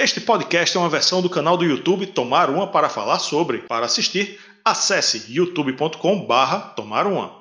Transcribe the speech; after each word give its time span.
Este 0.00 0.20
podcast 0.20 0.76
é 0.76 0.80
uma 0.80 0.88
versão 0.88 1.20
do 1.20 1.28
canal 1.28 1.56
do 1.56 1.64
YouTube 1.64 2.06
Tomar 2.06 2.50
Uma 2.50 2.70
para 2.70 2.88
falar 2.88 3.18
sobre. 3.18 3.62
Para 3.62 3.86
assistir, 3.86 4.38
acesse 4.64 5.26
youtube.com/barra 5.28 6.68
Tomar 6.76 7.04
Uma. 7.04 7.36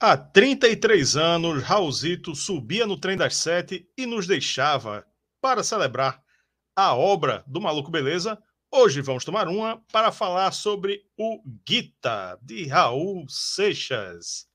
Há 0.00 0.16
33 0.16 1.18
anos, 1.18 1.62
Raulzito 1.62 2.34
subia 2.34 2.86
no 2.86 2.98
trem 2.98 3.14
das 3.14 3.36
sete 3.36 3.86
e 3.94 4.06
nos 4.06 4.26
deixava 4.26 5.04
para 5.38 5.62
celebrar 5.62 6.22
a 6.74 6.96
obra 6.96 7.44
do 7.46 7.60
Maluco 7.60 7.90
Beleza. 7.90 8.38
Hoje 8.72 9.02
vamos 9.02 9.22
tomar 9.22 9.48
uma 9.48 9.82
para 9.92 10.10
falar 10.10 10.52
sobre 10.52 11.02
o 11.14 11.42
Guita, 11.66 12.38
de 12.40 12.66
Raul 12.66 13.26
Seixas. 13.28 14.48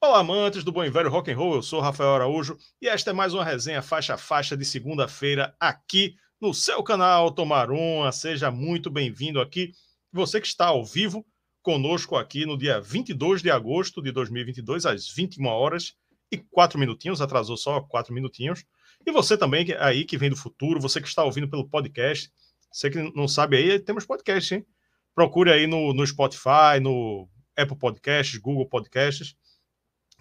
Olá, 0.00 0.20
amantes 0.20 0.62
do 0.62 0.70
bom 0.70 0.84
e 0.84 0.90
velho 0.90 1.10
rock 1.10 1.28
and 1.28 1.36
roll. 1.36 1.56
Eu 1.56 1.62
sou 1.62 1.80
Rafael 1.80 2.14
Araújo 2.14 2.56
e 2.80 2.86
esta 2.86 3.10
é 3.10 3.12
mais 3.12 3.34
uma 3.34 3.44
resenha 3.44 3.82
faixa 3.82 4.14
a 4.14 4.16
faixa 4.16 4.56
de 4.56 4.64
segunda-feira 4.64 5.56
aqui 5.58 6.14
no 6.40 6.54
seu 6.54 6.84
canal 6.84 7.32
Tomar 7.32 7.68
Uma. 7.68 8.12
Seja 8.12 8.48
muito 8.48 8.92
bem-vindo 8.92 9.40
aqui. 9.40 9.72
Você 10.12 10.40
que 10.40 10.46
está 10.46 10.66
ao 10.66 10.84
vivo 10.84 11.26
conosco 11.62 12.14
aqui 12.14 12.46
no 12.46 12.56
dia 12.56 12.80
22 12.80 13.42
de 13.42 13.50
agosto 13.50 14.00
de 14.00 14.12
2022 14.12 14.86
às 14.86 15.08
21 15.08 15.46
horas 15.46 15.94
e 16.30 16.38
4 16.38 16.78
minutinhos, 16.78 17.20
atrasou 17.20 17.56
só 17.56 17.80
4 17.80 18.14
minutinhos. 18.14 18.64
E 19.04 19.10
você 19.10 19.36
também 19.36 19.66
aí 19.80 20.04
que 20.04 20.16
vem 20.16 20.30
do 20.30 20.36
futuro, 20.36 20.78
você 20.78 21.00
que 21.00 21.08
está 21.08 21.24
ouvindo 21.24 21.50
pelo 21.50 21.68
podcast, 21.68 22.30
você 22.72 22.88
que 22.88 23.02
não 23.16 23.26
sabe 23.26 23.56
aí, 23.56 23.80
temos 23.80 24.06
podcast, 24.06 24.54
hein? 24.54 24.64
Procure 25.12 25.50
aí 25.50 25.66
no, 25.66 25.92
no 25.92 26.06
Spotify, 26.06 26.78
no 26.80 27.28
Apple 27.56 27.76
Podcasts, 27.76 28.38
Google 28.38 28.68
Podcasts 28.68 29.34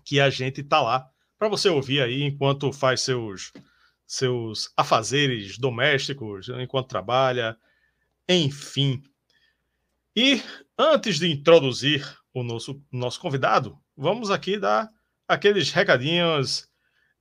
que 0.07 0.21
a 0.21 0.29
gente 0.29 0.63
tá 0.63 0.81
lá 0.81 1.11
para 1.37 1.49
você 1.49 1.67
ouvir 1.67 2.01
aí 2.01 2.23
enquanto 2.23 2.71
faz 2.71 3.01
seus 3.01 3.51
seus 4.05 4.71
afazeres 4.77 5.57
domésticos, 5.57 6.47
enquanto 6.47 6.87
trabalha, 6.87 7.57
enfim. 8.27 9.03
E 10.15 10.41
antes 10.79 11.19
de 11.19 11.29
introduzir 11.29 12.07
o 12.33 12.41
nosso, 12.41 12.81
nosso 12.89 13.19
convidado, 13.19 13.77
vamos 13.97 14.31
aqui 14.31 14.57
dar 14.57 14.89
aqueles 15.27 15.71
recadinhos 15.71 16.69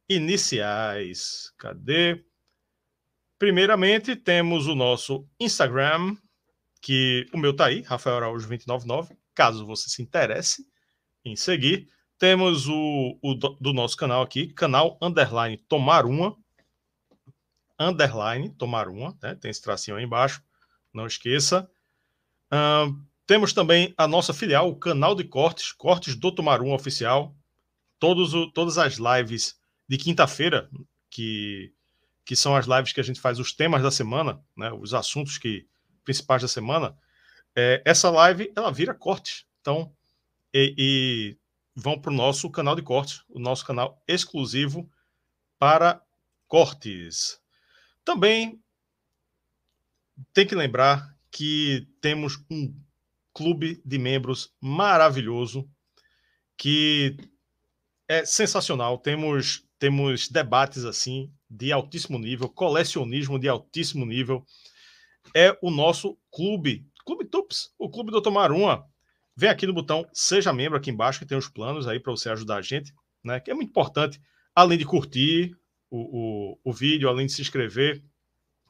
iniciais. 0.08 1.52
Cadê? 1.58 2.24
Primeiramente, 3.36 4.14
temos 4.14 4.68
o 4.68 4.76
nosso 4.76 5.28
Instagram, 5.40 6.16
que 6.80 7.26
o 7.34 7.36
meu 7.36 7.52
tá 7.52 7.66
aí, 7.66 7.80
Rafael 7.80 8.18
Araújo 8.18 8.46
299, 8.46 9.18
caso 9.34 9.66
você 9.66 9.90
se 9.90 10.00
interesse 10.00 10.64
em 11.24 11.34
seguir. 11.34 11.90
Temos 12.18 12.66
o, 12.66 13.18
o 13.20 13.34
do, 13.34 13.72
nosso 13.72 13.96
canal 13.96 14.22
aqui, 14.22 14.48
canal 14.48 14.96
underline 15.02 15.58
tomar 15.68 16.06
uma, 16.06 16.36
underline 17.78 18.48
tomar 18.50 18.88
uma, 18.88 19.16
né? 19.22 19.34
tem 19.34 19.50
esse 19.50 19.60
tracinho 19.60 19.96
aí 19.96 20.04
embaixo, 20.04 20.42
não 20.92 21.06
esqueça. 21.06 21.70
Uh, 22.46 22.98
temos 23.26 23.52
também 23.52 23.92
a 23.98 24.08
nossa 24.08 24.32
filial, 24.32 24.70
o 24.70 24.76
canal 24.76 25.14
de 25.14 25.24
cortes, 25.24 25.72
cortes 25.72 26.14
do 26.14 26.32
Tomar 26.32 26.62
Uma 26.62 26.74
Oficial, 26.74 27.36
todos 27.98 28.32
o, 28.32 28.50
todas 28.50 28.78
as 28.78 28.94
lives 28.94 29.58
de 29.88 29.98
quinta-feira, 29.98 30.70
que, 31.10 31.72
que 32.24 32.36
são 32.36 32.56
as 32.56 32.66
lives 32.66 32.92
que 32.92 33.00
a 33.00 33.04
gente 33.04 33.20
faz 33.20 33.38
os 33.38 33.52
temas 33.52 33.82
da 33.82 33.90
semana, 33.90 34.40
né? 34.56 34.72
os 34.72 34.94
assuntos 34.94 35.38
que 35.38 35.66
principais 36.04 36.40
da 36.40 36.48
semana, 36.48 36.96
é, 37.54 37.82
essa 37.84 38.08
live 38.10 38.52
ela 38.56 38.70
vira 38.70 38.94
cortes. 38.94 39.44
Então, 39.60 39.92
e, 40.54 40.74
e 40.78 41.38
vão 41.76 42.00
para 42.00 42.10
o 42.10 42.16
nosso 42.16 42.50
canal 42.50 42.74
de 42.74 42.80
cortes, 42.80 43.22
o 43.28 43.38
nosso 43.38 43.64
canal 43.64 44.02
exclusivo 44.08 44.90
para 45.58 46.02
cortes. 46.48 47.38
Também 48.02 48.58
tem 50.32 50.46
que 50.46 50.54
lembrar 50.54 51.14
que 51.30 51.86
temos 52.00 52.42
um 52.50 52.74
clube 53.34 53.82
de 53.84 53.98
membros 53.98 54.54
maravilhoso 54.58 55.68
que 56.56 57.18
é 58.08 58.24
sensacional. 58.24 58.96
Temos 58.96 59.66
temos 59.78 60.28
debates 60.28 60.86
assim 60.86 61.30
de 61.50 61.70
altíssimo 61.70 62.18
nível, 62.18 62.48
colecionismo 62.48 63.38
de 63.38 63.46
altíssimo 63.46 64.06
nível. 64.06 64.46
É 65.34 65.56
o 65.60 65.70
nosso 65.70 66.16
clube, 66.32 66.88
Clube 67.04 67.26
Tups, 67.26 67.74
o 67.78 67.90
Clube 67.90 68.10
do 68.10 68.22
Tomar 68.22 68.50
Uma 68.50 68.88
Vem 69.36 69.50
aqui 69.50 69.66
no 69.66 69.74
botão 69.74 70.08
Seja 70.12 70.52
Membro 70.52 70.78
aqui 70.78 70.90
embaixo, 70.90 71.18
que 71.18 71.26
tem 71.26 71.36
os 71.36 71.48
planos 71.48 71.86
aí 71.86 72.00
para 72.00 72.10
você 72.10 72.30
ajudar 72.30 72.56
a 72.56 72.62
gente, 72.62 72.94
né? 73.22 73.38
Que 73.38 73.50
é 73.50 73.54
muito 73.54 73.68
importante, 73.68 74.20
além 74.54 74.78
de 74.78 74.84
curtir 74.86 75.54
o, 75.90 76.54
o, 76.54 76.58
o 76.64 76.72
vídeo, 76.72 77.08
além 77.08 77.26
de 77.26 77.32
se 77.32 77.42
inscrever, 77.42 78.02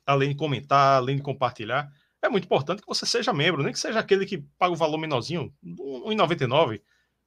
além 0.04 0.30
de 0.30 0.34
comentar, 0.34 0.96
além 0.96 1.16
de 1.16 1.22
compartilhar. 1.22 1.88
É 2.20 2.28
muito 2.28 2.44
importante 2.44 2.80
que 2.82 2.88
você 2.88 3.06
seja 3.06 3.32
membro, 3.32 3.62
nem 3.62 3.72
que 3.72 3.78
seja 3.78 4.00
aquele 4.00 4.26
que 4.26 4.38
paga 4.58 4.72
o 4.72 4.76
valor 4.76 4.98
menorzinho, 4.98 5.54
R$ 5.62 6.14
1,99, 6.14 6.82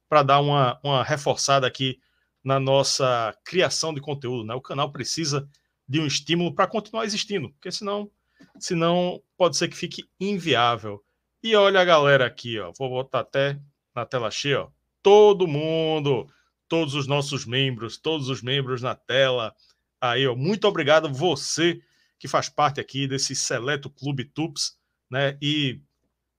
para 0.06 0.22
dar 0.22 0.40
uma, 0.40 0.78
uma 0.82 1.02
reforçada 1.02 1.66
aqui 1.66 1.98
na 2.44 2.60
nossa 2.60 3.34
criação 3.44 3.94
de 3.94 4.00
conteúdo. 4.00 4.44
Né? 4.44 4.54
O 4.54 4.60
canal 4.60 4.92
precisa 4.92 5.48
de 5.88 5.98
um 5.98 6.06
estímulo 6.06 6.54
para 6.54 6.66
continuar 6.66 7.04
existindo, 7.04 7.50
porque 7.50 7.72
senão, 7.72 8.10
senão 8.58 9.22
pode 9.36 9.56
ser 9.56 9.68
que 9.68 9.76
fique 9.76 10.04
inviável. 10.20 11.02
E 11.42 11.54
olha 11.56 11.80
a 11.80 11.84
galera 11.84 12.26
aqui, 12.26 12.58
ó. 12.58 12.72
Vou 12.78 12.90
botar 12.90 13.20
até 13.20 13.58
na 13.94 14.04
tela 14.04 14.30
cheia, 14.30 14.62
ó. 14.62 14.68
Todo 15.02 15.48
mundo, 15.48 16.26
todos 16.68 16.94
os 16.94 17.06
nossos 17.06 17.46
membros, 17.46 17.96
todos 17.96 18.28
os 18.28 18.42
membros 18.42 18.82
na 18.82 18.94
tela. 18.94 19.54
Aí, 20.00 20.26
ó. 20.26 20.36
Muito 20.36 20.68
obrigado 20.68 21.12
você 21.12 21.80
que 22.18 22.28
faz 22.28 22.50
parte 22.50 22.80
aqui 22.80 23.08
desse 23.08 23.34
seleto 23.34 23.88
clube 23.88 24.24
Tups, 24.24 24.78
né? 25.10 25.38
E 25.40 25.80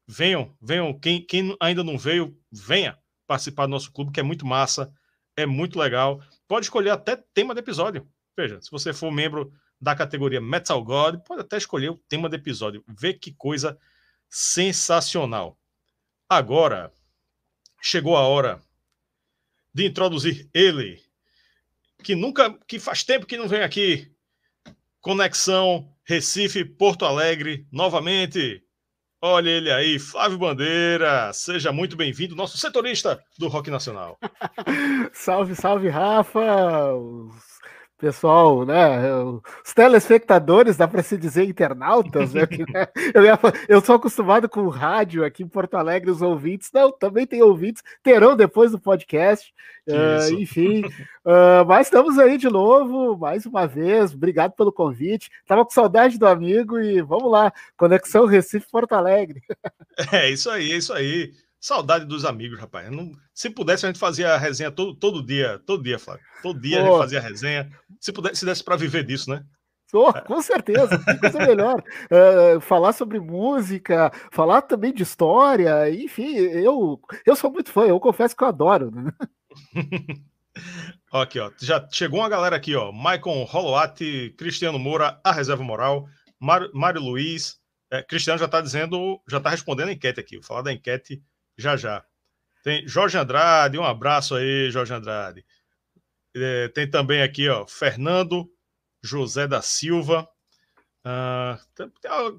venham, 0.08 0.56
venham. 0.62 0.94
Quem, 0.94 1.26
quem 1.26 1.58
ainda 1.60 1.84
não 1.84 1.98
veio, 1.98 2.38
venha 2.52 2.98
participar 3.26 3.66
do 3.66 3.72
nosso 3.72 3.92
clube, 3.92 4.12
que 4.12 4.20
é 4.20 4.24
muito 4.24 4.46
massa, 4.46 4.94
é 5.36 5.46
muito 5.46 5.80
legal. 5.80 6.22
Pode 6.48 6.68
escolher 6.68 6.92
até 6.92 7.16
tema 7.34 7.56
do 7.56 7.60
episódio. 7.60 8.08
Veja, 8.38 8.62
se 8.62 8.70
você 8.70 8.94
for 8.94 9.12
membro 9.12 9.52
da 9.80 9.96
categoria 9.96 10.40
Metal 10.40 10.84
God, 10.84 11.20
pode 11.26 11.42
até 11.42 11.58
escolher 11.58 11.90
o 11.90 11.98
tema 12.08 12.30
do 12.30 12.36
episódio. 12.36 12.84
Vê 12.88 13.14
que 13.14 13.34
coisa 13.34 13.80
sensacional. 14.32 15.60
Agora 16.30 16.94
chegou 17.82 18.16
a 18.16 18.22
hora 18.22 18.62
de 19.74 19.86
introduzir 19.86 20.50
ele, 20.54 21.02
que 22.02 22.16
nunca, 22.16 22.58
que 22.66 22.80
faz 22.80 23.04
tempo 23.04 23.26
que 23.26 23.38
não 23.38 23.48
vem 23.48 23.62
aqui. 23.62 24.10
Conexão 25.02 25.94
Recife 26.06 26.64
Porto 26.64 27.06
Alegre 27.06 27.68
novamente. 27.72 28.64
Olha 29.24 29.50
ele 29.50 29.72
aí, 29.72 30.00
Flávio 30.00 30.38
Bandeira, 30.38 31.32
seja 31.32 31.72
muito 31.72 31.96
bem-vindo, 31.96 32.36
nosso 32.36 32.58
setorista 32.58 33.24
do 33.38 33.48
Rock 33.48 33.70
Nacional. 33.70 34.18
salve, 35.14 35.56
salve, 35.56 35.90
Rafa, 35.90 36.94
os 36.96 37.51
pessoal, 38.02 38.66
né? 38.66 39.14
Os 39.64 39.74
telespectadores, 39.76 40.76
dá 40.76 40.88
para 40.88 41.04
se 41.04 41.16
dizer 41.16 41.44
internautas, 41.44 42.34
né? 42.34 42.42
eu, 43.14 43.24
ia, 43.24 43.40
eu 43.70 43.80
sou 43.80 43.96
acostumado 43.96 44.50
com 44.50 44.68
rádio 44.68 45.24
aqui 45.24 45.44
em 45.44 45.48
Porto 45.48 45.76
Alegre, 45.76 46.10
os 46.10 46.22
ouvintes, 46.22 46.72
não, 46.74 46.92
também 46.92 47.28
tem 47.28 47.44
ouvintes, 47.44 47.84
terão 48.02 48.36
depois 48.36 48.72
do 48.72 48.80
podcast, 48.80 49.54
uh, 49.88 50.34
enfim. 50.34 50.84
Uh, 51.24 51.64
mas 51.68 51.88
estamos 51.88 52.18
aí 52.18 52.40
de 52.40 52.50
novo, 52.50 53.16
mais 53.16 53.46
uma 53.46 53.68
vez, 53.68 54.16
obrigado 54.16 54.54
pelo 54.54 54.74
convite. 54.74 55.30
Tava 55.46 55.64
com 55.64 55.70
saudade 55.70 56.18
do 56.18 56.28
amigo 56.28 56.80
e 56.80 57.02
vamos 57.04 57.32
lá, 57.32 57.54
Conexão 57.78 58.26
Recife 58.26 58.66
Porto 58.72 58.94
Alegre. 58.94 59.44
é 60.12 60.32
isso 60.32 60.50
aí, 60.50 60.72
é 60.72 60.78
isso 60.78 60.92
aí. 60.92 61.32
Saudade 61.62 62.06
dos 62.06 62.26
amigos, 62.26 62.60
rapaz. 62.60 62.90
Não, 62.90 63.12
se 63.32 63.48
pudesse, 63.48 63.86
a 63.86 63.90
gente 63.90 64.00
fazia 64.00 64.34
a 64.34 64.38
resenha 64.38 64.72
todo, 64.72 64.96
todo 64.96 65.24
dia, 65.24 65.62
todo 65.64 65.84
dia, 65.84 66.00
Flávio. 66.00 66.26
Todo 66.42 66.60
dia 66.60 66.80
Pô. 66.80 66.84
a 66.84 66.88
gente 66.90 66.98
fazia 66.98 67.20
a 67.20 67.22
resenha. 67.22 67.72
Se 68.00 68.12
pudesse, 68.12 68.38
se 68.38 68.46
desse 68.48 68.64
para 68.64 68.76
viver 68.76 69.04
disso, 69.04 69.30
né? 69.30 69.46
Oh, 69.94 70.12
com 70.12 70.42
certeza, 70.42 70.98
que 70.98 71.18
coisa 71.20 71.38
melhor. 71.38 71.84
Uh, 72.06 72.60
falar 72.66 72.94
sobre 72.94 73.20
música, 73.20 74.12
falar 74.32 74.64
também 74.64 74.92
de 74.92 75.04
história, 75.04 75.88
enfim, 75.94 76.36
eu, 76.36 77.00
eu 77.26 77.36
sou 77.36 77.52
muito 77.52 77.72
fã, 77.72 77.86
eu 77.86 78.00
confesso 78.00 78.36
que 78.36 78.44
eu 78.44 78.48
adoro. 78.48 78.90
Né? 78.90 79.12
aqui, 81.14 81.40
ó, 81.40 81.52
já 81.60 81.88
chegou 81.92 82.22
uma 82.22 82.30
galera 82.30 82.56
aqui, 82.56 82.76
ó. 82.76 82.92
Maicon 82.92 83.44
Roloati, 83.44 84.34
Cristiano 84.36 84.80
Moura, 84.80 85.20
a 85.24 85.32
Reserva 85.32 85.64
Moral, 85.64 86.08
Mário, 86.40 86.72
Mário 86.74 87.02
Luiz. 87.02 87.60
É, 87.92 88.02
Cristiano 88.02 88.40
já 88.40 88.46
está 88.46 88.62
dizendo, 88.62 89.22
já 89.30 89.38
está 89.38 89.52
respondendo 89.52 89.90
a 89.90 89.94
enquete 89.94 90.20
aqui. 90.20 90.38
Vou 90.38 90.46
falar 90.46 90.64
da 90.64 90.74
enquete 90.74 91.22
já 91.62 91.78
já. 91.78 92.04
Tem 92.64 92.88
Jorge 92.88 93.18
Andrade, 93.18 93.78
um 93.78 93.84
abraço 93.84 94.36
aí, 94.36 94.70
Jorge 94.70 94.94
Andrade. 94.94 95.46
É, 96.36 96.68
tem 96.70 96.90
também 96.90 97.22
aqui, 97.22 97.48
ó, 97.50 97.66
Fernando 97.66 98.50
José 99.04 99.48
da 99.48 99.62
Silva. 99.62 100.28
Uh, 101.04 101.58
tem, 101.74 101.90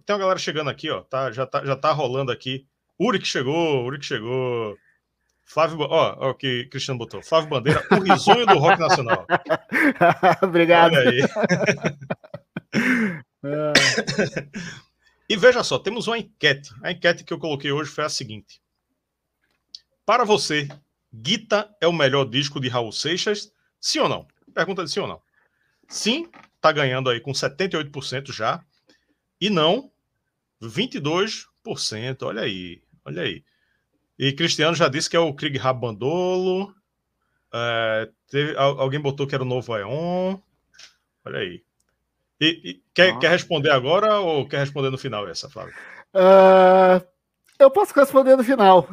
tem, 0.07 0.15
uma 0.15 0.19
galera 0.19 0.39
chegando 0.39 0.71
aqui, 0.71 0.89
ó. 0.91 1.03
Tá, 1.03 1.33
já, 1.33 1.45
tá, 1.47 1.65
já 1.65 1.75
tá 1.75 1.91
rolando 1.93 2.31
aqui. 2.31 2.67
Uri 2.99 3.19
que 3.19 3.27
chegou, 3.27 3.85
Uri 3.85 3.99
que 3.99 4.07
chegou. 4.07 4.79
Flávio, 5.45 5.81
ó, 5.81 6.17
ó, 6.19 6.31
o 6.31 6.35
que 6.35 6.67
Cristiano 6.67 6.99
botou. 6.99 7.23
Flávio 7.23 7.51
Bandeira, 7.51 7.85
o 7.91 8.01
risonho 8.01 8.47
do 8.47 8.59
rock 8.59 8.81
nacional. 8.81 9.27
Obrigado. 10.41 10.95
Olha 10.95 11.11
aí. 11.11 11.21
e 15.29 15.37
veja 15.37 15.65
só, 15.65 15.79
temos 15.79 16.07
uma 16.07 16.19
enquete. 16.19 16.71
A 16.83 16.93
enquete 16.93 17.25
que 17.25 17.33
eu 17.33 17.39
coloquei 17.39 17.73
hoje 17.73 17.91
foi 17.91 18.05
a 18.05 18.09
seguinte: 18.09 18.63
Para 20.05 20.25
você, 20.25 20.69
Guita 21.15 21.75
é 21.81 21.87
o 21.87 21.93
melhor 21.93 22.25
disco 22.25 22.61
de 22.61 22.69
Raul 22.69 22.93
Seixas? 22.93 23.53
Sim 23.81 24.01
ou 24.01 24.09
não? 24.09 24.27
Pergunta 24.55 24.85
de 24.85 24.91
sim 24.91 25.01
ou 25.01 25.07
não. 25.07 25.21
Sim, 25.89 26.29
tá 26.61 26.73
ganhando 26.73 27.11
aí 27.11 27.21
com 27.21 27.33
78% 27.33 28.33
já. 28.33 28.65
E 29.41 29.51
não, 29.51 29.91
22%. 30.63 31.47
Olha 32.23 32.43
aí, 32.43 32.83
olha 33.05 33.23
aí. 33.23 33.45
E 34.19 34.33
Cristiano 34.33 34.75
já 34.75 34.89
disse 34.89 35.11
que 35.11 35.17
é 35.17 35.21
o 35.21 35.35
Krieg 35.35 35.59
Rabandolo. 35.59 36.75
É, 37.53 38.09
teve, 38.29 38.57
alguém 38.57 39.01
botou 39.01 39.27
que 39.27 39.35
era 39.35 39.45
o 39.45 39.47
novo 39.47 39.75
Aeon. 39.75 40.39
Olha 41.25 41.39
aí. 41.41 41.63
E, 42.41 42.71
e 42.71 42.83
quer, 42.95 43.13
ah. 43.13 43.19
quer 43.19 43.31
responder 43.31 43.71
agora 43.71 44.19
ou 44.19 44.49
quer 44.49 44.59
responder 44.59 44.91
no 44.91 44.99
final 44.99 45.29
essa, 45.29 45.49
Flávio? 45.49 45.75
Uh, 46.15 47.05
eu 47.63 47.71
posso 47.71 47.95
responder 47.95 48.37
no 48.37 48.45
final. 48.45 48.87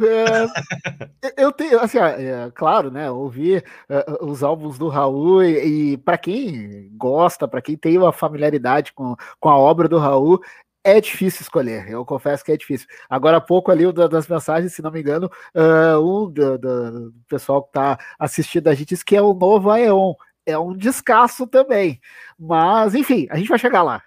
É, 1.23 1.33
eu 1.43 1.51
tenho, 1.51 1.79
assim, 1.79 1.97
é, 1.97 2.51
claro, 2.53 2.91
né? 2.91 3.09
Ouvir 3.09 3.63
é, 3.89 4.05
os 4.21 4.43
álbuns 4.43 4.77
do 4.77 4.87
Raul 4.87 5.43
e, 5.43 5.93
e 5.93 5.97
para 5.97 6.17
quem 6.17 6.89
gosta, 6.95 7.47
para 7.47 7.61
quem 7.61 7.75
tem 7.75 7.97
uma 7.97 8.13
familiaridade 8.13 8.93
com, 8.93 9.15
com 9.39 9.49
a 9.49 9.57
obra 9.57 9.87
do 9.87 9.97
Raul, 9.97 10.41
é 10.83 11.01
difícil 11.01 11.41
escolher, 11.41 11.89
eu 11.89 12.05
confesso 12.05 12.43
que 12.43 12.51
é 12.51 12.57
difícil. 12.57 12.87
Agora 13.09 13.37
há 13.37 13.41
pouco 13.41 13.71
ali, 13.71 13.91
das 13.91 14.27
mensagens, 14.27 14.73
se 14.73 14.81
não 14.81 14.91
me 14.91 15.01
engano, 15.01 15.29
uh, 15.53 15.99
um 15.99 16.31
do, 16.31 16.57
do, 16.57 17.13
pessoal 17.27 17.61
que 17.63 17.69
está 17.69 17.99
assistindo 18.17 18.67
a 18.69 18.73
gente 18.73 18.89
disse 18.89 19.03
que 19.05 19.15
é 19.15 19.21
o 19.21 19.33
novo 19.33 19.69
Aeon. 19.69 20.13
É 20.45 20.57
um 20.57 20.75
descasso 20.75 21.45
também. 21.45 21.99
Mas, 22.39 22.95
enfim, 22.95 23.27
a 23.29 23.37
gente 23.37 23.49
vai 23.49 23.59
chegar 23.59 23.83
lá. 23.83 24.01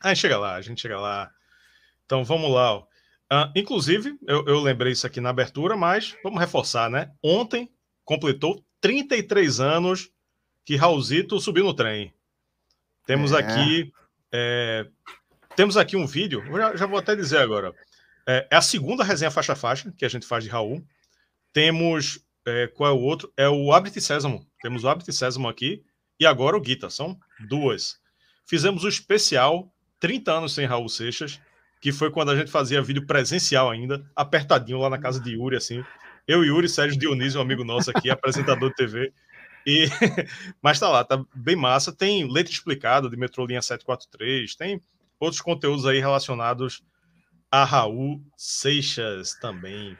A 0.00 0.08
gente 0.08 0.20
chega 0.20 0.38
lá, 0.38 0.54
a 0.54 0.60
gente 0.60 0.80
chega 0.80 1.00
lá. 1.00 1.30
Então 2.04 2.22
vamos 2.24 2.50
lá. 2.52 2.82
Uh, 3.32 3.50
inclusive, 3.56 4.18
eu, 4.26 4.44
eu 4.46 4.60
lembrei 4.60 4.92
isso 4.92 5.06
aqui 5.06 5.20
na 5.20 5.30
abertura, 5.30 5.76
mas 5.76 6.14
vamos 6.22 6.38
reforçar, 6.38 6.90
né? 6.90 7.10
Ontem 7.22 7.70
completou 8.04 8.62
33 8.80 9.60
anos 9.60 10.10
que 10.64 10.76
Raulzito 10.76 11.40
subiu 11.40 11.64
no 11.64 11.72
trem. 11.72 12.12
Temos 13.06 13.32
é. 13.32 13.38
aqui 13.38 13.92
é, 14.32 14.86
temos 15.54 15.76
aqui 15.76 15.96
um 15.96 16.06
vídeo, 16.06 16.42
já, 16.56 16.76
já 16.76 16.86
vou 16.86 16.98
até 16.98 17.14
dizer 17.14 17.38
agora. 17.38 17.74
É, 18.26 18.48
é, 18.50 18.56
a 18.56 18.62
segunda 18.62 19.04
resenha 19.04 19.30
faixa-faixa 19.30 19.92
que 19.96 20.04
a 20.04 20.08
gente 20.08 20.26
faz 20.26 20.44
de 20.44 20.50
Raul. 20.50 20.82
Temos. 21.52 22.20
É, 22.44 22.66
qual 22.68 22.90
é 22.90 22.92
o 22.92 23.00
outro? 23.00 23.32
É 23.36 23.48
o 23.48 23.72
Abre 23.72 24.00
Sésamo. 24.00 24.46
Temos 24.62 24.82
o 24.82 24.88
Abre 24.88 25.12
Sésamo 25.12 25.48
aqui 25.48 25.84
e 26.18 26.26
agora 26.26 26.56
o 26.56 26.60
Guita. 26.60 26.88
São 26.88 27.18
duas. 27.48 28.00
Fizemos 28.46 28.84
o 28.84 28.88
especial 28.88 29.72
30 30.00 30.32
anos 30.32 30.54
sem 30.54 30.66
Raul 30.66 30.88
Seixas, 30.88 31.40
que 31.82 31.90
foi 31.90 32.12
quando 32.12 32.30
a 32.30 32.36
gente 32.36 32.48
fazia 32.48 32.80
vídeo 32.80 33.04
presencial 33.04 33.68
ainda, 33.68 34.08
apertadinho 34.14 34.78
lá 34.78 34.88
na 34.88 34.98
casa 34.98 35.20
de 35.20 35.32
Yuri, 35.32 35.56
assim. 35.56 35.84
Eu, 36.28 36.44
Yuri, 36.44 36.68
Sérgio 36.68 36.96
Dionísio, 36.96 37.40
um 37.40 37.42
amigo 37.42 37.64
nosso 37.64 37.90
aqui, 37.90 38.08
apresentador 38.08 38.68
de 38.70 38.76
TV. 38.76 39.12
E, 39.66 39.86
mas 40.62 40.78
tá 40.78 40.88
lá, 40.88 41.02
tá 41.02 41.20
bem 41.34 41.56
massa. 41.56 41.92
Tem 41.92 42.30
letra 42.30 42.52
explicada 42.52 43.10
de 43.10 43.16
Metrolinha 43.16 43.60
743, 43.60 44.54
tem 44.54 44.80
outros 45.18 45.42
conteúdos 45.42 45.84
aí 45.84 45.98
relacionados 45.98 46.84
a 47.50 47.64
Raul 47.64 48.22
Seixas 48.36 49.34
também. 49.34 49.98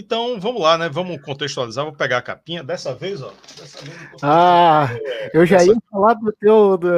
Então, 0.00 0.40
vamos 0.40 0.62
lá, 0.62 0.78
né? 0.78 0.88
Vamos 0.88 1.20
contextualizar. 1.20 1.84
Vou 1.84 1.94
pegar 1.94 2.16
a 2.16 2.22
capinha. 2.22 2.64
Dessa 2.64 2.94
vez, 2.94 3.20
ó. 3.20 3.34
Dessa 3.54 3.84
vez 3.84 4.12
eu 4.12 4.18
ah, 4.22 4.88
é, 4.94 5.30
eu 5.34 5.44
já 5.44 5.58
dessa... 5.58 5.72
ia 5.72 5.78
falar 5.90 6.14
do 6.14 6.32
teu. 6.32 6.78
Do, 6.78 6.90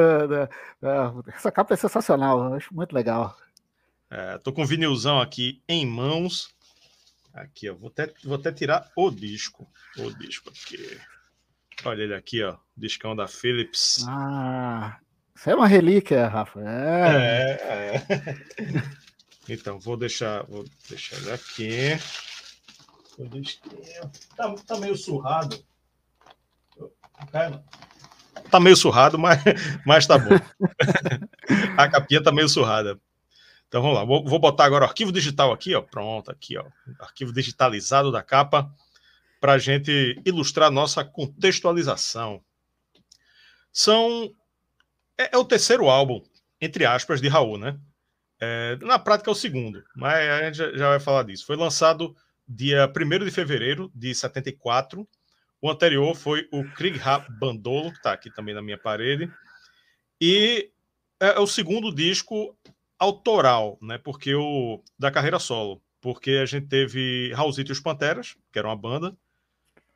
essa 1.27 1.51
capa 1.51 1.73
é 1.73 1.77
sensacional. 1.77 2.45
Eu 2.45 2.53
acho 2.53 2.73
muito 2.73 2.93
legal. 2.93 3.37
É, 4.09 4.37
tô 4.37 4.53
com 4.53 4.61
o 4.61 4.65
vinilzão 4.65 5.19
aqui 5.19 5.61
em 5.67 5.85
mãos. 5.85 6.49
Aqui, 7.33 7.69
ó. 7.69 7.75
Vou 7.75 7.89
até, 7.89 8.09
vou 8.23 8.35
até 8.35 8.53
tirar 8.53 8.89
o 8.95 9.11
disco. 9.11 9.67
O 9.97 10.09
disco 10.11 10.49
aqui. 10.49 10.97
Olha 11.83 12.03
ele 12.03 12.15
aqui, 12.15 12.41
ó. 12.41 12.55
Discão 12.77 13.13
da 13.13 13.27
Philips. 13.27 14.05
Ah, 14.07 14.97
isso 15.35 15.49
é 15.49 15.55
uma 15.55 15.67
relíquia, 15.67 16.25
Rafa. 16.25 16.61
É. 16.61 17.59
é, 17.61 17.95
é. 17.97 19.03
Então, 19.49 19.77
vou 19.77 19.97
deixar, 19.97 20.43
vou 20.43 20.63
deixar 20.87 21.17
ele 21.17 21.31
aqui. 21.31 21.99
Tá, 24.35 24.55
tá 24.65 24.77
meio 24.77 24.97
surrado. 24.97 25.63
Tá 28.49 28.59
meio 28.59 28.75
surrado, 28.75 29.17
mas, 29.17 29.39
mas 29.85 30.07
tá 30.07 30.17
bom. 30.17 30.35
A 31.77 31.87
capinha 31.87 32.23
tá 32.23 32.31
meio 32.31 32.49
surrada. 32.49 32.99
Então 33.67 33.81
vamos 33.81 33.97
lá, 33.97 34.03
vou, 34.03 34.23
vou 34.23 34.37
botar 34.37 34.65
agora 34.65 34.85
o 34.85 34.87
arquivo 34.87 35.11
digital 35.11 35.51
aqui, 35.51 35.73
ó. 35.73 35.81
Pronto, 35.81 36.29
aqui, 36.29 36.57
ó. 36.57 36.65
Arquivo 36.99 37.33
digitalizado 37.33 38.11
da 38.11 38.21
capa 38.21 38.71
para 39.41 39.53
a 39.53 39.57
gente 39.57 40.21
ilustrar 40.25 40.71
nossa 40.71 41.03
contextualização. 41.03 42.41
São 43.71 44.31
é, 45.17 45.35
é, 45.35 45.37
o 45.37 45.43
terceiro 45.43 45.89
álbum, 45.89 46.21
entre 46.61 46.85
aspas, 46.85 47.19
de 47.19 47.27
Raul, 47.27 47.57
né? 47.57 47.77
É, 48.39 48.77
na 48.81 48.99
prática 48.99 49.29
é 49.29 49.33
o 49.33 49.35
segundo, 49.35 49.83
mas 49.95 50.29
a 50.29 50.43
gente 50.43 50.77
já 50.77 50.89
vai 50.89 50.99
falar 50.99 51.23
disso. 51.23 51.45
Foi 51.45 51.55
lançado 51.55 52.15
dia 52.53 52.87
1 52.87 53.25
de 53.25 53.31
fevereiro 53.31 53.91
de 53.93 54.13
74. 54.13 55.07
O 55.61 55.69
anterior 55.69 56.13
foi 56.15 56.47
o 56.51 56.63
Krieg 56.71 56.99
Bandolo, 57.39 57.91
que 57.91 57.97
está 57.97 58.13
aqui 58.13 58.29
também 58.33 58.53
na 58.53 58.61
minha 58.61 58.77
parede. 58.77 59.31
E 60.19 60.69
é, 61.19 61.27
é, 61.27 61.39
o 61.39 61.47
segundo 61.47 61.93
disco 61.93 62.55
autoral, 62.99 63.77
né? 63.81 63.97
Porque 63.97 64.35
o 64.35 64.81
da 64.97 65.09
carreira 65.09 65.39
solo. 65.39 65.81
Porque 66.01 66.31
a 66.31 66.45
gente 66.45 66.67
teve 66.67 67.31
Raulzito 67.33 67.71
e 67.71 67.73
os 67.73 67.79
Panteras, 67.79 68.35
que 68.51 68.59
era 68.59 68.67
uma 68.67 68.75
banda, 68.75 69.15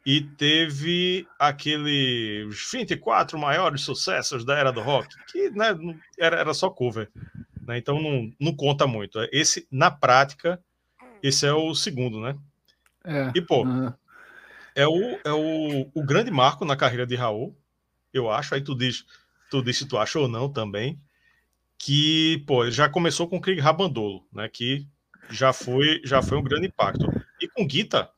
e 0.05 0.21
teve 0.21 1.27
aqueles 1.37 2.71
24 2.71 3.37
maiores 3.37 3.81
sucessos 3.81 4.45
da 4.45 4.57
era 4.57 4.71
do 4.71 4.81
rock, 4.81 5.13
que 5.29 5.49
né, 5.49 5.77
era, 6.17 6.37
era 6.37 6.53
só 6.53 6.69
cover. 6.69 7.11
Né? 7.61 7.77
Então 7.77 8.01
não, 8.01 8.31
não 8.39 8.55
conta 8.55 8.87
muito. 8.87 9.19
Esse, 9.33 9.67
na 9.69 9.91
prática, 9.91 10.63
esse 11.21 11.45
é 11.45 11.51
o 11.51 11.75
segundo, 11.75 12.21
né? 12.21 12.37
É, 13.05 13.31
e, 13.35 13.41
pô, 13.41 13.63
uhum. 13.63 13.93
é, 14.75 14.87
o, 14.87 15.19
é 15.23 15.31
o, 15.31 15.89
o 15.93 16.03
grande 16.03 16.31
marco 16.31 16.65
na 16.65 16.75
carreira 16.75 17.05
de 17.05 17.15
Raul, 17.15 17.55
eu 18.13 18.29
acho. 18.29 18.55
Aí 18.55 18.61
tu 18.61 18.75
diz, 18.75 19.05
tu 19.49 19.61
diz 19.61 19.77
se 19.77 19.87
tu 19.87 19.97
acha 19.97 20.19
ou 20.19 20.27
não 20.27 20.51
também. 20.51 20.99
Que, 21.77 22.43
pô, 22.47 22.63
ele 22.63 22.71
já 22.71 22.89
começou 22.89 23.27
com 23.27 23.37
o 23.37 23.41
Krieg 23.41 23.61
Rabandolo, 23.61 24.27
né? 24.33 24.49
Que 24.49 24.87
já 25.29 25.53
foi, 25.53 26.01
já 26.03 26.21
foi 26.21 26.37
um 26.37 26.43
grande 26.43 26.67
impacto. 26.67 27.05
E 27.39 27.47
com 27.47 27.67
Guita, 27.67 28.09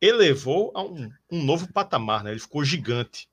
elevou 0.00 0.72
a 0.74 0.82
um, 0.82 1.10
um 1.30 1.44
novo 1.44 1.70
patamar, 1.72 2.24
né? 2.24 2.30
Ele 2.30 2.40
ficou 2.40 2.64
gigante. 2.64 3.28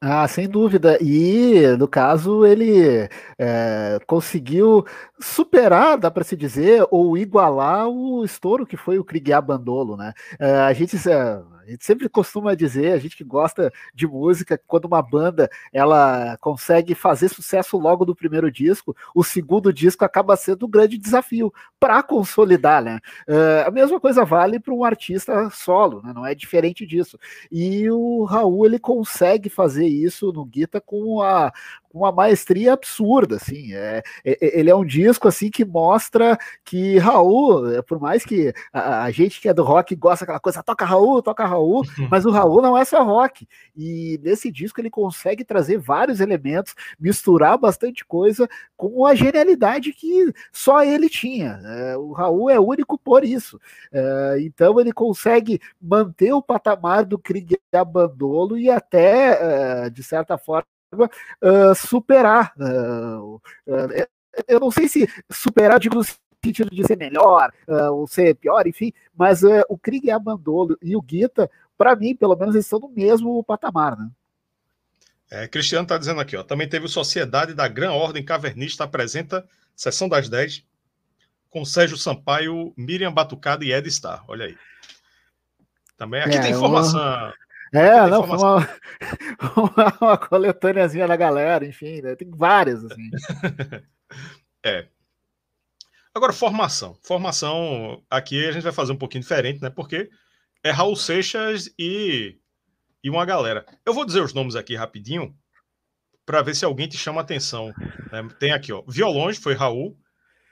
Ah, 0.00 0.26
sem 0.26 0.48
dúvida. 0.48 0.98
E, 1.02 1.76
no 1.78 1.86
caso, 1.86 2.44
ele 2.44 3.08
é, 3.38 3.98
conseguiu 4.06 4.84
superar, 5.20 5.96
dá 5.98 6.10
para 6.10 6.24
se 6.24 6.36
dizer, 6.36 6.84
ou 6.90 7.16
igualar 7.16 7.88
o 7.88 8.24
estouro 8.24 8.66
que 8.66 8.76
foi 8.76 8.98
o 8.98 9.04
Krieg 9.04 9.30
Bandolo, 9.40 9.96
né? 9.96 10.12
É, 10.38 10.50
a 10.60 10.72
gente. 10.72 10.96
É, 11.08 11.42
a 11.68 11.70
gente 11.72 11.84
sempre 11.84 12.08
costuma 12.08 12.54
dizer, 12.54 12.92
a 12.92 12.98
gente 12.98 13.14
que 13.14 13.22
gosta 13.22 13.70
de 13.94 14.06
música, 14.06 14.58
quando 14.66 14.86
uma 14.86 15.02
banda 15.02 15.50
ela 15.70 16.38
consegue 16.40 16.94
fazer 16.94 17.28
sucesso 17.28 17.76
logo 17.76 18.06
do 18.06 18.16
primeiro 18.16 18.50
disco, 18.50 18.96
o 19.14 19.22
segundo 19.22 19.70
disco 19.70 20.02
acaba 20.02 20.34
sendo 20.34 20.64
um 20.64 20.70
grande 20.70 20.96
desafio 20.96 21.52
para 21.78 22.02
consolidar, 22.02 22.82
né? 22.82 23.00
Uh, 23.28 23.68
a 23.68 23.70
mesma 23.70 24.00
coisa 24.00 24.24
vale 24.24 24.58
para 24.58 24.72
um 24.72 24.82
artista 24.82 25.50
solo, 25.50 26.00
né? 26.02 26.12
não 26.14 26.24
é 26.24 26.34
diferente 26.34 26.86
disso. 26.86 27.18
E 27.52 27.90
o 27.90 28.24
Raul 28.24 28.64
ele 28.64 28.78
consegue 28.78 29.50
fazer 29.50 29.86
isso 29.86 30.32
no 30.32 30.46
Guita 30.46 30.80
com 30.80 31.20
a 31.20 31.52
uma 31.92 32.12
maestria 32.12 32.72
absurda, 32.74 33.36
assim. 33.36 33.72
É, 33.72 34.02
é, 34.24 34.32
é, 34.40 34.60
ele 34.60 34.70
é 34.70 34.74
um 34.74 34.84
disco 34.84 35.28
assim 35.28 35.50
que 35.50 35.64
mostra 35.64 36.38
que 36.64 36.98
Raul, 36.98 37.70
é, 37.72 37.82
por 37.82 38.00
mais 38.00 38.24
que 38.24 38.52
a, 38.72 39.04
a, 39.04 39.10
gente 39.10 39.40
que 39.40 39.48
é 39.48 39.54
do 39.54 39.62
rock 39.62 39.94
gosta 39.96 40.24
daquela 40.24 40.40
coisa, 40.40 40.62
toca 40.62 40.84
Raul, 40.84 41.22
toca 41.22 41.46
Raul, 41.46 41.82
uhum. 41.98 42.08
mas 42.10 42.24
o 42.24 42.30
Raul 42.30 42.62
não 42.62 42.76
é 42.76 42.84
só 42.84 43.02
rock. 43.02 43.46
E 43.76 44.20
nesse 44.22 44.50
disco 44.50 44.80
ele 44.80 44.90
consegue 44.90 45.44
trazer 45.44 45.78
vários 45.78 46.20
elementos, 46.20 46.74
misturar 46.98 47.56
bastante 47.58 48.04
coisa 48.04 48.48
com 48.76 49.06
a 49.06 49.14
genialidade 49.14 49.92
que 49.92 50.32
só 50.52 50.82
ele 50.82 51.08
tinha. 51.08 51.60
É, 51.64 51.96
o 51.96 52.12
Raul 52.12 52.50
é 52.50 52.60
único 52.60 52.98
por 52.98 53.24
isso. 53.24 53.60
É, 53.92 54.36
então 54.40 54.78
ele 54.78 54.92
consegue 54.92 55.60
manter 55.80 56.32
o 56.32 56.42
patamar 56.42 57.04
do 57.04 57.18
Krieg 57.18 57.58
Abandolo 57.72 58.58
e 58.58 58.70
até, 58.70 59.84
é, 59.86 59.90
de 59.90 60.02
certa 60.02 60.36
forma, 60.36 60.66
uh, 60.92 61.74
superar. 61.74 62.52
Uh, 62.56 63.40
eu 64.46 64.60
não 64.60 64.70
sei 64.70 64.88
se 64.88 65.08
superar, 65.30 65.80
digo, 65.80 66.00
sentido 66.44 66.70
de 66.70 66.86
ser 66.86 66.96
melhor 66.96 67.52
ou 67.90 68.06
ser 68.06 68.36
pior, 68.36 68.64
enfim, 68.66 68.92
mas 69.12 69.42
o 69.68 69.76
Krieg 69.76 70.08
Abandolo 70.08 70.78
e 70.80 70.94
o 70.94 71.02
Guita, 71.02 71.50
para 71.76 71.96
mim, 71.96 72.14
pelo 72.14 72.36
menos, 72.36 72.54
eles 72.54 72.64
estão 72.64 72.78
no 72.78 72.88
mesmo 72.88 73.42
patamar, 73.42 73.98
né? 73.98 74.08
É, 75.30 75.46
Cristiano 75.46 75.82
está 75.82 75.98
dizendo 75.98 76.20
aqui, 76.20 76.36
ó, 76.36 76.42
também 76.42 76.68
teve 76.68 76.88
Sociedade 76.88 77.52
da 77.52 77.68
Gran 77.68 77.92
Ordem 77.92 78.24
Cavernista 78.24 78.84
apresenta 78.84 79.46
Sessão 79.76 80.08
das 80.08 80.28
10 80.28 80.64
com 81.50 81.64
Sérgio 81.64 81.96
Sampaio, 81.96 82.72
Miriam 82.76 83.12
Batucada 83.12 83.64
e 83.64 83.72
Ed 83.72 83.90
Star. 83.90 84.24
Olha 84.28 84.46
aí. 84.46 84.56
Também 85.96 86.20
aqui 86.20 86.36
é, 86.36 86.40
tem 86.40 86.52
informação. 86.52 87.32
É, 87.72 88.06
não, 88.08 88.26
foi 88.26 88.36
uma, 88.36 88.56
uma, 89.56 89.96
uma 90.00 90.18
coletâneazinha 90.18 91.06
da 91.06 91.16
galera, 91.16 91.66
enfim, 91.66 92.00
né? 92.00 92.14
tem 92.16 92.30
várias, 92.30 92.84
assim. 92.84 93.10
é. 94.64 94.86
Agora, 96.14 96.32
formação. 96.32 96.98
Formação, 97.02 98.02
aqui 98.10 98.46
a 98.46 98.52
gente 98.52 98.62
vai 98.62 98.72
fazer 98.72 98.92
um 98.92 98.96
pouquinho 98.96 99.22
diferente, 99.22 99.60
né? 99.62 99.70
Porque 99.70 100.10
é 100.64 100.70
Raul 100.70 100.96
Seixas 100.96 101.72
e, 101.78 102.38
e 103.04 103.10
uma 103.10 103.24
galera. 103.24 103.64
Eu 103.84 103.94
vou 103.94 104.04
dizer 104.04 104.22
os 104.22 104.32
nomes 104.32 104.56
aqui 104.56 104.74
rapidinho, 104.74 105.36
para 106.28 106.42
ver 106.42 106.54
se 106.54 106.64
alguém 106.64 106.86
te 106.86 106.98
chama 106.98 107.20
atenção. 107.20 107.72
Né? 108.12 108.28
Tem 108.38 108.52
aqui, 108.52 108.72
ó. 108.72 108.82
Violões 108.86 109.38
foi 109.38 109.54
Raul, 109.54 109.98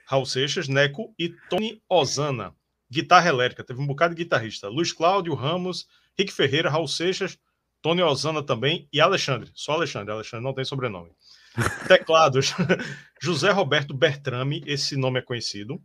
Raul 0.06 0.24
Seixas, 0.24 0.68
Neco 0.68 1.14
e 1.18 1.28
Tony 1.50 1.82
Osana. 1.86 2.54
Guitarra 2.90 3.28
elétrica, 3.28 3.64
teve 3.64 3.80
um 3.80 3.86
bocado 3.86 4.14
de 4.14 4.22
guitarrista. 4.22 4.68
Luiz 4.68 4.92
Cláudio 4.92 5.34
Ramos, 5.34 5.86
Rick 6.18 6.32
Ferreira, 6.32 6.70
Raul 6.70 6.88
Seixas, 6.88 7.38
Tony 7.82 8.02
Osana 8.02 8.42
também 8.42 8.88
e 8.92 9.00
Alexandre. 9.00 9.50
Só 9.54 9.72
Alexandre, 9.72 10.12
Alexandre 10.12 10.44
não 10.44 10.54
tem 10.54 10.64
sobrenome. 10.64 11.10
Teclados, 11.88 12.54
José 13.20 13.50
Roberto 13.50 13.94
Bertrame, 13.94 14.62
esse 14.66 14.96
nome 14.96 15.18
é 15.20 15.22
conhecido. 15.22 15.80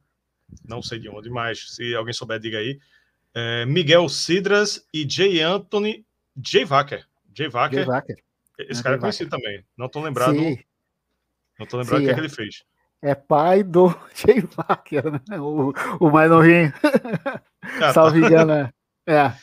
Não 0.68 0.82
sei 0.82 1.00
de 1.00 1.10
onde, 1.10 1.30
mas 1.30 1.76
se 1.76 1.96
alguém 1.96 2.14
souber, 2.14 2.40
diga 2.40 2.58
aí. 2.58 2.80
É, 3.34 3.66
Miguel 3.66 4.10
Cidras 4.10 4.86
e 4.94 5.10
Jay 5.10 5.42
Anthony, 5.42 6.06
Jay 6.46 6.66
Wacker. 6.66 7.08
Jay 7.34 7.48
Wacker. 7.48 7.88
Esse 8.60 8.84
cara 8.84 8.98
é 8.98 9.00
conhecido 9.00 9.30
também. 9.30 9.64
Não 9.78 9.86
estou 9.86 10.04
lembrado. 10.04 10.34
Sim. 10.34 10.60
Não 11.58 11.64
estou 11.64 11.80
lembrado 11.80 12.02
o 12.02 12.04
que, 12.04 12.12
é. 12.12 12.14
que 12.14 12.20
ele 12.20 12.30
fez 12.30 12.64
é 13.02 13.16
pai 13.16 13.64
do 13.64 13.88
Jay 14.14 14.44
Wacker, 14.56 15.12
né? 15.12 15.40
o, 15.40 15.74
o 16.00 16.12
mais 16.12 16.30
novinho. 16.30 16.72
Ah, 17.82 17.94
Salve 17.94 18.20
engano, 18.20 18.72
é. 19.08 19.34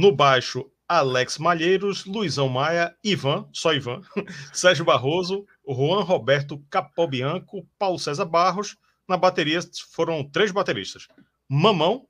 No 0.00 0.10
baixo, 0.10 0.64
Alex 0.88 1.36
Malheiros, 1.36 2.06
Luizão 2.06 2.48
Maia, 2.48 2.96
Ivan, 3.04 3.46
só 3.52 3.74
Ivan, 3.74 4.00
Sérgio 4.50 4.82
Barroso, 4.82 5.46
Juan 5.68 6.02
Roberto 6.02 6.58
Capobianco, 6.70 7.68
Paulo 7.78 7.98
César 7.98 8.24
Barros. 8.24 8.78
Na 9.06 9.18
bateria 9.18 9.60
foram 9.90 10.24
três 10.24 10.52
bateristas: 10.52 11.06
Mamão, 11.46 12.08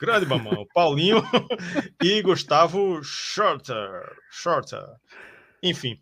grande 0.00 0.26
Mamão, 0.26 0.66
Paulinho 0.74 1.22
e 2.02 2.20
Gustavo 2.22 3.00
Shorter. 3.04 4.16
Shorter. 4.28 4.84
Enfim, 5.62 6.00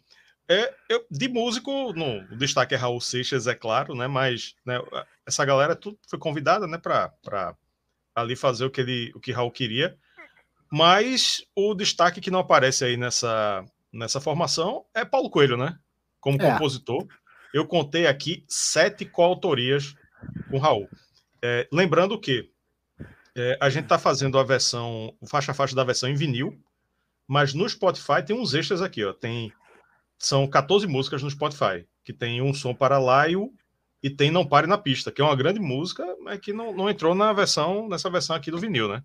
é, 0.49 0.75
eu, 0.89 1.05
de 1.11 1.29
músico, 1.29 1.93
no, 1.93 2.23
o 2.33 2.37
destaque 2.39 2.75
é 2.75 2.79
Raul 2.79 2.99
Seixas, 2.99 3.47
é 3.47 3.55
claro, 3.55 3.95
né? 3.95 4.07
Mas 4.07 4.55
né, 4.65 4.81
essa 5.27 5.45
galera 5.45 5.77
tudo 5.77 5.99
foi 6.09 6.19
convidada, 6.19 6.67
né, 6.67 6.79
para 6.79 7.55
ali 8.15 8.35
fazer 8.35 8.65
o 8.65 8.71
que 8.71 8.81
ele, 8.81 9.13
o 9.15 9.21
que 9.21 9.33
Raul 9.33 9.51
queria. 9.51 9.99
Mas 10.71 11.45
o 11.55 11.75
destaque 11.75 12.21
que 12.21 12.31
não 12.31 12.39
aparece 12.39 12.85
aí 12.85 12.97
nessa, 12.97 13.65
nessa 13.93 14.21
formação 14.21 14.85
é 14.95 15.05
Paulo 15.05 15.29
Coelho, 15.29 15.57
né? 15.57 15.77
Como 16.21 16.41
é. 16.41 16.53
compositor. 16.53 17.07
Eu 17.53 17.67
contei 17.67 18.07
aqui 18.07 18.45
sete 18.49 19.05
coautorias 19.05 19.95
com 20.49 20.59
Raul. 20.59 20.89
É, 21.43 21.67
lembrando 21.73 22.21
que 22.21 22.51
é, 23.35 23.59
a 23.61 23.69
gente 23.69 23.85
está 23.85 23.99
fazendo 23.99 24.39
a 24.39 24.45
versão, 24.45 25.17
faixa 25.27 25.51
a 25.51 25.55
faixa 25.55 25.75
da 25.75 25.83
versão 25.83 26.09
em 26.09 26.15
vinil, 26.15 26.57
mas 27.27 27.55
no 27.55 27.69
Spotify 27.69 28.23
tem 28.25 28.37
uns 28.37 28.55
extras 28.55 28.83
aqui, 28.83 29.05
ó. 29.05 29.13
Tem 29.13 29.53
são 30.19 30.47
14 30.47 30.87
músicas 30.87 31.23
no 31.23 31.31
Spotify, 31.31 31.87
que 32.05 32.13
tem 32.13 32.43
um 32.43 32.53
som 32.53 32.75
para 32.75 32.99
Laio 32.99 33.51
e 34.03 34.11
tem 34.11 34.31
Não 34.31 34.47
Pare 34.47 34.67
na 34.67 34.77
Pista, 34.77 35.11
que 35.11 35.21
é 35.21 35.25
uma 35.25 35.35
grande 35.35 35.59
música, 35.59 36.05
mas 36.21 36.39
que 36.39 36.53
não, 36.53 36.75
não 36.75 36.91
entrou 36.91 37.15
na 37.15 37.33
versão, 37.33 37.89
nessa 37.89 38.11
versão 38.11 38.37
aqui 38.37 38.51
do 38.51 38.59
vinil, 38.59 38.87
né? 38.87 39.03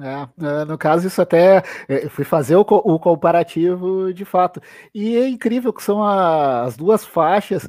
É, 0.00 0.62
é 0.62 0.64
no 0.64 0.78
caso, 0.78 1.06
isso 1.06 1.20
até 1.20 1.62
é, 1.88 2.08
fui 2.08 2.24
fazer 2.24 2.56
o, 2.56 2.60
o, 2.62 2.98
comparativo 2.98 4.12
de 4.12 4.24
fato. 4.24 4.60
E 4.94 5.16
é 5.16 5.28
incrível 5.28 5.72
que 5.72 5.82
são 5.82 6.02
as 6.02 6.76
duas 6.76 7.04
faixas 7.04 7.68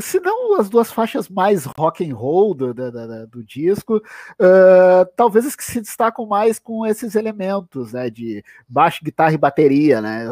se 0.00 0.18
não 0.20 0.58
as 0.58 0.68
duas 0.68 0.90
faixas 0.90 1.28
mais 1.28 1.64
rock 1.64 2.08
and 2.08 2.14
roll 2.14 2.54
do, 2.54 2.74
do, 2.74 2.90
do, 2.90 3.26
do 3.28 3.44
disco, 3.44 3.96
uh, 3.96 5.06
talvez 5.16 5.46
as 5.46 5.54
que 5.54 5.64
se 5.64 5.80
destacam 5.80 6.26
mais 6.26 6.58
com 6.58 6.84
esses 6.84 7.14
elementos, 7.14 7.92
né, 7.92 8.10
de 8.10 8.44
baixo, 8.68 9.04
guitarra 9.04 9.32
e 9.32 9.38
bateria, 9.38 10.00
né, 10.00 10.24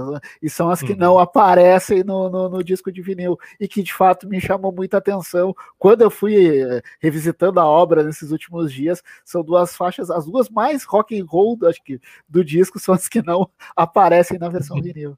e 0.43 0.51
são 0.51 0.71
as 0.71 0.81
que 0.81 0.93
uhum. 0.93 0.99
não 0.99 1.19
aparecem 1.19 2.03
no, 2.03 2.29
no, 2.29 2.49
no, 2.49 2.65
disco 2.65 2.91
de 2.91 3.01
vinil, 3.03 3.39
e 3.61 3.69
que 3.69 3.83
de 3.83 3.95
fato 3.95 4.29
me 4.29 4.41
chamou 4.41 4.73
muita 4.73 4.99
atenção 4.99 5.55
quando 5.79 6.03
eu 6.03 6.11
fui 6.11 6.61
revisitando 7.01 7.61
a 7.61 7.67
obra 7.67 8.03
nesses 8.03 8.31
últimos 8.31 8.73
dias, 8.73 9.03
são 9.25 9.43
duas 9.43 9.77
faixas, 9.77 10.11
as 10.11 10.27
duas 10.27 10.49
mais 10.49 10.85
rock 10.85 11.19
and 11.19 11.25
roll, 11.25 11.59
acho 11.65 11.83
que, 11.85 12.01
do 12.29 12.45
disco, 12.45 12.79
são 12.79 12.95
as 12.95 13.09
que 13.09 13.23
não 13.23 13.49
aparecem 13.77 14.39
na 14.39 14.49
versão 14.49 14.77
vinil. 14.83 15.17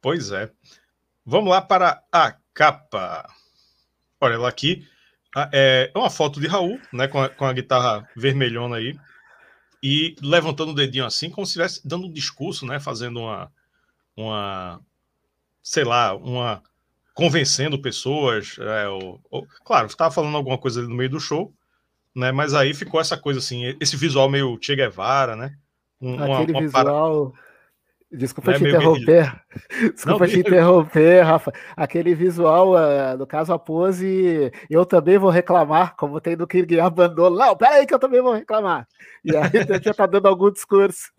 Pois 0.00 0.30
é. 0.30 0.50
Vamos 1.24 1.48
lá 1.48 1.62
para 1.62 2.02
a 2.12 2.36
capa. 2.54 3.28
Olha 4.20 4.34
ela 4.34 4.48
aqui. 4.48 4.86
É 5.52 5.90
uma 5.94 6.08
foto 6.08 6.40
de 6.40 6.46
Raul, 6.46 6.80
né, 6.92 7.08
com 7.08 7.20
a, 7.20 7.28
com 7.28 7.44
a 7.44 7.52
guitarra 7.52 8.08
vermelhona 8.16 8.76
aí, 8.76 8.96
e 9.82 10.14
levantando 10.22 10.70
o 10.70 10.74
dedinho 10.74 11.04
assim, 11.04 11.28
como 11.28 11.44
se 11.44 11.50
estivesse 11.50 11.86
dando 11.86 12.06
um 12.06 12.12
discurso, 12.12 12.64
né, 12.64 12.78
fazendo 12.78 13.18
uma, 13.18 13.52
uma, 14.16 14.80
sei 15.60 15.82
lá, 15.82 16.14
uma 16.14 16.62
convencendo 17.12 17.82
pessoas. 17.82 18.56
É, 18.60 18.88
ou, 18.88 19.20
ou, 19.28 19.46
claro, 19.64 19.88
estava 19.88 20.14
falando 20.14 20.36
alguma 20.36 20.56
coisa 20.56 20.80
ali 20.80 20.88
no 20.88 20.94
meio 20.94 21.10
do 21.10 21.18
show, 21.18 21.52
né, 22.14 22.30
mas 22.30 22.54
aí 22.54 22.72
ficou 22.72 23.00
essa 23.00 23.18
coisa 23.18 23.40
assim, 23.40 23.76
esse 23.80 23.96
visual 23.96 24.30
meio 24.30 24.56
Che 24.62 24.76
Guevara, 24.76 25.34
né? 25.34 25.56
Um, 26.00 26.14
Aquele 26.14 26.52
uma, 26.52 26.60
uma 26.60 26.60
visual. 26.60 27.32
Para... 27.32 27.44
Desculpa 28.16 28.52
é 28.52 28.58
te 28.58 28.64
interromper. 28.64 29.42
Desculpa 29.94 30.26
não, 30.26 30.32
te 30.32 30.40
interromper, 30.40 31.22
Rafa. 31.22 31.52
Aquele 31.76 32.14
visual, 32.14 32.74
uh, 32.74 33.16
no 33.18 33.26
caso 33.26 33.52
a 33.52 33.58
pose, 33.58 34.52
eu 34.70 34.86
também 34.86 35.18
vou 35.18 35.30
reclamar, 35.30 35.96
como 35.96 36.20
tem 36.20 36.36
do 36.36 36.46
King 36.46 36.78
abandono. 36.78 37.36
Não, 37.36 37.56
peraí 37.56 37.86
que 37.86 37.94
eu 37.94 37.98
também 37.98 38.22
vou 38.22 38.34
reclamar. 38.34 38.86
E 39.24 39.34
aí 39.36 39.50
já 39.82 39.94
tá 39.94 40.06
dando 40.06 40.26
algum 40.26 40.50
discurso. 40.50 41.10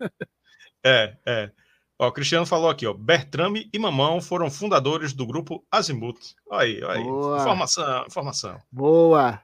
É, 0.84 1.16
é. 1.26 1.50
Ó, 1.98 2.08
o 2.08 2.12
Cristiano 2.12 2.46
falou 2.46 2.70
aqui, 2.70 2.86
ó. 2.86 2.92
Bertrame 2.92 3.68
e 3.72 3.78
Mamão 3.78 4.20
foram 4.20 4.50
fundadores 4.50 5.12
do 5.12 5.26
grupo 5.26 5.64
Azimuth. 5.70 6.34
Olha 6.48 6.62
aí, 6.62 6.82
olha 6.82 6.98
aí. 6.98 7.04
Boa. 7.04 7.38
Informação, 7.38 8.04
informação. 8.06 8.62
Boa. 8.70 9.40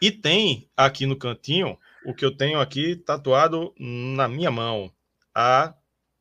E 0.00 0.10
tem 0.10 0.68
aqui 0.76 1.06
no 1.06 1.16
cantinho 1.16 1.78
o 2.04 2.14
que 2.14 2.24
eu 2.24 2.36
tenho 2.36 2.60
aqui 2.60 2.96
tatuado 2.96 3.72
na 3.78 4.28
minha 4.28 4.50
mão. 4.50 4.90
A 5.34 5.74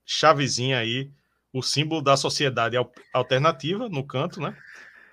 chavezinha 0.05 0.77
aí, 0.79 1.09
o 1.51 1.61
símbolo 1.61 2.01
da 2.01 2.15
sociedade 2.15 2.77
alternativa 3.13 3.89
no 3.89 4.05
canto, 4.05 4.41
né? 4.41 4.55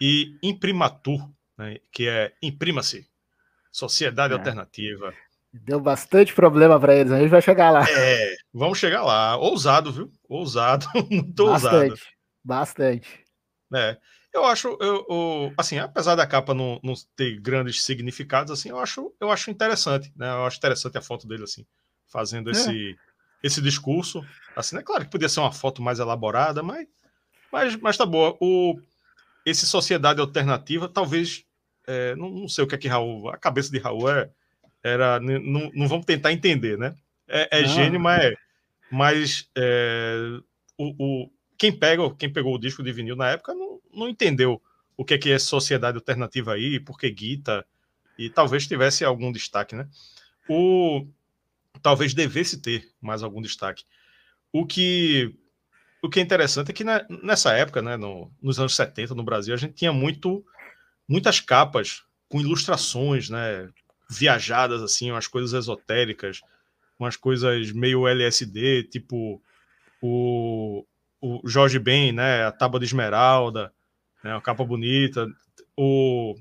E 0.01 0.37
imprimatur, 0.43 1.31
né? 1.57 1.79
que 1.93 2.09
é 2.09 2.33
imprima-se, 2.43 3.09
sociedade 3.71 4.35
é. 4.35 4.37
alternativa. 4.37 5.15
Deu 5.53 5.79
bastante 5.79 6.35
problema 6.35 6.81
para 6.81 6.97
eles, 6.97 7.13
a 7.13 7.21
gente 7.21 7.31
vai 7.31 7.43
chegar 7.43 7.71
lá. 7.71 7.85
É, 7.89 8.35
vamos 8.53 8.79
chegar 8.79 9.03
lá. 9.03 9.37
Ousado, 9.37 9.93
viu? 9.93 10.11
Ousado, 10.29 10.87
muito 11.11 11.47
bastante, 11.47 11.91
ousado. 11.91 12.01
Bastante. 12.43 13.25
É, 13.75 13.97
eu 14.33 14.45
acho, 14.45 14.77
eu, 14.81 15.07
eu, 15.09 15.55
assim, 15.59 15.79
apesar 15.79 16.15
da 16.15 16.27
capa 16.27 16.55
não, 16.55 16.81
não, 16.83 16.95
ter 17.15 17.39
grandes 17.39 17.85
significados, 17.85 18.51
assim, 18.51 18.71
eu 18.71 18.79
acho, 18.79 19.15
eu 19.21 19.31
acho 19.31 19.51
interessante, 19.51 20.11
né? 20.17 20.29
Eu 20.31 20.47
acho 20.47 20.57
interessante 20.57 20.97
a 20.97 21.03
foto 21.03 21.29
dele 21.29 21.45
assim, 21.45 21.67
fazendo 22.07 22.49
é. 22.49 22.53
esse 22.53 22.97
esse 23.43 23.61
discurso. 23.61 24.25
Assim, 24.55 24.77
é 24.77 24.83
claro 24.83 25.05
que 25.05 25.11
podia 25.11 25.29
ser 25.29 25.41
uma 25.41 25.53
foto 25.53 25.83
mais 25.83 25.99
elaborada, 25.99 26.63
mas, 26.63 26.87
mas, 27.51 27.77
mas 27.77 27.97
tá 27.97 28.07
boa. 28.07 28.37
O, 28.41 28.79
esse 29.45 29.67
Sociedade 29.67 30.21
Alternativa, 30.21 30.89
talvez. 30.89 31.45
É, 31.87 32.15
não, 32.15 32.31
não, 32.31 32.49
sei 32.49 32.63
o 32.63 32.67
que 32.67 32.75
é 32.75 32.79
que 32.79 32.89
Raul. 32.89 33.29
A 33.31 33.37
cabeça 33.37 33.71
de 33.71 33.79
Raul 33.79 34.09
é, 34.11 34.31
era. 34.83 35.19
Não, 35.21 35.71
não 35.75 35.89
vamos 35.89 36.07
tentar 36.07 36.33
entender, 36.33 36.79
né? 36.79 36.95
É, 37.27 37.61
é 37.61 37.65
gênio, 37.65 37.99
mas, 37.99 38.35
mas 38.91 39.49
é, 39.57 40.17
o, 40.77 40.95
o, 40.99 41.31
quem, 41.57 41.73
pega, 41.73 42.15
quem 42.15 42.31
pegou 42.31 42.55
o 42.55 42.59
disco 42.59 42.83
de 42.83 42.93
vinil 42.93 43.17
na 43.17 43.31
época 43.31 43.55
não, 43.55 43.81
não 43.93 44.09
entendeu 44.09 44.61
o 44.97 45.05
que 45.05 45.15
é 45.15 45.19
que 45.19 45.31
é 45.31 45.39
sociedade 45.39 45.97
alternativa 45.97 46.53
aí, 46.53 46.79
por 46.79 46.99
que 46.99 47.11
Guita, 47.11 47.65
e 48.19 48.29
talvez 48.29 48.67
tivesse 48.67 49.05
algum 49.05 49.33
destaque, 49.33 49.75
né? 49.75 49.89
O, 50.49 51.07
talvez 51.81 52.15
devesse 52.15 52.61
ter 52.61 52.89
mais 53.01 53.23
algum 53.23 53.41
destaque. 53.41 53.85
O 54.53 54.67
que, 54.67 55.35
o 56.03 56.09
que 56.09 56.21
é 56.21 56.23
interessante 56.23 56.71
é 56.71 56.75
que 56.75 56.85
na, 56.85 57.07
nessa 57.23 57.53
época, 57.53 57.81
né, 57.81 57.97
no, 57.97 58.31
nos 58.43 58.59
anos 58.59 58.77
70, 58.77 59.15
no 59.15 59.25
Brasil, 59.25 59.55
a 59.55 59.57
gente 59.57 59.75
tinha 59.75 59.93
muito, 59.93 60.45
muitas 61.09 61.41
capas 61.41 62.03
com 62.29 62.41
ilustrações, 62.41 63.29
né? 63.29 63.69
Viajadas, 64.11 64.83
assim, 64.83 65.11
umas 65.11 65.27
coisas 65.27 65.53
esotéricas, 65.55 66.41
umas 66.99 67.17
coisas 67.17 67.73
meio 67.73 68.07
LSD, 68.07 68.85
tipo 68.85 69.43
o, 70.03 70.85
o 71.21 71.41
Jorge 71.49 71.79
Ben, 71.79 72.13
né? 72.13 72.45
A 72.45 72.53
Tábua 72.53 72.81
de 72.81 72.87
Esmeralda, 72.87 73.73
né? 74.23 74.35
Uma 74.35 74.41
capa 74.41 74.65
bonita. 74.65 75.27
O 75.77 76.35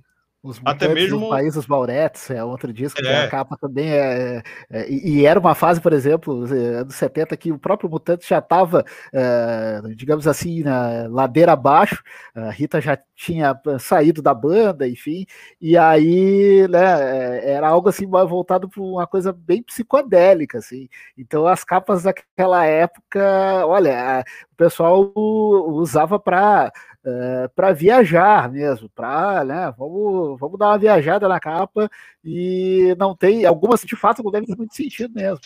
os 0.44 0.60
Até 0.66 0.88
mesmo 0.88 1.20
do 1.20 1.30
País 1.30 1.54
dos 1.54 1.68
Mauretes 1.68 2.32
é 2.32 2.44
outro 2.44 2.74
disco, 2.74 3.00
é. 3.00 3.04
que 3.04 3.10
a 3.10 3.30
capa 3.30 3.56
também 3.62 3.92
é, 3.92 4.42
é, 4.72 4.90
e, 4.90 5.24
era 5.24 5.40
uma 5.40 5.54
fase, 5.54 5.80
por 5.80 5.94
exemplo, 5.94 6.48
dos 6.84 6.96
70 6.96 7.38
que 7.38 7.52
o 7.52 7.60
próprio 7.60 7.90
Mutante 7.90 8.28
já 8.28 8.40
estava, 8.40 8.84
é, 9.14 9.82
digamos 9.96 10.28
assim, 10.28 10.64
na 10.64 11.08
ladeira 11.08 11.52
abaixo. 11.52 12.02
A 12.34 12.50
Rita 12.50 12.82
já 12.82 12.98
tinha 13.16 13.54
saído 13.80 14.20
da 14.20 14.34
banda, 14.34 14.88
enfim, 14.88 15.28
e 15.62 15.78
aí, 15.78 16.68
né, 16.68 17.38
é, 17.38 17.52
era 17.52 17.68
algo 17.68 17.90
assim 17.90 18.08
voltado 18.08 18.68
para 18.68 18.82
uma 18.82 19.06
coisa 19.06 19.32
bem 19.32 19.62
psicodélica, 19.62 20.58
assim. 20.58 20.90
Então 21.16 21.46
as 21.46 21.64
capas 21.64 22.02
daquela 22.02 22.66
época, 22.66 23.22
olha, 23.68 24.24
o 24.52 24.56
pessoal 24.56 25.12
usava 25.16 26.20
para 26.20 26.72
é, 27.04 27.48
para 27.50 27.74
viajar 27.74 28.52
mesmo, 28.52 28.90
para, 28.90 29.44
né, 29.44 29.74
vamos, 29.78 30.40
vamos 30.40 30.60
dar 30.60 30.68
uma 30.68 30.78
viajada 30.78 31.28
na 31.28 31.40
capa 31.40 31.90
e 32.24 32.96
não 32.98 33.16
tem, 33.16 33.46
algumas 33.46 33.82
de 33.82 33.96
fato 33.96 34.24
não 34.24 34.32
devem 34.32 34.48
ter 34.48 34.58
muito 34.58 34.76
sentido 34.76 35.14
mesmo. 35.14 35.42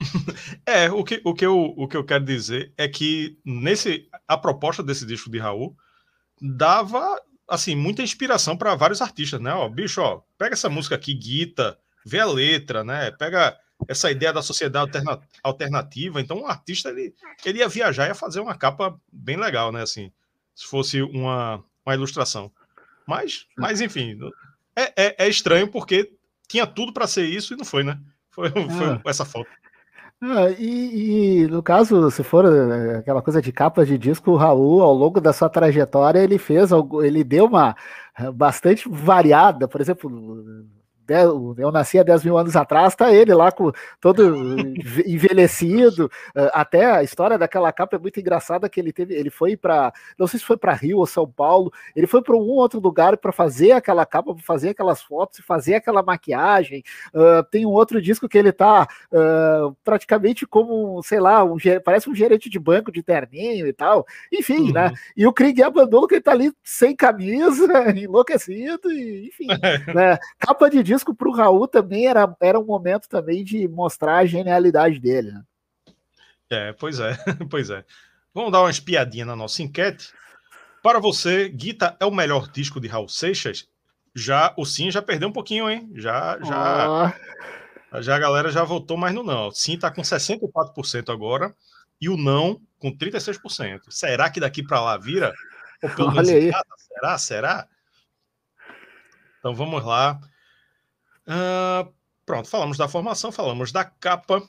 É, 0.66 0.90
o 0.90 1.04
que, 1.04 1.20
o, 1.24 1.32
que 1.32 1.46
eu, 1.46 1.74
o 1.76 1.86
que 1.86 1.96
eu 1.96 2.04
quero 2.04 2.24
dizer 2.24 2.72
é 2.76 2.88
que 2.88 3.38
nesse 3.44 4.08
a 4.26 4.36
proposta 4.36 4.82
desse 4.82 5.06
disco 5.06 5.30
de 5.30 5.38
Raul 5.38 5.76
dava 6.40 7.20
assim 7.48 7.76
muita 7.76 8.02
inspiração 8.02 8.56
para 8.56 8.74
vários 8.74 9.00
artistas, 9.00 9.40
né? 9.40 9.52
Ó, 9.52 9.68
bicho, 9.68 10.00
ó, 10.00 10.22
pega 10.36 10.54
essa 10.54 10.68
música 10.68 10.94
aqui, 10.94 11.14
Guita, 11.14 11.78
vê 12.04 12.18
a 12.18 12.26
letra, 12.26 12.82
né? 12.82 13.10
Pega 13.12 13.56
essa 13.88 14.10
ideia 14.10 14.32
da 14.32 14.42
sociedade 14.42 14.90
alternativa. 15.42 16.20
Então, 16.20 16.40
o 16.40 16.46
artista 16.46 16.90
ele, 16.90 17.14
ele 17.44 17.58
ia 17.58 17.68
viajar 17.68 18.06
e 18.06 18.08
ia 18.08 18.14
fazer 18.14 18.40
uma 18.40 18.56
capa 18.56 18.98
bem 19.12 19.36
legal, 19.36 19.72
né? 19.72 19.82
Assim, 19.82 20.12
se 20.54 20.66
fosse 20.66 21.02
uma, 21.02 21.62
uma 21.84 21.94
ilustração. 21.94 22.50
Mas, 23.06 23.46
mas 23.56 23.80
enfim, 23.80 24.18
é, 24.76 24.92
é, 24.96 25.26
é 25.26 25.28
estranho 25.28 25.68
porque 25.68 26.12
tinha 26.48 26.66
tudo 26.66 26.92
para 26.92 27.06
ser 27.06 27.24
isso 27.24 27.54
e 27.54 27.56
não 27.56 27.64
foi, 27.64 27.82
né? 27.82 27.98
Foi, 28.30 28.50
foi 28.50 28.86
ah. 28.86 29.00
essa 29.06 29.24
foto. 29.24 29.50
Ah, 30.24 30.50
e, 30.56 31.42
e, 31.42 31.46
no 31.48 31.62
caso, 31.62 32.08
se 32.10 32.22
for 32.22 32.44
eh, 32.44 32.98
aquela 32.98 33.20
coisa 33.20 33.42
de 33.42 33.50
capas 33.50 33.88
de 33.88 33.98
disco, 33.98 34.30
o 34.30 34.36
Raul, 34.36 34.80
ao 34.80 34.94
longo 34.94 35.20
da 35.20 35.32
sua 35.32 35.48
trajetória, 35.48 36.20
ele 36.20 36.38
fez, 36.38 36.70
ele 37.02 37.24
deu 37.24 37.46
uma 37.46 37.74
eh, 38.16 38.30
bastante 38.30 38.88
variada, 38.88 39.66
por 39.66 39.80
exemplo, 39.80 40.08
eu 41.14 41.72
nasci 41.72 41.98
há 41.98 42.02
10 42.02 42.24
mil 42.24 42.38
anos 42.38 42.56
atrás, 42.56 42.94
tá 42.94 43.12
ele 43.12 43.34
lá 43.34 43.50
com 43.50 43.72
todo 44.00 44.22
envelhecido. 45.06 46.10
Eh, 46.34 46.50
até 46.52 46.90
a 46.90 47.02
história 47.02 47.38
daquela 47.38 47.72
capa 47.72 47.96
é 47.96 47.98
muito 47.98 48.20
engraçada 48.20 48.68
que 48.68 48.78
ele 48.78 48.92
teve, 48.92 49.14
ele 49.14 49.30
foi 49.30 49.56
para, 49.56 49.92
não 50.18 50.26
sei 50.26 50.38
se 50.38 50.46
foi 50.46 50.56
para 50.56 50.72
Rio 50.72 50.98
ou 50.98 51.06
São 51.06 51.28
Paulo, 51.28 51.72
ele 51.94 52.06
foi 52.06 52.22
para 52.22 52.36
um 52.36 52.48
outro 52.48 52.80
lugar 52.80 53.16
para 53.16 53.32
fazer 53.32 53.72
aquela 53.72 54.04
capa, 54.06 54.34
para 54.34 54.42
fazer 54.42 54.70
aquelas 54.70 55.02
fotos 55.02 55.38
e 55.38 55.42
fazer 55.42 55.74
aquela 55.74 56.02
maquiagem. 56.02 56.82
Uh, 57.14 57.42
tem 57.50 57.66
um 57.66 57.70
outro 57.70 58.00
disco 58.00 58.28
que 58.28 58.38
ele 58.38 58.52
tá 58.52 58.86
uh, 59.12 59.76
praticamente 59.84 60.46
como, 60.46 61.02
sei 61.02 61.20
lá, 61.20 61.44
um, 61.44 61.56
parece 61.84 62.08
um 62.08 62.14
gerente 62.14 62.48
de 62.48 62.58
banco 62.58 62.92
de 62.92 63.02
terninho 63.02 63.66
e 63.66 63.72
tal. 63.72 64.06
Enfim, 64.32 64.72
né? 64.72 64.86
uhum. 64.86 64.90
né? 64.90 64.94
E 65.16 65.26
o 65.26 65.32
Krieg 65.32 65.62
abandonou 65.62 66.06
que 66.06 66.14
ele 66.14 66.22
tá 66.22 66.32
ali 66.32 66.52
sem 66.62 66.94
camisa, 66.94 67.66
enlouquecido, 67.96 68.90
e, 68.92 69.28
enfim, 69.28 69.46
né? 69.94 70.18
Capa 70.38 70.68
de 70.68 70.82
disco 70.82 71.01
disco 71.02 71.14
para 71.14 71.28
o 71.28 71.34
Raul 71.34 71.66
também 71.66 72.06
era, 72.06 72.34
era 72.40 72.58
um 72.58 72.64
momento 72.64 73.08
também 73.08 73.44
de 73.44 73.66
mostrar 73.66 74.18
a 74.18 74.26
genialidade 74.26 75.00
dele. 75.00 75.32
Né? 75.32 75.42
É, 76.50 76.72
pois 76.72 77.00
é, 77.00 77.16
pois 77.50 77.68
é. 77.70 77.84
Vamos 78.32 78.52
dar 78.52 78.60
uma 78.60 78.70
espiadinha 78.70 79.26
na 79.26 79.36
nossa 79.36 79.62
enquete. 79.62 80.12
Para 80.82 80.98
você, 80.98 81.48
Guita 81.48 81.96
é 82.00 82.06
o 82.06 82.10
melhor 82.10 82.48
disco 82.50 82.80
de 82.80 82.88
Raul 82.88 83.08
Seixas? 83.08 83.68
Já 84.14 84.54
o 84.56 84.64
sim 84.64 84.90
já 84.90 85.02
perdeu 85.02 85.28
um 85.28 85.32
pouquinho, 85.32 85.68
hein? 85.68 85.90
Já, 85.94 86.38
já, 86.42 87.14
oh. 87.92 88.02
já 88.02 88.16
a 88.16 88.18
galera 88.18 88.50
já 88.50 88.62
votou 88.62 88.96
mais 88.96 89.14
no 89.14 89.22
não. 89.22 89.48
O 89.48 89.52
sim 89.52 89.74
está 89.74 89.90
com 89.90 90.02
64% 90.02 91.12
agora 91.12 91.54
e 92.00 92.08
o 92.08 92.16
não 92.16 92.60
com 92.78 92.90
36%. 92.90 93.80
Será 93.88 94.30
que 94.30 94.40
daqui 94.40 94.62
para 94.62 94.80
lá 94.80 94.98
vira? 94.98 95.32
Ou 95.82 95.90
pelo 95.90 96.12
menos 96.12 96.28
será? 96.28 97.18
Será? 97.18 97.68
Então 99.38 99.54
vamos 99.54 99.84
lá. 99.84 100.20
Uh, 101.32 101.90
pronto, 102.26 102.48
falamos 102.48 102.76
da 102.76 102.86
formação, 102.86 103.32
falamos 103.32 103.72
da 103.72 103.84
capa 103.84 104.42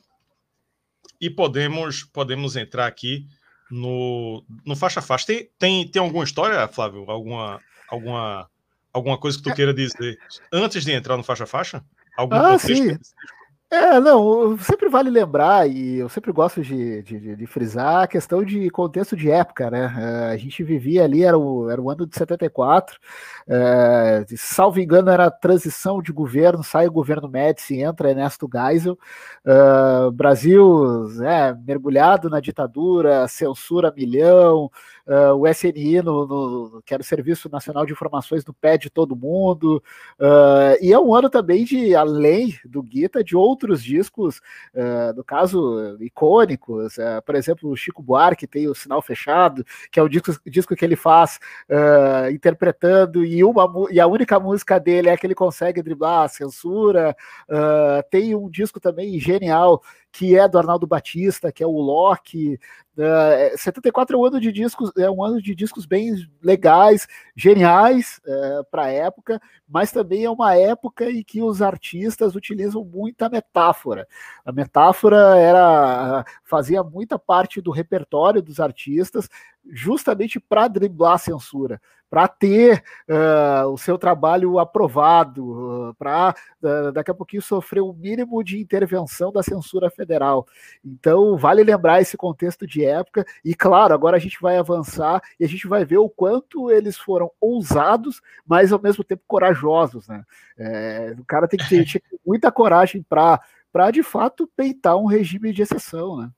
e 1.22 1.30
podemos 1.30 2.04
podemos 2.04 2.58
entrar 2.58 2.88
aqui 2.88 3.26
no, 3.72 4.44
no 4.66 4.76
faixa 4.76 5.02
faixa. 5.02 5.28
Tem, 5.28 5.50
tem, 5.58 5.88
tem 5.88 6.02
alguma 6.02 6.24
história, 6.24 6.68
Flávio? 6.68 7.10
Alguma, 7.10 7.62
alguma, 7.90 8.50
alguma 8.92 9.18
coisa 9.18 9.38
que 9.38 9.44
tu 9.44 9.56
queira 9.56 9.74
dizer 9.74 10.18
antes 10.52 10.84
de 10.84 10.92
entrar 10.92 11.16
no 11.16 11.24
faixa 11.24 11.46
faixa? 11.46 11.84
Algum 12.18 12.36
ah, 12.36 12.60
sim. 12.60 12.98
É, 13.74 14.00
não, 14.00 14.56
sempre 14.60 14.88
vale 14.88 15.10
lembrar, 15.10 15.68
e 15.68 15.98
eu 15.98 16.08
sempre 16.08 16.32
gosto 16.32 16.62
de, 16.62 17.02
de, 17.02 17.36
de, 17.36 17.48
frisar 17.48 18.04
a 18.04 18.08
questão 18.08 18.44
de 18.46 18.70
contexto 18.70 19.16
de 19.16 19.32
época, 19.32 19.72
né? 19.72 19.92
É, 20.30 20.34
a 20.34 20.38
gente 20.38 20.64
vivia 20.64 21.04
ali, 21.04 21.24
era 21.24 21.36
o, 21.36 21.68
era 21.68 21.82
o 21.82 21.90
ano 21.90 22.06
de 22.06 22.16
74, 22.16 23.00
é, 23.48 24.26
salvo 24.38 24.80
engano, 24.80 25.10
era 25.10 25.26
a 25.26 25.32
transição 25.32 26.04
de 26.04 26.12
governo, 26.12 26.64
sai 26.64 26.86
o 26.86 26.92
governo 26.92 27.28
Médici, 27.28 27.82
entra 27.82 28.12
Ernesto 28.12 28.48
Geisel, 28.48 28.96
é, 29.44 30.12
Brasil 30.12 31.08
é, 31.24 31.56
mergulhado 31.56 32.30
na 32.30 32.40
ditadura, 32.40 33.28
censura 33.28 33.92
milhão, 33.96 34.70
uh, 35.08 35.34
o 35.36 35.48
SNI, 35.48 36.02
no, 36.02 36.28
no, 36.28 36.82
que 36.86 36.94
era 36.94 37.02
o 37.02 37.06
Serviço 37.06 37.50
Nacional 37.50 37.86
de 37.86 37.92
Informações, 37.92 38.46
no 38.46 38.54
pé 38.54 38.78
de 38.78 38.90
todo 38.90 39.16
mundo. 39.16 39.84
Uh, 40.20 40.78
e 40.82 40.94
é 40.94 41.00
um 41.00 41.14
ano 41.14 41.30
também 41.30 41.64
de, 41.64 41.96
além 41.96 42.58
do 42.66 42.82
Guita, 42.82 43.24
de 43.24 43.36
outros 43.36 43.84
discos, 43.84 44.38
uh, 44.74 45.14
no 45.16 45.24
caso, 45.24 45.98
icônicos. 46.02 46.96
por 47.26 47.36
exemplo, 47.36 47.70
o 47.70 47.76
Chico 47.76 48.02
Buarque 48.02 48.48
tem 48.48 48.68
o 48.68 48.76
Sinal 48.76 49.02
Fechado, 49.02 49.66
que 49.92 50.00
é 50.00 50.04
o 50.04 50.10
disco, 50.10 50.32
disco 50.46 50.76
que 50.76 50.86
ele 50.86 50.96
faz 50.96 51.40
interpretando, 52.32 53.24
e, 53.24 53.44
uma, 53.44 53.70
e 53.92 54.00
a 54.00 54.08
única 54.08 54.40
música 54.40 54.80
dele 54.80 55.10
é 55.10 55.18
que 55.18 55.26
ele 55.26 55.36
consegue 55.36 55.82
driblar 55.82 56.24
a 56.24 56.28
censura. 56.28 57.16
tem 58.10 58.36
um 58.36 58.50
disco 58.50 58.80
também 58.80 59.20
genial 59.20 59.82
que 60.14 60.38
é 60.38 60.48
do 60.48 60.60
Arnaldo 60.60 60.86
Batista, 60.86 61.52
que 61.52 61.64
é 61.64 61.68
o 61.68 61.72
Loki. 61.72 62.60
Uh, 62.96 63.58
74 63.58 64.16
é 64.16 64.20
um 64.20 64.24
ano 64.24 64.40
de 64.40 64.52
discos, 64.52 64.92
é 64.96 65.10
um 65.10 65.24
ano 65.24 65.42
de 65.42 65.56
discos 65.56 65.88
bem 65.88 66.14
legais, 66.40 67.08
geniais 67.36 68.22
uh, 68.24 68.60
é, 68.60 68.64
para 68.70 68.84
a 68.84 68.92
época, 68.92 69.42
mas 69.68 69.92
também 69.92 70.24
é 70.24 70.30
uma 70.30 70.56
época 70.56 71.10
em 71.10 71.24
que 71.24 71.42
os 71.42 71.64
artistas 71.64 72.36
utilizam 72.36 72.86
muita 72.86 73.28
metáfora. 73.28 74.08
A 74.46 74.52
metáfora 74.52 75.36
era 75.40 76.24
fazia 76.44 76.84
muita 76.84 77.18
parte 77.18 77.60
do 77.60 77.72
repertório 77.72 78.44
dos 78.44 78.60
artistas, 78.60 79.28
justamente 79.72 80.40
para 80.40 80.68
driblar 80.68 81.14
a 81.14 81.18
censura, 81.18 81.82
para 82.14 82.28
ter 82.28 82.84
uh, 83.10 83.68
o 83.70 83.76
seu 83.76 83.98
trabalho 83.98 84.60
aprovado, 84.60 85.90
uh, 85.90 85.96
para 85.96 86.36
uh, 86.62 86.92
daqui 86.92 87.10
a 87.10 87.14
pouquinho 87.16 87.42
sofrer 87.42 87.82
o 87.82 87.92
mínimo 87.92 88.44
de 88.44 88.62
intervenção 88.62 89.32
da 89.32 89.42
censura 89.42 89.90
federal. 89.90 90.46
Então, 90.86 91.36
vale 91.40 91.64
lembrar 91.64 92.02
esse 92.02 92.16
contexto 92.16 92.68
de 92.68 92.86
época, 92.86 93.26
e 93.44 93.56
claro, 93.56 93.96
agora 93.96 94.16
a 94.16 94.20
gente 94.20 94.40
vai 94.40 94.58
avançar 94.58 95.24
e 95.40 95.44
a 95.44 95.48
gente 95.48 95.68
vai 95.68 95.84
ver 95.84 95.98
o 95.98 96.08
quanto 96.08 96.70
eles 96.70 97.00
foram 97.00 97.32
ousados, 97.42 98.22
mas 98.46 98.72
ao 98.72 98.80
mesmo 98.80 99.04
tempo 99.04 99.24
corajosos. 99.26 100.08
Né? 100.08 100.24
É, 100.56 101.16
o 101.18 101.26
cara 101.26 101.48
tem 101.48 101.60
que 101.60 101.68
ter, 101.68 101.84
ter 101.84 102.04
muita 102.24 102.52
coragem 102.52 103.02
para, 103.02 103.40
de 103.92 104.04
fato, 104.04 104.48
peitar 104.56 104.96
um 104.98 105.08
regime 105.08 105.52
de 105.52 105.64
exceção. 105.64 106.18
Né? 106.18 106.30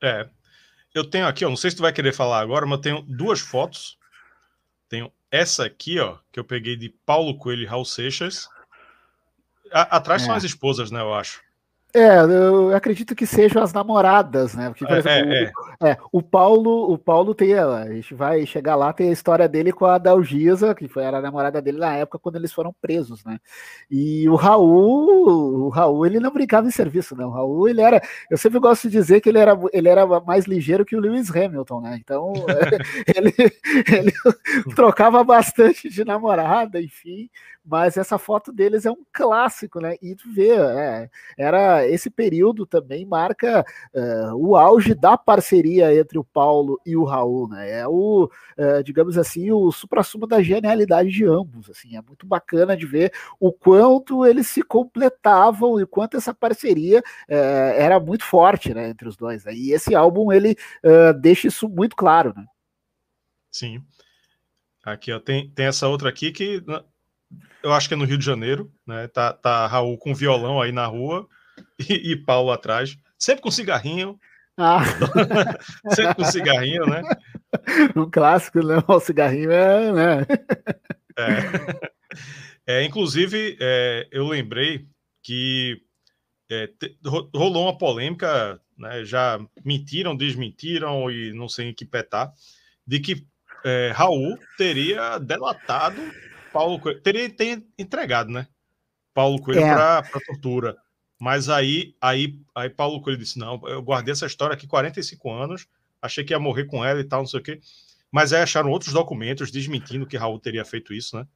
É, 0.00 0.28
eu 0.94 1.10
tenho 1.10 1.26
aqui, 1.26 1.44
ó, 1.44 1.48
não 1.48 1.56
sei 1.56 1.72
se 1.72 1.76
tu 1.76 1.82
vai 1.82 1.92
querer 1.92 2.12
falar 2.14 2.38
agora, 2.38 2.64
mas 2.64 2.76
eu 2.76 2.82
tenho 2.82 3.02
duas 3.02 3.40
fotos. 3.40 3.98
Tenho 4.88 5.12
essa 5.30 5.64
aqui, 5.64 5.98
ó, 5.98 6.18
que 6.32 6.38
eu 6.38 6.44
peguei 6.44 6.76
de 6.76 6.88
Paulo 7.04 7.36
Coelho 7.38 7.62
e 7.62 7.66
Raul 7.66 7.84
Seixas. 7.84 8.48
A, 9.72 9.96
atrás 9.96 10.22
é. 10.22 10.26
são 10.26 10.34
as 10.34 10.44
esposas, 10.44 10.90
né, 10.90 11.00
eu 11.00 11.12
acho. 11.12 11.42
É, 11.94 12.20
eu 12.20 12.76
acredito 12.76 13.14
que 13.14 13.26
sejam 13.26 13.62
as 13.62 13.72
namoradas, 13.72 14.54
né? 14.54 14.68
Porque, 14.68 14.84
por 14.84 14.94
é, 14.94 14.98
exemplo, 14.98 15.32
é, 15.32 15.52
o, 15.80 15.86
é. 15.86 15.96
o, 16.12 16.22
Paulo, 16.22 16.92
o 16.92 16.98
Paulo 16.98 17.34
tem, 17.34 17.54
a 17.54 17.90
gente 17.90 18.12
vai 18.12 18.44
chegar 18.44 18.76
lá, 18.76 18.92
tem 18.92 19.08
a 19.08 19.12
história 19.12 19.48
dele 19.48 19.72
com 19.72 19.86
a 19.86 19.96
Dalgisa, 19.96 20.74
que 20.74 20.88
foi 20.88 21.04
era 21.04 21.18
a 21.18 21.22
namorada 21.22 21.62
dele 21.62 21.78
na 21.78 21.94
época 21.94 22.18
quando 22.18 22.36
eles 22.36 22.52
foram 22.52 22.74
presos, 22.82 23.24
né? 23.24 23.38
E 23.90 24.28
o 24.28 24.34
Raul, 24.34 25.64
o 25.64 25.68
Raul, 25.70 26.04
ele 26.04 26.20
não 26.20 26.30
brincava 26.30 26.68
em 26.68 26.70
serviço, 26.70 27.16
né? 27.16 27.24
O 27.24 27.30
Raul, 27.30 27.66
ele 27.66 27.80
era, 27.80 28.02
eu 28.30 28.36
sempre 28.36 28.58
gosto 28.58 28.90
de 28.90 28.98
dizer 28.98 29.22
que 29.22 29.30
ele 29.30 29.38
era, 29.38 29.58
ele 29.72 29.88
era 29.88 30.06
mais 30.20 30.44
ligeiro 30.44 30.84
que 30.84 30.96
o 30.96 31.00
Lewis 31.00 31.34
Hamilton, 31.34 31.80
né? 31.80 31.98
Então, 31.98 32.34
ele, 33.16 33.34
ele 33.90 34.12
trocava 34.74 35.24
bastante 35.24 35.88
de 35.88 36.04
namorada, 36.04 36.78
enfim, 36.78 37.30
mas 37.64 37.96
essa 37.96 38.16
foto 38.16 38.52
deles 38.52 38.86
é 38.86 38.90
um 38.90 39.04
clássico, 39.12 39.80
né? 39.80 39.96
E 40.00 40.14
tu 40.14 40.32
vê, 40.32 40.50
é, 40.50 41.10
era 41.36 41.85
esse 41.88 42.10
período 42.10 42.66
também 42.66 43.04
marca 43.04 43.64
uh, 43.94 44.34
o 44.34 44.56
auge 44.56 44.94
da 44.94 45.16
parceria 45.16 45.94
entre 45.98 46.18
o 46.18 46.24
Paulo 46.24 46.80
e 46.84 46.96
o 46.96 47.04
Raul, 47.04 47.48
né? 47.48 47.80
É 47.80 47.86
o, 47.86 48.24
uh, 48.24 48.82
digamos 48.84 49.18
assim, 49.18 49.50
o 49.50 49.70
supra-sumo 49.70 50.26
da 50.26 50.42
genialidade 50.42 51.10
de 51.10 51.24
ambos, 51.24 51.70
assim, 51.70 51.96
é 51.96 52.02
muito 52.02 52.26
bacana 52.26 52.76
de 52.76 52.86
ver 52.86 53.12
o 53.40 53.52
quanto 53.52 54.24
eles 54.24 54.46
se 54.46 54.62
completavam 54.62 55.78
e 55.80 55.82
o 55.82 55.88
quanto 55.88 56.16
essa 56.16 56.34
parceria 56.34 57.00
uh, 57.00 57.32
era 57.76 57.98
muito 57.98 58.24
forte, 58.24 58.72
né, 58.74 58.90
entre 58.90 59.08
os 59.08 59.16
dois. 59.16 59.44
Né? 59.44 59.54
E 59.54 59.72
esse 59.72 59.94
álbum 59.94 60.32
ele 60.32 60.56
deixa 61.20 61.48
isso 61.48 61.68
muito 61.68 61.96
claro, 61.96 62.32
né? 62.36 62.44
Sim. 63.50 63.82
Aqui, 64.84 65.12
ó, 65.12 65.18
tem, 65.18 65.50
tem 65.50 65.66
essa 65.66 65.88
outra 65.88 66.08
aqui 66.08 66.30
que 66.30 66.62
eu 67.62 67.72
acho 67.72 67.88
que 67.88 67.94
é 67.94 67.96
no 67.96 68.04
Rio 68.04 68.18
de 68.18 68.24
Janeiro, 68.24 68.72
né? 68.86 69.08
Tá, 69.08 69.32
tá 69.32 69.66
Raul 69.66 69.98
com 69.98 70.14
violão 70.14 70.60
aí 70.60 70.70
na 70.70 70.86
rua 70.86 71.28
e, 71.78 72.12
e 72.12 72.16
Paulo 72.16 72.50
atrás, 72.50 72.96
sempre 73.18 73.42
com 73.42 73.50
cigarrinho. 73.50 74.18
Ah. 74.56 74.82
sempre 75.94 76.14
com 76.14 76.24
cigarrinho, 76.24 76.86
né? 76.86 77.02
Um 77.94 78.10
clássico, 78.10 78.60
né? 78.60 78.76
O 78.88 79.00
cigarrinho 79.00 79.50
é, 79.50 79.92
né? 79.92 80.26
É. 82.66 82.80
é 82.80 82.84
inclusive, 82.84 83.56
é, 83.60 84.08
eu 84.10 84.26
lembrei 84.26 84.86
que 85.22 85.82
é, 86.50 86.66
te, 86.68 86.96
rolou 87.34 87.64
uma 87.64 87.76
polêmica, 87.76 88.60
né? 88.78 89.04
Já 89.04 89.38
mentiram, 89.64 90.16
desmentiram 90.16 91.10
e 91.10 91.32
não 91.32 91.48
sei 91.48 91.68
em 91.68 91.74
que 91.74 91.84
petar, 91.84 92.32
de 92.86 93.00
que 93.00 93.26
é, 93.64 93.90
Raul 93.94 94.38
teria 94.56 95.18
delatado 95.18 96.00
Paulo 96.52 96.78
Coelho. 96.78 97.02
Teria, 97.02 97.28
teria 97.28 97.62
entregado, 97.78 98.30
né? 98.30 98.46
Paulo 99.12 99.40
Coelho 99.42 99.60
é. 99.60 99.74
para 99.74 100.20
tortura. 100.26 100.76
Mas 101.18 101.48
aí, 101.48 101.94
aí, 102.00 102.38
aí 102.54 102.68
Paulo 102.68 103.00
Coelho 103.00 103.18
disse: 103.18 103.38
não, 103.38 103.60
eu 103.66 103.82
guardei 103.82 104.12
essa 104.12 104.26
história 104.26 104.54
aqui 104.54 104.66
45 104.66 105.30
anos, 105.32 105.66
achei 106.00 106.24
que 106.24 106.32
ia 106.32 106.38
morrer 106.38 106.66
com 106.66 106.84
ela 106.84 107.00
e 107.00 107.04
tal, 107.04 107.20
não 107.20 107.26
sei 107.26 107.40
o 107.40 107.42
quê. 107.42 107.60
Mas 108.10 108.32
aí 108.32 108.42
acharam 108.42 108.70
outros 108.70 108.92
documentos 108.92 109.50
desmentindo 109.50 110.06
que 110.06 110.16
Raul 110.16 110.38
teria 110.38 110.64
feito 110.64 110.92
isso, 110.92 111.16
né? 111.16 111.26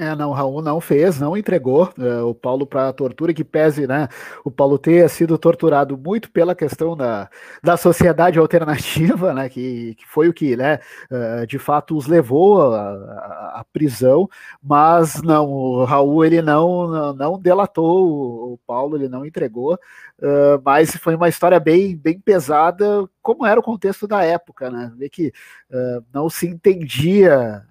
É, 0.00 0.14
não, 0.14 0.30
o 0.30 0.32
Raul 0.32 0.62
não 0.62 0.80
fez, 0.80 1.18
não 1.18 1.36
entregou 1.36 1.92
é, 1.98 2.20
o 2.22 2.32
Paulo 2.32 2.64
para 2.64 2.88
a 2.88 2.92
tortura, 2.92 3.34
que 3.34 3.42
pese, 3.42 3.84
né, 3.84 4.06
o 4.44 4.50
Paulo 4.50 4.78
ter 4.78 5.10
sido 5.10 5.36
torturado 5.36 5.98
muito 5.98 6.30
pela 6.30 6.54
questão 6.54 6.96
da, 6.96 7.28
da 7.60 7.76
sociedade 7.76 8.38
alternativa, 8.38 9.34
né, 9.34 9.48
que, 9.48 9.96
que 9.96 10.06
foi 10.06 10.28
o 10.28 10.32
que, 10.32 10.56
né, 10.56 10.78
uh, 11.10 11.44
de 11.48 11.58
fato 11.58 11.96
os 11.96 12.06
levou 12.06 12.72
à 12.72 13.66
prisão, 13.72 14.28
mas 14.62 15.20
não, 15.20 15.50
o 15.50 15.84
Raul, 15.84 16.24
ele 16.24 16.42
não, 16.42 17.12
não, 17.14 17.36
delatou 17.36 18.06
o, 18.06 18.52
o, 18.52 18.58
Paulo, 18.64 18.96
ele 18.96 19.08
não 19.08 19.26
entregou, 19.26 19.74
uh, 19.74 20.62
mas 20.64 20.94
foi 20.94 21.16
uma 21.16 21.28
história 21.28 21.58
bem, 21.58 21.96
bem 21.96 22.20
pesada, 22.20 23.04
como 23.20 23.44
era 23.44 23.58
o 23.58 23.64
contexto 23.64 24.06
da 24.06 24.22
época, 24.22 24.70
né, 24.70 24.92
ver 24.96 25.10
que 25.10 25.32
uh, 25.72 26.04
não 26.14 26.30
se 26.30 26.46
entendia 26.46 27.66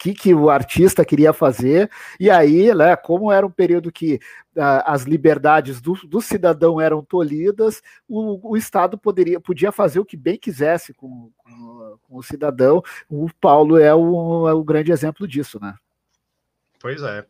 que, 0.00 0.14
que 0.14 0.34
o 0.34 0.48
artista 0.48 1.04
queria 1.04 1.30
fazer, 1.30 1.90
e 2.18 2.30
aí, 2.30 2.74
né, 2.74 2.96
como 2.96 3.30
era 3.30 3.46
um 3.46 3.50
período 3.50 3.92
que 3.92 4.14
uh, 4.56 4.80
as 4.86 5.02
liberdades 5.02 5.78
do, 5.78 5.92
do, 5.92 6.22
cidadão 6.22 6.80
eram 6.80 7.04
tolhidas, 7.04 7.82
o, 8.08 8.52
o, 8.52 8.56
Estado 8.56 8.96
poderia, 8.96 9.38
podia 9.38 9.70
fazer 9.70 10.00
o 10.00 10.04
que 10.04 10.16
bem 10.16 10.38
quisesse 10.38 10.94
com, 10.94 11.30
com, 11.36 11.98
com 12.02 12.16
o 12.16 12.22
cidadão. 12.22 12.82
O 13.10 13.28
Paulo 13.38 13.76
é 13.76 13.94
o, 13.94 14.48
é 14.48 14.54
o 14.54 14.64
grande 14.64 14.90
exemplo 14.90 15.28
disso, 15.28 15.60
né? 15.60 15.74
Pois 16.80 17.02
é. 17.02 17.26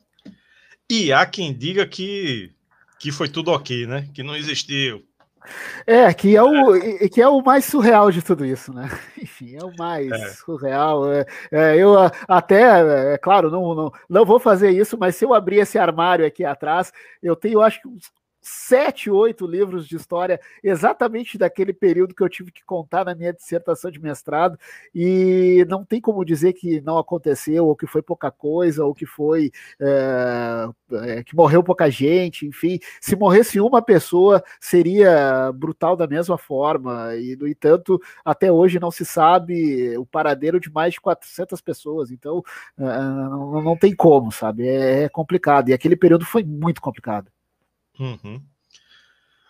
E 0.89 1.13
há 1.13 1.27
quem 1.27 1.53
diga 1.53 1.85
que, 1.85 2.53
que 3.01 3.11
foi 3.11 3.29
tudo 3.29 3.51
ok, 3.51 3.85
né? 3.85 4.09
Que 4.15 4.23
não 4.23 4.37
existiu 4.37 5.05
é, 5.87 6.13
que 6.13 6.37
é, 6.37 6.43
o, 6.43 6.75
é. 6.77 7.09
que 7.09 7.21
é 7.21 7.29
o 7.29 7.43
mais 7.43 7.65
surreal 7.65 8.11
de 8.11 8.23
tudo 8.23 8.45
isso, 8.45 8.73
né? 8.73 8.89
Enfim, 9.21 9.57
é 9.57 9.65
o 9.65 9.73
mais 9.77 10.11
é. 10.11 10.29
surreal. 10.29 11.11
É, 11.13 11.27
é, 11.51 11.77
eu 11.77 11.95
até, 12.29 13.15
é 13.15 13.19
claro, 13.19 13.51
não, 13.51 13.75
não, 13.75 13.93
não 14.09 14.25
vou 14.25 14.39
fazer 14.39 14.71
isso, 14.71 14.97
mas 14.99 15.17
se 15.17 15.25
eu 15.25 15.35
abrir 15.35 15.59
esse 15.59 15.79
armário 15.79 16.27
aqui 16.27 16.45
atrás, 16.45 16.93
eu 17.23 17.35
tenho, 17.35 17.61
acho 17.61 17.81
que 17.81 17.89
uns 17.89 18.11
sete, 18.41 19.11
oito 19.11 19.47
livros 19.47 19.87
de 19.87 19.97
história 19.97 20.41
exatamente 20.63 21.37
daquele 21.37 21.73
período 21.73 22.15
que 22.15 22.23
eu 22.23 22.29
tive 22.29 22.51
que 22.51 22.65
contar 22.65 23.05
na 23.05 23.15
minha 23.15 23.33
dissertação 23.33 23.91
de 23.91 24.01
mestrado, 24.01 24.59
e 24.95 25.65
não 25.69 25.85
tem 25.85 26.01
como 26.01 26.25
dizer 26.25 26.53
que 26.55 26.81
não 26.81 26.99
aconteceu, 26.99 27.67
ou 27.67 27.77
que 27.77 27.87
foi 27.87 28.03
pouca 28.03 28.31
coisa, 28.31 28.85
ou 28.85 28.95
que 28.95 29.07
foi 29.07 29.51
é, 29.81 31.23
que 31.25 31.37
morreu 31.37 31.63
pouca 31.63 31.91
gente, 31.91 32.47
enfim, 32.47 32.79
se 33.01 33.17
morresse 33.17 33.61
uma 33.61 33.83
pessoa 33.83 34.43
seria 34.61 35.53
brutal 35.53 35.97
da 35.97 36.07
mesma 36.07 36.39
forma, 36.39 37.15
e 37.17 37.37
no 37.37 37.47
entanto, 37.47 38.01
até 38.25 38.51
hoje 38.51 38.81
não 38.81 38.91
se 38.91 39.05
sabe 39.05 39.97
o 39.99 40.07
paradeiro 40.07 40.59
de 40.61 40.71
mais 40.73 40.95
de 40.95 41.01
400 41.01 41.61
pessoas, 41.61 42.11
então 42.11 42.43
não, 42.77 43.63
não 43.63 43.77
tem 43.77 43.95
como, 43.95 44.33
sabe? 44.33 44.67
É, 44.67 45.05
é 45.05 45.09
complicado, 45.09 45.69
e 45.69 45.73
aquele 45.73 45.97
período 45.97 46.25
foi 46.25 46.43
muito 46.45 46.81
complicado. 46.81 47.31
Uhum. 48.01 48.43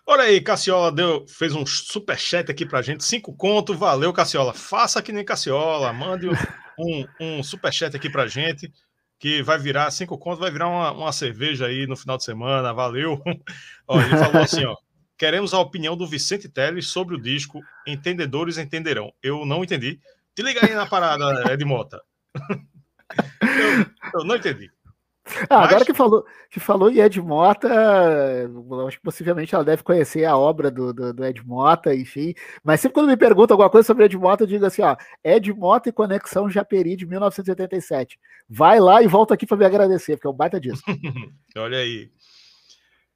Olha 0.04 0.24
aí, 0.24 0.40
Cassiola 0.40 0.90
deu, 0.90 1.24
fez 1.28 1.54
um 1.54 1.64
super 1.64 2.18
chat 2.18 2.50
aqui 2.50 2.66
pra 2.66 2.82
gente, 2.82 3.04
cinco 3.04 3.32
conto, 3.32 3.76
valeu, 3.76 4.12
Cassiola. 4.12 4.52
Faça 4.52 5.00
que 5.00 5.12
nem 5.12 5.24
Cassiola, 5.24 5.92
mande 5.92 6.28
um, 6.76 7.06
um 7.20 7.42
super 7.44 7.72
chat 7.72 7.94
aqui 7.94 8.10
pra 8.10 8.26
gente, 8.26 8.72
que 9.20 9.40
vai 9.40 9.56
virar 9.56 9.88
cinco 9.92 10.18
contos, 10.18 10.40
vai 10.40 10.50
virar 10.50 10.66
uma, 10.66 10.90
uma 10.90 11.12
cerveja 11.12 11.66
aí 11.66 11.86
no 11.86 11.96
final 11.96 12.16
de 12.16 12.24
semana, 12.24 12.72
valeu. 12.72 13.22
ó, 13.86 14.00
ele 14.00 14.16
falou 14.16 14.42
assim, 14.42 14.64
ó, 14.64 14.76
queremos 15.16 15.54
a 15.54 15.60
opinião 15.60 15.96
do 15.96 16.08
Vicente 16.08 16.48
Teles 16.48 16.88
sobre 16.88 17.14
o 17.14 17.22
disco 17.22 17.60
Entendedores 17.86 18.58
Entenderão. 18.58 19.12
Eu 19.22 19.46
não 19.46 19.62
entendi. 19.62 20.00
Te 20.34 20.42
liga 20.42 20.66
aí 20.66 20.74
na 20.74 20.86
parada, 20.86 21.52
Ed 21.52 21.64
Mota. 21.64 22.02
eu, 23.42 24.20
eu 24.20 24.24
não 24.24 24.34
entendi. 24.34 24.68
Ah, 25.48 25.64
agora 25.64 25.84
que 25.84 25.94
falou, 25.94 26.24
que 26.50 26.60
falou 26.60 26.90
em 26.90 26.98
Ed 26.98 27.20
Mota, 27.20 27.68
acho 28.86 28.96
que 28.96 29.02
possivelmente 29.02 29.54
ela 29.54 29.64
deve 29.64 29.82
conhecer 29.82 30.24
a 30.24 30.36
obra 30.36 30.70
do, 30.70 30.92
do, 30.92 31.12
do, 31.12 31.24
Ed 31.24 31.44
Mota, 31.44 31.94
enfim. 31.94 32.34
Mas 32.62 32.80
sempre 32.80 32.94
quando 32.94 33.08
me 33.08 33.16
perguntam 33.16 33.54
alguma 33.54 33.70
coisa 33.70 33.86
sobre 33.86 34.04
Ed 34.04 34.16
Mota, 34.16 34.44
eu 34.44 34.48
digo 34.48 34.64
assim: 34.64 34.82
ó, 34.82 34.96
Ed 35.24 35.52
Mota 35.52 35.88
e 35.88 35.92
Conexão 35.92 36.48
Japeri 36.50 36.96
de 36.96 37.06
1987. 37.06 38.18
Vai 38.48 38.80
lá 38.80 39.02
e 39.02 39.06
volta 39.06 39.34
aqui 39.34 39.46
para 39.46 39.56
me 39.56 39.64
agradecer, 39.64 40.16
porque 40.16 40.26
é 40.26 40.30
um 40.30 40.34
baita 40.34 40.60
disso. 40.60 40.82
Olha 41.56 41.78
aí. 41.78 42.10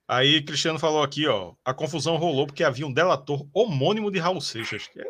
Aí 0.07 0.43
Cristiano 0.43 0.79
falou 0.79 1.03
aqui, 1.03 1.27
ó, 1.27 1.55
a 1.65 1.73
confusão 1.73 2.17
rolou 2.17 2.47
porque 2.47 2.63
havia 2.63 2.87
um 2.87 2.93
delator 2.93 3.47
homônimo 3.55 4.11
de 4.11 4.19
Raul 4.19 4.41
Seixas. 4.41 4.91
É 4.97 5.05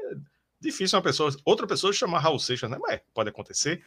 difícil 0.60 0.96
uma 0.96 1.02
pessoa, 1.02 1.34
outra 1.44 1.66
pessoa 1.66 1.92
chamar 1.92 2.20
Raul 2.20 2.38
Seixas, 2.38 2.70
né? 2.70 2.78
Mas 2.80 3.00
pode 3.12 3.28
acontecer. 3.28 3.82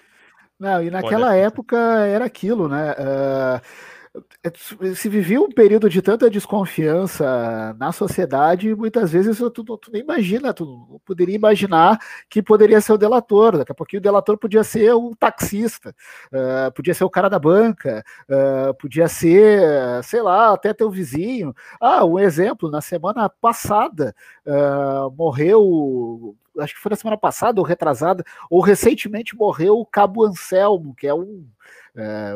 Não, 0.59 0.81
e 0.81 0.89
naquela 0.89 1.35
época 1.35 1.77
era 1.77 2.25
aquilo, 2.25 2.67
né? 2.67 2.91
Uh, 2.93 3.61
se 4.95 5.09
vivia 5.09 5.41
um 5.41 5.49
período 5.49 5.89
de 5.89 6.01
tanta 6.01 6.29
desconfiança 6.29 7.75
na 7.79 7.91
sociedade, 7.91 8.73
muitas 8.75 9.11
vezes 9.11 9.37
tu, 9.37 9.49
tu, 9.49 9.77
tu 9.77 9.91
nem 9.91 10.01
imagina, 10.01 10.53
tu 10.53 11.01
poderia 11.05 11.35
imaginar 11.35 11.99
que 12.29 12.41
poderia 12.41 12.79
ser 12.81 12.93
o 12.93 12.97
delator, 12.97 13.57
daqui 13.57 13.71
a 13.71 13.75
pouquinho 13.75 13.99
o 13.99 14.03
delator 14.03 14.37
podia 14.37 14.63
ser 14.63 14.93
um 14.95 15.13
taxista, 15.13 15.95
uh, 16.31 16.71
podia 16.73 16.93
ser 16.93 17.03
o 17.03 17.09
cara 17.09 17.29
da 17.29 17.39
banca, 17.39 18.03
uh, 18.29 18.73
podia 18.75 19.07
ser, 19.07 19.61
sei 20.03 20.21
lá, 20.21 20.53
até 20.53 20.73
teu 20.73 20.89
vizinho. 20.89 21.53
Ah, 21.79 22.05
um 22.05 22.19
exemplo, 22.19 22.69
na 22.69 22.81
semana 22.81 23.29
passada 23.29 24.15
morreu 25.15 26.35
acho 26.59 26.73
que 26.73 26.79
foi 26.79 26.89
na 26.89 26.95
semana 26.95 27.17
passada 27.17 27.59
ou 27.61 27.65
retrasada, 27.65 28.23
ou 28.49 28.61
recentemente 28.61 29.35
morreu 29.35 29.77
o 29.77 29.85
Cabo 29.85 30.23
Anselmo, 30.25 30.95
que 30.95 31.05
é 31.05 31.13
um, 31.13 31.45
é, 31.95 32.35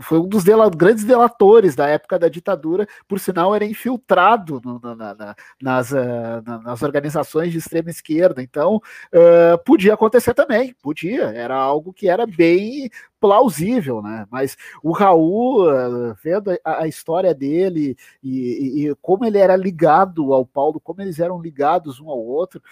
foi 0.00 0.18
um 0.18 0.28
dos 0.28 0.44
dela, 0.44 0.68
grandes 0.70 1.04
delatores 1.04 1.74
da 1.74 1.86
época 1.86 2.18
da 2.18 2.28
ditadura, 2.28 2.86
por 3.06 3.18
sinal 3.20 3.54
era 3.54 3.64
infiltrado 3.64 4.60
no, 4.64 4.80
na, 4.94 5.14
na, 5.14 5.36
nas, 5.60 5.92
uh, 5.92 6.42
nas 6.62 6.82
organizações 6.82 7.52
de 7.52 7.58
extrema 7.58 7.90
esquerda. 7.90 8.42
Então, 8.42 8.76
uh, 8.76 9.58
podia 9.64 9.94
acontecer 9.94 10.34
também, 10.34 10.74
podia, 10.82 11.24
era 11.24 11.56
algo 11.56 11.92
que 11.92 12.08
era 12.08 12.26
bem 12.26 12.90
plausível, 13.20 14.00
né? 14.00 14.26
Mas 14.30 14.56
o 14.82 14.92
Raul, 14.92 15.68
uh, 15.68 16.14
vendo 16.22 16.50
a, 16.64 16.82
a, 16.82 16.88
história 16.88 17.34
dele 17.34 17.96
e, 18.22 18.84
e, 18.84 18.88
e, 18.88 18.94
como 18.96 19.24
ele 19.24 19.38
era 19.38 19.56
ligado 19.56 20.32
ao 20.32 20.46
Paulo, 20.46 20.80
como 20.80 21.00
eles 21.00 21.18
eram 21.18 21.40
ligados 21.40 22.00
um 22.00 22.08
ao 22.08 22.18
outro, 22.18 22.62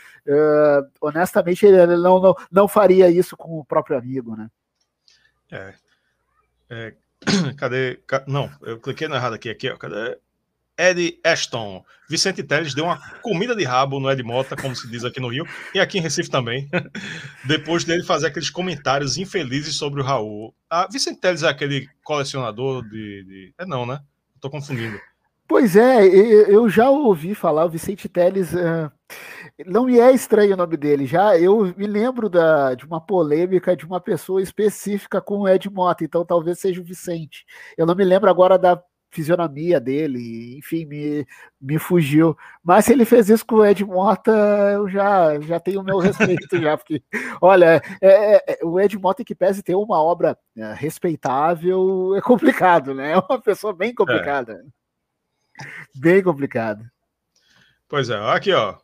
honestamente, 1.01 1.67
ele 1.67 1.97
não, 1.97 2.21
não, 2.21 2.35
não 2.51 2.69
faria 2.69 3.11
isso 3.11 3.37
com 3.37 3.59
o 3.59 3.65
próprio 3.65 3.99
amigo, 3.99 4.37
né? 4.37 4.49
É, 5.51 5.75
é, 6.71 6.95
cadê? 7.57 8.01
Não, 8.27 8.51
eu 8.63 8.79
cliquei 8.79 9.09
no 9.09 9.15
errado 9.15 9.35
aqui. 9.35 9.49
aqui 9.49 9.69
ó, 9.69 9.77
cadê? 9.77 10.19
Ed 10.79 11.19
Ashton. 11.25 11.85
Vicente 12.09 12.43
Teles 12.43 12.75
deu 12.75 12.85
uma 12.85 13.01
comida 13.21 13.57
de 13.57 13.65
rabo 13.65 13.99
no 13.99 14.11
Ed 14.11 14.23
Mota, 14.23 14.55
como 14.55 14.77
se 14.77 14.89
diz 14.91 15.05
aqui 15.05 15.19
no 15.19 15.29
Rio, 15.29 15.47
e 15.75 15.81
aqui 15.81 15.99
em 15.99 16.03
Recife 16.03 16.31
também. 16.31 16.69
Depois 17.47 17.83
dele 17.85 18.05
fazer 18.05 18.27
aqueles 18.27 18.51
comentários 18.51 19.17
infelizes 19.17 19.77
sobre 19.77 20.01
o 20.01 20.05
Raul. 20.05 20.55
Ah, 20.69 20.87
Vicente 20.91 21.21
Teles 21.21 21.43
é 21.43 21.49
aquele 21.49 21.89
colecionador 22.05 22.83
de. 22.83 23.25
de... 23.25 23.55
É 23.59 23.65
não, 23.65 23.87
né? 23.87 24.01
Tô 24.41 24.51
confundindo. 24.51 25.01
Pois 25.49 25.77
é, 25.77 26.05
eu 26.07 26.69
já 26.69 26.91
ouvi 26.91 27.35
falar, 27.35 27.65
o 27.65 27.71
Vicente 27.71 28.09
Teles. 28.09 28.53
Uh, 28.53 28.91
não 29.65 29.85
me 29.85 29.99
é 29.99 30.13
estranho 30.13 30.55
o 30.55 30.57
nome 30.57 30.77
dele, 30.77 31.07
já 31.07 31.39
eu 31.39 31.73
me 31.77 31.87
lembro 31.87 32.29
da, 32.29 32.75
de 32.75 32.85
uma 32.85 33.01
polêmica 33.01 33.77
de 33.77 33.87
uma 33.87 34.01
pessoa 34.01 34.43
específica 34.43 35.21
com 35.21 35.41
o 35.41 35.49
Ed 35.49 35.71
Mota, 35.71 36.05
então 36.05 36.25
talvez 36.25 36.59
seja 36.59 36.81
o 36.81 36.85
Vicente. 36.85 37.45
Eu 37.79 37.87
não 37.87 37.95
me 37.95 38.05
lembro 38.05 38.29
agora 38.29 38.59
da 38.59 38.83
fisionomia 39.11 39.81
dele, 39.81 40.59
enfim, 40.59 40.85
me, 40.85 41.27
me 41.61 41.79
fugiu. 41.79 42.37
Mas 42.63 42.85
se 42.85 42.93
ele 42.93 43.05
fez 43.05 43.31
isso 43.31 43.47
com 43.47 43.57
o 43.57 43.65
Ed 43.65 43.85
Mota, 43.85 44.33
eu 44.75 44.89
já, 44.89 45.41
já 45.41 45.61
tenho 45.61 45.81
o 45.81 45.85
meu 45.85 45.99
respeito, 45.99 46.47
já, 46.61 46.77
porque, 46.77 47.03
olha, 47.41 47.81
é, 48.03 48.35
é, 48.37 48.45
é, 48.49 48.59
o 48.65 48.79
Ed 48.79 48.99
Mota 48.99 49.25
que 49.25 49.35
pese 49.35 49.63
ter 49.63 49.75
uma 49.75 50.03
obra 50.03 50.37
é, 50.57 50.75
respeitável 50.75 52.15
é 52.17 52.21
complicado, 52.21 52.93
né? 52.95 53.13
É 53.13 53.19
uma 53.19 53.41
pessoa 53.41 53.73
bem 53.73 53.95
complicada. 53.95 54.53
É. 54.53 54.86
Bem 55.95 56.23
complicado. 56.23 56.85
Pois 57.89 58.11
é, 58.11 58.17
aqui, 58.31 58.53
ó. 58.53 58.77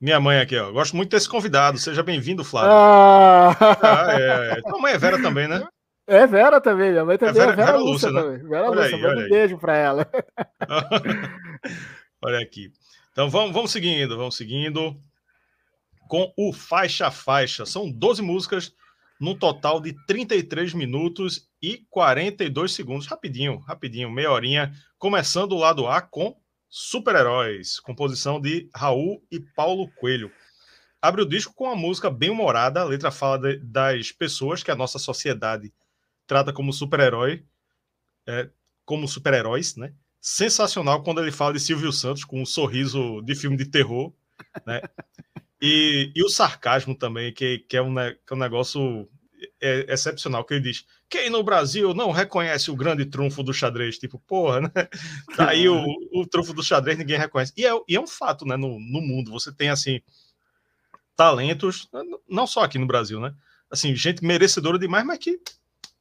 Minha 0.00 0.20
mãe 0.20 0.38
aqui, 0.38 0.56
ó. 0.56 0.70
Gosto 0.70 0.96
muito 0.96 1.10
desse 1.10 1.28
convidado. 1.28 1.78
Seja 1.78 2.02
bem-vindo, 2.02 2.44
Flávio. 2.44 2.70
Ah. 2.72 3.56
ah 3.82 4.20
é. 4.20 4.60
Tua 4.62 4.78
mãe 4.78 4.92
é 4.92 4.98
Vera 4.98 5.20
também, 5.20 5.48
né? 5.48 5.66
É 6.06 6.26
Vera 6.26 6.60
também, 6.60 6.90
minha 6.90 7.04
mãe 7.04 7.16
também 7.16 7.34
é 7.34 7.38
Vera, 7.38 7.52
é 7.52 7.56
Vera, 7.56 7.66
Vera 7.66 7.78
Lúcia, 7.78 8.10
Lúcia 8.10 8.12
né? 8.12 8.20
também. 8.20 8.48
Vera 8.48 8.70
olha 8.70 8.80
Lúcia, 8.82 8.96
aí, 8.96 9.02
manda 9.02 9.20
um 9.20 9.28
beijo 9.28 9.58
para 9.58 9.76
ela. 9.76 10.10
olha 12.22 12.40
aqui. 12.40 12.70
Então 13.12 13.30
vamos, 13.30 13.52
vamos 13.52 13.72
seguindo, 13.72 14.16
vamos 14.16 14.36
seguindo 14.36 15.00
com 16.08 16.30
o 16.36 16.52
Faixa 16.52 17.10
Faixa. 17.10 17.64
São 17.64 17.90
12 17.90 18.20
músicas 18.20 18.74
no 19.20 19.34
total 19.34 19.80
de 19.80 19.94
33 20.06 20.74
minutos 20.74 21.48
e 21.62 21.84
42 21.90 22.72
segundos. 22.72 23.06
Rapidinho, 23.06 23.58
rapidinho, 23.58 24.10
meia 24.10 24.30
horinha. 24.30 24.72
Começando 24.98 25.52
o 25.52 25.58
lado 25.58 25.86
A 25.86 26.00
com 26.00 26.36
Super-Heróis, 26.68 27.78
composição 27.78 28.40
de 28.40 28.68
Raul 28.74 29.24
e 29.30 29.38
Paulo 29.38 29.88
Coelho. 29.96 30.30
Abre 31.00 31.22
o 31.22 31.28
disco 31.28 31.54
com 31.54 31.70
a 31.70 31.76
música 31.76 32.10
bem 32.10 32.30
humorada, 32.30 32.80
a 32.80 32.84
letra 32.84 33.10
fala 33.10 33.38
de, 33.38 33.58
das 33.58 34.10
pessoas 34.10 34.62
que 34.62 34.70
a 34.70 34.74
nossa 34.74 34.98
sociedade 34.98 35.72
trata 36.26 36.52
como 36.52 36.72
super-herói, 36.72 37.44
é, 38.26 38.50
como 38.84 39.06
super-heróis, 39.06 39.76
né? 39.76 39.92
Sensacional 40.20 41.02
quando 41.02 41.20
ele 41.20 41.30
fala 41.30 41.52
de 41.52 41.60
Silvio 41.60 41.92
Santos 41.92 42.24
com 42.24 42.40
um 42.40 42.46
sorriso 42.46 43.20
de 43.20 43.34
filme 43.34 43.56
de 43.56 43.66
terror, 43.66 44.12
né? 44.66 44.80
E, 45.66 46.12
e 46.14 46.22
o 46.22 46.28
sarcasmo 46.28 46.94
também, 46.94 47.32
que, 47.32 47.60
que, 47.60 47.74
é, 47.74 47.80
um, 47.80 47.94
que 47.94 48.32
é 48.32 48.34
um 48.34 48.38
negócio 48.38 49.08
é, 49.62 49.90
excepcional, 49.90 50.44
que 50.44 50.52
ele 50.52 50.64
diz: 50.64 50.84
quem 51.08 51.30
no 51.30 51.42
Brasil 51.42 51.94
não 51.94 52.10
reconhece 52.10 52.70
o 52.70 52.76
grande 52.76 53.06
trunfo 53.06 53.42
do 53.42 53.54
xadrez? 53.54 53.96
Tipo, 53.96 54.18
porra, 54.18 54.60
né? 54.60 54.70
Tá 55.34 55.48
aí 55.48 55.66
o, 55.66 55.82
o 56.12 56.26
trunfo 56.26 56.52
do 56.52 56.62
xadrez, 56.62 56.98
ninguém 56.98 57.16
reconhece. 57.16 57.54
E 57.56 57.64
é, 57.64 57.70
e 57.88 57.96
é 57.96 58.00
um 58.00 58.06
fato, 58.06 58.44
né? 58.44 58.58
No, 58.58 58.78
no 58.78 59.00
mundo, 59.00 59.30
você 59.30 59.50
tem, 59.50 59.70
assim, 59.70 60.02
talentos, 61.16 61.88
não 62.28 62.46
só 62.46 62.62
aqui 62.64 62.78
no 62.78 62.86
Brasil, 62.86 63.18
né? 63.18 63.34
Assim, 63.70 63.96
gente 63.96 64.22
merecedora 64.22 64.78
demais, 64.78 65.06
mas 65.06 65.18
que 65.18 65.40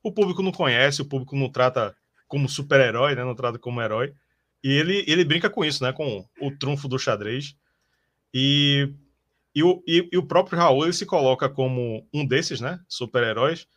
o 0.04 0.12
público 0.12 0.44
não 0.44 0.52
conhece, 0.52 1.02
o 1.02 1.06
público 1.06 1.38
não 1.38 1.50
trata 1.50 1.96
como 2.28 2.50
super-herói, 2.50 3.16
né? 3.16 3.24
Não 3.24 3.34
trata 3.34 3.58
como 3.58 3.82
herói. 3.82 4.14
E 4.62 4.74
ele, 4.74 5.06
ele 5.08 5.24
brinca 5.24 5.50
com 5.50 5.64
isso, 5.64 5.82
né? 5.86 5.94
Com 5.94 6.28
o 6.42 6.52
trunfo 6.52 6.90
do 6.90 7.00
xadrez. 7.00 7.56
E, 8.34 8.94
e, 9.56 9.64
o, 9.64 9.84
e, 9.88 10.10
e 10.12 10.18
o 10.18 10.26
próprio 10.26 10.58
Raul 10.58 10.84
ele 10.84 10.94
se 10.94 11.06
coloca 11.06 11.50
como 11.50 12.08
um 12.14 12.26
desses, 12.26 12.60
né? 12.60 12.80
Super-heróis. 12.88 13.68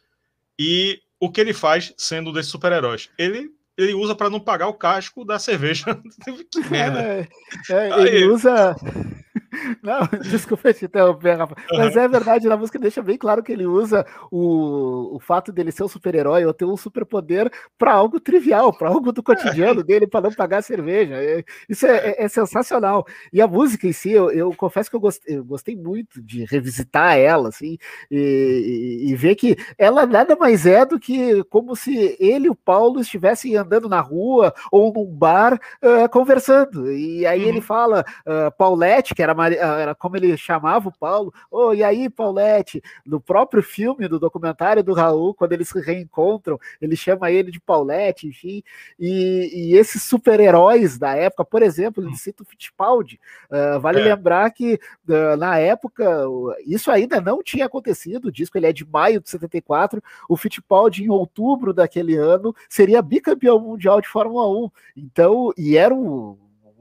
E 0.59 1.01
o 1.21 1.31
que 1.31 1.41
ele 1.41 1.53
faz 1.53 1.93
sendo 1.97 2.33
desses 2.33 2.51
super-heróis? 2.51 3.11
Ele 3.19 3.51
ele 3.77 3.93
usa 3.93 4.15
para 4.15 4.31
não 4.31 4.41
pagar 4.41 4.69
o 4.69 4.75
casco 4.75 5.25
da 5.25 5.39
cerveja. 5.39 5.85
que 6.51 6.71
merda. 6.71 7.03
É, 7.03 7.29
é, 7.71 8.03
ele 8.07 8.27
usa. 8.27 8.75
Não, 9.83 10.01
desculpa 10.23 10.73
te 10.73 10.85
interromper, 10.85 11.37
Rafa. 11.37 11.55
Uhum. 11.71 11.79
Mas 11.79 11.97
é 11.97 12.09
verdade, 12.09 12.49
na 12.49 12.57
música 12.57 12.79
deixa 12.79 13.03
bem 13.03 13.17
claro 13.17 13.43
que 13.43 13.53
ele 13.53 13.67
usa 13.67 14.07
o, 14.31 15.17
o 15.17 15.21
fato 15.21 15.53
dele 15.53 15.73
ser 15.73 15.85
um 15.85 15.89
super-herói 15.89 16.45
ou 16.45 16.53
ter 16.53 16.65
um 16.65 16.77
superpoder 16.77 17.51
para 17.79 17.93
algo 17.93 18.21
trivial, 18.21 18.73
para 18.77 18.89
algo 18.89 19.13
do 19.13 19.23
cotidiano 19.23 19.83
dele, 19.85 20.07
para 20.07 20.23
não 20.23 20.33
pagar 20.33 20.63
cerveja. 20.63 21.15
É, 21.15 21.45
isso 21.69 21.87
é, 21.87 21.97
é, 21.97 22.25
é, 22.25 22.29
sensacional. 22.29 23.07
E 23.33 23.41
a 23.41 23.47
música 23.47 23.87
em 23.87 23.93
si, 23.93 24.13
eu, 24.13 24.31
eu 24.31 24.53
confesso 24.55 24.91
que 24.91 24.97
eu 24.97 25.01
gostei, 25.01 25.37
eu 25.37 25.45
gostei, 25.45 25.77
muito 25.77 26.23
de 26.23 26.45
revisitar 26.45 27.17
ela, 27.19 27.49
assim, 27.49 27.77
e, 28.11 29.05
e, 29.07 29.11
e, 29.11 29.15
ver 29.15 29.35
que 29.35 29.57
ela 29.77 30.07
nada 30.07 30.35
mais 30.37 30.67
é 30.67 30.85
do 30.85 30.99
que 30.99 31.45
como 31.45 31.77
se 31.77 32.17
ele 32.19 32.47
e 32.47 32.51
o 32.51 32.55
Paulo 32.55 33.01
estivessem 33.01 33.57
andando 33.57 33.89
na 33.89 34.01
rua 34.01 34.55
ou 34.73 34.93
num 34.93 35.07
bar 35.07 35.55
uh, 35.55 36.09
conversando. 36.11 36.91
E 36.91 37.27
aí 37.27 37.43
uhum. 37.43 37.49
ele 37.49 37.61
fala, 37.61 38.05
uh, 38.27 38.51
Paulette, 38.57 39.15
que 39.15 39.23
era 39.23 39.33
ah, 39.33 39.37
era 39.55 39.95
como 39.95 40.17
ele 40.17 40.37
chamava 40.37 40.89
o 40.89 40.93
Paulo. 40.93 41.33
Oh, 41.51 41.73
e 41.73 41.83
aí, 41.83 42.09
Paulette? 42.09 42.83
No 43.05 43.21
próprio 43.21 43.63
filme, 43.63 44.09
do 44.09 44.19
documentário 44.19 44.83
do 44.83 44.93
Raul, 44.93 45.35
quando 45.35 45.53
eles 45.53 45.69
se 45.69 45.81
reencontram, 45.81 46.59
ele 46.81 46.97
chama 46.97 47.31
ele 47.31 47.51
de 47.51 47.61
Paulette, 47.61 48.27
enfim. 48.27 48.63
E, 48.99 49.51
e 49.53 49.77
esses 49.77 50.03
super-heróis 50.03 50.99
da 50.99 51.15
época, 51.15 51.45
por 51.45 51.63
exemplo, 51.63 52.03
ele 52.03 52.17
cita 52.17 52.43
o 52.43 52.47
Fittipaldi. 52.47 53.21
Uh, 53.51 53.81
vale 53.81 54.01
é. 54.01 54.05
lembrar 54.05 54.51
que 54.51 54.81
uh, 55.09 55.37
na 55.37 55.59
época, 55.59 56.05
isso 56.67 56.91
ainda 56.91 57.21
não 57.21 57.43
tinha 57.43 57.67
acontecido. 57.67 58.27
O 58.27 58.33
disco 58.33 58.57
ele 58.57 58.67
é 58.67 58.73
de 58.73 58.85
maio 58.85 59.21
de 59.21 59.29
74. 59.29 60.03
O 60.29 60.37
Fittipaldi, 60.37 61.05
em 61.05 61.11
outubro 61.11 61.73
daquele 61.73 62.17
ano, 62.17 62.55
seria 62.69 63.03
bicampeão 63.03 63.59
mundial 63.59 64.01
de 64.01 64.09
Fórmula 64.09 64.49
1. 64.49 64.71
Então, 64.97 65.53
e 65.57 65.77
era 65.77 65.95
um 65.95 66.37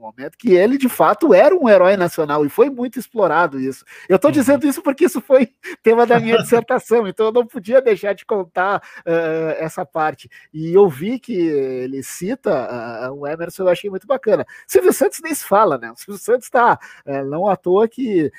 momento 0.06 0.38
que 0.38 0.52
ele 0.52 0.78
de 0.78 0.88
fato 0.88 1.34
era 1.34 1.54
um 1.54 1.68
herói 1.68 1.96
nacional 1.96 2.44
e 2.44 2.48
foi 2.48 2.70
muito 2.70 2.98
explorado 2.98 3.60
isso. 3.60 3.84
Eu 4.08 4.16
estou 4.16 4.28
uhum. 4.30 4.32
dizendo 4.32 4.66
isso 4.66 4.82
porque 4.82 5.06
isso 5.06 5.20
foi 5.20 5.50
tema 5.82 6.06
da 6.06 6.18
minha 6.20 6.38
dissertação, 6.38 7.06
então 7.08 7.26
eu 7.26 7.32
não 7.32 7.46
podia 7.46 7.80
deixar 7.80 8.14
de 8.14 8.24
contar 8.24 8.82
uh, 9.00 9.56
essa 9.58 9.84
parte. 9.84 10.30
E 10.52 10.72
eu 10.72 10.88
vi 10.88 11.18
que 11.18 11.34
ele 11.34 12.02
cita 12.02 13.10
uh, 13.10 13.14
o 13.14 13.26
Emerson, 13.26 13.64
eu 13.64 13.68
achei 13.68 13.90
muito 13.90 14.06
bacana. 14.06 14.46
Silvio 14.66 14.92
Santos 14.92 15.20
nem 15.22 15.34
se 15.34 15.44
fala, 15.44 15.78
né? 15.78 15.90
O 15.90 15.96
Silvio 15.96 16.20
Santos 16.20 16.46
está, 16.46 16.78
uh, 17.06 17.24
não 17.24 17.48
à 17.48 17.56
toa 17.56 17.88
que, 17.88 18.30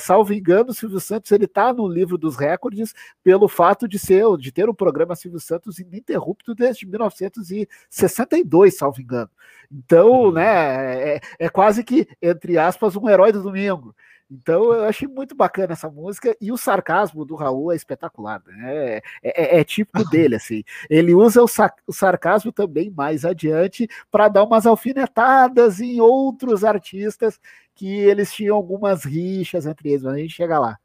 salvo 0.00 0.32
engano, 0.32 0.70
o 0.70 0.74
Silvio 0.74 1.00
Santos 1.00 1.30
ele 1.32 1.44
está 1.44 1.72
no 1.72 1.86
livro 1.86 2.18
dos 2.18 2.36
recordes 2.36 2.94
pelo 3.22 3.48
fato 3.48 3.86
de 3.88 3.98
ser, 3.98 4.24
de 4.38 4.52
ter 4.52 4.68
o 4.68 4.74
programa 4.74 5.14
Silvio 5.14 5.40
Santos 5.40 5.78
ininterrupto 5.78 6.54
desde 6.54 6.86
1962, 6.86 8.76
salvo 8.76 9.00
engano. 9.00 9.30
Então, 9.72 10.24
uhum. 10.24 10.32
né, 10.32 11.11
é, 11.11 11.11
é, 11.38 11.48
quase 11.48 11.82
que, 11.84 12.06
entre 12.20 12.58
aspas, 12.58 12.96
um 12.96 13.08
herói 13.08 13.32
do 13.32 13.42
domingo. 13.42 13.94
Então 14.30 14.72
eu 14.72 14.84
achei 14.84 15.06
muito 15.06 15.34
bacana 15.34 15.74
essa 15.74 15.90
música 15.90 16.34
e 16.40 16.50
o 16.50 16.56
sarcasmo 16.56 17.22
do 17.22 17.34
Raul 17.34 17.70
é 17.70 17.76
espetacular, 17.76 18.42
né? 18.46 18.96
É, 18.96 19.02
é, 19.22 19.60
é 19.60 19.64
típico 19.64 20.02
dele, 20.08 20.36
assim. 20.36 20.64
Ele 20.88 21.14
usa 21.14 21.42
o, 21.42 21.46
o 21.86 21.92
sarcasmo 21.92 22.50
também 22.50 22.90
mais 22.90 23.26
adiante 23.26 23.86
para 24.10 24.28
dar 24.28 24.44
umas 24.44 24.66
alfinetadas 24.66 25.80
em 25.80 26.00
outros 26.00 26.64
artistas 26.64 27.38
que 27.74 27.86
eles 27.86 28.32
tinham 28.32 28.56
algumas 28.56 29.04
rixas 29.04 29.66
entre 29.66 29.90
eles, 29.90 30.02
mas 30.02 30.14
a 30.14 30.18
gente 30.18 30.34
chega 30.34 30.58
lá. 30.58 30.78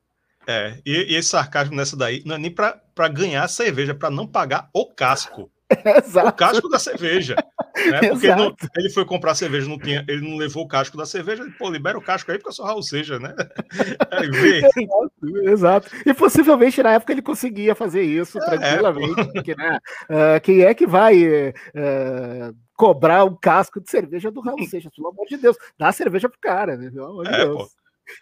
É, 0.46 0.80
e, 0.86 1.14
e 1.14 1.16
esse 1.16 1.30
sarcasmo 1.30 1.76
nessa 1.76 1.96
daí 1.96 2.22
não 2.26 2.36
é 2.36 2.38
nem 2.38 2.52
para 2.52 3.08
ganhar 3.10 3.48
cerveja, 3.48 3.92
é 3.92 3.96
para 3.96 4.10
não 4.10 4.28
pagar 4.28 4.70
o 4.74 4.86
casco. 4.86 5.50
Exato. 6.04 6.30
O 6.30 6.34
casco 6.34 6.70
da 6.70 6.80
cerveja. 6.80 7.36
Né? 7.76 8.10
Porque 8.10 8.34
não, 8.34 8.56
ele 8.76 8.90
foi 8.90 9.06
comprar 9.06 9.36
cerveja, 9.36 9.68
não 9.68 9.78
tinha, 9.78 10.04
ele 10.08 10.22
não 10.22 10.38
levou 10.38 10.64
o 10.64 10.68
casco 10.68 10.98
da 10.98 11.06
cerveja, 11.06 11.44
ele, 11.44 11.52
pô, 11.52 11.70
libera 11.70 11.98
o 11.98 12.02
casco 12.02 12.32
aí, 12.32 12.38
porque 12.38 12.50
eu 12.50 12.54
sou 12.54 12.66
Raul 12.66 12.82
Seja, 12.82 13.20
né? 13.20 13.36
Aí 14.12 14.30
vê. 14.30 14.58
Exato, 14.58 15.50
exato. 15.50 15.90
E 16.06 16.14
possivelmente 16.14 16.82
na 16.82 16.94
época 16.94 17.12
ele 17.12 17.22
conseguia 17.22 17.76
fazer 17.76 18.04
isso 18.04 18.38
é, 18.40 18.46
tranquilamente, 18.46 19.20
é, 19.20 19.26
porque, 19.26 19.56
né? 19.56 19.80
Uh, 20.10 20.42
quem 20.42 20.62
é 20.62 20.74
que 20.74 20.88
vai 20.88 21.22
uh, 21.50 22.56
cobrar 22.76 23.26
um 23.26 23.36
casco 23.36 23.82
de 23.82 23.90
cerveja 23.90 24.32
do 24.32 24.42
Raul 24.42 24.66
Seixas? 24.68 24.94
Pelo 24.96 25.10
amor 25.10 25.26
de 25.28 25.38
Deus, 25.38 25.58
dá 25.78 25.92
cerveja 25.92 26.30
pro 26.30 26.40
cara, 26.40 26.78
né? 26.78 26.90
Pelo 26.90 27.06
amor 27.06 27.26
de 27.26 27.34
é, 27.34 27.38
Deus. 27.38 27.58
Pô. 27.58 27.70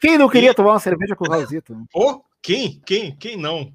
Quem 0.02 0.18
não 0.18 0.30
queria 0.30 0.52
e... 0.52 0.54
tomar 0.54 0.72
uma 0.72 0.80
cerveja 0.80 1.16
com 1.16 1.26
o 1.26 1.30
Raulzito? 1.30 1.76
Pô, 1.92 2.24
quem? 2.42 2.82
Quem? 2.86 3.16
Quem 3.16 3.38
não? 3.38 3.72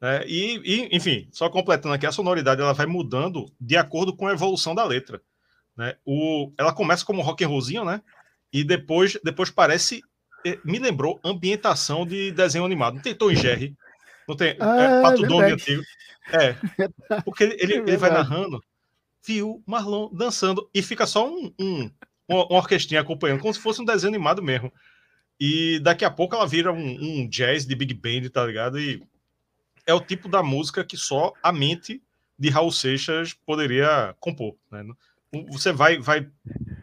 É, 0.00 0.24
e, 0.28 0.58
e, 0.64 0.96
enfim, 0.96 1.28
só 1.32 1.50
completando 1.50 1.94
aqui, 1.94 2.06
a 2.06 2.12
sonoridade 2.12 2.60
ela 2.60 2.72
vai 2.72 2.86
mudando 2.86 3.52
de 3.60 3.76
acordo 3.76 4.14
com 4.14 4.28
a 4.28 4.32
evolução 4.32 4.74
da 4.74 4.84
letra. 4.84 5.20
Né? 5.76 5.96
O, 6.04 6.52
ela 6.58 6.72
começa 6.72 7.04
como 7.04 7.22
rock 7.22 7.44
and 7.44 7.48
rollzinho, 7.48 7.84
né? 7.84 8.02
E 8.52 8.64
depois, 8.64 9.18
depois 9.22 9.50
parece. 9.50 10.00
Eh, 10.46 10.58
me 10.64 10.78
lembrou 10.78 11.20
ambientação 11.24 12.06
de 12.06 12.30
desenho 12.32 12.64
animado. 12.64 12.94
Não 12.94 13.02
tem 13.02 13.14
Tom 13.14 13.30
e 13.30 13.36
Jerry. 13.36 13.76
Não 14.28 14.36
tem. 14.36 14.50
É, 14.50 14.56
ah, 14.60 14.80
é, 14.80 15.02
Pato 15.02 15.22
Donald 15.22 15.52
antigo. 15.52 15.82
É. 16.32 16.54
Porque 17.24 17.44
ele, 17.44 17.56
ele, 17.58 17.74
ele 17.74 17.96
vai 17.96 18.10
narrando, 18.10 18.60
viu 19.26 19.62
Marlon 19.66 20.10
dançando, 20.12 20.68
e 20.74 20.82
fica 20.82 21.06
só 21.06 21.28
um, 21.28 21.52
um, 21.58 21.90
uma, 22.28 22.46
uma 22.46 22.58
orquestrinha 22.58 23.00
acompanhando, 23.00 23.40
como 23.40 23.52
se 23.52 23.60
fosse 23.60 23.80
um 23.80 23.84
desenho 23.84 24.14
animado 24.14 24.42
mesmo. 24.42 24.72
E 25.40 25.78
daqui 25.80 26.04
a 26.04 26.10
pouco 26.10 26.34
ela 26.34 26.46
vira 26.46 26.72
um, 26.72 26.98
um 27.00 27.28
jazz 27.28 27.64
de 27.64 27.74
Big 27.74 27.94
Band, 27.94 28.28
tá 28.30 28.44
ligado? 28.44 28.78
E 28.78 29.02
é 29.88 29.94
o 29.94 30.00
tipo 30.00 30.28
da 30.28 30.42
música 30.42 30.84
que 30.84 30.98
só 30.98 31.32
a 31.42 31.50
mente 31.50 32.02
de 32.38 32.50
Raul 32.50 32.70
Seixas 32.70 33.32
poderia 33.32 34.14
compor. 34.20 34.54
Né? 34.70 34.84
Você 35.50 35.72
vai, 35.72 35.98
vai 35.98 36.28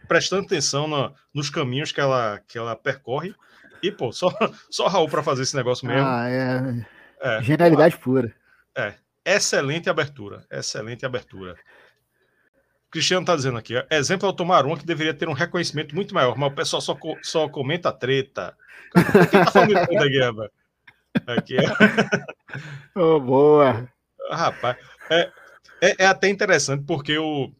prestando 0.07 0.43
atenção 0.43 0.87
no, 0.87 1.13
nos 1.31 1.51
caminhos 1.51 1.91
que 1.91 2.01
ela, 2.01 2.41
que 2.47 2.57
ela 2.57 2.75
percorre 2.75 3.33
e, 3.81 3.91
pô, 3.91 4.11
só, 4.11 4.29
só 4.71 4.87
Raul 4.87 5.07
para 5.07 5.21
fazer 5.21 5.43
esse 5.43 5.55
negócio 5.55 5.87
mesmo. 5.87 6.03
Ah, 6.03 6.27
é. 6.27 6.85
é 7.21 7.43
Genialidade 7.43 7.95
pura. 7.97 8.35
É. 8.75 8.95
Excelente 9.23 9.87
abertura. 9.87 10.43
Excelente 10.49 11.05
abertura. 11.05 11.55
Cristiano 12.89 13.21
está 13.21 13.35
dizendo 13.35 13.57
aqui, 13.57 13.73
exemplo 13.91 14.27
é 14.27 14.31
o 14.31 14.33
Tomaruma 14.33 14.77
que 14.77 14.85
deveria 14.85 15.13
ter 15.13 15.27
um 15.27 15.33
reconhecimento 15.33 15.93
muito 15.93 16.13
maior, 16.13 16.37
mas 16.37 16.51
o 16.51 16.55
pessoal 16.55 16.81
só, 16.81 16.97
só 17.21 17.49
comenta 17.49 17.91
treta. 17.91 18.55
Quem 19.29 19.43
tá 19.43 19.51
falando 19.51 19.75
de 19.75 19.85
treta? 19.85 20.51
Aqui 21.28 21.58
é. 21.58 21.63
oh, 22.95 23.19
boa. 23.19 23.88
Rapaz, 24.30 24.78
é, 25.10 25.32
é, 25.82 25.95
é, 25.99 26.06
até 26.06 26.30
interessante 26.30 26.84
porque 26.86 27.17
o. 27.17 27.51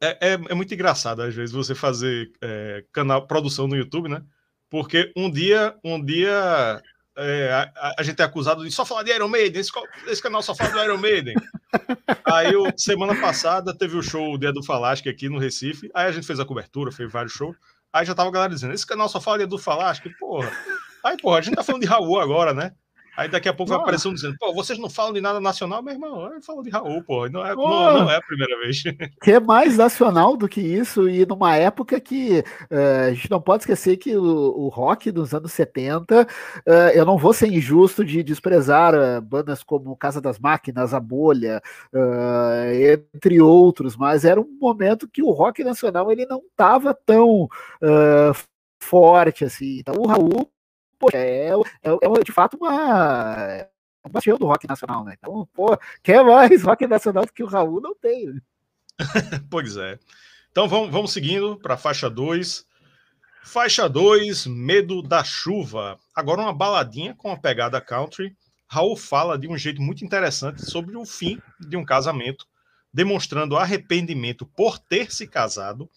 É, 0.00 0.32
é, 0.32 0.32
é, 0.32 0.54
muito 0.54 0.74
engraçado, 0.74 1.22
às 1.22 1.34
vezes, 1.34 1.54
você 1.54 1.74
fazer 1.74 2.32
é, 2.40 2.84
canal, 2.92 3.26
produção 3.26 3.68
no 3.68 3.76
YouTube, 3.76 4.08
né? 4.08 4.22
Porque 4.68 5.12
um 5.16 5.30
dia, 5.30 5.76
um 5.84 6.04
dia 6.04 6.82
é, 7.16 7.70
a, 7.76 7.94
a, 7.98 8.02
gente 8.02 8.20
é 8.20 8.24
acusado 8.24 8.64
de 8.64 8.70
só 8.70 8.84
falar 8.84 9.02
de 9.02 9.12
Iron 9.12 9.28
Maiden, 9.28 9.60
esse, 9.60 9.70
esse 10.06 10.22
canal 10.22 10.42
só 10.42 10.54
fala 10.54 10.70
do 10.70 10.82
Iron 10.82 10.98
Maiden. 10.98 11.34
aí, 12.24 12.52
eu, 12.52 12.64
semana 12.76 13.14
passada, 13.20 13.76
teve 13.76 13.96
o 13.96 14.02
show 14.02 14.32
o 14.32 14.38
Dia 14.38 14.52
do 14.52 14.64
Falasque 14.64 15.08
aqui 15.08 15.28
no 15.28 15.38
Recife, 15.38 15.90
aí 15.94 16.06
a 16.06 16.12
gente 16.12 16.26
fez 16.26 16.40
a 16.40 16.44
cobertura, 16.44 16.90
fez 16.90 17.12
vários 17.12 17.32
shows, 17.32 17.56
aí 17.92 18.06
já 18.06 18.14
tava 18.14 18.30
a 18.30 18.32
galera 18.32 18.54
dizendo, 18.54 18.72
esse 18.72 18.86
canal 18.86 19.08
só 19.08 19.20
fala 19.20 19.38
de 19.38 19.44
Edu 19.44 19.58
Falasque, 19.58 20.10
porra. 20.18 20.50
Aí, 21.04 21.16
porra, 21.16 21.38
a 21.38 21.40
gente 21.40 21.56
tá 21.56 21.64
falando 21.64 21.82
de 21.82 21.88
Raul 21.88 22.20
agora, 22.20 22.54
né? 22.54 22.72
Aí 23.14 23.28
daqui 23.28 23.46
a 23.46 23.52
pouco 23.52 23.70
vai 23.70 23.78
aparecer 23.78 24.08
um 24.08 24.14
dizendo, 24.14 24.36
pô, 24.38 24.54
vocês 24.54 24.78
não 24.78 24.88
falam 24.88 25.12
de 25.12 25.20
nada 25.20 25.38
nacional, 25.38 25.82
meu 25.82 25.92
irmão, 25.92 26.32
eu 26.32 26.40
falo 26.40 26.62
de 26.62 26.70
Raul, 26.70 27.02
pô, 27.04 27.28
não 27.28 27.44
é, 27.44 27.54
não, 27.54 27.98
não, 27.98 28.10
é 28.10 28.16
a 28.16 28.22
primeira 28.22 28.58
vez. 28.58 28.82
Que 29.22 29.32
é 29.32 29.40
mais 29.40 29.76
nacional 29.76 30.34
do 30.34 30.48
que 30.48 30.62
isso, 30.62 31.06
e 31.08 31.26
numa 31.26 31.54
época 31.54 32.00
que 32.00 32.42
uh, 32.70 33.08
a 33.08 33.12
gente 33.12 33.30
não 33.30 33.40
pode 33.40 33.64
esquecer 33.64 33.98
que 33.98 34.16
o, 34.16 34.24
o 34.24 34.68
rock 34.68 35.10
dos 35.10 35.34
anos 35.34 35.52
70, 35.52 36.22
uh, 36.22 36.26
eh, 36.66 36.98
eu 36.98 37.04
não 37.04 37.18
vou 37.18 37.34
ser 37.34 37.48
injusto 37.48 38.02
de 38.02 38.22
desprezar 38.22 38.94
uh, 38.94 39.20
bandas 39.20 39.62
como 39.62 39.96
Casa 39.96 40.20
das 40.20 40.38
Máquinas, 40.38 40.94
A 40.94 41.00
Bolha, 41.00 41.60
entre 43.12 43.40
outros, 43.40 43.94
mas 43.94 44.24
era 44.24 44.40
um 44.40 44.58
momento 44.58 45.08
que 45.08 45.22
o 45.22 45.30
rock 45.30 45.62
nacional 45.62 46.10
ele 46.10 46.24
não 46.24 46.40
estava 46.50 46.94
tão 46.94 47.48
forte 48.80 49.44
assim. 49.44 49.78
Então 49.80 49.94
o 49.98 50.06
Raul 50.06 50.50
poxa, 51.02 51.18
é, 51.18 51.48
é, 51.48 51.90
é, 51.90 52.24
de 52.24 52.30
fato 52.30 52.56
uma, 52.56 53.66
um 54.06 54.10
bastião 54.10 54.38
do 54.38 54.46
rock 54.46 54.68
nacional, 54.68 55.04
né? 55.04 55.16
Então, 55.18 55.48
pô, 55.52 55.76
quer 56.00 56.24
mais 56.24 56.62
rock 56.62 56.86
nacional 56.86 57.26
do 57.26 57.32
que 57.32 57.42
o 57.42 57.48
Raul 57.48 57.80
não 57.80 57.92
tem. 57.96 58.26
Né? 58.26 58.40
pois 59.50 59.76
é. 59.76 59.98
Então 60.52 60.68
vamos, 60.68 60.90
vamos 60.90 61.12
seguindo 61.12 61.56
para 61.56 61.74
a 61.74 61.78
faixa 61.78 62.08
2. 62.08 62.64
Faixa 63.42 63.88
2, 63.88 64.46
Medo 64.46 65.02
da 65.02 65.24
Chuva. 65.24 65.98
Agora 66.14 66.42
uma 66.42 66.54
baladinha 66.54 67.16
com 67.16 67.32
a 67.32 67.36
pegada 67.36 67.80
country. 67.80 68.36
Raul 68.68 68.96
fala 68.96 69.36
de 69.36 69.48
um 69.48 69.58
jeito 69.58 69.82
muito 69.82 70.04
interessante 70.04 70.64
sobre 70.64 70.96
o 70.96 71.04
fim 71.04 71.42
de 71.58 71.76
um 71.76 71.84
casamento, 71.84 72.46
demonstrando 72.94 73.56
arrependimento 73.56 74.46
por 74.46 74.78
ter 74.78 75.12
se 75.12 75.26
casado. 75.26 75.90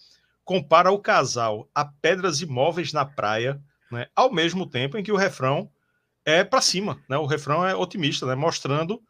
Compara 0.43 0.91
o 0.91 0.99
casal 0.99 1.69
a 1.75 1.85
pedras 1.85 2.41
imóveis 2.41 2.91
na 2.91 3.05
praia 3.05 3.61
né? 3.91 4.08
Ao 4.15 4.32
mesmo 4.32 4.65
tempo 4.65 4.98
em 4.98 5.04
que 5.04 5.12
o 5.12 5.17
refrão 5.17 5.69
é 6.24 6.43
para 6.43 6.62
cima, 6.62 7.02
né? 7.08 7.17
O 7.17 7.26
refrão 7.26 7.65
é 7.65 7.76
otimista, 7.76 8.26
né? 8.26 8.36
Mostrando 8.36 9.02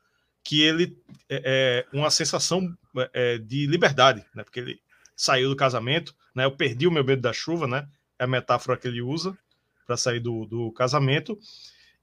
que 0.44 0.62
ele 0.62 0.98
é, 1.30 1.86
é 1.92 1.98
uma 1.98 2.12
sensação 2.12 2.76
é, 3.14 3.38
de 3.38 3.66
liberdade, 3.66 4.24
né? 4.34 4.44
Porque 4.44 4.60
ele 4.60 4.82
saiu 5.16 5.50
do 5.50 5.56
casamento, 5.56 6.14
né? 6.34 6.46
Eu 6.46 6.52
perdi 6.52 6.88
o 6.88 6.92
meu 6.92 7.04
medo 7.04 7.22
da 7.22 7.34
chuva, 7.34 7.68
né? 7.68 7.88
É 8.20 8.26
a 8.26 8.28
metáfora 8.28 8.78
que 8.78 8.88
ele 8.88 9.02
usa 9.02 9.38
para 9.86 9.98
sair 9.98 10.20
do, 10.20 10.46
do 10.46 10.72
casamento. 10.72 11.40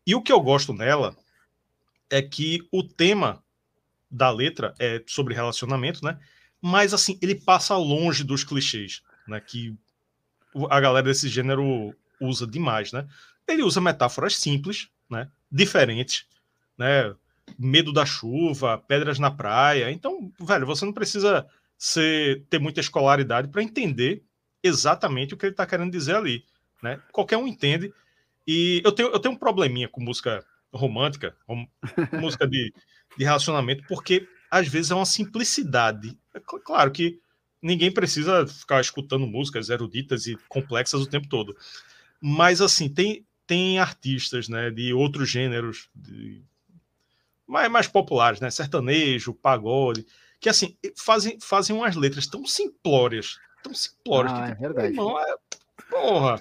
E 0.07 0.15
o 0.15 0.23
que 0.23 0.33
eu 0.33 0.41
gosto 0.41 0.73
nela 0.73 1.15
é 2.11 2.23
que 2.23 2.67
o 2.71 2.83
tema 2.83 3.43
da 4.11 4.31
letra 4.31 4.75
é 4.79 5.03
sobre 5.07 5.35
relacionamento, 5.35 6.05
né? 6.05 6.19
Mas 6.61 6.95
assim, 6.95 7.19
ele 7.21 7.35
passa 7.35 7.77
longe 7.77 8.25
dos 8.25 8.45
clichês, 8.45 9.03
né? 9.27 9.41
Que 9.41 9.77
a 10.71 10.81
galera 10.81 11.07
desse 11.07 11.29
gênero 11.29 11.95
usa 12.23 12.47
demais, 12.47 12.93
né? 12.93 13.07
Ele 13.47 13.63
usa 13.63 13.81
metáforas 13.81 14.37
simples, 14.37 14.89
né? 15.11 15.29
Diferentes, 15.51 16.27
né? 16.79 17.15
Medo 17.59 17.93
da 17.93 18.07
chuva, 18.07 18.79
pedras 18.79 19.19
na 19.19 19.31
praia. 19.31 19.91
Então, 19.91 20.33
velho, 20.41 20.67
você 20.67 20.85
não 20.85 20.93
precisa 20.93 21.47
ser, 21.77 22.45
ter 22.49 22.59
muita 22.59 22.81
escolaridade 22.81 23.49
para 23.49 23.63
entender 23.63 24.25
exatamente 24.63 25.35
o 25.35 25.37
que 25.37 25.47
ele 25.47 25.53
está 25.53 25.67
querendo 25.67 25.91
dizer 25.91 26.15
ali, 26.15 26.45
né? 26.83 27.01
Qualquer 27.11 27.37
um 27.37 27.47
entende. 27.47 27.93
E 28.47 28.81
eu 28.85 28.93
tenho, 28.93 29.09
eu 29.11 29.19
tenho 29.19 29.35
um 29.35 29.39
probleminha 29.39 29.89
com 29.89 30.01
música 30.01 30.45
romântica, 30.73 31.37
rom, 31.47 31.67
música 32.21 32.47
de, 32.47 32.73
de 33.17 33.25
relacionamento, 33.25 33.85
porque 33.89 34.27
às 34.51 34.69
vezes 34.69 34.91
é 34.91 34.95
uma 34.95 35.07
simplicidade. 35.07 36.17
É 36.35 36.41
claro 36.41 36.91
que 36.91 37.21
ninguém 37.61 37.93
precisa 37.93 38.47
ficar 38.47 38.81
escutando 38.81 39.27
músicas 39.27 39.69
eruditas 39.71 40.27
e 40.27 40.37
complexas 40.49 41.01
o 41.01 41.07
tempo 41.07 41.29
todo. 41.29 41.57
Mas, 42.25 42.61
assim, 42.61 42.89
tem, 42.89 43.27
tem 43.49 43.81
artistas 43.81 44.49
né, 44.49 44.71
de 44.71 44.95
outros 44.95 45.29
gêneros 45.29 45.89
de, 45.93 46.41
mais, 47.45 47.69
mais 47.69 47.89
populares, 47.89 48.39
né? 48.39 48.49
Sertanejo, 48.49 49.35
pagode, 49.35 50.07
que, 50.39 50.49
assim, 50.49 50.77
fazem, 50.97 51.37
fazem 51.41 51.75
umas 51.75 51.97
letras 51.97 52.29
tão 52.29 52.47
simplórias, 52.47 53.41
tão 53.61 53.75
simplórias. 53.75 54.33
Ah, 54.33 54.47
que, 54.47 54.53
é 54.53 54.55
verdade. 54.55 54.95
Não, 54.95 55.19
é, 55.19 55.35
porra. 55.91 56.41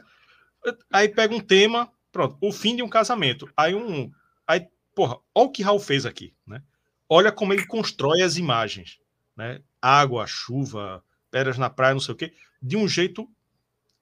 Aí 0.94 1.10
pega 1.10 1.34
um 1.34 1.40
tema, 1.40 1.92
pronto, 2.12 2.38
o 2.40 2.52
fim 2.52 2.76
de 2.76 2.84
um 2.84 2.90
casamento. 2.90 3.50
Aí 3.58 3.74
um. 3.74 4.12
Aí, 4.46 4.68
porra, 4.94 5.18
olha 5.34 5.48
o 5.48 5.52
que 5.52 5.64
Raul 5.64 5.80
fez 5.80 6.06
aqui, 6.06 6.32
né? 6.46 6.62
Olha 7.10 7.32
como 7.32 7.54
ele 7.54 7.66
constrói 7.66 8.22
as 8.22 8.38
imagens, 8.38 9.00
né? 9.36 9.62
Água, 9.82 10.28
chuva, 10.28 11.04
pedras 11.32 11.58
na 11.58 11.72
praia, 11.72 11.96
não 11.96 12.00
sei 12.00 12.14
o 12.14 12.18
quê, 12.18 12.34
de 12.62 12.78
um 12.78 12.88
jeito 12.88 13.28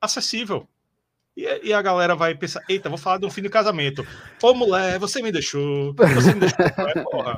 acessível, 0.02 0.68
e, 1.46 1.68
e, 1.70 1.74
a 1.74 1.82
galera 1.82 2.16
vai 2.16 2.36
pensar: 2.36 2.62
eita, 2.68 2.90
vou 2.90 2.98
falar 2.98 3.20
de 3.20 3.26
um 3.26 3.32
fim 3.32 3.42
de 3.42 3.50
casamento. 3.50 4.06
Ô, 4.42 4.54
mulher, 4.54 5.00
você 5.00 5.22
me 5.22 5.32
deixou. 5.32 5.94
Você 5.94 6.34
me 6.34 6.42
deixou. 6.42 6.58
É, 6.60 7.04
porra. 7.04 7.38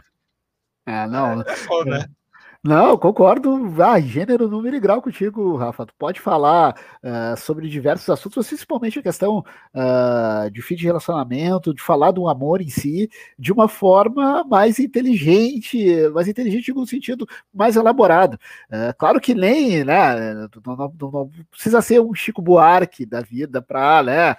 É, 0.86 1.08
não. 1.08 1.42
É, 1.42 1.52
é 1.52 1.56
foda, 1.56 2.00
né? 2.00 2.06
Não, 2.64 2.96
concordo. 2.96 3.74
Ah, 3.84 4.00
gênero, 4.00 4.48
número 4.48 4.76
e 4.76 4.80
grau 4.80 5.02
contigo, 5.02 5.56
Rafa. 5.56 5.84
Tu 5.84 5.96
pode 5.98 6.20
falar 6.22 6.76
uh, 7.04 7.36
sobre 7.36 7.68
diversos 7.68 8.08
assuntos, 8.08 8.48
principalmente 8.48 9.00
a 9.00 9.02
questão 9.02 9.40
uh, 9.40 10.52
de 10.52 10.62
fim 10.62 10.76
de 10.76 10.86
relacionamento, 10.86 11.74
de 11.74 11.82
falar 11.82 12.12
do 12.12 12.28
amor 12.28 12.62
em 12.62 12.70
si, 12.70 13.10
de 13.38 13.52
uma 13.52 13.68
forma 13.68 14.44
mais 14.44 14.78
inteligente, 14.78 16.08
mais 16.14 16.28
inteligente 16.28 16.72
no 16.72 16.86
sentido 16.86 17.28
mais 17.52 17.76
elaborado. 17.76 18.38
Uh, 18.70 18.96
claro 18.96 19.20
que 19.20 19.34
nem, 19.34 19.84
né, 19.84 20.48
não, 20.64 20.76
não, 20.78 20.94
não, 21.12 21.32
precisa 21.50 21.82
ser 21.82 22.00
um 22.00 22.14
Chico 22.14 22.44
Buarque 22.44 23.08
da 23.08 23.22
vida 23.22 23.60
para 23.60 24.04
né, 24.04 24.36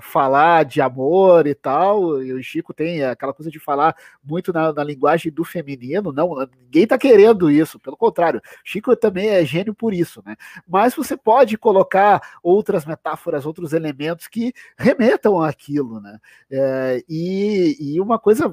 falar 0.00 0.64
de 0.64 0.80
amor 0.80 1.46
e 1.46 1.54
tal. 1.54 2.20
E 2.20 2.32
o 2.32 2.42
Chico 2.42 2.74
tem 2.74 3.04
aquela 3.04 3.32
coisa 3.32 3.48
de 3.48 3.60
falar 3.60 3.94
muito 4.24 4.52
na, 4.52 4.72
na 4.72 4.82
linguagem 4.82 5.30
do 5.30 5.44
feminino, 5.44 6.12
não, 6.12 6.34
ninguém 6.64 6.84
tá 6.84 6.98
querendo 6.98 7.11
querendo 7.12 7.50
isso, 7.50 7.78
pelo 7.78 7.94
contrário, 7.94 8.40
Chico 8.64 8.96
também 8.96 9.28
é 9.28 9.44
gênio 9.44 9.74
por 9.74 9.92
isso, 9.92 10.22
né? 10.24 10.34
Mas 10.66 10.94
você 10.94 11.14
pode 11.14 11.58
colocar 11.58 12.38
outras 12.42 12.86
metáforas, 12.86 13.44
outros 13.44 13.74
elementos 13.74 14.26
que 14.26 14.54
remetam 14.78 15.38
àquilo, 15.42 16.00
né? 16.00 16.18
É, 16.50 17.04
e, 17.06 17.76
e 17.78 18.00
uma 18.00 18.18
coisa 18.18 18.48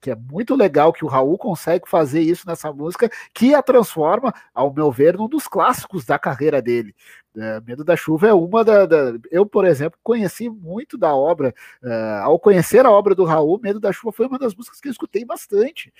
que 0.00 0.10
é 0.10 0.16
muito 0.16 0.54
legal 0.54 0.92
que 0.92 1.04
o 1.04 1.08
Raul 1.08 1.36
consegue 1.36 1.88
fazer 1.88 2.20
isso 2.20 2.46
nessa 2.46 2.72
música, 2.72 3.10
que 3.34 3.54
a 3.54 3.62
transforma, 3.62 4.32
ao 4.54 4.72
meu 4.72 4.90
ver, 4.90 5.16
num 5.16 5.28
dos 5.28 5.46
clássicos 5.46 6.04
da 6.04 6.18
carreira 6.18 6.62
dele. 6.62 6.94
É, 7.36 7.60
Medo 7.60 7.84
da 7.84 7.94
Chuva 7.94 8.26
é 8.26 8.34
uma 8.34 8.64
da, 8.64 8.86
da, 8.86 9.12
Eu, 9.30 9.46
por 9.46 9.64
exemplo, 9.64 9.98
conheci 10.02 10.48
muito 10.48 10.98
da 10.98 11.14
obra. 11.14 11.54
Uh, 11.82 12.22
ao 12.22 12.40
conhecer 12.40 12.84
a 12.84 12.90
obra 12.90 13.14
do 13.14 13.24
Raul, 13.24 13.60
Medo 13.62 13.78
da 13.78 13.92
Chuva 13.92 14.10
foi 14.10 14.26
uma 14.26 14.38
das 14.38 14.54
músicas 14.54 14.80
que 14.80 14.88
eu 14.88 14.92
escutei 14.92 15.24
bastante. 15.24 15.92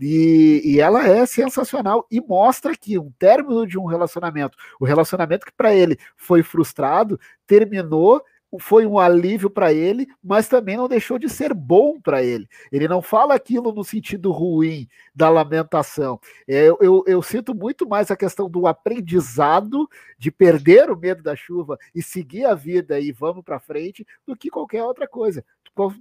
E, 0.00 0.62
e 0.64 0.80
ela 0.80 1.04
é 1.06 1.26
sensacional 1.26 2.06
e 2.10 2.20
mostra 2.20 2.76
que 2.76 2.98
um 2.98 3.10
término 3.18 3.66
de 3.66 3.76
um 3.76 3.86
relacionamento, 3.86 4.56
o 4.78 4.84
relacionamento 4.84 5.46
que 5.46 5.52
para 5.52 5.74
ele 5.74 5.98
foi 6.16 6.42
frustrado, 6.42 7.18
terminou 7.46 8.22
foi 8.60 8.86
um 8.86 8.98
alívio 8.98 9.50
para 9.50 9.72
ele, 9.72 10.06
mas 10.22 10.48
também 10.48 10.76
não 10.76 10.88
deixou 10.88 11.18
de 11.18 11.28
ser 11.28 11.52
bom 11.52 12.00
para 12.00 12.22
ele. 12.22 12.48
Ele 12.70 12.88
não 12.88 13.02
fala 13.02 13.34
aquilo 13.34 13.72
no 13.72 13.84
sentido 13.84 14.30
ruim 14.30 14.88
da 15.14 15.28
lamentação. 15.28 16.20
É, 16.46 16.68
eu, 16.68 16.78
eu, 16.80 17.04
eu, 17.06 17.22
sinto 17.22 17.54
muito 17.54 17.88
mais 17.88 18.10
a 18.10 18.16
questão 18.16 18.48
do 18.48 18.66
aprendizado, 18.66 19.88
de 20.18 20.30
perder 20.30 20.90
o 20.90 20.96
medo 20.96 21.22
da 21.22 21.34
chuva 21.34 21.78
e 21.94 22.02
seguir 22.02 22.44
a 22.44 22.54
vida 22.54 22.98
e 23.00 23.12
vamos 23.12 23.44
para 23.44 23.60
frente, 23.60 24.06
do 24.26 24.36
que 24.36 24.48
qualquer 24.48 24.82
outra 24.82 25.06
coisa. 25.06 25.44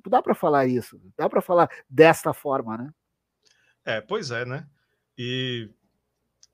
Dá 0.08 0.22
para 0.22 0.34
falar 0.34 0.68
isso, 0.68 1.02
dá 1.18 1.30
para 1.30 1.41
falar 1.41 1.70
desta 1.89 2.34
forma, 2.34 2.78
né? 2.78 2.89
É, 3.84 4.02
pois 4.02 4.32
é, 4.32 4.46
né? 4.46 4.66
E 5.18 5.70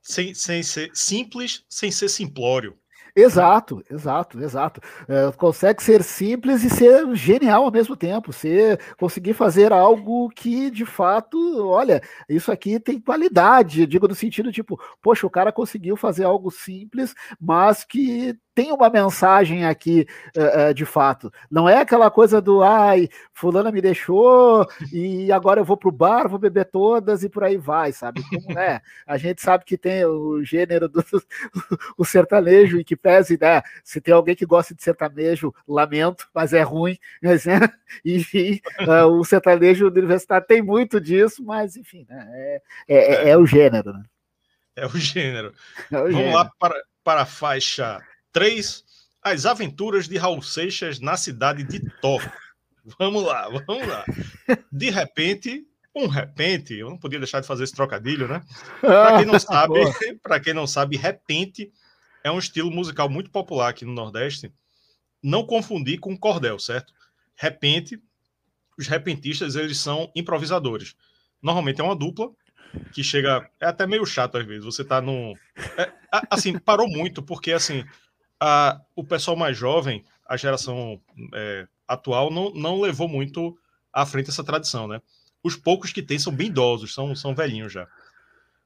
sem, 0.02 0.34
sem 0.34 0.64
ser 0.64 0.90
simples, 0.94 1.64
sem 1.70 1.92
ser 1.92 2.10
simplório. 2.10 2.78
Exato, 3.16 3.84
exato, 3.90 4.40
exato. 4.42 4.82
É, 5.08 5.32
consegue 5.34 5.84
ser 5.84 6.02
simples 6.04 6.64
e 6.64 6.70
ser 6.70 7.14
genial 7.16 7.66
ao 7.66 7.72
mesmo 7.72 7.96
tempo. 7.96 8.32
Ser, 8.32 8.80
conseguir 8.98 9.34
fazer 9.34 9.74
algo 9.74 10.30
que, 10.30 10.70
de 10.72 10.86
fato, 10.86 11.38
olha, 11.68 12.02
isso 12.30 12.52
aqui 12.52 12.80
tem 12.80 13.00
qualidade. 13.02 13.86
Digo 13.86 14.08
no 14.08 14.16
sentido 14.16 14.52
tipo, 14.52 14.80
poxa, 15.02 15.28
o 15.28 15.30
cara 15.30 15.52
conseguiu 15.52 15.98
fazer 15.98 16.24
algo 16.24 16.50
simples, 16.52 17.14
mas 17.40 17.84
que 17.84 18.36
tem 18.54 18.72
uma 18.72 18.90
mensagem 18.90 19.66
aqui 19.66 20.06
uh, 20.36 20.70
uh, 20.70 20.74
de 20.74 20.86
fato. 20.86 21.32
Não 21.50 21.68
é 21.68 21.78
aquela 21.78 22.12
coisa 22.12 22.42
do 22.42 22.64
ai, 22.64 23.08
fulana 23.34 23.72
me 23.72 23.82
deixou 23.82 24.68
e 24.92 25.32
agora 25.32 25.62
eu 25.62 25.66
vou 25.66 25.78
pro 25.78 25.92
bar, 25.92 26.28
vou 26.28 26.40
beber 26.40 26.66
todas 26.66 27.24
e 27.24 27.30
por 27.30 27.44
aí 27.44 27.58
vai, 27.58 27.92
sabe? 27.92 28.22
Como 28.30 28.60
é? 28.60 28.82
A 29.08 29.18
gente 29.18 29.42
sabe 29.42 29.66
que 29.66 29.78
tem 29.78 30.06
o 30.06 30.44
gênero 30.44 30.90
do 30.90 31.04
o 31.98 32.06
sertanejo 32.06 32.80
e 32.80 32.84
que 32.84 32.96
pese, 32.96 33.38
né? 33.40 33.62
Se 33.84 34.02
tem 34.02 34.14
alguém 34.14 34.36
que 34.36 34.46
gosta 34.46 34.76
de 34.76 34.84
sertanejo, 34.84 35.54
lamento, 35.68 36.28
mas 36.34 36.54
é 36.54 36.62
ruim, 36.62 36.98
mas 37.22 37.46
né? 37.46 37.60
Enfim, 38.06 38.60
uh, 38.82 39.08
o 39.08 39.24
sertanejo 39.24 39.88
universitário 39.88 40.46
tem 40.46 40.62
muito 40.62 41.00
disso, 41.00 41.44
mas 41.44 41.76
enfim, 41.76 42.06
né? 42.10 42.28
é, 42.32 42.62
é, 42.88 42.98
é, 42.98 43.30
é 43.30 43.38
o 43.38 43.46
gênero, 43.46 43.94
né? 43.94 44.04
É 44.76 44.86
o 44.86 44.98
gênero. 44.98 45.54
É 45.92 45.98
o 45.98 46.04
Vamos 46.04 46.16
gênero. 46.16 46.36
lá 46.36 46.52
para, 46.58 46.82
para 47.04 47.22
a 47.22 47.26
faixa 47.26 48.02
3. 48.32 48.84
As 49.24 49.46
aventuras 49.46 50.08
de 50.08 50.18
Raul 50.18 50.42
Seixas 50.42 51.00
na 51.00 51.16
cidade 51.16 51.64
de 51.64 51.80
Tó. 52.02 52.18
Vamos 52.98 53.24
lá, 53.24 53.48
vamos 53.68 53.88
lá. 53.88 54.04
De 54.72 54.90
repente, 54.90 55.68
um 55.96 56.08
repente, 56.08 56.74
eu 56.74 56.90
não 56.90 56.98
podia 56.98 57.20
deixar 57.20 57.40
de 57.40 57.48
fazer 57.48 57.64
esse 57.64 57.76
trocadilho, 57.76 58.28
né? 58.28 58.42
Para 58.80 59.18
quem 59.18 59.26
não 59.26 59.40
sabe, 59.40 59.74
para 60.24 60.40
quem 60.40 60.54
não 60.54 60.66
sabe, 60.66 60.98
repente 60.98 61.72
é 62.24 62.32
um 62.32 62.40
estilo 62.40 62.72
musical 62.72 63.10
muito 63.10 63.30
popular 63.30 63.70
aqui 63.70 63.86
no 63.86 63.94
Nordeste. 63.94 64.52
Não 65.22 65.46
confundir 65.46 66.00
com 66.00 66.18
cordel, 66.18 66.58
certo? 66.58 66.94
Repente, 67.36 68.02
os 68.78 68.88
repentistas 68.88 69.56
eles 69.56 69.78
são 69.78 70.12
improvisadores. 70.16 70.96
Normalmente 71.42 71.82
é 71.82 71.84
uma 71.84 71.96
dupla 71.96 72.32
que 72.94 73.04
chega 73.04 73.50
é 73.60 73.66
até 73.66 73.86
meio 73.86 74.06
chato 74.06 74.38
às 74.38 74.46
vezes. 74.46 74.64
Você 74.64 74.84
tá 74.84 75.02
num 75.02 75.36
é, 75.78 75.92
assim 76.30 76.58
parou 76.58 76.88
muito 76.88 77.22
porque 77.22 77.52
assim 77.52 77.84
a, 78.42 78.82
o 78.96 79.04
pessoal 79.04 79.38
mais 79.38 79.56
jovem, 79.56 80.04
a 80.28 80.36
geração 80.36 81.00
é, 81.36 81.68
atual, 81.88 82.32
não, 82.32 82.52
não 82.52 82.82
levou 82.82 83.08
muito 83.08 83.56
à 83.94 84.04
frente 84.04 84.32
essa 84.32 84.44
tradição, 84.44 84.88
né? 84.88 85.00
Os 85.44 85.56
poucos 85.56 85.94
que 85.94 86.02
tem 86.02 86.18
são 86.18 86.34
bem 86.34 86.48
idosos, 86.48 86.94
são, 86.94 87.16
são 87.16 87.36
velhinhos 87.36 87.72
já. 87.72 87.88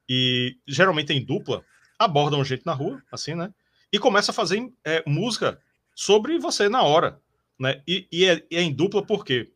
E 0.08 0.56
geralmente 0.66 1.12
em 1.12 1.22
dupla, 1.22 1.62
abordam 1.98 2.42
gente 2.42 2.64
na 2.64 2.72
rua, 2.72 3.02
assim, 3.12 3.34
né? 3.34 3.52
E 3.92 3.98
começa 3.98 4.30
a 4.30 4.34
fazer 4.34 4.72
é, 4.82 5.02
música 5.06 5.60
sobre 5.94 6.38
você 6.38 6.70
na 6.70 6.82
hora, 6.82 7.20
né? 7.58 7.82
E, 7.86 8.08
e, 8.10 8.24
é, 8.24 8.46
é, 8.50 8.62
em 8.62 8.72
dupla 8.72 9.04
por 9.04 9.26
quê? 9.26 9.52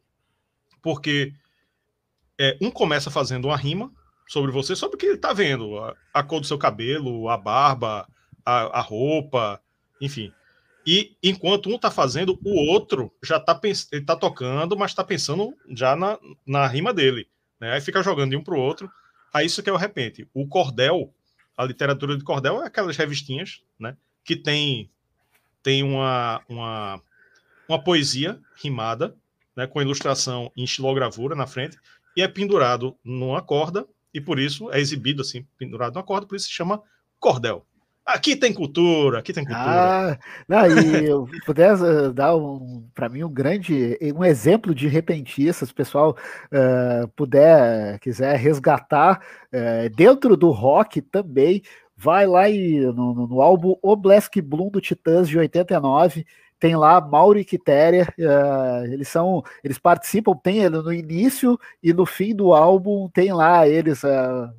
Porque 0.82 1.32
é, 2.38 2.58
um 2.60 2.70
começa 2.70 3.10
fazendo 3.10 3.46
uma 3.46 3.56
rima 3.56 3.90
sobre 4.28 4.52
você, 4.52 4.76
sobre 4.76 4.96
o 4.96 4.98
que 4.98 5.06
ele 5.06 5.18
tá 5.18 5.32
vendo, 5.32 5.78
a, 5.78 5.96
a 6.12 6.22
cor 6.22 6.40
do 6.40 6.46
seu 6.46 6.58
cabelo, 6.58 7.28
a 7.30 7.38
barba, 7.38 8.06
a, 8.44 8.78
a 8.78 8.80
roupa, 8.80 9.60
enfim. 10.00 10.32
E 10.86 11.14
enquanto 11.22 11.68
um 11.68 11.76
está 11.76 11.90
fazendo, 11.90 12.38
o 12.42 12.70
outro 12.70 13.12
já 13.22 13.36
está 13.36 13.58
ele 13.92 14.04
tá 14.04 14.16
tocando, 14.16 14.76
mas 14.76 14.92
está 14.92 15.04
pensando 15.04 15.54
já 15.68 15.94
na, 15.94 16.18
na 16.46 16.66
rima 16.66 16.92
dele. 16.92 17.28
Né? 17.60 17.72
Aí 17.72 17.80
fica 17.80 18.02
jogando 18.02 18.30
de 18.30 18.36
um 18.36 18.42
para 18.42 18.54
o 18.54 18.60
outro. 18.60 18.90
Aí 19.32 19.46
isso 19.46 19.62
que 19.62 19.68
é 19.68 19.72
o 19.72 19.76
repente. 19.76 20.26
O 20.32 20.46
cordel, 20.46 21.12
a 21.56 21.64
literatura 21.64 22.16
de 22.16 22.24
cordel 22.24 22.62
é 22.62 22.66
aquelas 22.66 22.96
revistinhas, 22.96 23.62
né? 23.78 23.96
Que 24.24 24.34
tem, 24.34 24.90
tem 25.62 25.82
uma, 25.82 26.42
uma, 26.48 27.00
uma 27.68 27.82
poesia 27.82 28.40
rimada, 28.56 29.14
né? 29.54 29.66
Com 29.66 29.82
ilustração 29.82 30.50
em 30.56 30.64
estilogravura 30.64 31.36
na 31.36 31.46
frente, 31.46 31.78
e 32.16 32.22
é 32.22 32.26
pendurado 32.26 32.96
numa 33.04 33.42
corda, 33.42 33.86
e 34.12 34.20
por 34.20 34.38
isso 34.38 34.72
é 34.72 34.80
exibido 34.80 35.22
assim, 35.22 35.46
pendurado 35.56 35.94
numa 35.94 36.02
corda, 36.02 36.26
por 36.26 36.34
isso 36.34 36.46
se 36.46 36.52
chama 36.52 36.82
cordel. 37.20 37.64
Aqui 38.12 38.34
tem 38.34 38.52
cultura, 38.52 39.20
aqui 39.20 39.32
tem 39.32 39.44
cultura. 39.44 39.64
Ah, 39.64 40.18
não, 40.48 40.66
e 40.66 41.06
eu 41.06 41.28
pudesse 41.46 41.82
dar 42.12 42.36
um, 42.36 42.84
para 42.94 43.08
mim 43.08 43.22
um 43.22 43.32
grande, 43.32 43.96
um 44.14 44.24
exemplo 44.24 44.74
de 44.74 44.88
repentista, 44.88 45.64
se 45.64 45.72
o 45.72 45.74
pessoal 45.74 46.16
uh, 46.46 47.08
puder, 47.14 47.98
quiser 48.00 48.36
resgatar 48.36 49.20
uh, 49.52 49.88
dentro 49.94 50.36
do 50.36 50.50
rock 50.50 51.00
também, 51.00 51.62
vai 51.96 52.26
lá 52.26 52.48
e, 52.48 52.80
no, 52.80 53.28
no 53.28 53.40
álbum 53.40 53.76
Oblesk 53.82 54.40
Bloom 54.40 54.70
do 54.70 54.80
Titãs 54.80 55.28
de 55.28 55.38
89, 55.38 56.26
tem 56.58 56.76
lá 56.76 57.00
Mauro 57.00 57.38
e 57.38 57.44
Quitéria, 57.44 58.06
uh, 58.18 58.92
eles 58.92 59.08
são, 59.08 59.42
eles 59.64 59.78
participam, 59.78 60.34
tem 60.34 60.68
no 60.68 60.92
início 60.92 61.58
e 61.82 61.92
no 61.92 62.04
fim 62.04 62.34
do 62.34 62.52
álbum 62.52 63.08
tem 63.08 63.32
lá 63.32 63.68
eles 63.68 64.02
uh, 64.02 64.50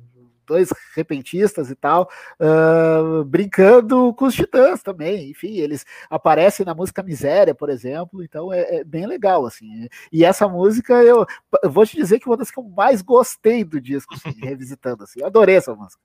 dois 0.52 0.68
repentistas 0.94 1.70
e 1.70 1.74
tal, 1.74 2.10
uh, 2.38 3.24
brincando 3.24 4.12
com 4.14 4.26
os 4.26 4.34
titãs 4.34 4.82
também. 4.82 5.30
Enfim, 5.30 5.56
eles 5.56 5.86
aparecem 6.10 6.66
na 6.66 6.74
música 6.74 7.02
Miséria, 7.02 7.54
por 7.54 7.70
exemplo, 7.70 8.22
então 8.22 8.52
é, 8.52 8.76
é 8.76 8.84
bem 8.84 9.06
legal, 9.06 9.46
assim. 9.46 9.88
E 10.12 10.24
essa 10.24 10.46
música, 10.46 11.02
eu, 11.02 11.26
eu, 11.62 11.70
vou 11.70 11.86
te 11.86 11.96
dizer 11.96 12.20
que 12.20 12.28
é 12.28 12.30
uma 12.30 12.36
das 12.36 12.50
que 12.50 12.58
eu 12.58 12.64
mais 12.64 13.00
gostei 13.00 13.64
do 13.64 13.80
disco, 13.80 14.14
assim, 14.14 14.32
revisitando, 14.44 15.04
assim. 15.04 15.20
Eu 15.20 15.26
adorei 15.26 15.56
essa 15.56 15.74
música. 15.74 16.02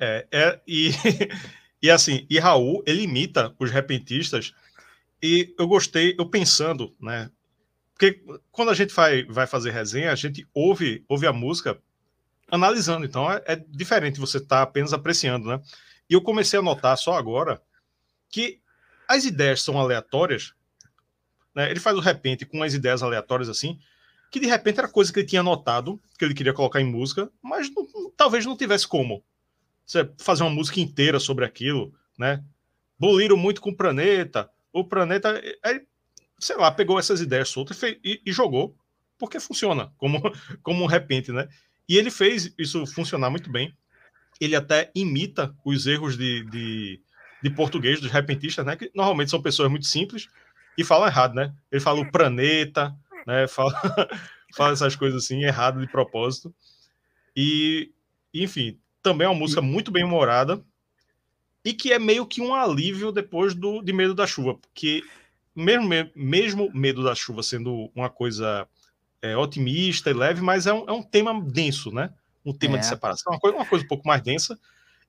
É, 0.00 0.26
é 0.32 0.60
e, 0.66 0.90
e 1.82 1.90
assim, 1.90 2.26
e 2.30 2.38
Raul, 2.38 2.82
ele 2.86 3.02
imita 3.02 3.54
os 3.58 3.70
repentistas, 3.70 4.54
e 5.22 5.54
eu 5.58 5.68
gostei, 5.68 6.14
eu 6.18 6.30
pensando, 6.30 6.94
né, 6.98 7.30
porque 7.92 8.22
quando 8.52 8.70
a 8.70 8.74
gente 8.74 8.94
vai, 8.94 9.24
vai 9.24 9.44
fazer 9.44 9.72
resenha, 9.72 10.12
a 10.12 10.14
gente 10.14 10.46
ouve, 10.54 11.04
ouve 11.08 11.26
a 11.26 11.32
música 11.32 11.82
analisando. 12.50 13.04
Então 13.04 13.30
é, 13.30 13.42
é 13.46 13.56
diferente 13.56 14.20
você 14.20 14.38
estar 14.38 14.56
tá 14.56 14.62
apenas 14.62 14.92
apreciando, 14.92 15.48
né? 15.48 15.60
E 16.08 16.14
eu 16.14 16.22
comecei 16.22 16.58
a 16.58 16.62
notar 16.62 16.96
só 16.96 17.14
agora 17.14 17.60
que 18.30 18.60
as 19.06 19.24
ideias 19.24 19.62
são 19.62 19.78
aleatórias. 19.78 20.54
Né? 21.54 21.70
Ele 21.70 21.80
faz 21.80 21.96
o 21.96 22.00
repente 22.00 22.46
com 22.46 22.62
as 22.62 22.74
ideias 22.74 23.02
aleatórias 23.02 23.48
assim, 23.48 23.78
que 24.30 24.40
de 24.40 24.46
repente 24.46 24.78
era 24.78 24.88
coisa 24.88 25.12
que 25.12 25.20
ele 25.20 25.26
tinha 25.26 25.42
notado, 25.42 26.00
que 26.18 26.24
ele 26.24 26.34
queria 26.34 26.52
colocar 26.52 26.80
em 26.80 26.84
música, 26.84 27.30
mas 27.42 27.70
não, 27.74 28.10
talvez 28.16 28.44
não 28.44 28.56
tivesse 28.56 28.86
como. 28.86 29.22
Você 29.84 30.10
fazer 30.18 30.42
uma 30.42 30.50
música 30.50 30.80
inteira 30.80 31.18
sobre 31.18 31.44
aquilo, 31.44 31.94
né? 32.18 32.44
Boliram 32.98 33.36
muito 33.36 33.60
com 33.60 33.70
o 33.70 33.76
planeta. 33.76 34.50
O 34.72 34.84
planeta, 34.84 35.40
aí, 35.62 35.82
sei 36.38 36.56
lá, 36.56 36.70
pegou 36.70 36.98
essas 36.98 37.20
ideias 37.20 37.48
soltas 37.48 37.82
e, 37.82 37.98
e, 38.04 38.22
e 38.26 38.32
jogou, 38.32 38.76
porque 39.16 39.40
funciona 39.40 39.92
como, 39.96 40.20
como 40.62 40.84
um 40.84 40.86
repente, 40.86 41.32
né? 41.32 41.48
E 41.88 41.96
ele 41.96 42.10
fez 42.10 42.52
isso 42.58 42.86
funcionar 42.86 43.30
muito 43.30 43.50
bem. 43.50 43.74
Ele 44.40 44.54
até 44.54 44.90
imita 44.94 45.54
os 45.64 45.86
erros 45.86 46.16
de, 46.16 46.44
de, 46.44 47.00
de 47.42 47.50
português 47.50 48.00
dos 48.00 48.10
repentistas, 48.10 48.64
né? 48.64 48.76
Que 48.76 48.90
normalmente 48.94 49.30
são 49.30 49.42
pessoas 49.42 49.70
muito 49.70 49.86
simples 49.86 50.28
e 50.76 50.84
falam 50.84 51.08
errado, 51.08 51.34
né? 51.34 51.52
Ele 51.72 51.80
fala 51.80 52.00
o 52.00 52.10
planeta, 52.10 52.94
né? 53.26 53.46
Fala, 53.48 53.72
fala 54.54 54.72
essas 54.72 54.96
coisas 54.96 55.24
assim, 55.24 55.42
errado 55.42 55.80
de 55.80 55.90
propósito. 55.90 56.54
E, 57.36 57.92
enfim, 58.32 58.78
também 59.02 59.26
é 59.26 59.30
uma 59.30 59.38
música 59.38 59.60
muito 59.60 59.90
bem 59.90 60.04
humorada 60.04 60.64
e 61.64 61.74
que 61.74 61.92
é 61.92 61.98
meio 61.98 62.26
que 62.26 62.40
um 62.40 62.54
alívio 62.54 63.12
depois 63.12 63.54
do 63.54 63.82
de 63.82 63.92
Medo 63.92 64.14
da 64.14 64.26
Chuva, 64.26 64.54
porque 64.54 65.02
mesmo, 65.54 65.88
mesmo 66.14 66.70
Medo 66.72 67.04
da 67.04 67.14
Chuva 67.14 67.42
sendo 67.42 67.90
uma 67.94 68.08
coisa 68.08 68.66
é, 69.22 69.36
otimista 69.36 70.10
e 70.10 70.14
leve, 70.14 70.40
mas 70.40 70.66
é 70.66 70.72
um, 70.72 70.84
é 70.88 70.92
um 70.92 71.02
tema 71.02 71.40
denso, 71.40 71.90
né? 71.90 72.10
Um 72.44 72.52
tema 72.52 72.76
é. 72.76 72.80
de 72.80 72.86
separação, 72.86 73.32
uma 73.32 73.40
coisa, 73.40 73.56
uma 73.56 73.66
coisa 73.66 73.84
um 73.84 73.88
pouco 73.88 74.06
mais 74.06 74.22
densa. 74.22 74.58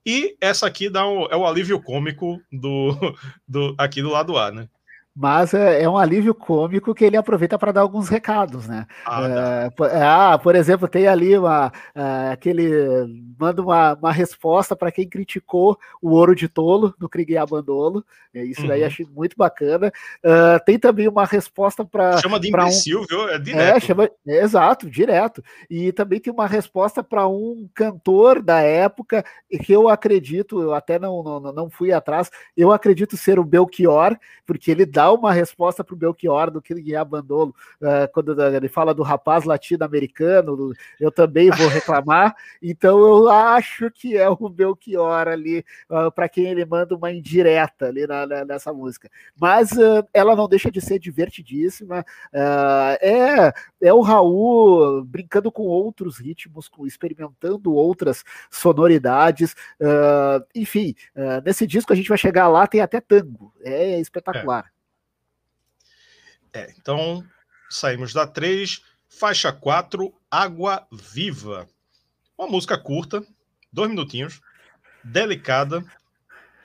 E 0.04 0.36
essa 0.40 0.66
aqui 0.66 0.88
dá 0.88 1.06
um, 1.06 1.26
é 1.26 1.36
o 1.36 1.46
alívio 1.46 1.80
cômico 1.80 2.40
do, 2.50 2.96
do 3.46 3.74
aqui 3.78 4.02
do 4.02 4.10
lado 4.10 4.36
A, 4.36 4.50
né? 4.50 4.68
Mas 5.14 5.54
é, 5.54 5.82
é, 5.82 5.88
um 5.88 5.98
alívio 5.98 6.34
cômico 6.34 6.94
que 6.94 7.04
ele 7.04 7.16
aproveita 7.16 7.58
para 7.58 7.72
dar 7.72 7.80
alguns 7.80 8.08
recados, 8.08 8.66
né? 8.66 8.86
Ah, 9.04 9.66
é, 9.66 9.70
por, 9.70 9.90
ah, 9.90 10.38
por 10.38 10.54
exemplo, 10.54 10.88
tem 10.88 11.06
ali 11.06 11.36
uma, 11.36 11.72
é, 11.94 12.32
aquele 12.32 12.70
manda 13.38 13.62
uma, 13.62 13.94
uma 13.94 14.12
resposta 14.12 14.76
para 14.76 14.92
quem 14.92 15.08
criticou 15.08 15.78
o 16.00 16.10
ouro 16.10 16.34
de 16.34 16.48
tolo 16.48 16.94
do 16.98 17.08
Krieg 17.08 17.36
Abandolo, 17.36 18.04
é, 18.32 18.44
isso 18.44 18.62
uhum. 18.62 18.68
daí 18.68 18.84
achei 18.84 19.06
muito 19.06 19.36
bacana. 19.36 19.92
Uh, 20.24 20.64
tem 20.64 20.78
também 20.78 21.08
uma 21.08 21.26
resposta 21.26 21.84
para 21.84 22.18
chama 22.18 22.38
de 22.38 22.48
imbecil, 22.48 23.00
um... 23.00 23.06
viu? 23.06 23.28
É 23.28 23.38
direto. 23.38 23.76
É, 23.76 23.80
chama... 23.80 24.10
exato, 24.24 24.88
direto. 24.88 25.42
E 25.68 25.90
também 25.92 26.20
tem 26.20 26.32
uma 26.32 26.46
resposta 26.46 27.02
para 27.02 27.26
um 27.26 27.68
cantor 27.74 28.40
da 28.40 28.60
época 28.60 29.24
que 29.64 29.72
eu 29.72 29.88
acredito, 29.88 30.62
eu 30.62 30.74
até 30.74 30.98
não, 30.98 31.22
não, 31.22 31.52
não 31.52 31.70
fui 31.70 31.92
atrás, 31.92 32.30
eu 32.56 32.70
acredito 32.70 33.16
ser 33.16 33.38
o 33.38 33.44
Belchior, 33.44 34.16
porque 34.46 34.70
ele 34.70 34.86
dá 34.86 34.99
uma 35.08 35.32
resposta 35.32 35.84
para 35.84 35.94
o 35.94 35.96
Belchior 35.96 36.50
do 36.50 36.60
que 36.60 36.74
Guilherme 36.74 37.10
Bandolo, 37.10 37.54
uh, 37.80 38.10
quando 38.12 38.40
ele 38.42 38.68
fala 38.68 38.92
do 38.92 39.02
rapaz 39.02 39.44
latino-americano, 39.44 40.72
eu 40.98 41.10
também 41.10 41.50
vou 41.50 41.68
reclamar, 41.68 42.34
então 42.62 42.98
eu 42.98 43.28
acho 43.28 43.90
que 43.90 44.16
é 44.16 44.28
o 44.28 44.48
Belchior 44.48 45.28
ali, 45.28 45.60
uh, 45.88 45.96
ah, 45.96 46.10
para 46.10 46.28
quem 46.28 46.46
ele 46.46 46.64
manda 46.64 46.96
uma 46.96 47.12
indireta 47.12 47.86
ali 47.86 48.06
na, 48.06 48.26
na, 48.26 48.44
nessa 48.44 48.72
música. 48.72 49.08
Mas 49.40 49.70
uh, 49.72 50.06
ela 50.12 50.34
não 50.34 50.48
deixa 50.48 50.70
de 50.70 50.80
ser 50.80 50.98
divertidíssima, 50.98 52.04
é, 53.00 53.52
é 53.80 53.92
o 53.92 54.00
Raul 54.00 55.04
brincando 55.04 55.52
com 55.52 55.62
outros 55.62 56.18
ritmos, 56.18 56.68
com, 56.68 56.86
experimentando 56.86 57.72
outras 57.72 58.24
sonoridades, 58.50 59.54
enfim, 60.54 60.94
nesse 61.44 61.66
disco 61.66 61.92
a 61.92 61.96
gente 61.96 62.08
vai 62.08 62.18
chegar 62.18 62.48
lá, 62.48 62.66
tem 62.66 62.80
até 62.80 63.00
tango, 63.00 63.52
é 63.62 64.00
espetacular. 64.00 64.66
É. 64.66 64.79
É, 66.52 66.72
então 66.78 67.24
saímos 67.68 68.12
da 68.12 68.26
3, 68.26 68.82
faixa 69.08 69.52
4, 69.52 70.12
Água 70.30 70.86
Viva. 70.90 71.68
Uma 72.36 72.48
música 72.48 72.76
curta, 72.78 73.24
dois 73.72 73.88
minutinhos, 73.88 74.40
delicada, 75.04 75.84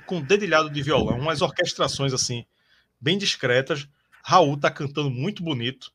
com 0.05 0.21
dedilhado 0.21 0.69
de 0.69 0.81
violão, 0.81 1.19
umas 1.19 1.41
orquestrações 1.41 2.13
assim, 2.13 2.45
bem 2.99 3.17
discretas. 3.17 3.87
Raul 4.23 4.57
tá 4.57 4.71
cantando 4.71 5.09
muito 5.09 5.43
bonito. 5.43 5.91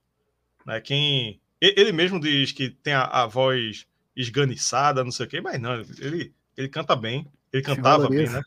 Né? 0.65 0.81
Quem. 0.81 1.41
Ele 1.61 1.93
mesmo 1.93 2.21
diz 2.21 2.53
que 2.53 2.71
tem 2.71 2.95
a, 2.95 3.05
a 3.05 3.27
voz 3.27 3.87
esganiçada, 4.17 5.05
não 5.05 5.11
sei 5.11 5.27
o 5.27 5.29
quê, 5.29 5.41
mas 5.41 5.61
não, 5.61 5.75
ele, 5.99 6.33
ele 6.57 6.69
canta 6.69 6.97
bem, 6.97 7.27
ele 7.53 7.63
cantava 7.63 8.09
bem, 8.09 8.29
né? 8.29 8.41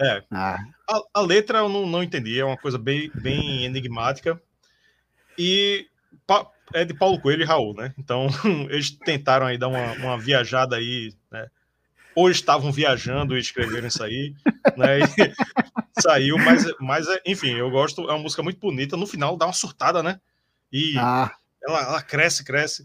É. 0.00 0.22
Ah. 0.30 0.58
A, 0.88 1.00
a, 1.14 1.20
letra 1.20 1.58
eu 1.58 1.68
não, 1.68 1.86
não 1.86 2.02
entendi, 2.02 2.38
é 2.38 2.44
uma 2.44 2.56
coisa 2.56 2.78
bem, 2.78 3.10
bem 3.14 3.64
enigmática. 3.64 4.40
E 5.38 5.86
é 6.72 6.84
de 6.84 6.94
Paulo 6.94 7.20
Coelho 7.20 7.42
e 7.42 7.46
Raul, 7.46 7.74
né? 7.74 7.94
Então 7.98 8.26
eles 8.70 8.90
tentaram 8.90 9.46
aí 9.46 9.58
dar 9.58 9.68
uma, 9.68 9.92
uma 9.92 10.18
viajada 10.18 10.76
aí, 10.76 11.12
né? 11.30 11.46
Ou 12.14 12.30
estavam 12.30 12.72
viajando 12.72 13.36
e 13.36 13.40
escreveram 13.40 13.88
isso 13.88 14.02
aí, 14.02 14.34
né? 14.76 15.00
E 15.00 15.02
saiu, 16.00 16.38
mas, 16.38 16.64
mas 16.80 17.06
enfim, 17.26 17.54
eu 17.54 17.70
gosto, 17.70 18.02
é 18.08 18.12
uma 18.12 18.22
música 18.22 18.42
muito 18.42 18.58
bonita. 18.58 18.96
No 18.96 19.06
final 19.06 19.36
dá 19.36 19.46
uma 19.46 19.52
surtada, 19.52 20.02
né? 20.02 20.20
E 20.72 20.96
ah. 20.98 21.30
ela, 21.62 21.80
ela 21.80 22.02
cresce, 22.02 22.44
cresce. 22.44 22.84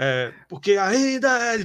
É, 0.00 0.32
porque 0.48 0.72
ainda 0.76 1.28
é 1.54 1.58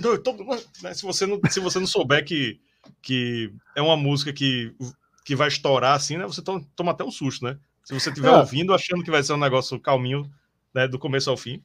né? 0.81 0.93
se 0.93 1.03
você 1.03 1.25
não 1.25 1.39
se 1.47 1.59
você 1.59 1.79
não 1.79 1.85
souber 1.85 2.25
que, 2.25 2.59
que 2.99 3.53
é 3.75 3.81
uma 3.81 3.95
música 3.95 4.33
que, 4.33 4.75
que 5.23 5.35
vai 5.35 5.49
estourar 5.49 5.95
assim, 5.95 6.17
né? 6.17 6.25
Você 6.25 6.41
toma, 6.41 6.65
toma 6.75 6.91
até 6.93 7.03
um 7.03 7.11
susto, 7.11 7.45
né? 7.45 7.57
Se 7.83 7.93
você 7.93 8.09
estiver 8.09 8.29
é. 8.29 8.37
ouvindo, 8.37 8.73
achando 8.73 9.03
que 9.03 9.11
vai 9.11 9.21
ser 9.23 9.33
um 9.33 9.37
negócio 9.37 9.79
calminho, 9.79 10.29
né, 10.73 10.87
do 10.87 10.97
começo 10.97 11.29
ao 11.29 11.37
fim. 11.37 11.63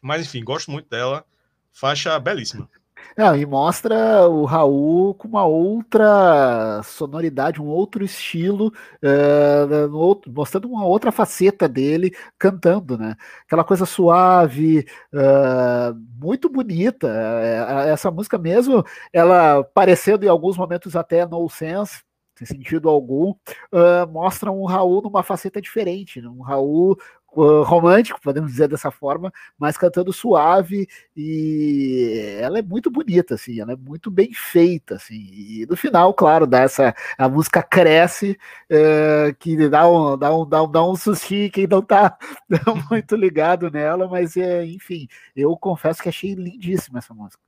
Mas 0.00 0.22
enfim, 0.22 0.42
gosto 0.42 0.70
muito 0.70 0.88
dela. 0.88 1.24
Faixa 1.72 2.18
belíssima. 2.18 2.68
Não, 3.16 3.36
e 3.36 3.44
mostra 3.44 4.26
o 4.28 4.44
Raul 4.44 5.14
com 5.14 5.28
uma 5.28 5.44
outra 5.44 6.80
sonoridade, 6.82 7.60
um 7.60 7.66
outro 7.66 8.04
estilo, 8.04 8.72
uh, 9.02 9.94
outro, 9.94 10.32
mostrando 10.32 10.68
uma 10.68 10.86
outra 10.86 11.12
faceta 11.12 11.68
dele 11.68 12.14
cantando, 12.38 12.96
né? 12.96 13.16
Aquela 13.44 13.64
coisa 13.64 13.84
suave, 13.84 14.86
uh, 15.12 15.94
muito 16.18 16.48
bonita. 16.48 17.06
Uh, 17.08 17.88
essa 17.88 18.10
música 18.10 18.38
mesmo, 18.38 18.84
ela 19.12 19.62
parecendo 19.62 20.24
em 20.24 20.28
alguns 20.28 20.56
momentos 20.56 20.96
até 20.96 21.26
no 21.26 21.48
sense, 21.50 22.02
sem 22.34 22.46
sentido 22.46 22.88
algum, 22.88 23.30
uh, 23.30 24.10
mostram 24.10 24.60
um 24.60 24.64
Raul 24.64 25.02
numa 25.02 25.22
faceta 25.22 25.60
diferente, 25.60 26.20
né? 26.20 26.28
um 26.28 26.40
Raul 26.40 26.98
uh, 27.34 27.62
romântico, 27.62 28.20
podemos 28.20 28.50
dizer 28.50 28.68
dessa 28.68 28.90
forma, 28.90 29.32
mas 29.58 29.76
cantando 29.76 30.12
suave 30.12 30.88
e 31.16 32.36
ela 32.40 32.58
é 32.58 32.62
muito 32.62 32.90
bonita, 32.90 33.34
assim, 33.34 33.60
ela 33.60 33.72
é 33.72 33.76
muito 33.76 34.10
bem 34.10 34.32
feita, 34.32 34.96
assim, 34.96 35.14
e 35.14 35.66
no 35.68 35.76
final, 35.76 36.12
claro, 36.14 36.46
dá 36.46 36.60
essa, 36.60 36.94
a 37.18 37.28
música 37.28 37.62
cresce, 37.62 38.38
uh, 38.70 39.34
que 39.38 39.68
dá 39.68 39.88
um, 39.88 40.16
dá 40.16 40.34
um, 40.34 40.48
dá 40.48 40.62
um, 40.62 40.70
dá 40.70 40.84
um 40.84 40.96
sustinho 40.96 41.50
quem 41.50 41.66
não 41.66 41.82
tá 41.82 42.16
muito 42.90 43.16
ligado 43.16 43.70
nela, 43.70 44.08
mas 44.08 44.36
é, 44.36 44.64
enfim, 44.64 45.06
eu 45.36 45.56
confesso 45.56 46.02
que 46.02 46.08
achei 46.08 46.34
lindíssima 46.34 46.98
essa 46.98 47.14
música. 47.14 47.42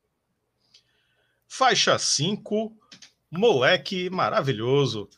Faixa 1.56 1.96
5, 1.96 2.72
moleque 3.36 4.08
maravilhoso. 4.10 5.08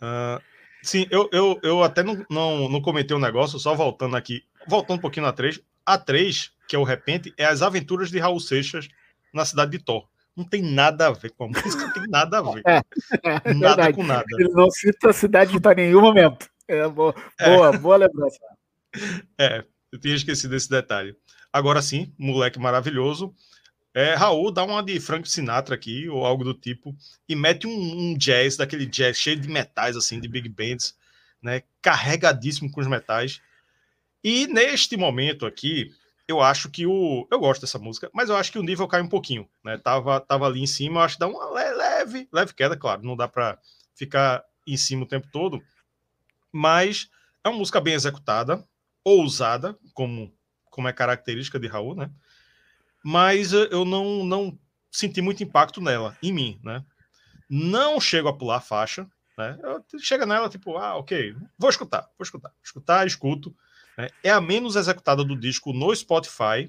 Uh, 0.00 0.40
sim, 0.82 1.06
eu, 1.10 1.28
eu, 1.32 1.58
eu 1.62 1.82
até 1.82 2.02
não, 2.02 2.24
não, 2.30 2.68
não 2.68 2.80
comentei 2.80 3.16
um 3.16 3.20
negócio, 3.20 3.58
só 3.58 3.74
voltando 3.74 4.16
aqui, 4.16 4.44
voltando 4.68 4.98
um 4.98 5.00
pouquinho 5.00 5.26
na 5.26 5.32
3. 5.32 5.60
A 5.84 5.96
3, 5.96 6.52
que 6.68 6.74
é 6.74 6.78
o 6.78 6.84
Repente, 6.84 7.32
é 7.36 7.44
as 7.44 7.62
aventuras 7.62 8.10
de 8.10 8.18
Raul 8.18 8.40
Seixas 8.40 8.88
na 9.32 9.44
cidade 9.44 9.72
de 9.72 9.78
Thor. 9.78 10.08
Não 10.36 10.44
tem 10.44 10.62
nada 10.62 11.06
a 11.06 11.12
ver 11.12 11.30
com 11.30 11.44
a 11.44 11.48
música, 11.48 11.86
não 11.86 11.92
tem 11.92 12.02
nada 12.08 12.38
a 12.38 12.42
ver. 12.42 12.62
É, 12.66 12.82
é 13.22 13.54
nada 13.54 13.76
verdade. 13.76 13.92
com 13.94 14.02
nada. 14.02 14.24
Ele 14.38 14.50
não 14.50 14.70
cita 14.70 15.10
a 15.10 15.12
cidade 15.12 15.52
de 15.52 15.60
Thor 15.60 15.72
em 15.72 15.86
nenhum 15.86 16.02
momento. 16.02 16.48
É, 16.68 16.86
boa, 16.88 17.14
é. 17.38 17.56
boa, 17.56 17.72
boa 17.78 17.96
lembrança. 17.96 18.38
É, 19.38 19.64
eu 19.92 20.00
tinha 20.00 20.14
esquecido 20.14 20.54
esse 20.54 20.68
detalhe. 20.68 21.16
Agora 21.52 21.80
sim, 21.80 22.12
moleque 22.18 22.58
maravilhoso. 22.58 23.34
É, 23.96 24.12
Raul 24.12 24.52
dá 24.52 24.62
uma 24.62 24.82
de 24.82 25.00
Frank 25.00 25.26
Sinatra 25.26 25.74
aqui, 25.74 26.06
ou 26.06 26.26
algo 26.26 26.44
do 26.44 26.52
tipo, 26.52 26.94
e 27.26 27.34
mete 27.34 27.66
um, 27.66 27.70
um, 27.70 28.14
jazz, 28.14 28.54
daquele 28.54 28.84
jazz 28.84 29.18
cheio 29.18 29.40
de 29.40 29.48
metais, 29.48 29.96
assim, 29.96 30.20
de 30.20 30.28
big 30.28 30.50
bands, 30.50 30.94
né? 31.40 31.62
Carregadíssimo 31.80 32.70
com 32.70 32.82
os 32.82 32.86
metais. 32.86 33.40
E 34.22 34.46
neste 34.48 34.98
momento 34.98 35.46
aqui, 35.46 35.94
eu 36.28 36.42
acho 36.42 36.70
que 36.70 36.86
o. 36.86 37.26
Eu 37.30 37.38
gosto 37.38 37.62
dessa 37.62 37.78
música, 37.78 38.10
mas 38.12 38.28
eu 38.28 38.36
acho 38.36 38.52
que 38.52 38.58
o 38.58 38.62
nível 38.62 38.86
cai 38.86 39.00
um 39.00 39.08
pouquinho, 39.08 39.48
né? 39.64 39.78
Tava, 39.78 40.20
tava 40.20 40.44
ali 40.44 40.60
em 40.60 40.66
cima, 40.66 41.00
eu 41.00 41.04
acho 41.04 41.14
que 41.14 41.20
dá 41.20 41.28
uma 41.28 41.48
leve, 41.48 42.28
leve 42.30 42.52
queda, 42.52 42.76
claro, 42.76 43.02
não 43.02 43.16
dá 43.16 43.26
para 43.26 43.58
ficar 43.94 44.44
em 44.66 44.76
cima 44.76 45.04
o 45.04 45.08
tempo 45.08 45.26
todo, 45.32 45.62
mas 46.52 47.08
é 47.42 47.48
uma 47.48 47.56
música 47.56 47.80
bem 47.80 47.94
executada, 47.94 48.62
ousada, 49.02 49.74
como, 49.94 50.30
como 50.68 50.86
é 50.86 50.92
característica 50.92 51.58
de 51.58 51.66
Raul, 51.66 51.94
né? 51.94 52.10
Mas 53.06 53.52
eh, 53.52 53.68
eu 53.70 53.84
não, 53.84 54.24
não 54.24 54.58
senti 54.90 55.22
muito 55.22 55.40
impacto 55.40 55.80
nela, 55.80 56.18
em 56.20 56.32
mim, 56.32 56.58
né? 56.64 56.84
Não 57.48 58.00
chego 58.00 58.26
a 58.26 58.36
pular 58.36 58.56
a 58.56 58.60
faixa, 58.60 59.08
né? 59.38 59.56
Chega 60.00 60.26
nela, 60.26 60.48
tipo, 60.48 60.76
ah, 60.76 60.96
ok, 60.96 61.36
vou 61.56 61.70
escutar, 61.70 62.02
vou 62.18 62.24
escutar, 62.24 62.52
escutar, 62.64 63.06
escuto. 63.06 63.54
Né? 63.96 64.08
É 64.24 64.30
a 64.30 64.40
menos 64.40 64.74
executada 64.74 65.22
do 65.22 65.36
disco 65.36 65.72
no 65.72 65.94
Spotify 65.94 66.68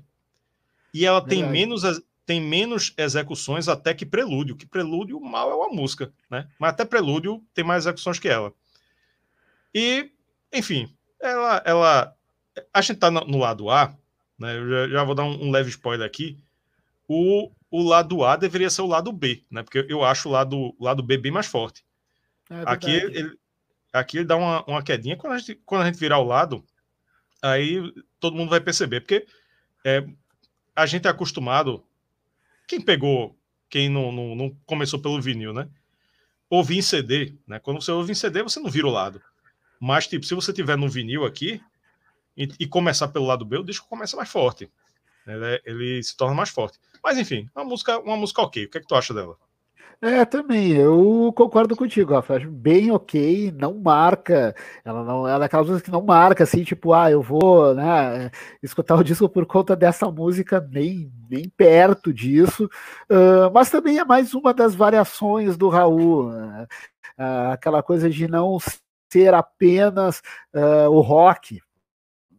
e 0.93 1.07
ela 1.07 1.25
tem 1.25 1.43
menos, 1.43 1.81
tem 2.23 2.39
menos 2.39 2.93
execuções 2.95 3.67
até 3.67 3.95
que 3.95 4.05
Prelúdio, 4.05 4.55
que 4.55 4.67
Prelúdio 4.67 5.19
mal 5.19 5.49
é 5.49 5.55
uma 5.55 5.69
música, 5.69 6.13
né? 6.29 6.47
Mas 6.59 6.69
até 6.73 6.85
Prelúdio 6.85 7.43
tem 7.51 7.65
mais 7.65 7.87
execuções 7.87 8.19
que 8.19 8.29
ela. 8.29 8.53
E, 9.73 10.11
enfim, 10.53 10.95
ela, 11.19 11.63
ela 11.65 12.15
a 12.71 12.81
gente 12.81 12.99
tá 12.99 13.09
no, 13.09 13.21
no 13.21 13.39
lado 13.39 13.71
A, 13.71 13.97
né? 14.37 14.57
Eu 14.57 14.69
já, 14.69 14.87
já, 14.89 15.03
vou 15.03 15.15
dar 15.15 15.23
um, 15.23 15.47
um, 15.47 15.51
leve 15.51 15.69
spoiler 15.69 16.05
aqui. 16.05 16.37
O, 17.07 17.51
o 17.71 17.81
lado 17.81 18.23
A 18.23 18.35
deveria 18.35 18.69
ser 18.69 18.81
o 18.81 18.87
lado 18.87 19.11
B, 19.11 19.43
né? 19.49 19.63
Porque 19.63 19.85
eu 19.89 20.03
acho 20.03 20.29
o 20.29 20.31
lado, 20.31 20.57
o 20.77 20.83
lado 20.83 21.01
B 21.01 21.17
bem 21.17 21.31
mais 21.31 21.47
forte. 21.47 21.85
É 22.49 22.63
aqui, 22.65 22.91
ele, 22.91 23.37
aqui 23.93 24.17
ele 24.17 24.25
dá 24.25 24.35
uma, 24.35 24.63
uma 24.65 24.83
quedinha. 24.83 25.17
Quando 25.17 25.33
a, 25.33 25.37
gente, 25.37 25.55
quando 25.65 25.81
a 25.81 25.85
gente 25.85 25.99
virar 25.99 26.19
o 26.19 26.25
lado, 26.25 26.63
aí 27.41 27.93
todo 28.19 28.35
mundo 28.35 28.49
vai 28.49 28.59
perceber. 28.59 29.01
Porque 29.01 29.25
é, 29.85 30.05
a 30.75 30.85
gente 30.85 31.07
é 31.07 31.09
acostumado. 31.09 31.83
Quem 32.67 32.81
pegou 32.81 33.37
quem 33.69 33.89
não, 33.89 34.11
não, 34.11 34.35
não 34.35 34.57
começou 34.65 34.99
pelo 34.99 35.21
vinil, 35.21 35.53
né? 35.53 35.67
Ouvir 36.49 36.77
em 36.77 36.81
CD, 36.81 37.33
né? 37.45 37.59
Quando 37.59 37.81
você 37.81 37.91
ouve 37.91 38.11
em 38.11 38.15
CD, 38.15 38.41
você 38.41 38.59
não 38.59 38.69
vira 38.69 38.87
o 38.87 38.91
lado. 38.91 39.21
Mas, 39.79 40.07
tipo, 40.07 40.25
se 40.25 40.33
você 40.33 40.53
tiver 40.53 40.77
no 40.77 40.89
vinil 40.89 41.25
aqui 41.25 41.61
e, 42.37 42.47
e 42.59 42.67
começar 42.67 43.07
pelo 43.07 43.25
lado 43.25 43.43
B, 43.43 43.57
o 43.57 43.63
disco 43.63 43.89
começa 43.89 44.15
mais 44.15 44.29
forte. 44.29 44.69
Ele, 45.25 45.61
ele, 45.65 46.03
se 46.03 46.15
torna 46.15 46.35
mais 46.35 46.49
forte. 46.49 46.79
Mas, 47.03 47.17
enfim, 47.17 47.49
uma 47.55 47.65
música, 47.65 47.99
uma 47.99 48.15
música 48.15 48.41
ok. 48.41 48.65
O 48.65 48.69
que 48.69 48.77
é 48.77 48.81
que 48.81 48.87
tu 48.87 48.95
acha 48.95 49.13
dela? 49.13 49.35
É, 49.99 50.23
também, 50.25 50.73
eu 50.73 51.33
concordo 51.35 51.75
contigo, 51.75 52.13
Rafa. 52.13 52.35
Acho 52.35 52.51
bem 52.51 52.91
ok, 52.91 53.51
não 53.57 53.73
marca. 53.79 54.55
Ela 54.85 55.03
não, 55.03 55.27
ela 55.27 55.45
é 55.45 55.47
aquela 55.47 55.63
música 55.63 55.85
que 55.85 55.91
não 55.91 56.03
marca, 56.03 56.43
assim, 56.43 56.63
tipo, 56.63 56.93
ah, 56.93 57.09
eu 57.09 57.21
vou, 57.21 57.73
né, 57.73 58.29
escutar 58.61 58.95
o 58.95 59.03
disco 59.03 59.27
por 59.27 59.45
conta 59.47 59.75
dessa 59.75 60.09
música, 60.11 60.61
nem, 60.71 61.11
nem 61.27 61.49
perto 61.49 62.13
disso. 62.13 62.65
Uh, 63.09 63.51
mas 63.51 63.71
também 63.71 63.97
é 63.97 64.05
mais 64.05 64.35
uma 64.35 64.53
das 64.53 64.75
variações 64.75 65.57
do 65.57 65.67
Raul, 65.67 66.29
uh, 66.29 66.67
aquela 67.51 67.81
coisa 67.81 68.07
de 68.07 68.27
não 68.27 68.59
ser 69.11 69.33
apenas 69.33 70.21
uh, 70.53 70.91
o 70.91 71.01
rock, 71.01 71.59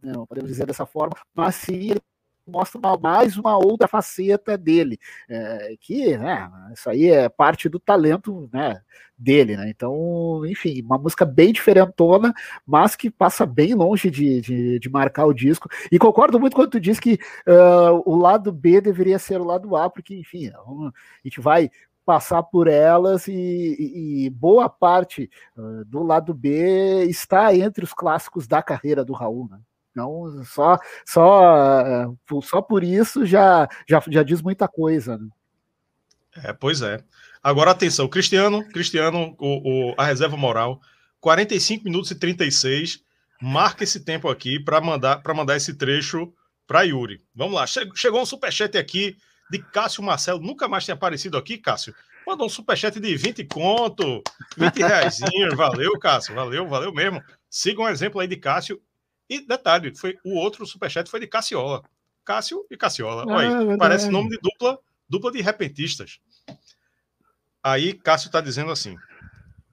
não 0.03 0.25
podemos 0.25 0.49
dizer 0.49 0.65
dessa 0.65 0.85
forma, 0.85 1.15
mas 1.33 1.55
sim 1.55 1.91
ele 1.91 2.01
mostra 2.49 2.79
uma, 2.79 2.97
mais 2.97 3.37
uma 3.37 3.57
outra 3.57 3.87
faceta 3.87 4.57
dele, 4.57 4.99
é, 5.29 5.75
que 5.79 6.17
né, 6.17 6.49
isso 6.73 6.89
aí 6.89 7.09
é 7.09 7.29
parte 7.29 7.69
do 7.69 7.79
talento 7.79 8.49
né, 8.51 8.81
dele, 9.17 9.55
né? 9.55 9.69
Então, 9.69 10.43
enfim, 10.45 10.81
uma 10.81 10.97
música 10.97 11.25
bem 11.25 11.53
diferentona, 11.53 12.33
mas 12.65 12.95
que 12.95 13.09
passa 13.09 13.45
bem 13.45 13.73
longe 13.73 14.09
de, 14.09 14.41
de, 14.41 14.79
de 14.79 14.89
marcar 14.89 15.25
o 15.25 15.33
disco. 15.33 15.69
E 15.91 15.99
concordo 15.99 16.39
muito 16.39 16.55
quando 16.55 16.71
tu 16.71 16.79
diz 16.79 16.99
que 16.99 17.19
uh, 17.47 18.01
o 18.05 18.15
lado 18.15 18.51
B 18.51 18.81
deveria 18.81 19.19
ser 19.19 19.39
o 19.39 19.45
lado 19.45 19.75
A, 19.75 19.89
porque, 19.89 20.15
enfim, 20.15 20.47
é 20.47 20.53
a 20.53 20.91
gente 21.23 21.39
vai 21.39 21.69
passar 22.05 22.41
por 22.41 22.67
elas 22.67 23.27
e, 23.27 24.23
e, 24.25 24.29
boa 24.31 24.67
parte 24.67 25.29
uh, 25.55 25.85
do 25.85 26.01
lado 26.01 26.33
B 26.33 27.03
está 27.05 27.53
entre 27.53 27.83
os 27.83 27.93
clássicos 27.93 28.47
da 28.47 28.63
carreira 28.63 29.05
do 29.05 29.13
Raul, 29.13 29.47
né? 29.47 29.59
Então, 29.91 30.43
só, 30.45 30.77
só, 31.05 32.15
só 32.41 32.61
por 32.61 32.83
isso 32.83 33.25
já, 33.25 33.67
já, 33.87 34.01
já 34.07 34.23
diz 34.23 34.41
muita 34.41 34.67
coisa. 34.67 35.17
Né? 35.17 35.27
É, 36.43 36.53
pois 36.53 36.81
é. 36.81 37.03
Agora, 37.41 37.71
atenção, 37.71 38.07
Cristiano, 38.07 38.67
Cristiano, 38.69 39.35
o, 39.39 39.91
o, 39.91 39.95
a 39.97 40.05
reserva 40.05 40.35
moral, 40.35 40.81
45 41.19 41.83
minutos 41.85 42.11
e 42.11 42.15
36. 42.15 43.03
Marca 43.41 43.83
esse 43.83 44.01
tempo 44.01 44.27
aqui 44.27 44.59
para 44.59 44.81
mandar, 44.81 45.21
mandar 45.33 45.55
esse 45.55 45.73
trecho 45.73 46.33
para 46.67 46.83
Yuri. 46.83 47.21
Vamos 47.33 47.55
lá, 47.55 47.65
chegou 47.65 48.21
um 48.21 48.25
superchat 48.25 48.77
aqui 48.77 49.17
de 49.49 49.59
Cássio 49.59 50.03
Marcelo. 50.03 50.39
Nunca 50.41 50.67
mais 50.67 50.83
tinha 50.83 50.93
aparecido 50.93 51.37
aqui, 51.37 51.57
Cássio. 51.57 51.95
Mandou 52.27 52.45
um 52.45 52.49
superchat 52.49 52.99
de 52.99 53.15
20 53.15 53.45
conto, 53.45 54.21
20 54.57 54.77
reais. 54.79 55.17
Valeu, 55.55 55.97
Cássio. 55.97 56.35
Valeu, 56.35 56.67
valeu 56.67 56.93
mesmo. 56.93 57.23
Siga 57.49 57.81
um 57.81 57.87
exemplo 57.87 58.19
aí 58.19 58.27
de 58.27 58.35
Cássio 58.35 58.79
e 59.29 59.45
detalhe, 59.45 59.95
foi 59.95 60.17
o 60.25 60.35
outro 60.35 60.65
superchat 60.65 61.09
foi 61.09 61.19
de 61.19 61.27
Cassiola. 61.27 61.83
Cássio 62.25 62.65
e 62.69 62.75
Cassiola. 62.75 63.25
Olha 63.27 63.71
aí, 63.71 63.77
parece 63.77 64.09
nome 64.09 64.29
de 64.29 64.39
dupla, 64.41 64.79
dupla 65.07 65.31
de 65.31 65.41
repentistas. 65.41 66.19
Aí 67.63 67.93
Cássio 67.93 68.27
está 68.27 68.41
dizendo 68.41 68.71
assim: 68.71 68.95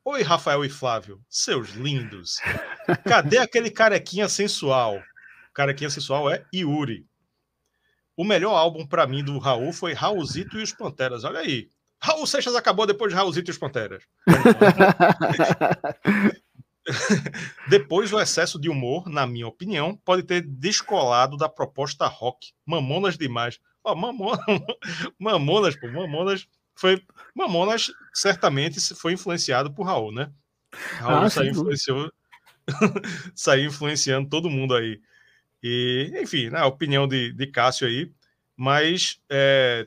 Oi, 0.05 0.23
Rafael 0.23 0.65
e 0.65 0.69
Flávio, 0.69 1.21
seus 1.29 1.71
lindos. 1.71 2.37
Cadê 3.09 3.39
aquele 3.39 3.71
carequinha 3.71 4.29
sensual? 4.29 5.03
Carequinha 5.55 5.91
sensual 5.91 6.31
é 6.31 6.45
Yuri. 6.55 7.07
O 8.17 8.25
melhor 8.25 8.55
álbum 8.55 8.87
para 8.87 9.07
mim 9.07 9.25
do 9.25 9.39
Raul 9.39 9.73
foi 9.73 9.93
Raulzito 9.93 10.59
e 10.59 10.63
os 10.63 10.73
Panteras. 10.73 11.25
Olha 11.25 11.41
aí. 11.41 11.69
Raul 11.99 12.27
Seixas 12.27 12.55
acabou 12.55 12.87
depois 12.87 13.11
de 13.11 13.17
Raulzito 13.17 13.51
e 13.51 13.53
os 13.53 13.59
Panteras. 13.59 14.05
Depois, 17.69 18.13
o 18.13 18.21
excesso 18.21 18.61
de 18.61 18.69
humor, 18.69 19.09
na 19.09 19.27
minha 19.27 19.47
opinião, 19.47 19.97
pode 20.05 20.23
ter 20.23 20.43
descolado 20.43 21.37
da 21.37 21.49
proposta 21.49 22.07
rock. 22.07 22.53
Mamonas 22.65 23.19
demais. 23.19 23.59
Oh, 23.83 23.95
mamona, 23.95 24.43
mamonas, 25.19 25.77
pô, 25.77 25.89
Mamonas 25.89 26.49
foi. 26.75 27.03
Mamonas 27.35 27.93
certamente 28.13 28.81
foi 28.95 29.13
influenciado 29.13 29.73
por 29.73 29.85
Raul, 29.85 30.13
né? 30.13 30.31
Raul 30.99 31.25
ah, 31.25 31.31
saiu, 31.31 31.51
influenciou, 31.53 32.13
saiu 33.35 33.67
influenciando 33.67 34.29
todo 34.29 34.51
mundo 34.51 34.75
aí. 34.75 35.01
E, 35.63 36.13
enfim, 36.21 36.51
né, 36.51 36.59
a 36.59 36.67
opinião 36.67 37.07
de, 37.09 37.33
de 37.33 37.47
Cássio 37.47 37.87
aí, 37.87 38.13
mas 38.57 39.21
é, 39.31 39.87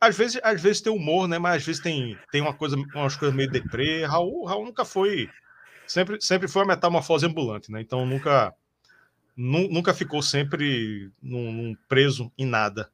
às 0.00 0.16
vezes, 0.16 0.40
às 0.42 0.60
vezes 0.60 0.80
tem 0.80 0.92
humor, 0.92 1.26
né? 1.28 1.38
Mas 1.38 1.56
às 1.56 1.66
vezes 1.66 1.82
tem, 1.82 2.16
tem 2.30 2.40
uma 2.40 2.54
coisa, 2.54 2.76
umas 2.94 3.16
coisas 3.16 3.36
meio 3.36 3.50
deprê. 3.50 4.04
Raul, 4.04 4.44
Raul 4.44 4.64
nunca 4.64 4.84
foi 4.84 5.28
sempre, 5.88 6.20
sempre 6.20 6.48
foi 6.48 6.62
uma 6.62 6.74
metamorfose 6.74 7.26
ambulante, 7.26 7.72
né? 7.72 7.80
Então 7.80 8.06
nunca, 8.06 8.54
nu, 9.36 9.68
nunca 9.68 9.92
ficou 9.94 10.22
sempre 10.22 11.10
num, 11.22 11.52
num 11.52 11.76
preso 11.88 12.30
em 12.38 12.46
nada. 12.46 12.90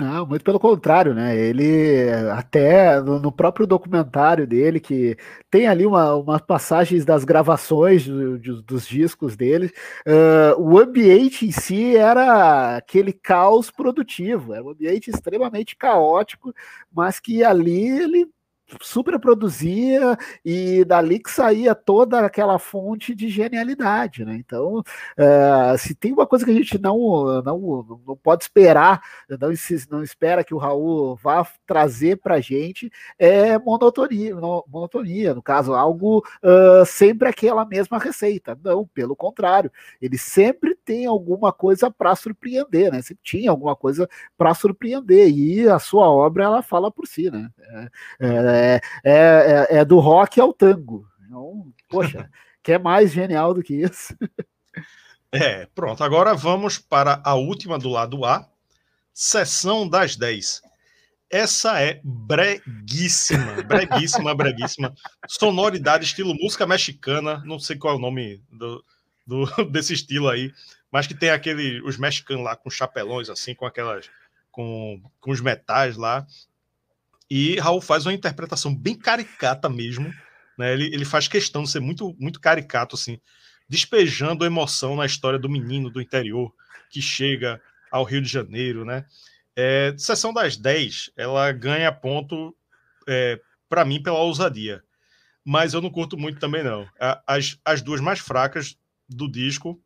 Não, 0.00 0.24
muito 0.24 0.44
pelo 0.44 0.60
contrário, 0.60 1.12
né? 1.12 1.36
Ele 1.36 2.08
até 2.32 3.00
no, 3.00 3.18
no, 3.18 3.32
próprio 3.32 3.66
documentário 3.66 4.46
dele, 4.46 4.78
que 4.78 5.16
tem 5.50 5.66
ali 5.66 5.84
uma, 5.84 6.14
umas 6.14 6.40
passagens 6.40 7.04
das 7.04 7.24
gravações 7.24 8.06
do, 8.06 8.38
do, 8.38 8.62
dos 8.62 8.86
discos 8.86 9.36
dele, 9.36 9.72
uh, 10.06 10.60
o 10.60 10.78
ambiente 10.78 11.46
em 11.46 11.50
si 11.50 11.96
era 11.96 12.76
aquele 12.76 13.12
caos 13.12 13.72
produtivo, 13.72 14.54
era 14.54 14.62
um 14.62 14.70
ambiente 14.70 15.10
extremamente 15.10 15.74
caótico, 15.74 16.54
mas 16.92 17.18
que 17.18 17.42
ali 17.42 17.88
ele 17.88 18.28
super 18.80 19.18
produzia 19.18 20.16
e 20.44 20.84
dali 20.84 21.18
que 21.18 21.30
saía 21.30 21.74
toda 21.74 22.20
aquela 22.20 22.58
fonte 22.58 23.14
de 23.14 23.28
genialidade, 23.28 24.24
né? 24.24 24.36
Então, 24.36 24.78
uh, 24.78 25.78
se 25.78 25.94
tem 25.94 26.12
uma 26.12 26.26
coisa 26.26 26.44
que 26.44 26.50
a 26.50 26.54
gente 26.54 26.78
não 26.78 27.42
não, 27.42 28.00
não 28.06 28.16
pode 28.16 28.44
esperar, 28.44 29.00
não, 29.28 29.50
não 29.90 30.02
espera 30.02 30.44
que 30.44 30.54
o 30.54 30.58
Raul 30.58 31.16
vá 31.16 31.46
trazer 31.66 32.16
para 32.16 32.40
gente 32.40 32.90
é 33.18 33.58
monotonia, 33.58 34.34
monotonia, 34.34 35.34
no 35.34 35.42
caso, 35.42 35.74
algo 35.74 36.24
uh, 36.42 36.84
sempre 36.86 37.28
aquela 37.28 37.64
mesma 37.64 37.98
receita. 37.98 38.58
Não, 38.62 38.86
pelo 38.86 39.16
contrário, 39.16 39.70
ele 40.00 40.18
sempre 40.18 40.74
tem 40.74 41.06
alguma 41.06 41.52
coisa 41.52 41.90
para 41.90 42.14
surpreender, 42.16 42.90
né? 42.90 43.02
Sempre 43.02 43.22
tinha 43.22 43.50
alguma 43.50 43.76
coisa 43.76 44.08
para 44.36 44.54
surpreender 44.54 45.28
e 45.28 45.68
a 45.68 45.78
sua 45.78 46.08
obra 46.08 46.44
ela 46.44 46.62
fala 46.62 46.90
por 46.90 47.06
si, 47.06 47.30
né? 47.30 47.50
É, 47.58 47.88
é, 48.20 48.57
é, 48.58 48.80
é, 49.04 49.66
é, 49.78 49.84
do 49.84 49.98
rock 49.98 50.40
ao 50.40 50.52
tango. 50.52 51.06
Então, 51.26 51.72
poxa, 51.88 52.28
que 52.62 52.72
é 52.72 52.78
mais 52.78 53.12
genial 53.12 53.54
do 53.54 53.62
que 53.62 53.74
isso? 53.74 54.16
É, 55.32 55.66
pronto. 55.74 56.02
Agora 56.02 56.34
vamos 56.34 56.78
para 56.78 57.20
a 57.24 57.34
última 57.34 57.78
do 57.78 57.88
lado 57.88 58.24
A, 58.24 58.48
sessão 59.12 59.88
das 59.88 60.16
10. 60.16 60.62
Essa 61.30 61.80
é 61.82 62.00
breguíssima, 62.02 63.62
breguíssima, 63.62 64.34
breguíssima. 64.34 64.94
Sonoridade, 65.28 66.06
estilo 66.06 66.34
música 66.34 66.66
mexicana, 66.66 67.42
não 67.44 67.58
sei 67.58 67.76
qual 67.76 67.94
é 67.94 67.96
o 67.98 68.00
nome 68.00 68.42
do, 68.50 68.82
do, 69.26 69.44
desse 69.70 69.92
estilo 69.92 70.28
aí, 70.28 70.50
mas 70.90 71.06
que 71.06 71.14
tem 71.14 71.28
aquele, 71.28 71.82
os 71.82 71.98
mexicanos 71.98 72.42
lá 72.42 72.56
com 72.56 72.70
chapelões, 72.70 73.28
assim, 73.28 73.54
com 73.54 73.66
aquelas, 73.66 74.08
com, 74.50 75.02
com 75.20 75.30
os 75.30 75.40
metais 75.42 75.98
lá. 75.98 76.26
E 77.30 77.58
Raul 77.58 77.80
faz 77.80 78.06
uma 78.06 78.12
interpretação 78.12 78.74
bem 78.74 78.94
caricata 78.94 79.68
mesmo, 79.68 80.12
né? 80.56 80.72
Ele, 80.72 80.86
ele 80.86 81.04
faz 81.04 81.28
questão 81.28 81.62
de 81.62 81.70
ser 81.70 81.80
muito, 81.80 82.16
muito 82.18 82.40
caricato, 82.40 82.96
assim, 82.96 83.20
despejando 83.68 84.44
emoção 84.44 84.96
na 84.96 85.04
história 85.04 85.38
do 85.38 85.48
menino 85.48 85.90
do 85.90 86.00
interior 86.00 86.52
que 86.90 87.02
chega 87.02 87.60
ao 87.90 88.04
Rio 88.04 88.22
de 88.22 88.28
Janeiro, 88.28 88.84
né? 88.84 89.04
É, 89.54 89.94
sessão 89.98 90.32
das 90.32 90.56
10, 90.56 91.10
ela 91.16 91.50
ganha 91.52 91.92
ponto 91.92 92.56
é, 93.06 93.40
para 93.68 93.84
mim 93.84 94.02
pela 94.02 94.20
ousadia, 94.20 94.82
mas 95.44 95.74
eu 95.74 95.80
não 95.80 95.90
curto 95.90 96.16
muito 96.16 96.38
também 96.38 96.62
não. 96.62 96.88
As, 97.26 97.58
as 97.64 97.82
duas 97.82 98.00
mais 98.00 98.20
fracas 98.20 98.76
do 99.08 99.30
disco 99.30 99.80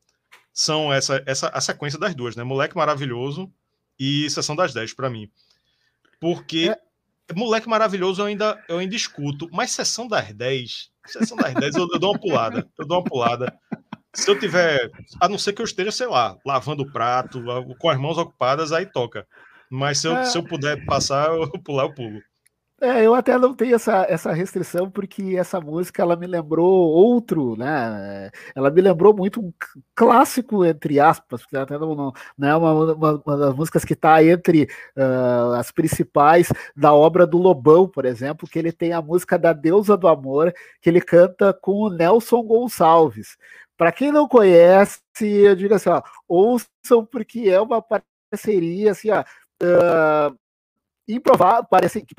são 0.53 0.93
essa, 0.93 1.23
essa 1.27 1.49
a 1.49 1.61
sequência 1.61 1.99
das 1.99 2.15
duas, 2.15 2.37
né? 2.37 2.45
Moleque 2.45 2.77
Maravilhoso 2.77 3.53
e 3.99 4.29
Sessão 4.31 4.55
das 4.55 4.75
10 4.75 4.95
para 4.95 5.09
mim. 5.09 5.31
Porque 6.21 6.71
é 6.71 6.79
Moleque 7.35 7.69
maravilhoso 7.69 8.23
eu 8.23 8.27
ainda, 8.27 8.63
eu 8.69 8.79
ainda 8.79 8.95
escuto, 8.95 9.49
mas 9.53 9.71
sessão 9.71 10.07
das 10.07 10.33
10, 10.33 10.91
sessão 11.07 11.37
das 11.37 11.55
10 11.55 11.77
eu, 11.77 11.89
eu 11.93 11.99
dou 11.99 12.13
uma 12.13 12.21
pulada, 12.21 12.69
eu 12.79 12.87
dou 12.87 12.99
uma 12.99 13.05
pulada. 13.05 13.55
Se 14.15 14.31
eu 14.31 14.39
tiver, 14.39 14.91
a 15.21 15.29
não 15.29 15.39
ser 15.39 15.55
que 15.55 15.63
eu 15.63 15.65
esteja, 15.65 15.91
sei 15.91 16.07
lá, 16.07 16.37
lavando 16.45 16.83
o 16.83 16.93
prato, 16.93 17.43
com 17.79 17.89
as 17.89 17.99
mãos 17.99 18.19
ocupadas, 18.19 18.71
aí 18.71 18.85
toca. 18.85 19.27
Mas 19.71 19.99
se 19.99 20.09
eu, 20.09 20.17
é... 20.17 20.25
se 20.25 20.37
eu 20.37 20.45
puder 20.45 20.85
passar, 20.85 21.31
eu 21.33 21.49
pular, 21.63 21.85
eu 21.85 21.95
pulo. 21.95 22.21
É, 22.85 23.07
eu 23.07 23.15
até 23.15 23.39
não 23.39 23.55
tenho 23.55 23.77
essa, 23.77 24.05
essa 24.09 24.33
restrição, 24.33 24.91
porque 24.91 25.37
essa 25.39 25.61
música 25.61 26.03
ela 26.03 26.17
me 26.17 26.27
lembrou 26.27 26.67
outro, 26.67 27.55
né? 27.57 28.29
Ela 28.57 28.73
me 28.73 28.81
lembrou 28.81 29.15
muito 29.15 29.41
um 29.41 29.53
clássico, 29.95 30.65
entre 30.65 30.99
aspas, 30.99 31.43
porque 31.43 31.57
até 31.57 31.79
não, 31.79 31.95
não, 31.95 32.13
não 32.37 32.49
é 32.49 32.57
uma, 32.57 32.73
uma, 32.93 33.23
uma, 33.25 33.37
das 33.37 33.55
músicas 33.55 33.85
que 33.85 33.93
está 33.93 34.25
entre 34.25 34.65
uh, 34.97 35.53
as 35.55 35.71
principais 35.71 36.49
da 36.75 36.93
obra 36.93 37.25
do 37.25 37.39
Lobão, 37.39 37.87
por 37.87 38.05
exemplo, 38.05 38.49
que 38.49 38.59
ele 38.59 38.73
tem 38.73 38.93
a 38.93 39.01
música 39.01 39.39
da 39.39 39.53
Deusa 39.53 39.97
do 39.97 40.09
Amor, 40.09 40.53
que 40.81 40.91
ele 40.91 41.01
canta 41.01 41.53
com 41.55 41.83
o 41.83 41.89
Nelson 41.89 42.43
Gonçalves. 42.43 43.37
Para 43.77 43.93
quem 43.93 44.11
não 44.11 44.27
conhece, 44.27 45.01
eu 45.21 45.55
digo 45.55 45.73
assim, 45.75 45.89
ó, 45.89 46.03
ouçam, 46.29 47.07
porque 47.09 47.49
é 47.49 47.61
uma 47.61 47.81
parceria 47.81 48.91
assim, 48.91 49.09
ó. 49.13 49.23
Uh, 49.63 50.37
improvável, 51.09 51.65
parece 51.71 52.03
que 52.03 52.15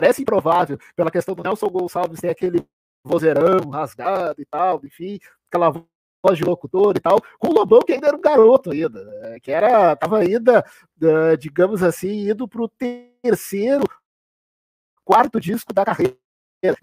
parece 0.00 0.22
improvável 0.22 0.78
pela 0.96 1.10
questão 1.10 1.34
do 1.34 1.42
Nelson 1.42 1.68
Gonçalves 1.68 2.20
ter 2.20 2.30
aquele 2.30 2.66
vozeirão 3.04 3.68
rasgado 3.70 4.40
e 4.40 4.46
tal, 4.46 4.80
enfim, 4.82 5.18
aquela 5.48 5.70
voz 5.70 6.38
de 6.38 6.44
locutor 6.44 6.96
e 6.96 7.00
tal, 7.00 7.20
com 7.38 7.48
o 7.48 7.52
Lobão 7.52 7.80
que 7.80 7.92
ainda 7.92 8.08
era 8.08 8.16
um 8.16 8.20
garoto 8.20 8.70
ainda, 8.70 9.04
né, 9.04 9.40
que 9.40 9.52
era, 9.52 9.94
tava 9.96 10.18
ainda, 10.18 10.64
digamos 11.38 11.82
assim, 11.82 12.30
indo 12.30 12.48
para 12.48 12.62
o 12.62 12.68
terceiro, 13.22 13.84
quarto 15.04 15.38
disco 15.38 15.72
da 15.74 15.84
carreira. 15.84 16.16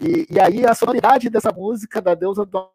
E, 0.00 0.26
e, 0.30 0.40
aí 0.40 0.66
a 0.66 0.74
sonoridade 0.74 1.30
dessa 1.30 1.52
música 1.52 2.00
da 2.00 2.14
Deusa 2.14 2.44
do 2.44 2.68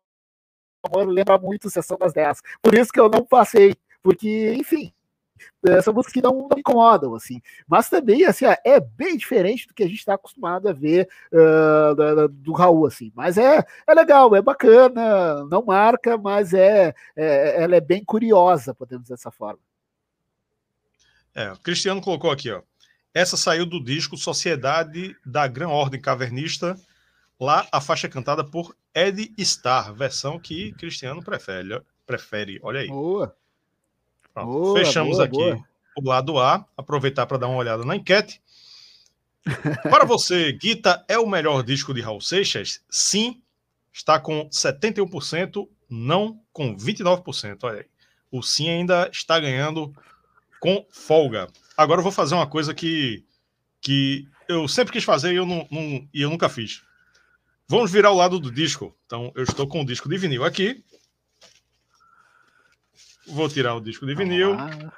Amor 0.85 1.07
lembra 1.07 1.37
muito 1.37 1.69
Sessão 1.69 1.97
das 1.97 2.13
10. 2.13 2.41
Por 2.61 2.73
isso 2.73 2.91
que 2.91 2.99
eu 2.99 3.09
não 3.09 3.25
passei, 3.25 3.75
porque, 4.01 4.53
enfim, 4.53 4.93
são 5.83 5.93
músicas 5.93 6.13
que 6.13 6.21
não, 6.21 6.47
não 6.49 6.57
incomodam, 6.57 7.15
assim. 7.15 7.41
Mas 7.67 7.89
também, 7.89 8.25
assim, 8.25 8.45
é 8.65 8.79
bem 8.79 9.17
diferente 9.17 9.67
do 9.67 9.73
que 9.73 9.83
a 9.83 9.87
gente 9.87 9.99
está 9.99 10.13
acostumado 10.15 10.67
a 10.67 10.73
ver 10.73 11.07
uh, 11.31 11.95
do, 11.95 12.27
do 12.27 12.53
Raul, 12.53 12.85
assim. 12.85 13.11
Mas 13.15 13.37
é, 13.37 13.63
é 13.87 13.93
legal, 13.93 14.35
é 14.35 14.41
bacana, 14.41 15.45
não 15.45 15.65
marca, 15.65 16.17
mas 16.17 16.53
é, 16.53 16.93
é 17.15 17.63
ela 17.63 17.75
é 17.75 17.81
bem 17.81 18.03
curiosa, 18.03 18.73
podemos 18.73 19.03
dizer 19.03 19.15
dessa 19.15 19.31
forma. 19.31 19.59
É, 21.35 21.51
o 21.51 21.57
Cristiano 21.57 22.01
colocou 22.01 22.31
aqui, 22.31 22.51
ó. 22.51 22.61
Essa 23.13 23.37
saiu 23.37 23.65
do 23.65 23.83
disco 23.83 24.17
Sociedade 24.17 25.15
da 25.25 25.47
Gran 25.47 25.69
Ordem 25.69 26.01
Cavernista. 26.01 26.75
Lá 27.39 27.67
a 27.71 27.79
faixa 27.79 28.07
é 28.07 28.09
cantada 28.09 28.43
por 28.43 28.75
Ed 28.93 29.33
Star, 29.39 29.93
versão 29.93 30.39
que 30.39 30.71
Cristiano 30.73 31.23
prefere. 31.23 31.81
prefere 32.05 32.59
olha 32.63 32.81
aí. 32.81 32.87
Boa. 32.87 33.35
Boa, 34.35 34.79
Fechamos 34.79 35.17
boa, 35.17 35.25
aqui 35.25 35.37
boa. 35.37 35.63
o 35.97 36.09
lado 36.09 36.39
A. 36.39 36.65
Aproveitar 36.75 37.25
para 37.25 37.37
dar 37.37 37.47
uma 37.47 37.57
olhada 37.57 37.83
na 37.85 37.95
enquete. 37.95 38.41
Para 39.83 40.05
você, 40.05 40.53
Guita 40.53 41.03
é 41.07 41.19
o 41.19 41.27
melhor 41.27 41.63
disco 41.63 41.93
de 41.93 42.01
Raul 42.01 42.21
Seixas? 42.21 42.81
Sim, 42.89 43.41
está 43.91 44.17
com 44.19 44.49
71%, 44.49 45.67
não 45.89 46.41
com 46.51 46.75
29%. 46.75 47.59
Olha 47.63 47.79
aí. 47.79 47.85
O 48.31 48.41
sim 48.41 48.69
ainda 48.69 49.09
está 49.11 49.39
ganhando 49.39 49.93
com 50.59 50.85
folga. 50.89 51.47
Agora 51.77 51.99
eu 51.99 52.03
vou 52.03 52.11
fazer 52.11 52.33
uma 52.35 52.47
coisa 52.47 52.73
que, 52.73 53.23
que 53.81 54.27
eu 54.47 54.67
sempre 54.67 54.93
quis 54.93 55.03
fazer 55.03 55.33
e 55.33 55.35
eu, 55.35 55.45
não, 55.45 55.67
não, 55.69 56.07
e 56.13 56.21
eu 56.21 56.29
nunca 56.29 56.49
fiz. 56.49 56.81
Vamos 57.67 57.91
virar 57.91 58.11
o 58.11 58.17
lado 58.17 58.39
do 58.39 58.51
disco. 58.51 58.95
Então, 59.05 59.31
eu 59.35 59.43
estou 59.43 59.67
com 59.67 59.81
o 59.81 59.85
disco 59.85 60.09
de 60.09 60.17
vinil 60.17 60.43
aqui. 60.43 60.83
Vou 63.27 63.49
tirar 63.49 63.75
o 63.75 63.81
disco 63.81 64.05
de 64.05 64.15
vinil. 64.15 64.53
Ah. 64.53 64.91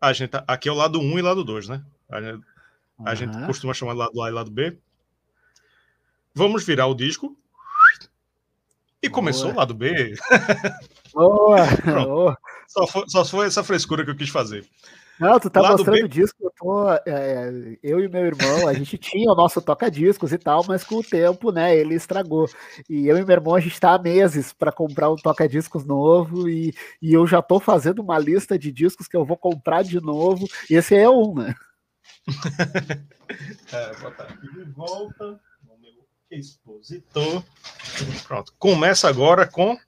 A 0.00 0.12
gente, 0.12 0.30
tá, 0.30 0.44
aqui 0.46 0.68
é 0.68 0.72
o 0.72 0.74
lado 0.74 1.00
1 1.00 1.18
e 1.18 1.22
lado 1.22 1.42
2, 1.42 1.68
né? 1.68 1.82
A, 2.10 2.20
gente, 2.20 2.44
a 3.04 3.14
gente 3.14 3.46
costuma 3.46 3.72
chamar 3.72 3.92
de 3.92 3.98
lado 3.98 4.22
A 4.22 4.28
e 4.28 4.32
lado 4.32 4.50
B. 4.50 4.78
Vamos 6.34 6.64
virar 6.64 6.86
o 6.86 6.94
disco. 6.94 7.36
E 9.02 9.08
Boa. 9.08 9.14
começou 9.14 9.52
o 9.52 9.56
lado 9.56 9.72
B. 9.72 10.14
Boa. 11.12 11.56
Boa. 12.04 12.38
Só, 12.68 12.86
foi, 12.86 13.04
só 13.08 13.24
foi 13.24 13.46
essa 13.46 13.64
frescura 13.64 14.04
que 14.04 14.10
eu 14.10 14.16
quis 14.16 14.28
fazer. 14.28 14.68
Não, 15.18 15.38
tu 15.38 15.48
tá 15.48 15.60
Lado 15.60 15.76
mostrando 15.78 16.02
B... 16.02 16.08
disco, 16.08 16.36
eu, 16.40 16.52
tô, 16.56 16.90
é, 17.06 17.78
eu 17.82 18.00
e 18.00 18.08
meu 18.08 18.26
irmão, 18.26 18.66
a 18.66 18.72
gente 18.72 18.98
tinha 18.98 19.30
o 19.30 19.34
nosso 19.34 19.62
toca-discos 19.62 20.32
e 20.32 20.38
tal, 20.38 20.64
mas 20.66 20.82
com 20.82 20.96
o 20.96 21.04
tempo, 21.04 21.52
né, 21.52 21.76
ele 21.76 21.94
estragou. 21.94 22.48
E 22.90 23.06
eu 23.06 23.16
e 23.16 23.24
meu 23.24 23.32
irmão, 23.32 23.54
a 23.54 23.60
gente 23.60 23.78
tá 23.78 23.94
há 23.94 23.98
meses 23.98 24.52
para 24.52 24.72
comprar 24.72 25.10
um 25.10 25.16
toca-discos 25.16 25.84
novo 25.84 26.48
e, 26.48 26.74
e 27.00 27.12
eu 27.12 27.26
já 27.26 27.40
tô 27.40 27.60
fazendo 27.60 28.00
uma 28.00 28.18
lista 28.18 28.58
de 28.58 28.72
discos 28.72 29.06
que 29.06 29.16
eu 29.16 29.24
vou 29.24 29.36
comprar 29.36 29.82
de 29.84 30.00
novo, 30.00 30.46
e 30.68 30.74
esse 30.74 30.96
é 30.96 31.08
um, 31.08 31.34
né? 31.34 31.54
é, 33.72 33.92
vou 33.94 34.10
botar 34.10 34.24
aqui 34.24 34.52
de 34.52 34.64
volta 34.72 35.40
no 35.64 35.78
meu 35.80 35.92
expositor. 36.30 37.44
Pronto, 38.26 38.52
começa 38.58 39.08
agora 39.08 39.46
com 39.46 39.78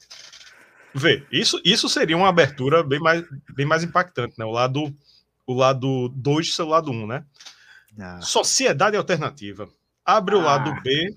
Vê, 0.98 1.26
isso, 1.30 1.60
isso 1.62 1.90
seria 1.90 2.16
uma 2.16 2.30
abertura 2.30 2.82
bem 2.82 2.98
mais, 2.98 3.22
bem 3.54 3.66
mais 3.66 3.84
impactante, 3.84 4.38
né? 4.38 4.46
O 4.46 4.50
lado 4.50 4.90
o 5.46 5.54
lado 5.54 6.08
2 6.08 6.54
seu 6.54 6.66
lado 6.66 6.90
1, 6.90 6.94
um, 6.94 7.06
né? 7.06 7.24
Ah. 7.98 8.20
Sociedade 8.20 8.96
Alternativa. 8.96 9.68
Abre 10.04 10.34
ah. 10.34 10.38
o 10.38 10.42
lado 10.42 10.82
B 10.82 11.16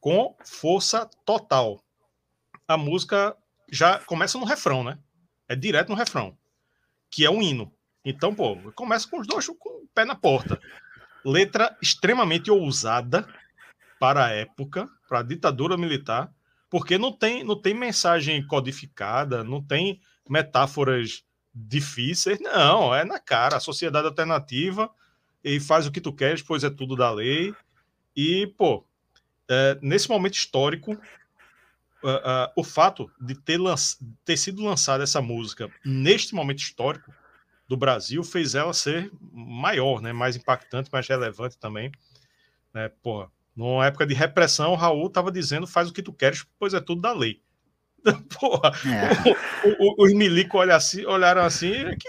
com 0.00 0.34
força 0.44 1.08
total. 1.24 1.84
A 2.66 2.76
música 2.76 3.36
já 3.70 3.98
começa 4.00 4.38
no 4.38 4.44
refrão, 4.44 4.82
né? 4.82 4.98
É 5.48 5.54
direto 5.54 5.90
no 5.90 5.94
refrão, 5.94 6.36
que 7.10 7.24
é 7.24 7.30
um 7.30 7.42
hino. 7.42 7.72
Então, 8.04 8.34
pô, 8.34 8.56
começa 8.72 9.08
com 9.08 9.20
os 9.20 9.26
dois 9.26 9.46
com 9.46 9.68
o 9.68 9.88
pé 9.94 10.04
na 10.04 10.14
porta. 10.14 10.58
Letra 11.24 11.76
extremamente 11.82 12.50
ousada 12.50 13.28
para 13.98 14.26
a 14.26 14.30
época, 14.30 14.88
para 15.06 15.18
a 15.18 15.22
ditadura 15.22 15.76
militar, 15.76 16.32
porque 16.70 16.96
não 16.96 17.12
tem, 17.12 17.44
não 17.44 17.60
tem 17.60 17.74
mensagem 17.74 18.46
codificada, 18.46 19.44
não 19.44 19.62
tem 19.62 20.00
metáforas 20.28 21.24
difíceis. 21.54 22.38
Não, 22.40 22.94
é 22.94 23.04
na 23.04 23.18
cara. 23.18 23.56
A 23.56 23.60
sociedade 23.60 24.06
alternativa 24.06 24.90
e 25.42 25.58
faz 25.58 25.86
o 25.86 25.92
que 25.92 26.00
tu 26.00 26.12
queres, 26.12 26.42
pois 26.42 26.64
é 26.64 26.70
tudo 26.70 26.96
da 26.96 27.10
lei. 27.10 27.54
E, 28.14 28.46
pô, 28.58 28.84
é, 29.48 29.78
nesse 29.82 30.08
momento 30.08 30.34
histórico, 30.34 30.92
uh, 30.92 32.08
uh, 32.08 32.52
o 32.56 32.64
fato 32.64 33.10
de 33.20 33.34
ter, 33.34 33.58
ter 34.24 34.36
sido 34.36 34.62
lançada 34.62 35.02
essa 35.02 35.20
música 35.20 35.70
neste 35.84 36.34
momento 36.34 36.58
histórico 36.58 37.12
do 37.68 37.76
Brasil 37.76 38.22
fez 38.24 38.54
ela 38.54 38.72
ser 38.74 39.10
maior, 39.32 40.00
né? 40.00 40.12
mais 40.12 40.36
impactante, 40.36 40.90
mais 40.92 41.06
relevante 41.06 41.56
também. 41.58 41.92
Né? 42.74 42.90
Porra, 43.02 43.30
numa 43.54 43.86
época 43.86 44.06
de 44.06 44.14
repressão, 44.14 44.74
Raul 44.74 45.06
estava 45.06 45.30
dizendo 45.30 45.66
faz 45.66 45.88
o 45.88 45.92
que 45.92 46.02
tu 46.02 46.12
queres, 46.12 46.44
pois 46.58 46.74
é 46.74 46.80
tudo 46.80 47.00
da 47.00 47.12
lei. 47.12 47.40
Porra, 48.38 48.72
é. 48.86 49.68
o, 49.68 50.02
o, 50.02 50.04
os 50.04 50.12
milico 50.14 50.58
olham 50.58 50.76
assim, 50.76 51.04
olharam 51.04 51.42
assim, 51.42 51.72
é 51.72 51.96
que 51.96 52.08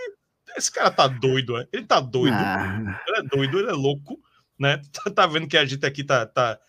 esse 0.55 0.71
cara 0.71 0.91
tá 0.91 1.07
doido, 1.07 1.57
é? 1.57 1.67
ele 1.71 1.85
tá 1.85 1.99
doido, 1.99 2.35
ah. 2.35 2.99
ele 3.07 3.17
é 3.17 3.23
doido, 3.23 3.59
ele 3.59 3.69
é 3.69 3.73
louco, 3.73 4.19
né? 4.59 4.81
Tá, 4.91 5.09
tá, 5.09 5.27
vendo 5.27 5.47
que 5.47 5.57
a 5.57 5.65
gente 5.65 5.85
aqui 5.85 6.03
tá, 6.03 6.25
tá, 6.25 6.59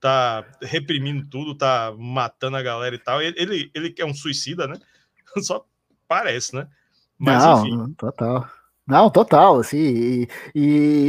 tá 0.00 0.44
reprimindo 0.62 1.26
tudo, 1.28 1.54
tá 1.54 1.94
matando 1.98 2.56
a 2.56 2.62
galera 2.62 2.94
e 2.94 2.98
tal. 2.98 3.20
Ele, 3.20 3.34
ele, 3.38 3.70
ele 3.74 3.94
é 3.98 4.04
um 4.04 4.14
suicida, 4.14 4.66
né? 4.66 4.76
Só 5.42 5.64
parece, 6.08 6.54
né? 6.54 6.68
Mas, 7.18 7.44
Não, 7.44 7.66
enfim. 7.66 7.94
total. 7.94 8.50
Não, 8.86 9.08
total, 9.08 9.60
assim, 9.60 9.78
e, 9.78 10.28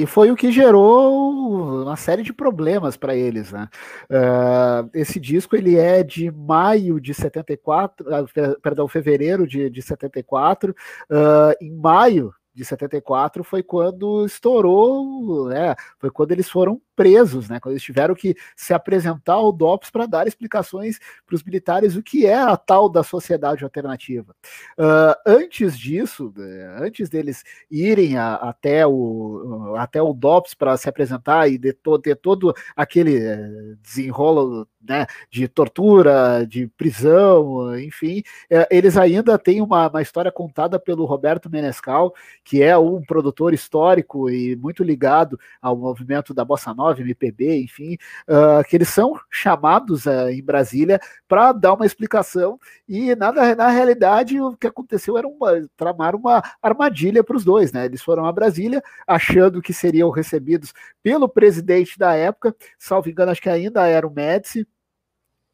e, 0.04 0.06
foi 0.06 0.30
o 0.30 0.36
que 0.36 0.52
gerou 0.52 1.82
uma 1.82 1.96
série 1.96 2.22
de 2.22 2.32
problemas 2.32 2.96
para 2.96 3.16
eles, 3.16 3.52
né? 3.52 3.68
Uh, 4.12 4.90
esse 4.94 5.20
disco 5.20 5.56
ele 5.56 5.76
é 5.76 6.04
de 6.04 6.30
maio 6.30 7.02
de 7.02 7.16
74, 7.16 8.08
uh, 8.08 8.14
ah, 8.14 8.26
perdão, 8.62 8.88
fevereiro 8.88 9.48
de, 9.48 9.72
de 9.72 9.82
74. 9.82 10.72
Uh, 11.10 11.56
em 11.60 11.72
maio 11.72 12.32
de 12.54 12.64
74 12.64 13.44
foi 13.44 13.64
quando 13.64 14.24
estourou, 14.24 15.48
né? 15.50 15.76
Foi 15.98 16.12
quando 16.12 16.32
eles 16.32 16.50
foram 16.50 16.80
presos, 16.96 17.50
né? 17.50 17.60
Quando 17.60 17.74
eles 17.74 17.84
tiveram 17.84 18.16
que 18.16 18.36
se 18.56 18.74
apresentar 18.74 19.34
ao 19.34 19.52
DOPS 19.52 19.90
para 19.90 20.06
dar 20.06 20.28
explicações 20.28 21.00
para 21.26 21.36
os 21.36 21.44
militares 21.44 21.96
o 21.96 22.04
que 22.04 22.26
é 22.26 22.36
a 22.36 22.56
tal 22.56 22.90
da 22.90 23.04
sociedade 23.04 23.64
alternativa. 23.64 24.36
Uh, 24.78 25.16
antes 25.26 25.78
disso, 25.78 26.34
né, 26.36 26.78
antes 26.80 27.10
deles 27.10 27.44
irem 27.70 28.18
a, 28.18 28.36
até 28.36 28.86
o 28.86 29.76
até 29.78 30.02
o 30.02 30.14
DOPS 30.14 30.54
para 30.54 30.78
se 30.78 30.88
apresentar 30.88 31.48
e 31.50 31.58
de 31.58 31.74
to, 31.74 32.00
ter 32.00 32.16
todo 32.16 32.54
aquele 32.76 33.18
eh, 33.18 33.76
desenrolo 33.82 34.68
né, 34.82 35.06
de 35.32 35.48
tortura, 35.48 36.46
de 36.46 36.68
prisão, 36.68 37.78
enfim, 37.80 38.22
eh, 38.50 38.68
eles 38.70 38.98
ainda 38.98 39.38
têm 39.38 39.62
uma, 39.62 39.88
uma 39.90 40.02
história 40.02 40.32
contada 40.32 40.80
pelo 40.80 41.06
Roberto 41.06 41.50
Menescal 41.50 42.14
que 42.44 42.62
é 42.62 42.78
um 42.78 43.02
produtor 43.02 43.54
histórico 43.54 44.30
e 44.30 44.56
muito 44.56 44.84
ligado 44.84 45.40
ao 45.62 45.76
movimento 45.78 46.34
da 46.34 46.44
Bossa 46.44 46.74
Nova, 46.74 46.83
MPB, 46.92 47.64
enfim, 47.64 47.98
uh, 48.28 48.64
que 48.68 48.76
eles 48.76 48.90
são 48.90 49.20
chamados 49.30 50.06
uh, 50.06 50.30
em 50.30 50.44
Brasília 50.44 51.00
para 51.28 51.52
dar 51.52 51.74
uma 51.74 51.86
explicação 51.86 52.60
e 52.88 53.16
na, 53.16 53.32
na 53.56 53.70
realidade 53.70 54.40
o 54.40 54.56
que 54.58 54.68
aconteceu 54.68 55.18
era 55.18 55.28
uma, 55.28 55.68
tramar 55.76 56.16
uma 56.16 56.44
armadilha 56.62 57.24
para 57.24 57.38
os 57.38 57.44
dois, 57.44 57.72
né? 57.72 57.86
Eles 57.86 58.02
foram 58.02 58.26
a 58.26 58.32
Brasília 58.32 58.82
achando 59.08 59.62
que 59.62 59.74
seriam 59.74 60.10
recebidos 60.10 60.74
pelo 61.02 61.28
presidente 61.28 61.98
da 61.98 62.14
época, 62.14 62.56
salvo 62.78 63.10
engano, 63.10 63.32
acho 63.32 63.42
que 63.42 63.50
ainda 63.50 63.88
era 63.88 64.08
o 64.08 64.14
Médici, 64.14 64.68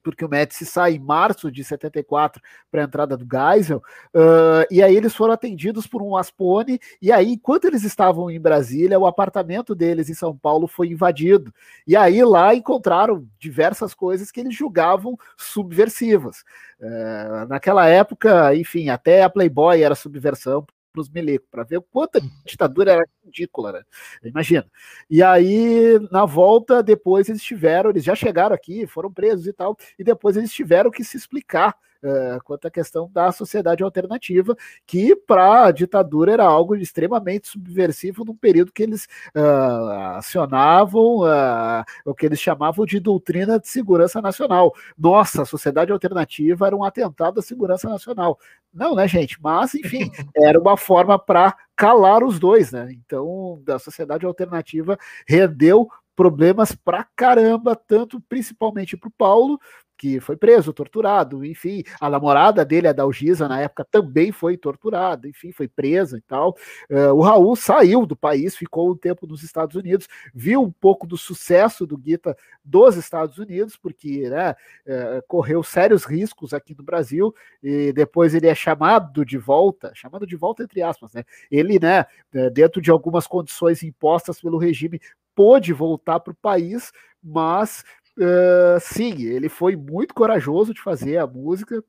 porque 0.04 0.26
o 0.26 0.30
Médici 0.30 0.66
sai 0.66 0.94
em 0.94 1.00
março 1.00 1.52
de 1.52 1.64
74 1.64 2.42
para 2.72 2.82
a 2.82 2.86
entrada 2.86 3.18
do 3.18 3.26
Geisel, 3.26 3.82
uh, 4.16 4.66
e 4.72 4.82
aí 4.82 4.96
eles 4.96 5.16
foram 5.16 5.34
atendidos 5.34 5.88
por 5.88 6.02
um 6.02 6.16
Aspone, 6.16 6.80
e 7.02 7.12
aí, 7.12 7.34
enquanto 7.34 7.66
eles 7.66 7.84
estavam 7.84 8.30
em 8.30 8.40
Brasília, 8.40 9.00
o 9.00 9.06
apartamento 9.06 9.76
deles 9.76 10.10
em 10.10 10.14
São 10.14 10.36
Paulo 10.36 10.68
foi 10.68 10.88
invadido, 10.88 11.54
e 11.86 11.96
aí 11.96 12.24
lá 12.24 12.54
encontraram 12.56 13.28
diversas 13.40 13.94
coisas 13.94 14.32
que 14.32 14.40
eles 14.40 14.56
julgavam 14.56 15.18
subversivas. 15.38 16.44
Uh, 16.80 17.48
naquela 17.48 17.88
época, 17.88 18.56
enfim, 18.56 18.90
até 18.90 19.24
a 19.24 19.30
Playboy 19.30 19.82
era 19.82 19.96
subversão 19.96 20.66
para 20.92 21.02
os 21.02 21.10
milicos, 21.10 21.48
para 21.50 21.64
ver 21.64 21.78
o 21.78 21.82
quanto 21.82 22.18
a 22.18 22.22
ditadura 22.46 22.94
era 22.94 23.06
ridícula, 23.24 23.72
né? 23.72 23.82
Imagina. 24.24 24.66
E 25.10 25.22
aí, 25.24 26.00
na 26.12 26.26
volta, 26.26 26.82
depois 26.84 27.30
eles 27.30 27.44
tiveram, 27.44 27.90
eles 27.90 28.04
já 28.04 28.16
chegaram 28.16 28.56
aqui, 28.56 28.88
foram 28.88 29.12
presos 29.12 29.48
e 29.48 29.54
tal, 29.54 29.78
e 29.98 30.04
depois 30.04 30.36
eles 30.38 30.52
tiveram 30.52 30.92
que 30.92 31.04
se 31.04 31.18
explicar 31.18 31.76
uh, 32.04 32.44
quanto 32.44 32.68
à 32.68 32.72
questão 32.72 33.10
da 33.12 33.32
sociedade 33.32 33.84
alternativa, 33.84 34.56
que 34.86 35.16
para 35.16 35.66
a 35.66 35.72
ditadura 35.72 36.34
era 36.34 36.44
algo 36.44 36.76
extremamente 36.76 37.48
subversivo 37.48 38.26
num 38.26 38.36
período 38.36 38.72
que 38.72 38.84
eles 38.84 39.06
uh, 39.36 40.18
acionavam 40.18 41.20
uh, 41.20 41.84
o 42.06 42.14
que 42.14 42.26
eles 42.26 42.40
chamavam 42.40 42.86
de 42.86 43.00
doutrina 43.00 43.60
de 43.60 43.68
segurança 43.68 44.22
nacional. 44.22 44.74
Nossa, 44.98 45.44
a 45.44 45.46
sociedade 45.46 45.92
alternativa 45.92 46.68
era 46.68 46.76
um 46.76 46.84
atentado 46.84 47.40
à 47.40 47.44
segurança 47.44 47.90
nacional. 47.90 48.38
Não, 48.74 48.96
né, 48.96 49.08
gente? 49.08 49.42
Mas, 49.42 49.74
enfim, 49.76 50.12
era 50.36 50.60
uma 50.60 50.78
forma 50.78 51.18
para 51.18 51.56
calar 51.76 52.24
os 52.24 52.40
dois, 52.40 52.72
né? 52.72 52.90
Então, 52.92 53.62
da 53.64 53.80
sociedade 53.80 54.26
alternativa 54.26 54.98
rendeu 55.28 55.90
problemas 56.16 56.74
pra 56.74 57.08
caramba, 57.16 57.78
tanto 57.78 58.20
principalmente 58.28 58.98
para 58.98 59.08
o 59.08 59.14
Paulo, 59.18 59.58
que 60.00 60.22
foi 60.22 60.38
preso, 60.38 60.72
torturado, 60.72 61.44
enfim, 61.44 61.84
a 62.00 62.10
namorada 62.10 62.64
dele, 62.64 62.88
a 62.88 62.94
Dalgisa, 62.94 63.50
na 63.50 63.60
época 63.60 63.86
também 63.92 64.32
foi 64.32 64.56
torturada, 64.56 65.28
enfim, 65.28 65.52
foi 65.52 65.68
presa 65.68 66.18
e 66.18 66.22
tal. 66.22 66.56
Uh, 66.90 67.14
o 67.14 67.22
Raul 67.22 67.54
saiu 67.58 68.06
do 68.06 68.16
país, 68.16 68.56
ficou 68.56 68.90
um 68.90 68.96
tempo 68.96 69.28
nos 69.28 69.44
Estados 69.44 69.76
Unidos, 69.76 70.08
viu 70.34 70.64
um 70.64 70.72
pouco 70.72 71.06
do 71.06 71.18
sucesso 71.18 71.86
do 71.86 71.98
Guita 71.98 72.36
dos 72.64 72.96
Estados 72.96 73.38
Unidos, 73.38 73.76
porque 73.76 74.30
né, 74.30 74.52
uh, 74.52 75.22
correu 75.28 75.62
sérios 75.64 76.06
riscos 76.06 76.54
aqui 76.54 76.74
no 76.74 76.84
Brasil, 76.84 77.36
e 77.62 77.92
depois 77.92 78.34
ele 78.34 78.48
é 78.48 78.56
chamado 78.56 79.26
de 79.26 79.38
volta, 79.38 79.92
chamado 79.94 80.26
de 80.26 80.38
volta 80.38 80.64
entre 80.64 80.82
aspas, 80.82 81.12
né? 81.14 81.26
Ele, 81.52 81.78
né, 81.78 82.06
eh, 82.34 82.50
dentro 82.50 82.82
de 82.82 82.90
algumas 82.90 83.28
condições 83.28 83.84
impostas 83.84 84.40
pelo 84.40 84.58
regime, 84.58 85.02
pôde 85.36 85.74
voltar 85.74 86.20
para 86.20 86.32
o 86.32 86.36
país, 86.36 86.92
mas 87.24 87.84
Uh, 88.20 88.78
sim, 88.82 89.24
ele 89.24 89.48
foi 89.48 89.78
muito 89.78 90.14
corajoso 90.14 90.74
de 90.74 90.82
fazer 90.82 91.18
a 91.18 91.26
música, 91.26 91.82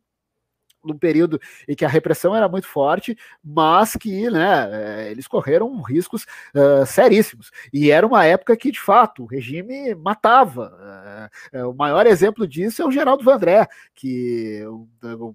num 0.85 0.97
período 0.97 1.41
em 1.69 1.75
que 1.75 1.85
a 1.85 1.89
repressão 1.89 2.35
era 2.35 2.49
muito 2.49 2.67
forte, 2.67 3.17
mas 3.45 3.97
que 3.97 4.31
né, 4.31 4.69
eh, 4.73 5.11
eles 5.11 5.27
correram 5.27 5.81
riscos 5.83 6.25
uh, 6.55 6.87
seríssimos. 6.87 7.51
E 7.73 7.91
era 7.91 8.07
uma 8.07 8.25
época 8.25 8.57
que, 8.57 8.71
de 8.71 8.81
fato, 8.81 9.23
o 9.23 9.27
regime 9.27 9.95
matava. 9.95 11.31
Uh, 11.53 11.71
o 11.71 11.75
maior 11.75 12.07
exemplo 12.07 12.47
disso 12.47 12.83
é 12.83 12.87
o 12.87 12.91
Geraldo 12.91 13.25
Vandré, 13.25 13.67
que, 13.95 14.65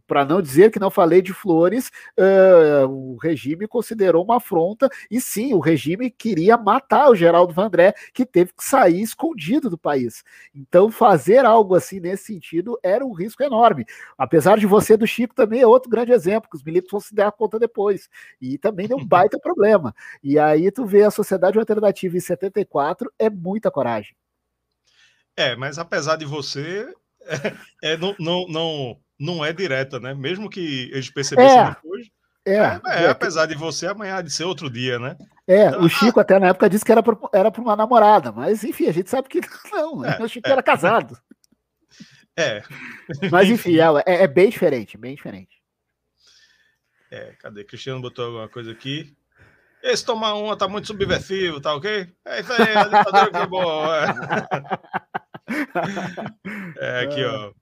para 0.07 0.25
não 0.25 0.41
dizer 0.41 0.71
que 0.71 0.79
não 0.79 0.89
falei 0.89 1.21
de 1.21 1.33
flores, 1.33 1.91
uh, 2.17 2.87
o 2.87 3.17
regime 3.17 3.67
considerou 3.67 4.23
uma 4.23 4.37
afronta, 4.37 4.89
e 5.09 5.21
sim, 5.21 5.53
o 5.53 5.59
regime 5.59 6.09
queria 6.09 6.57
matar 6.57 7.09
o 7.09 7.15
Geraldo 7.15 7.53
Vandré, 7.53 7.93
que 8.13 8.25
teve 8.25 8.51
que 8.53 8.63
sair 8.63 9.01
escondido 9.01 9.69
do 9.69 9.77
país. 9.77 10.23
Então, 10.53 10.89
fazer 10.89 11.45
algo 11.45 11.75
assim 11.75 11.99
nesse 11.99 12.25
sentido 12.25 12.79
era 12.81 13.05
um 13.05 13.13
risco 13.13 13.43
enorme. 13.43 13.85
Apesar 14.17 14.57
de 14.57 14.65
você 14.65 14.97
do 14.97 15.05
Chico 15.05 15.34
também 15.35 15.61
é 15.61 15.67
outro 15.67 15.89
grande 15.89 16.11
exemplo, 16.11 16.49
que 16.49 16.55
os 16.55 16.63
militares 16.63 16.91
vão 16.91 16.99
se 16.99 17.13
dar 17.13 17.31
conta 17.31 17.59
depois. 17.59 18.09
E 18.41 18.57
também 18.57 18.87
deu 18.87 18.97
um 18.97 19.05
baita 19.05 19.37
problema. 19.39 19.93
E 20.23 20.39
aí 20.39 20.71
tu 20.71 20.85
vê 20.85 21.03
a 21.03 21.11
sociedade 21.11 21.59
alternativa 21.59 22.15
em 22.15 22.19
74, 22.19 23.11
é 23.19 23.29
muita 23.29 23.69
coragem. 23.69 24.15
É, 25.37 25.55
mas 25.55 25.77
apesar 25.77 26.15
de 26.15 26.25
você, 26.25 26.87
é, 27.21 27.91
é 27.93 27.97
não, 27.97 28.15
não, 28.19 28.47
não, 28.47 28.97
não 29.19 29.45
é 29.45 29.51
direta, 29.51 29.99
né? 29.99 30.13
Mesmo 30.13 30.49
que 30.49 30.89
eles 30.91 31.09
percebessem 31.09 31.59
é. 31.59 31.69
depois. 31.69 32.07
É, 32.47 32.57
é, 32.57 33.03
é, 33.05 33.09
apesar 33.09 33.47
de 33.47 33.55
você, 33.55 33.87
amanhã 33.87 34.23
de 34.23 34.29
ser 34.29 34.43
outro 34.43 34.69
dia, 34.69 34.99
né? 34.99 35.17
É, 35.47 35.67
então, 35.67 35.81
o 35.81 35.89
Chico 35.89 36.19
até 36.19 36.37
na 36.37 36.49
época 36.49 36.69
disse 36.69 36.85
que 36.85 36.91
era 36.91 37.01
para 37.01 37.17
era 37.33 37.51
uma 37.57 37.75
namorada, 37.75 38.31
mas 38.31 38.63
enfim, 38.63 38.87
a 38.87 38.91
gente 38.91 39.09
sabe 39.09 39.27
que 39.27 39.41
não, 39.73 39.99
né? 39.99 40.17
o 40.21 40.27
Chico 40.27 40.47
era 40.47 40.61
casado. 40.61 41.17
É. 42.37 42.61
Mas 43.31 43.49
enfim, 43.49 43.77
é, 43.79 43.85
é, 44.05 44.23
é, 44.23 44.27
bem 44.27 44.49
diferente, 44.49 44.97
bem 44.97 45.15
diferente. 45.15 45.61
É, 47.09 47.33
cadê? 47.39 47.63
Cristiano 47.63 48.01
botou 48.01 48.25
alguma 48.25 48.49
coisa 48.49 48.71
aqui. 48.71 49.15
Esse 49.81 50.03
tomar 50.03 50.33
uma 50.33 50.57
tá 50.57 50.67
muito 50.67 50.87
subversivo, 50.87 51.61
tá 51.61 51.75
ok? 51.75 52.11
É 52.25 52.39
isso 52.39 52.53
aí, 52.53 52.75
a 52.75 52.83
ditadura 52.85 53.31
que 53.31 53.37
é 53.37 53.47
boa. 53.47 54.05
É, 56.77 57.01
aqui, 57.01 57.23
ó. 57.23 57.53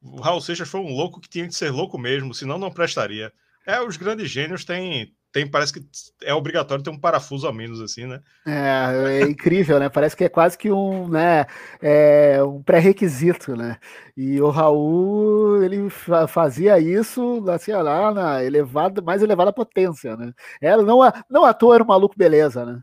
O 0.00 0.20
Raul 0.20 0.40
Seixas 0.40 0.68
foi 0.68 0.80
um 0.80 0.94
louco 0.94 1.20
que 1.20 1.28
tinha 1.28 1.48
que 1.48 1.54
ser 1.54 1.70
louco 1.70 1.98
mesmo, 1.98 2.32
senão 2.32 2.58
não 2.58 2.70
prestaria. 2.70 3.32
É, 3.66 3.80
os 3.80 3.96
grandes 3.96 4.30
gênios 4.30 4.64
têm, 4.64 5.14
tem, 5.30 5.46
parece 5.46 5.74
que 5.74 5.86
é 6.22 6.32
obrigatório 6.32 6.82
ter 6.82 6.90
um 6.90 6.98
parafuso 6.98 7.46
a 7.46 7.52
menos, 7.52 7.80
assim, 7.80 8.06
né? 8.06 8.22
É, 8.46 9.20
é 9.20 9.22
incrível, 9.22 9.78
né? 9.78 9.88
Parece 9.90 10.16
que 10.16 10.24
é 10.24 10.28
quase 10.28 10.56
que 10.56 10.70
um, 10.72 11.06
né, 11.06 11.44
é, 11.82 12.42
um 12.42 12.62
pré-requisito, 12.62 13.54
né? 13.54 13.78
E 14.16 14.40
o 14.40 14.48
Raul, 14.48 15.62
ele 15.62 15.90
fazia 16.28 16.78
isso, 16.78 17.44
assim, 17.50 17.72
lá 17.72 18.12
na 18.12 18.42
elevada, 18.42 19.02
mais 19.02 19.22
elevada 19.22 19.52
potência, 19.52 20.16
né? 20.16 20.32
Ela 20.62 20.82
não, 20.82 21.00
não 21.28 21.44
à 21.44 21.52
toa 21.52 21.74
era 21.74 21.84
um 21.84 21.88
maluco 21.88 22.16
beleza, 22.16 22.64
né? 22.64 22.82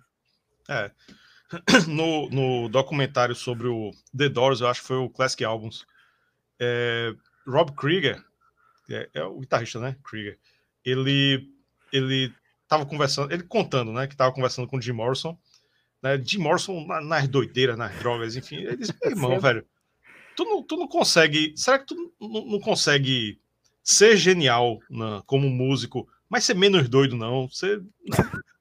É. 0.69 0.91
No, 1.87 2.27
no 2.29 2.69
documentário 2.69 3.35
sobre 3.35 3.67
o 3.67 3.91
The 4.17 4.29
Doors, 4.29 4.61
eu 4.61 4.67
acho 4.67 4.81
que 4.81 4.87
foi 4.87 4.97
o 4.97 5.09
Classic 5.09 5.43
Albums, 5.45 5.85
é, 6.59 7.13
Rob 7.47 7.71
Krieger, 7.73 8.21
é, 8.89 9.09
é 9.13 9.23
o 9.23 9.39
guitarrista, 9.39 9.79
né? 9.79 9.95
Krieger, 10.03 10.37
ele 10.83 11.54
ele 11.95 12.33
tava 12.67 12.85
conversando, 12.85 13.31
ele 13.31 13.43
contando, 13.43 13.91
né, 13.91 14.07
que 14.07 14.15
tava 14.15 14.33
conversando 14.33 14.67
com 14.67 14.77
o 14.77 14.81
Jim 14.81 14.91
Morrison, 14.91 15.37
né, 16.01 16.19
Jim 16.23 16.39
Morrison 16.39 16.85
nas 17.03 17.27
doideiras, 17.27 17.77
nas 17.77 17.97
drogas, 17.97 18.35
enfim, 18.35 18.57
ele 18.57 18.77
disse, 18.77 18.93
irmão, 19.03 19.39
velho, 19.39 19.65
tu 20.35 20.43
não, 20.43 20.63
tu 20.63 20.75
não 20.77 20.87
consegue, 20.87 21.53
será 21.55 21.79
que 21.79 21.85
tu 21.85 22.13
não, 22.19 22.45
não 22.45 22.59
consegue 22.59 23.39
ser 23.83 24.17
genial 24.17 24.79
né, 24.89 25.21
como 25.25 25.49
músico, 25.49 26.07
mas 26.29 26.43
ser 26.43 26.55
menos 26.55 26.89
doido, 26.89 27.15
não, 27.15 27.47
você, 27.47 27.79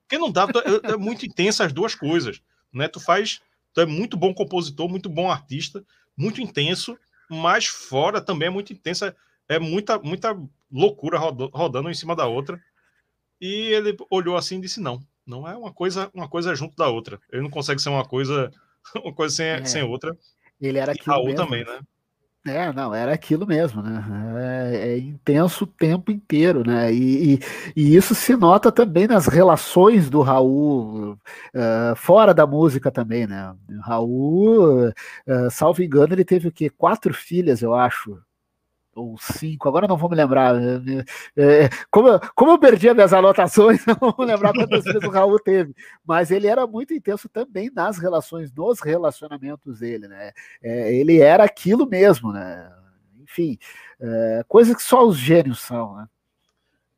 porque 0.02 0.18
não 0.18 0.30
dá, 0.30 0.46
é, 0.84 0.92
é 0.92 0.96
muito 0.96 1.26
intensa 1.26 1.64
as 1.64 1.72
duas 1.72 1.94
coisas, 1.94 2.40
né, 2.72 2.88
tu 2.88 3.00
faz, 3.00 3.40
tu 3.72 3.80
é 3.80 3.86
muito 3.86 4.16
bom 4.16 4.34
compositor, 4.34 4.88
muito 4.88 5.08
bom 5.08 5.30
artista, 5.30 5.84
muito 6.16 6.40
intenso, 6.40 6.96
mas 7.28 7.66
fora 7.66 8.20
também 8.20 8.48
é 8.48 8.50
muito 8.50 8.72
intensa, 8.72 9.16
é 9.48 9.58
muita, 9.58 9.98
muita 9.98 10.38
loucura 10.70 11.18
rodando 11.18 11.90
em 11.90 11.94
cima 11.94 12.14
da 12.14 12.26
outra, 12.26 12.62
e 13.40 13.72
ele 13.72 13.96
olhou 14.10 14.36
assim 14.36 14.58
e 14.58 14.62
disse: 14.62 14.80
não, 14.80 15.00
não 15.26 15.48
é 15.48 15.56
uma 15.56 15.72
coisa, 15.72 16.10
uma 16.14 16.28
coisa 16.28 16.54
junto 16.54 16.76
da 16.76 16.88
outra. 16.88 17.20
Ele 17.32 17.42
não 17.42 17.50
consegue 17.50 17.80
ser 17.80 17.88
uma 17.88 18.04
coisa, 18.04 18.50
uma 18.96 19.12
coisa 19.12 19.34
sem, 19.34 19.46
é. 19.46 19.64
sem 19.64 19.82
outra. 19.82 20.16
Ele 20.60 20.78
era 20.78 20.92
aquilo 20.92 21.14
Raul 21.14 21.26
mesmo. 21.26 21.44
também, 21.44 21.64
né? 21.64 21.80
É, 22.46 22.70
não, 22.74 22.94
era 22.94 23.14
aquilo 23.14 23.46
mesmo, 23.46 23.80
né? 23.82 24.04
É, 24.70 24.88
é 24.88 24.98
intenso 24.98 25.64
o 25.64 25.66
tempo 25.66 26.12
inteiro, 26.12 26.62
né? 26.62 26.92
E, 26.92 27.36
e, 27.36 27.38
e, 27.74 27.96
isso 27.96 28.14
se 28.14 28.36
nota 28.36 28.70
também 28.70 29.06
nas 29.06 29.26
relações 29.26 30.10
do 30.10 30.20
Raul 30.20 31.12
uh, 31.12 31.96
fora 31.96 32.34
da 32.34 32.46
música 32.46 32.90
também, 32.90 33.26
né? 33.26 33.54
O 33.70 33.80
Raul, 33.80 34.88
uh, 34.88 35.50
salvo 35.50 35.82
engano, 35.82 36.12
ele 36.12 36.24
teve 36.24 36.46
o 36.48 36.52
quê? 36.52 36.68
Quatro 36.68 37.14
filhas, 37.14 37.62
eu 37.62 37.72
acho, 37.74 38.20
ou 38.94 39.16
cinco, 39.18 39.68
agora 39.68 39.86
não 39.86 39.96
vou 39.96 40.08
me 40.08 40.16
lembrar. 40.16 40.54
É, 41.36 41.68
como, 41.90 42.08
eu, 42.08 42.20
como 42.34 42.52
eu 42.52 42.58
perdi 42.58 42.88
as 42.88 42.94
minhas 42.94 43.12
anotações, 43.12 43.84
não 43.86 44.12
vou 44.12 44.24
lembrar 44.24 44.52
quantas 44.52 44.84
vezes 44.84 45.02
o 45.02 45.10
Raul 45.10 45.38
teve. 45.38 45.74
Mas 46.04 46.30
ele 46.30 46.46
era 46.46 46.66
muito 46.66 46.94
intenso 46.94 47.28
também 47.28 47.70
nas 47.74 47.98
relações, 47.98 48.52
nos 48.52 48.80
relacionamentos 48.80 49.80
dele, 49.80 50.08
né? 50.08 50.32
É, 50.62 50.94
ele 50.94 51.20
era 51.20 51.44
aquilo 51.44 51.86
mesmo, 51.86 52.32
né? 52.32 52.70
Enfim, 53.22 53.58
é, 54.00 54.44
coisa 54.46 54.74
que 54.74 54.82
só 54.82 55.06
os 55.06 55.16
gênios 55.16 55.60
são, 55.60 55.96
né? 55.96 56.08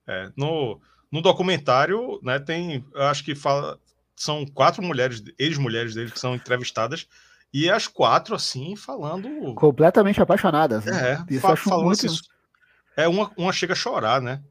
É, 0.09 0.31
no, 0.37 0.81
no 1.11 1.21
documentário, 1.21 2.21
né, 2.23 2.39
tem, 2.39 2.85
acho 2.95 3.25
que 3.25 3.35
fala, 3.35 3.79
são 4.15 4.47
quatro 4.47 4.83
mulheres, 4.83 5.23
ex-mulheres 5.39 5.95
dele 5.95 6.11
que 6.11 6.21
são 6.21 6.35
entrevistadas, 6.35 7.09
e 7.53 7.71
as 7.71 7.87
quatro, 7.87 8.35
assim, 8.35 8.77
falando. 8.77 9.55
Completamente 9.55 10.21
apaixonadas. 10.21 10.85
Né? 10.85 11.13
É, 11.13 11.35
isso 11.35 11.57
fa 11.57 11.77
muito... 11.79 12.07
isso. 12.07 12.23
É, 12.97 13.07
uma, 13.09 13.31
uma 13.37 13.53
chega 13.53 13.73
a 13.73 13.77
chorar, 13.77 14.21
né? 14.21 14.43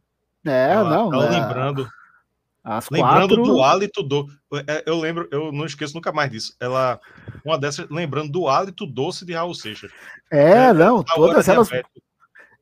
É, 0.46 0.74
ela, 0.74 0.90
não. 0.90 1.14
Ela 1.14 1.26
é... 1.26 1.40
lembrando. 1.40 1.90
As 2.64 2.90
lembrando 2.90 3.36
quatro... 3.36 3.44
do 3.44 3.62
hálito 3.62 4.02
do. 4.02 4.28
É, 4.68 4.84
eu 4.88 5.00
lembro, 5.00 5.28
eu 5.32 5.52
não 5.52 5.66
esqueço 5.66 5.94
nunca 5.94 6.12
mais 6.12 6.32
disso. 6.32 6.56
Ela, 6.60 7.00
uma 7.46 7.60
dessas, 7.60 7.88
lembrando 7.92 8.32
do 8.32 8.48
hálito 8.48 8.88
doce 8.88 9.24
de 9.24 9.34
Raul 9.34 9.54
Seixas. 9.54 9.92
É, 10.32 10.66
é 10.70 10.74
não, 10.74 11.04
todas 11.04 11.48
elas. 11.48 11.72
É, 11.72 11.84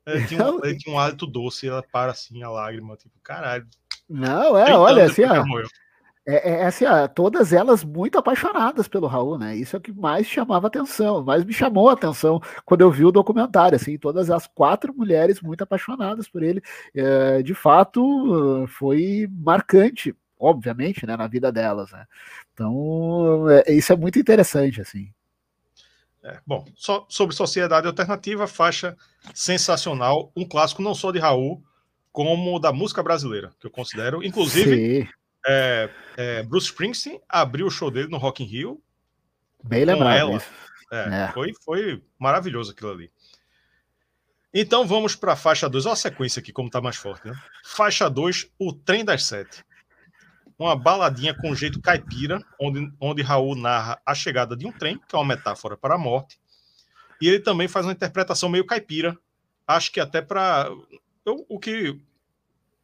tinha, 0.28 0.46
um, 0.46 0.60
tinha 0.60 0.94
um 0.94 0.98
hálito 0.98 1.26
doce, 1.26 1.68
ela 1.68 1.82
para 1.90 2.12
assim, 2.12 2.42
a 2.42 2.50
lágrima, 2.50 2.96
tipo, 2.96 3.14
caralho. 3.22 3.66
Não, 4.06 4.58
é, 4.58 4.76
olha, 4.76 5.04
assim, 5.04 5.24
ó, 5.24 5.36
é, 5.36 5.42
é, 6.26 6.52
é, 6.52 6.64
assim, 6.64 6.86
ó, 6.86 7.06
todas 7.06 7.52
elas 7.52 7.84
muito 7.84 8.18
apaixonadas 8.18 8.88
pelo 8.88 9.06
Raul, 9.06 9.36
né? 9.38 9.54
Isso 9.54 9.76
é 9.76 9.78
o 9.78 9.82
que 9.82 9.92
mais 9.92 10.26
chamava 10.26 10.68
atenção, 10.68 11.22
mais 11.22 11.44
me 11.44 11.52
chamou 11.52 11.90
a 11.90 11.92
atenção 11.92 12.40
quando 12.64 12.80
eu 12.80 12.90
vi 12.90 13.04
o 13.04 13.12
documentário, 13.12 13.76
assim, 13.76 13.98
todas 13.98 14.30
as 14.30 14.46
quatro 14.46 14.94
mulheres 14.94 15.42
muito 15.42 15.62
apaixonadas 15.62 16.26
por 16.26 16.42
ele. 16.42 16.62
É, 16.94 17.42
de 17.42 17.54
fato, 17.54 18.66
foi 18.68 19.28
marcante, 19.30 20.16
obviamente, 20.38 21.04
né, 21.06 21.14
na 21.14 21.26
vida 21.26 21.52
delas, 21.52 21.92
né? 21.92 22.06
Então, 22.54 23.46
é, 23.50 23.72
isso 23.72 23.92
é 23.92 23.96
muito 23.96 24.18
interessante, 24.18 24.80
assim. 24.80 25.12
É, 26.22 26.38
bom, 26.46 26.64
so, 26.74 27.04
sobre 27.06 27.36
Sociedade 27.36 27.86
Alternativa, 27.86 28.46
faixa 28.46 28.96
sensacional, 29.34 30.32
um 30.34 30.48
clássico 30.48 30.80
não 30.80 30.94
só 30.94 31.12
de 31.12 31.18
Raul, 31.18 31.62
como 32.10 32.58
da 32.58 32.72
música 32.72 33.02
brasileira, 33.02 33.50
que 33.60 33.66
eu 33.66 33.70
considero, 33.70 34.24
inclusive. 34.24 35.04
Sim 35.04 35.08
é, 35.46 35.90
é, 36.16 36.42
Bruce 36.42 36.66
Springsteen 36.66 37.20
abriu 37.28 37.66
o 37.66 37.70
show 37.70 37.90
dele 37.90 38.08
no 38.08 38.16
Rock 38.16 38.42
in 38.42 38.46
Rio. 38.46 38.82
Bem 39.62 39.84
lembrado. 39.84 40.42
É, 40.92 41.24
é, 41.24 41.32
Foi, 41.32 41.52
foi 41.64 42.02
maravilhoso 42.18 42.72
aquilo 42.72 42.90
ali. 42.90 43.10
Então 44.52 44.86
vamos 44.86 45.16
para 45.16 45.32
a 45.32 45.36
faixa 45.36 45.68
2. 45.68 45.86
Olha 45.86 45.92
a 45.94 45.96
sequência 45.96 46.40
aqui, 46.40 46.52
como 46.52 46.68
está 46.68 46.80
mais 46.80 46.96
forte. 46.96 47.26
Né? 47.26 47.34
Faixa 47.64 48.08
2, 48.08 48.50
O 48.58 48.72
Trem 48.72 49.04
das 49.04 49.24
Sete. 49.24 49.64
Uma 50.56 50.76
baladinha 50.76 51.34
com 51.34 51.52
jeito 51.54 51.80
caipira, 51.80 52.40
onde, 52.60 52.92
onde 53.00 53.22
Raul 53.22 53.56
narra 53.56 54.00
a 54.06 54.14
chegada 54.14 54.56
de 54.56 54.64
um 54.64 54.70
trem, 54.70 55.00
que 55.08 55.16
é 55.16 55.18
uma 55.18 55.24
metáfora 55.24 55.76
para 55.76 55.96
a 55.96 55.98
morte. 55.98 56.38
E 57.20 57.26
ele 57.26 57.40
também 57.40 57.66
faz 57.66 57.84
uma 57.84 57.92
interpretação 57.92 58.48
meio 58.48 58.64
caipira. 58.64 59.18
Acho 59.66 59.90
que 59.90 59.98
até 59.98 60.22
para. 60.22 60.70
O 61.26 61.58
que 61.58 61.98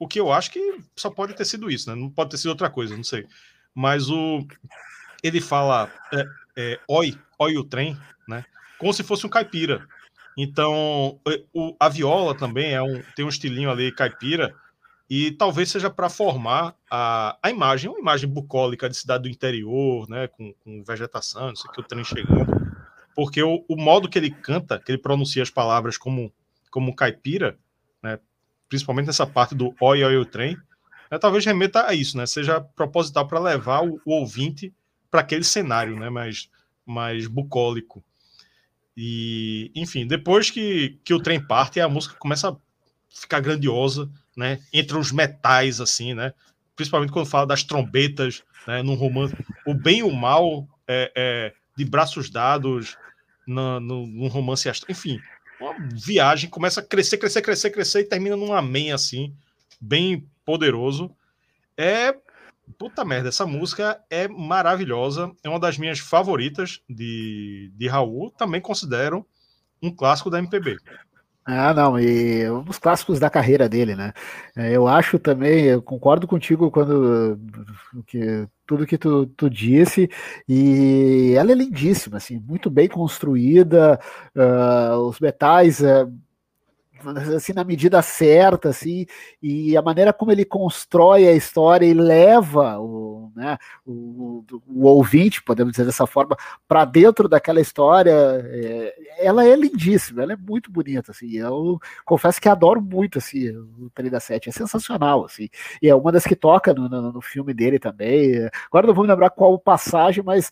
o 0.00 0.08
que 0.08 0.18
eu 0.18 0.32
acho 0.32 0.50
que 0.50 0.80
só 0.96 1.10
pode 1.10 1.34
ter 1.34 1.44
sido 1.44 1.70
isso, 1.70 1.90
né? 1.90 1.94
Não 1.94 2.08
pode 2.08 2.30
ter 2.30 2.38
sido 2.38 2.48
outra 2.48 2.70
coisa, 2.70 2.96
não 2.96 3.04
sei. 3.04 3.26
Mas 3.74 4.08
o 4.08 4.44
ele 5.22 5.42
fala 5.42 5.92
é, 6.12 6.24
é, 6.56 6.80
oi, 6.88 7.14
oi 7.38 7.58
o 7.58 7.64
trem, 7.64 7.96
né? 8.26 8.42
Como 8.78 8.94
se 8.94 9.04
fosse 9.04 9.26
um 9.26 9.30
caipira. 9.30 9.86
Então, 10.38 11.20
é, 11.28 11.44
o, 11.52 11.76
a 11.78 11.90
viola 11.90 12.34
também 12.34 12.72
é 12.72 12.80
um, 12.80 13.02
tem 13.14 13.26
um 13.26 13.28
estilinho 13.28 13.70
ali 13.70 13.92
caipira, 13.92 14.56
e 15.08 15.32
talvez 15.32 15.70
seja 15.70 15.90
para 15.90 16.08
formar 16.08 16.74
a, 16.90 17.36
a 17.42 17.50
imagem, 17.50 17.90
uma 17.90 17.98
imagem 17.98 18.28
bucólica 18.28 18.88
de 18.88 18.96
cidade 18.96 19.24
do 19.24 19.28
interior, 19.28 20.08
né? 20.08 20.28
Com, 20.28 20.54
com 20.54 20.82
vegetação, 20.82 21.48
não 21.48 21.56
sei 21.56 21.68
o 21.68 21.74
que, 21.74 21.80
o 21.80 21.84
trem 21.84 22.04
chegando. 22.04 22.46
Porque 23.14 23.42
o, 23.42 23.62
o 23.68 23.76
modo 23.76 24.08
que 24.08 24.18
ele 24.18 24.30
canta, 24.30 24.78
que 24.78 24.92
ele 24.92 25.02
pronuncia 25.02 25.42
as 25.42 25.50
palavras 25.50 25.98
como, 25.98 26.32
como 26.70 26.96
caipira, 26.96 27.58
né? 28.02 28.18
Principalmente 28.70 29.08
nessa 29.08 29.26
parte 29.26 29.54
do 29.54 29.74
oi, 29.80 30.02
oi, 30.02 30.16
o 30.16 30.24
trem, 30.24 30.56
né, 31.10 31.18
talvez 31.18 31.44
remeta 31.44 31.86
a 31.86 31.92
isso, 31.92 32.16
né? 32.16 32.24
Seja 32.24 32.60
proposital 32.60 33.26
para 33.26 33.38
levar 33.38 33.84
o, 33.84 34.00
o 34.06 34.12
ouvinte 34.12 34.72
para 35.10 35.20
aquele 35.20 35.44
cenário, 35.44 35.98
né? 35.98 36.08
Mais, 36.08 36.48
mais 36.86 37.26
bucólico. 37.26 38.02
E, 38.96 39.70
enfim, 39.74 40.06
depois 40.06 40.50
que, 40.50 40.98
que 41.04 41.12
o 41.12 41.20
trem 41.20 41.44
parte, 41.44 41.80
a 41.80 41.88
música 41.88 42.14
começa 42.14 42.50
a 42.50 42.56
ficar 43.10 43.40
grandiosa, 43.40 44.08
né? 44.36 44.60
Entre 44.72 44.96
os 44.96 45.10
metais, 45.10 45.80
assim, 45.80 46.14
né? 46.14 46.32
Principalmente 46.76 47.12
quando 47.12 47.26
fala 47.26 47.46
das 47.46 47.64
trombetas, 47.64 48.42
né? 48.66 48.82
Num 48.82 48.94
romance. 48.94 49.36
O 49.66 49.74
bem 49.74 49.98
e 49.98 50.02
o 50.04 50.12
mal 50.12 50.66
é, 50.86 51.12
é 51.14 51.54
de 51.76 51.84
braços 51.84 52.30
dados, 52.30 52.96
no, 53.46 54.28
romance 54.28 54.68
astral. 54.68 54.90
Enfim, 54.90 55.20
uma 55.60 55.74
viagem, 55.92 56.48
começa 56.48 56.80
a 56.80 56.84
crescer, 56.84 57.18
crescer, 57.18 57.42
crescer, 57.42 57.70
crescer 57.70 58.00
e 58.00 58.04
termina 58.04 58.36
num 58.36 58.52
amém 58.52 58.92
assim, 58.92 59.34
bem 59.80 60.26
poderoso. 60.44 61.10
É 61.76 62.14
puta 62.78 63.04
merda, 63.04 63.28
essa 63.28 63.46
música 63.46 64.00
é 64.08 64.28
maravilhosa, 64.28 65.32
é 65.42 65.48
uma 65.48 65.58
das 65.58 65.76
minhas 65.76 65.98
favoritas 65.98 66.80
de, 66.88 67.72
de 67.74 67.88
Raul, 67.88 68.30
também 68.30 68.60
considero 68.60 69.26
um 69.82 69.90
clássico 69.90 70.30
da 70.30 70.38
MPB. 70.38 70.76
Ah, 71.44 71.72
não, 71.74 71.98
e 71.98 72.48
um 72.50 72.62
dos 72.62 72.78
clássicos 72.78 73.18
da 73.18 73.30
carreira 73.30 73.68
dele, 73.68 73.96
né? 73.96 74.12
É, 74.56 74.76
eu 74.76 74.86
acho 74.86 75.18
também, 75.18 75.64
eu 75.64 75.82
concordo 75.82 76.26
contigo 76.28 76.70
quando 76.70 77.38
que, 78.06 78.46
tudo 78.66 78.86
que 78.86 78.98
tu, 78.98 79.26
tu 79.26 79.48
disse, 79.50 80.08
e 80.48 81.34
ela 81.36 81.50
é 81.50 81.54
lindíssima, 81.54 82.18
assim, 82.18 82.38
muito 82.38 82.70
bem 82.70 82.88
construída, 82.88 83.98
uh, 84.36 84.96
os 85.08 85.18
metais. 85.18 85.80
Uh, 85.80 86.12
assim 87.36 87.52
na 87.52 87.64
medida 87.64 88.02
certa 88.02 88.68
assim 88.68 89.06
e 89.42 89.76
a 89.76 89.82
maneira 89.82 90.12
como 90.12 90.32
ele 90.32 90.44
constrói 90.44 91.26
a 91.26 91.32
história 91.32 91.86
e 91.86 91.94
leva 91.94 92.78
o, 92.78 93.32
né, 93.34 93.58
o, 93.86 94.44
o 94.68 94.86
ouvinte 94.86 95.42
podemos 95.42 95.72
dizer 95.72 95.84
dessa 95.84 96.06
forma 96.06 96.36
para 96.68 96.84
dentro 96.84 97.28
daquela 97.28 97.60
história 97.60 98.12
é, 98.12 98.94
ela 99.18 99.46
é 99.46 99.54
lindíssima 99.56 100.22
ela 100.22 100.32
é 100.32 100.36
muito 100.36 100.70
bonita 100.70 101.12
assim 101.12 101.36
eu 101.36 101.78
confesso 102.04 102.40
que 102.40 102.48
adoro 102.48 102.80
muito 102.80 103.18
assim 103.18 103.50
o 103.50 103.90
37 103.94 104.48
é 104.48 104.52
sensacional 104.52 105.24
assim 105.24 105.48
e 105.82 105.88
é 105.88 105.94
uma 105.94 106.12
das 106.12 106.24
que 106.24 106.36
toca 106.36 106.74
no, 106.74 106.88
no, 106.88 107.12
no 107.12 107.20
filme 107.20 107.54
dele 107.54 107.78
também 107.78 108.48
agora 108.66 108.86
não 108.86 108.94
vou 108.94 109.04
me 109.04 109.10
lembrar 109.10 109.30
qual 109.30 109.58
passagem 109.58 110.22
mas 110.24 110.50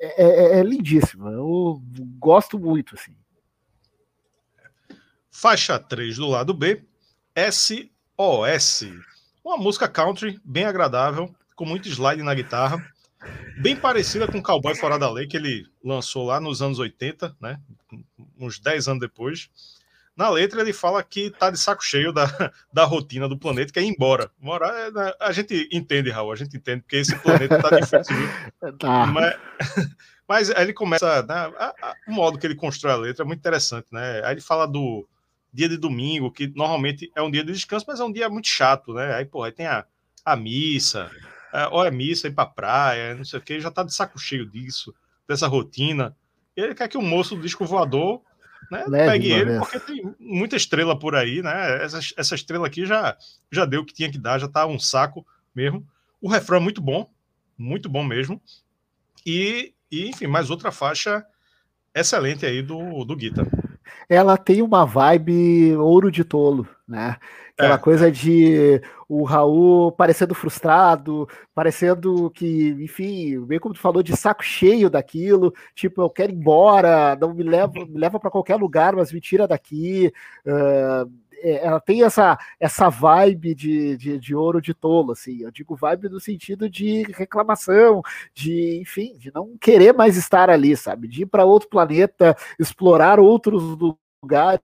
é, 0.00 0.22
é, 0.22 0.58
é 0.58 0.62
lindíssima 0.62 1.30
eu 1.30 1.80
gosto 2.18 2.58
muito 2.58 2.94
assim 2.94 3.14
Faixa 5.38 5.78
3 5.78 6.16
do 6.16 6.28
lado 6.28 6.54
B, 6.54 6.82
SOS. 7.36 8.84
Uma 9.44 9.58
música 9.58 9.86
country 9.86 10.40
bem 10.42 10.64
agradável, 10.64 11.30
com 11.54 11.66
muito 11.66 11.86
slide 11.90 12.22
na 12.22 12.34
guitarra, 12.34 12.82
bem 13.60 13.76
parecida 13.76 14.26
com 14.26 14.42
Cowboy 14.42 14.74
Fora 14.74 14.98
da 14.98 15.12
Lei, 15.12 15.26
que 15.26 15.36
ele 15.36 15.66
lançou 15.84 16.24
lá 16.24 16.40
nos 16.40 16.62
anos 16.62 16.78
80, 16.78 17.36
né? 17.38 17.60
uns 18.40 18.58
10 18.58 18.88
anos 18.88 19.00
depois. 19.00 19.50
Na 20.16 20.30
letra 20.30 20.62
ele 20.62 20.72
fala 20.72 21.02
que 21.02 21.28
tá 21.28 21.50
de 21.50 21.58
saco 21.58 21.84
cheio 21.84 22.14
da, 22.14 22.24
da 22.72 22.86
rotina 22.86 23.28
do 23.28 23.38
planeta, 23.38 23.70
que 23.70 23.78
é 23.78 23.82
ir 23.82 23.88
embora. 23.88 24.30
Morar, 24.40 24.74
é, 24.74 24.90
né, 24.90 25.12
a 25.20 25.32
gente 25.32 25.68
entende, 25.70 26.08
Raul, 26.08 26.32
a 26.32 26.36
gente 26.36 26.56
entende, 26.56 26.80
porque 26.80 26.96
esse 26.96 27.14
planeta 27.14 27.60
tá 27.60 27.78
difícil. 27.78 28.16
Tá. 28.80 29.04
Mas, 29.04 29.36
mas 30.26 30.50
aí 30.50 30.62
ele 30.62 30.72
começa, 30.72 31.22
né, 31.24 31.34
a, 31.58 31.74
a, 31.82 31.94
o 32.08 32.12
modo 32.12 32.38
que 32.38 32.46
ele 32.46 32.54
constrói 32.54 32.94
a 32.94 32.96
letra 32.96 33.22
é 33.22 33.26
muito 33.26 33.40
interessante, 33.40 33.88
né? 33.92 34.24
Aí 34.24 34.32
ele 34.32 34.40
fala 34.40 34.66
do, 34.66 35.06
dia 35.56 35.68
de 35.70 35.78
domingo, 35.78 36.30
que 36.30 36.52
normalmente 36.54 37.10
é 37.16 37.22
um 37.22 37.30
dia 37.30 37.42
de 37.42 37.50
descanso, 37.50 37.86
mas 37.88 37.98
é 37.98 38.04
um 38.04 38.12
dia 38.12 38.28
muito 38.28 38.46
chato, 38.46 38.92
né? 38.92 39.14
Aí, 39.14 39.24
pô, 39.24 39.42
aí 39.42 39.50
tem 39.50 39.66
a, 39.66 39.86
a 40.22 40.36
missa, 40.36 41.10
é, 41.52 41.66
ou 41.68 41.82
é 41.82 41.90
missa, 41.90 42.28
ir 42.28 42.34
pra 42.34 42.44
praia, 42.44 43.14
não 43.14 43.24
sei 43.24 43.38
o 43.38 43.42
que, 43.42 43.58
já 43.58 43.70
tá 43.70 43.82
de 43.82 43.94
saco 43.94 44.18
cheio 44.18 44.44
disso, 44.44 44.94
dessa 45.26 45.46
rotina. 45.46 46.14
Ele 46.54 46.74
quer 46.74 46.88
que 46.88 46.98
o 46.98 47.02
moço 47.02 47.34
do 47.34 47.40
disco 47.40 47.64
voador 47.64 48.20
né, 48.70 48.84
Leve, 48.86 49.10
pegue 49.10 49.32
ele, 49.32 49.44
vez. 49.46 49.58
porque 49.58 49.80
tem 49.80 50.14
muita 50.20 50.56
estrela 50.56 50.98
por 50.98 51.14
aí, 51.14 51.40
né? 51.40 51.82
Essa, 51.82 52.00
essa 52.18 52.34
estrela 52.34 52.66
aqui 52.66 52.84
já, 52.84 53.16
já 53.50 53.64
deu 53.64 53.80
o 53.80 53.84
que 53.84 53.94
tinha 53.94 54.12
que 54.12 54.18
dar, 54.18 54.38
já 54.38 54.48
tá 54.48 54.66
um 54.66 54.78
saco 54.78 55.26
mesmo. 55.54 55.86
O 56.20 56.28
refrão 56.28 56.58
é 56.58 56.60
muito 56.60 56.82
bom, 56.82 57.10
muito 57.56 57.88
bom 57.88 58.04
mesmo. 58.04 58.42
E, 59.24 59.72
e 59.90 60.08
enfim, 60.10 60.26
mais 60.26 60.50
outra 60.50 60.70
faixa 60.70 61.24
excelente 61.94 62.44
aí 62.44 62.60
do, 62.60 63.04
do 63.06 63.16
Guitar 63.16 63.46
ela 64.08 64.36
tem 64.36 64.62
uma 64.62 64.84
vibe 64.84 65.76
ouro 65.76 66.10
de 66.10 66.24
tolo, 66.24 66.66
né? 66.86 67.16
Aquela 67.58 67.76
é. 67.76 67.78
coisa 67.78 68.12
de 68.12 68.82
o 69.08 69.24
Raul 69.24 69.90
parecendo 69.92 70.34
frustrado, 70.34 71.26
parecendo 71.54 72.30
que, 72.30 72.76
enfim, 72.80 73.40
bem 73.46 73.58
como 73.58 73.74
tu 73.74 73.80
falou, 73.80 74.02
de 74.02 74.14
saco 74.16 74.44
cheio 74.44 74.90
daquilo, 74.90 75.54
tipo, 75.74 76.02
eu 76.02 76.10
quero 76.10 76.32
ir 76.32 76.34
embora, 76.34 77.16
não 77.18 77.32
me 77.32 77.42
leva, 77.42 77.72
me 77.72 77.98
leva 77.98 78.20
para 78.20 78.30
qualquer 78.30 78.56
lugar, 78.56 78.94
mas 78.94 79.10
me 79.12 79.20
tira 79.20 79.48
daqui. 79.48 80.12
Uh, 80.44 81.10
ela 81.42 81.80
tem 81.80 82.02
essa, 82.02 82.38
essa 82.58 82.88
vibe 82.88 83.54
de, 83.54 83.96
de, 83.96 84.18
de, 84.18 84.34
ouro 84.34 84.60
de 84.60 84.74
tolo, 84.74 85.12
assim. 85.12 85.42
Eu 85.42 85.50
digo 85.50 85.76
vibe 85.76 86.08
no 86.08 86.20
sentido 86.20 86.68
de 86.68 87.02
reclamação, 87.12 88.02
de, 88.34 88.80
enfim, 88.80 89.16
de 89.18 89.32
não 89.34 89.56
querer 89.58 89.92
mais 89.92 90.16
estar 90.16 90.50
ali, 90.50 90.76
sabe? 90.76 91.08
De 91.08 91.22
ir 91.22 91.26
para 91.26 91.44
outro 91.44 91.68
planeta, 91.68 92.36
explorar 92.58 93.20
outros 93.20 93.62
lugares, 94.22 94.60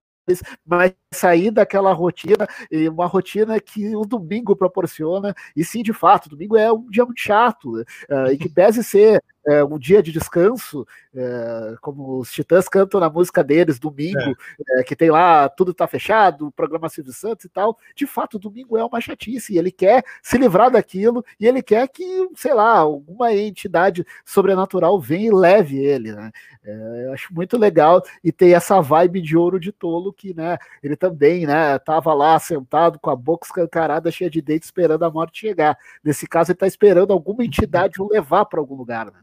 mas 0.65 0.95
sair 1.13 1.51
daquela 1.51 1.93
rotina, 1.93 2.47
e 2.71 2.89
uma 2.89 3.07
rotina 3.07 3.61
que 3.61 3.95
o 3.95 4.05
domingo 4.05 4.57
proporciona, 4.57 5.35
e 5.55 5.65
sim, 5.65 5.83
de 5.83 5.93
fato, 5.93 6.29
domingo 6.29 6.57
é 6.57 6.73
um 6.73 6.89
dia 6.91 7.05
muito 7.05 7.21
chato, 7.21 7.81
uh, 7.81 8.33
e 8.33 8.39
que 8.39 8.49
pese 8.49 8.83
ser 8.85 9.23
é, 9.47 9.65
um 9.65 9.79
dia 9.79 10.03
de 10.03 10.13
descanso, 10.13 10.87
é, 11.15 11.75
como 11.81 12.19
os 12.19 12.31
Titãs 12.31 12.69
cantam 12.69 13.01
na 13.01 13.11
música 13.11 13.43
deles, 13.43 13.79
domingo, 13.79 14.37
é. 14.77 14.81
é 14.81 14.85
que 14.85 14.95
tem 14.95 15.11
lá, 15.11 15.49
tudo 15.49 15.75
tá 15.75 15.87
fechado, 15.87 16.47
o 16.47 16.53
programa 16.53 16.89
Silvio 16.89 17.13
Santos 17.13 17.45
e 17.45 17.49
tal. 17.49 17.77
De 17.95 18.07
fato, 18.07 18.39
domingo 18.39 18.77
é 18.77 18.85
uma 18.85 19.01
chatice, 19.01 19.55
e 19.55 19.59
ele 19.59 19.73
quer 19.73 20.05
se 20.23 20.39
livrar 20.39 20.71
daquilo, 20.71 21.25
e 21.41 21.47
ele 21.47 21.63
quer 21.63 21.89
que, 21.89 22.29
sei 22.37 22.55
lá, 22.55 22.79
alguma 22.79 23.35
entidade 23.35 24.07
sobrenatural 24.25 25.01
venha 25.01 25.27
e 25.27 25.35
leve 25.35 25.79
ele, 25.79 26.13
né? 26.13 26.31
É, 26.65 27.05
eu 27.07 27.13
acho 27.13 27.35
muito 27.35 27.59
legal, 27.59 28.03
e 28.23 28.31
tem 28.31 28.55
essa 28.55 28.81
vibe 28.81 29.21
de 29.21 29.37
ouro 29.37 29.59
de 29.59 29.73
tolo 29.73 30.13
que, 30.13 30.33
né, 30.33 30.57
ele 30.83 30.97
também, 31.03 31.47
né, 31.47 31.77
tava 31.81 32.15
lá 32.15 32.39
sentado 32.39 32.97
com 33.01 33.11
a 33.11 33.17
boca 33.17 33.45
escancarada, 33.45 34.09
cheia 34.13 34.31
de 34.31 34.41
dentes, 34.41 34.69
esperando 34.69 35.05
a 35.05 35.11
morte 35.11 35.41
chegar. 35.41 35.77
Nesse 36.05 36.29
caso, 36.29 36.53
ele 36.53 36.59
tá 36.59 36.67
esperando 36.67 37.13
alguma 37.13 37.45
entidade 37.45 38.01
o 38.01 38.09
levar 38.09 38.45
para 38.45 38.61
algum 38.61 38.77
lugar, 38.77 39.07
né? 39.07 39.21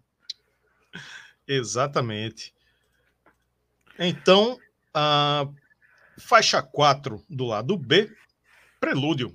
Exatamente. 1.48 2.54
Então, 3.98 4.58
a 4.94 5.48
faixa 6.20 6.62
4 6.62 7.24
do 7.30 7.46
lado 7.46 7.78
B, 7.78 8.12
Prelúdio. 8.78 9.34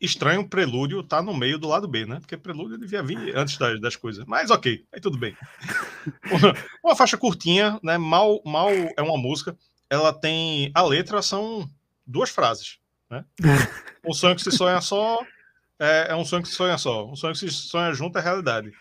Estranho 0.00 0.48
Prelúdio 0.48 1.02
tá 1.02 1.20
no 1.20 1.34
meio 1.34 1.58
do 1.58 1.66
lado 1.66 1.88
B, 1.88 2.06
né? 2.06 2.20
Porque 2.20 2.36
Prelúdio 2.36 2.78
devia 2.78 3.02
vir 3.02 3.36
antes 3.36 3.58
das, 3.58 3.80
das 3.80 3.96
coisas. 3.96 4.24
Mas 4.24 4.52
ok, 4.52 4.86
aí 4.92 5.00
tudo 5.00 5.18
bem. 5.18 5.36
Uma, 6.30 6.54
uma 6.82 6.96
faixa 6.96 7.16
curtinha, 7.16 7.80
né? 7.82 7.96
Mal, 7.98 8.40
mal 8.44 8.68
é 8.70 9.02
uma 9.02 9.16
música. 9.16 9.56
Ela 9.94 10.12
tem. 10.12 10.70
A 10.74 10.82
letra 10.82 11.22
são 11.22 11.68
duas 12.06 12.30
frases. 12.30 12.78
Né? 13.10 13.24
Um 14.06 14.12
sonho 14.12 14.36
que 14.36 14.42
se 14.42 14.52
sonha 14.52 14.82
só 14.82 15.24
é, 15.78 16.08
é 16.10 16.14
um 16.14 16.24
sonho 16.24 16.42
que 16.42 16.48
se 16.48 16.54
sonha 16.54 16.78
só. 16.78 17.06
Um 17.06 17.16
sonho 17.16 17.32
que 17.32 17.40
se 17.40 17.50
sonha 17.50 17.92
junto 17.92 18.18
é 18.18 18.22
realidade. 18.22 18.72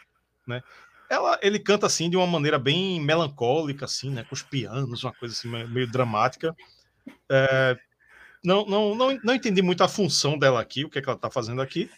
Né? 0.47 0.61
Ela, 1.09 1.39
ele 1.41 1.59
canta 1.59 1.85
assim 1.85 2.09
de 2.09 2.17
uma 2.17 2.27
maneira 2.27 2.59
bem 2.59 2.99
melancólica, 2.99 3.85
assim, 3.85 4.09
né? 4.09 4.23
Com 4.23 4.35
os 4.35 4.41
pianos, 4.41 5.03
uma 5.03 5.13
coisa 5.13 5.33
assim 5.33 5.47
meio 5.67 5.89
dramática. 5.89 6.55
É, 7.29 7.77
não, 8.43 8.65
não, 8.65 8.95
não, 8.95 9.19
não 9.23 9.33
entendi 9.33 9.61
muito 9.61 9.83
a 9.83 9.87
função 9.87 10.37
dela 10.37 10.61
aqui, 10.61 10.85
o 10.85 10.89
que, 10.89 10.99
é 10.99 11.01
que 11.01 11.09
ela 11.09 11.17
tá 11.17 11.29
fazendo 11.29 11.61
aqui. 11.61 11.89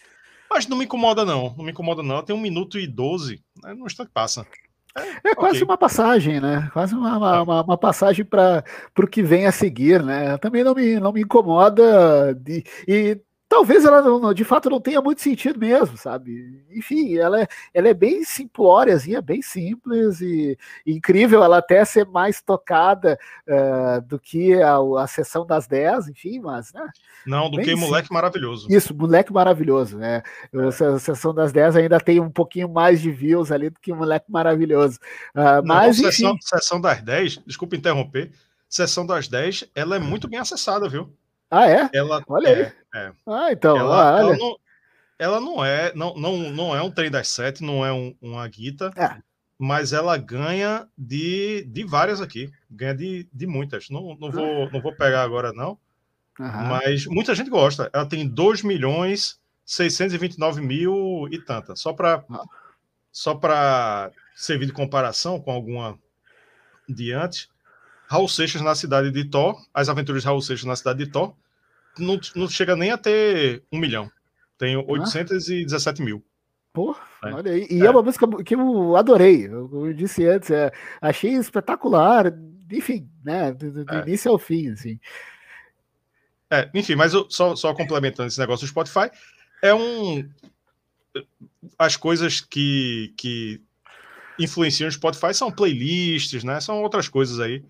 Mas 0.50 0.68
não 0.68 0.78
me 0.78 0.86
incomoda, 0.86 1.26
não. 1.26 1.54
Não 1.56 1.66
me 1.66 1.72
incomoda, 1.72 2.02
não. 2.02 2.16
Ela 2.16 2.24
tem 2.24 2.36
um 2.36 2.42
minuto 2.42 2.80
e 2.80 2.88
doze, 2.88 3.44
né? 3.64 3.74
no 3.74 3.86
instante 3.86 4.12
passa. 4.14 4.46
É, 5.24 5.36
quase 5.36 5.58
okay. 5.58 5.64
uma 5.64 5.78
passagem, 5.78 6.40
né? 6.40 6.70
Quase 6.72 6.96
uma, 6.96 7.18
uma, 7.18 7.36
é. 7.36 7.42
uma, 7.42 7.62
uma 7.64 7.78
passagem 7.78 8.24
para 8.24 8.64
o 8.98 9.08
que 9.08 9.22
vem 9.22 9.46
a 9.46 9.52
seguir, 9.52 10.02
né? 10.02 10.38
Também 10.38 10.64
não 10.64 10.74
me, 10.74 11.00
não 11.00 11.12
me 11.12 11.22
incomoda. 11.22 12.34
De, 12.34 12.64
e 12.88 13.20
talvez 13.48 13.86
ela 13.86 14.02
não, 14.02 14.34
de 14.34 14.44
fato 14.44 14.70
não 14.70 14.80
tenha 14.80 15.02
muito 15.02 15.22
sentido 15.22 15.60
mesmo, 15.60 15.98
sabe? 15.98 16.64
Enfim, 16.72 17.16
ela 17.18 17.42
é, 17.42 17.48
ela 17.74 17.88
é 17.88 17.94
bem 17.94 18.24
simplóriazinha, 18.24 19.22
bem 19.22 19.42
simples 19.42 20.20
e, 20.22 20.58
e 20.86 20.94
incrível 20.94 21.44
ela 21.44 21.58
até 21.58 21.84
ser 21.86 22.06
mais 22.06 22.42
tocada 22.42 23.20
uh, 23.48 24.02
do 24.02 24.20
que 24.20 24.62
a, 24.62 24.78
a 25.00 25.08
sessão 25.08 25.46
das 25.46 25.68
10, 25.68 26.10
enfim, 26.10 26.40
mas, 26.40 26.74
né? 26.74 26.88
Não, 27.26 27.50
do 27.50 27.58
bem 27.58 27.66
que 27.66 27.76
Moleque 27.76 28.12
Maravilhoso. 28.12 28.68
Isso, 28.70 28.96
Moleque 28.96 29.32
Maravilhoso, 29.32 29.98
né? 29.98 30.24
É. 30.54 30.68
A 30.68 31.00
sessão 31.00 31.34
das 31.34 31.52
10 31.52 31.76
ainda 31.78 32.00
tem 32.00 32.20
um 32.20 32.32
pouquinho 32.32 32.70
mais 32.70 33.02
de 33.02 33.12
views 33.12 33.52
ali 33.52 33.70
do 33.70 33.80
que 33.80 33.94
Moleque 33.94 34.32
Maravilhoso. 34.32 35.00
Uh, 35.36 35.42
não, 35.58 35.64
mas, 35.64 36.00
não, 36.00 36.12
sessão, 36.12 36.38
sessão 36.42 36.82
das 36.82 37.02
10, 37.02 37.42
desculpa 37.46 37.76
interromper, 37.76 38.32
sessão 38.68 39.06
das 39.06 39.28
10, 39.28 39.70
ela 39.76 39.96
é 39.96 40.00
muito 40.00 40.28
bem 40.28 40.40
acessada, 40.40 40.90
viu? 40.90 41.14
Ah, 41.50 41.70
é? 41.70 41.90
Ela, 41.94 42.24
olha 42.28 42.50
aí. 42.50 42.62
É, 42.62 42.74
é. 42.96 43.12
Ah, 43.26 43.52
então. 43.52 43.78
Ela, 43.78 44.16
olha. 44.16 44.22
ela, 44.22 44.38
não, 44.38 44.58
ela 45.18 45.40
não 45.40 45.66
é, 45.66 45.94
não, 45.96 46.16
não, 46.16 46.38
não 46.52 46.76
é 46.76 46.82
um 46.82 46.92
trem 46.92 47.10
das 47.10 47.28
sete, 47.28 47.64
não 47.64 47.86
é 47.86 47.94
um, 47.94 48.16
uma 48.22 48.48
guita, 48.48 48.92
é. 48.96 49.22
mas 49.58 49.94
ela 49.94 50.18
ganha 50.18 50.88
de, 50.98 51.66
de 51.66 51.84
várias 51.84 52.22
aqui. 52.22 52.52
Ganha 52.70 52.96
de, 52.96 53.28
de 53.32 53.48
muitas. 53.48 53.90
Não, 53.90 54.16
não, 54.20 54.32
vou, 54.32 54.72
não 54.72 54.82
vou 54.82 54.96
pegar 54.96 55.24
agora, 55.24 55.54
não. 55.54 55.78
Uhum. 56.40 56.68
Mas 56.68 57.06
muita 57.06 57.34
gente 57.34 57.50
gosta. 57.50 57.90
Ela 57.94 58.06
tem 58.06 58.28
2 58.28 58.64
milhões 58.64 59.40
629 59.66 60.62
mil 60.62 61.28
e 61.32 61.40
tanta. 61.40 61.76
Só 61.76 61.94
para 61.94 62.24
uhum. 62.30 62.38
só 63.12 63.34
para 63.34 64.12
servir 64.36 64.66
de 64.66 64.74
comparação 64.74 65.40
com 65.40 65.52
alguma 65.52 65.98
de 66.88 67.12
antes, 67.12 67.50
Raul 68.08 68.28
Seixas 68.28 68.62
na 68.62 68.76
cidade 68.76 69.12
de 69.12 69.26
Thor, 69.26 69.60
as 69.74 69.90
aventuras 69.90 70.22
de 70.22 70.28
Raul 70.28 70.42
Seixas 70.42 70.66
na 70.66 70.76
cidade 70.76 71.04
de 71.04 71.12
Thor, 71.12 71.36
não, 71.98 72.20
não 72.36 72.48
chega 72.48 72.76
nem 72.76 72.92
a 72.92 72.98
ter 72.98 73.64
um 73.72 73.80
milhão. 73.80 74.12
Tem 74.58 74.76
817 74.76 76.02
ah. 76.02 76.06
mil. 76.06 76.24
Pô, 76.74 76.96
é. 77.24 77.34
olha 77.34 77.52
aí. 77.52 77.68
E 77.70 77.82
é. 77.82 77.86
é. 77.86 77.90
uma 77.90 78.02
música 78.02 78.28
que 78.44 78.56
eu 78.56 78.96
adorei. 78.96 79.48
Eu, 79.48 79.94
disse 79.94 80.26
antes, 80.26 80.52
é, 80.52 80.72
achei 81.02 81.34
espetacular. 81.34 82.34
Enfim, 82.72 83.10
né? 83.24 83.54
Do, 83.54 83.86
do 83.86 83.94
é. 83.94 84.02
início 84.02 84.32
ao 84.32 84.38
fim, 84.38 84.70
assim. 84.70 85.00
É, 86.50 86.70
enfim, 86.74 86.96
mas 86.96 87.14
eu, 87.14 87.28
só, 87.30 87.56
só 87.56 87.74
complementando 87.74 88.28
esse 88.28 88.40
negócio 88.40 88.66
do 88.66 88.70
Spotify, 88.70 89.10
é 89.62 89.74
um. 89.74 90.30
As 91.80 91.96
coisas 91.96 92.42
que, 92.42 93.14
que 93.18 93.62
influenciam 94.38 94.88
o 94.88 94.92
Spotify 94.92 95.34
são 95.34 95.52
playlists, 95.52 96.44
né? 96.44 96.60
São 96.60 96.84
outras 96.84 97.08
coisas 97.08 97.40
aí 97.40 97.64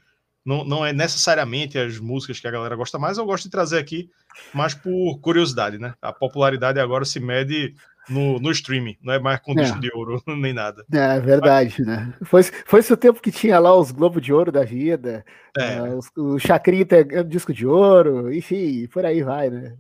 não, 0.45 0.63
não 0.63 0.85
é 0.85 0.93
necessariamente 0.93 1.77
as 1.77 1.99
músicas 1.99 2.39
que 2.39 2.47
a 2.47 2.51
galera 2.51 2.75
gosta 2.75 2.99
mais, 2.99 3.17
eu 3.17 3.25
gosto 3.25 3.45
de 3.45 3.49
trazer 3.49 3.79
aqui 3.79 4.09
mais 4.53 4.73
por 4.73 5.19
curiosidade, 5.19 5.79
né? 5.79 5.93
A 6.01 6.13
popularidade 6.13 6.79
agora 6.79 7.03
se 7.03 7.19
mede 7.19 7.73
no, 8.07 8.39
no 8.39 8.51
streaming, 8.51 8.95
não 9.01 9.13
é 9.13 9.19
mais 9.19 9.39
com 9.39 9.55
disco 9.55 9.77
é. 9.77 9.81
de 9.81 9.91
ouro, 9.93 10.21
nem 10.27 10.53
nada. 10.53 10.85
É 10.91 11.19
verdade, 11.19 11.75
Mas... 11.79 11.87
né? 11.87 12.13
Foi, 12.23 12.43
foi 12.43 12.79
esse 12.79 12.93
o 12.93 12.97
tempo 12.97 13.21
que 13.21 13.31
tinha 13.31 13.57
lá 13.57 13.75
os 13.75 13.91
Globo 13.91 14.21
de 14.21 14.31
Ouro 14.31 14.51
da 14.51 14.63
vida, 14.63 15.25
é. 15.57 15.81
uh, 15.81 15.97
os, 15.97 16.11
o 16.15 16.37
Chacrinha 16.37 16.85
disco 17.27 17.51
de 17.51 17.65
ouro, 17.65 18.31
enfim, 18.31 18.87
por 18.87 19.05
aí 19.05 19.23
vai, 19.23 19.49
né? 19.49 19.75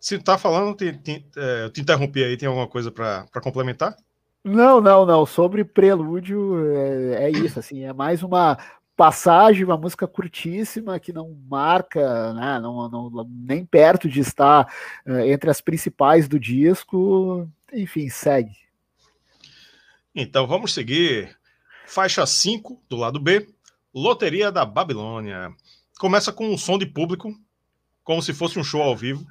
Se 0.00 0.18
tá 0.18 0.36
falando, 0.36 0.76
te, 0.76 0.92
te, 0.92 1.24
é, 1.36 1.64
eu 1.64 1.70
te 1.70 1.80
interrompi 1.80 2.22
aí, 2.22 2.36
tem 2.36 2.48
alguma 2.48 2.68
coisa 2.68 2.90
para 2.90 3.26
complementar? 3.42 3.96
Não, 4.44 4.80
não, 4.80 5.04
não. 5.04 5.26
Sobre 5.26 5.64
prelúdio, 5.64 6.64
é, 6.76 7.24
é, 7.24 7.30
isso, 7.30 7.58
assim, 7.58 7.84
é 7.84 7.92
mais 7.92 8.22
uma, 8.22 8.56
Passagem, 8.96 9.64
uma 9.64 9.76
música 9.76 10.06
curtíssima 10.06 10.98
que 10.98 11.12
não 11.12 11.36
marca, 11.48 12.32
né, 12.32 12.58
não, 12.58 12.88
não, 12.88 13.28
nem 13.28 13.64
perto 13.64 14.08
de 14.08 14.20
estar 14.20 14.66
uh, 15.06 15.18
entre 15.20 15.50
as 15.50 15.60
principais 15.60 16.26
do 16.26 16.40
disco. 16.40 17.48
Enfim, 17.72 18.08
segue. 18.08 18.56
Então 20.14 20.46
vamos 20.46 20.72
seguir. 20.72 21.36
Faixa 21.86 22.26
5 22.26 22.82
do 22.88 22.96
lado 22.96 23.20
B, 23.20 23.46
Loteria 23.94 24.50
da 24.50 24.64
Babilônia. 24.64 25.52
Começa 25.98 26.32
com 26.32 26.48
um 26.48 26.58
som 26.58 26.78
de 26.78 26.86
público, 26.86 27.32
como 28.02 28.20
se 28.22 28.32
fosse 28.32 28.58
um 28.58 28.64
show 28.64 28.82
ao 28.82 28.96
vivo. 28.96 29.24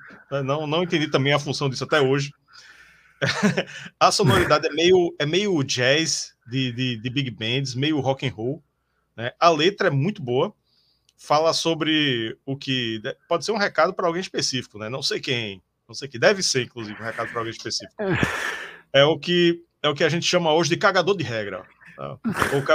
Não, 0.43 0.65
não 0.65 0.83
entendi 0.83 1.07
também 1.07 1.33
a 1.33 1.39
função 1.39 1.69
disso 1.69 1.83
até 1.83 1.99
hoje. 1.99 2.31
a 3.99 4.11
sonoridade 4.11 4.67
é 4.67 4.71
meio, 4.71 5.15
é 5.19 5.25
meio 5.25 5.63
jazz 5.63 6.35
de, 6.47 6.71
de, 6.71 6.97
de 6.97 7.09
big 7.09 7.31
bands, 7.31 7.75
meio 7.75 7.99
rock 7.99 8.27
and 8.27 8.33
roll. 8.33 8.63
Né? 9.15 9.31
A 9.39 9.49
letra 9.49 9.87
é 9.87 9.91
muito 9.91 10.21
boa, 10.21 10.53
fala 11.17 11.53
sobre 11.53 12.37
o 12.45 12.57
que 12.57 13.01
pode 13.27 13.45
ser 13.45 13.51
um 13.51 13.57
recado 13.57 13.93
para 13.93 14.07
alguém 14.07 14.21
específico, 14.21 14.77
né? 14.77 14.89
Não 14.89 15.01
sei 15.01 15.19
quem, 15.19 15.61
não 15.87 15.95
sei 15.95 16.07
que 16.07 16.19
deve 16.19 16.43
ser, 16.43 16.63
inclusive, 16.63 16.99
um 17.01 17.05
recado 17.05 17.29
para 17.29 17.39
alguém 17.39 17.51
específico. 17.51 17.95
É 18.91 19.03
o 19.03 19.17
que 19.17 19.63
é 19.81 19.89
o 19.89 19.93
que 19.93 20.03
a 20.03 20.09
gente 20.09 20.25
chama 20.25 20.53
hoje 20.53 20.69
de 20.69 20.77
cagador 20.77 21.15
de 21.15 21.23
regra, 21.23 21.63
tá? 21.95 22.17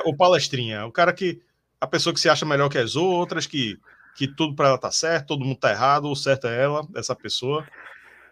o, 0.05 0.11
o 0.11 0.17
palestrinha, 0.17 0.87
o 0.87 0.93
cara 0.93 1.13
que 1.13 1.43
a 1.81 1.87
pessoa 1.87 2.15
que 2.15 2.21
se 2.21 2.29
acha 2.29 2.47
melhor 2.47 2.69
que 2.69 2.79
as 2.79 2.95
outras, 2.95 3.47
que 3.47 3.79
que 4.15 4.27
tudo 4.29 4.55
para 4.55 4.69
ela 4.69 4.79
tá 4.79 4.91
certo, 4.91 5.29
todo 5.29 5.45
mundo 5.45 5.59
tá 5.59 5.71
errado, 5.71 6.11
o 6.11 6.17
certo 6.17 6.47
é 6.47 6.63
ela, 6.63 6.87
essa 6.95 7.15
pessoa. 7.15 7.67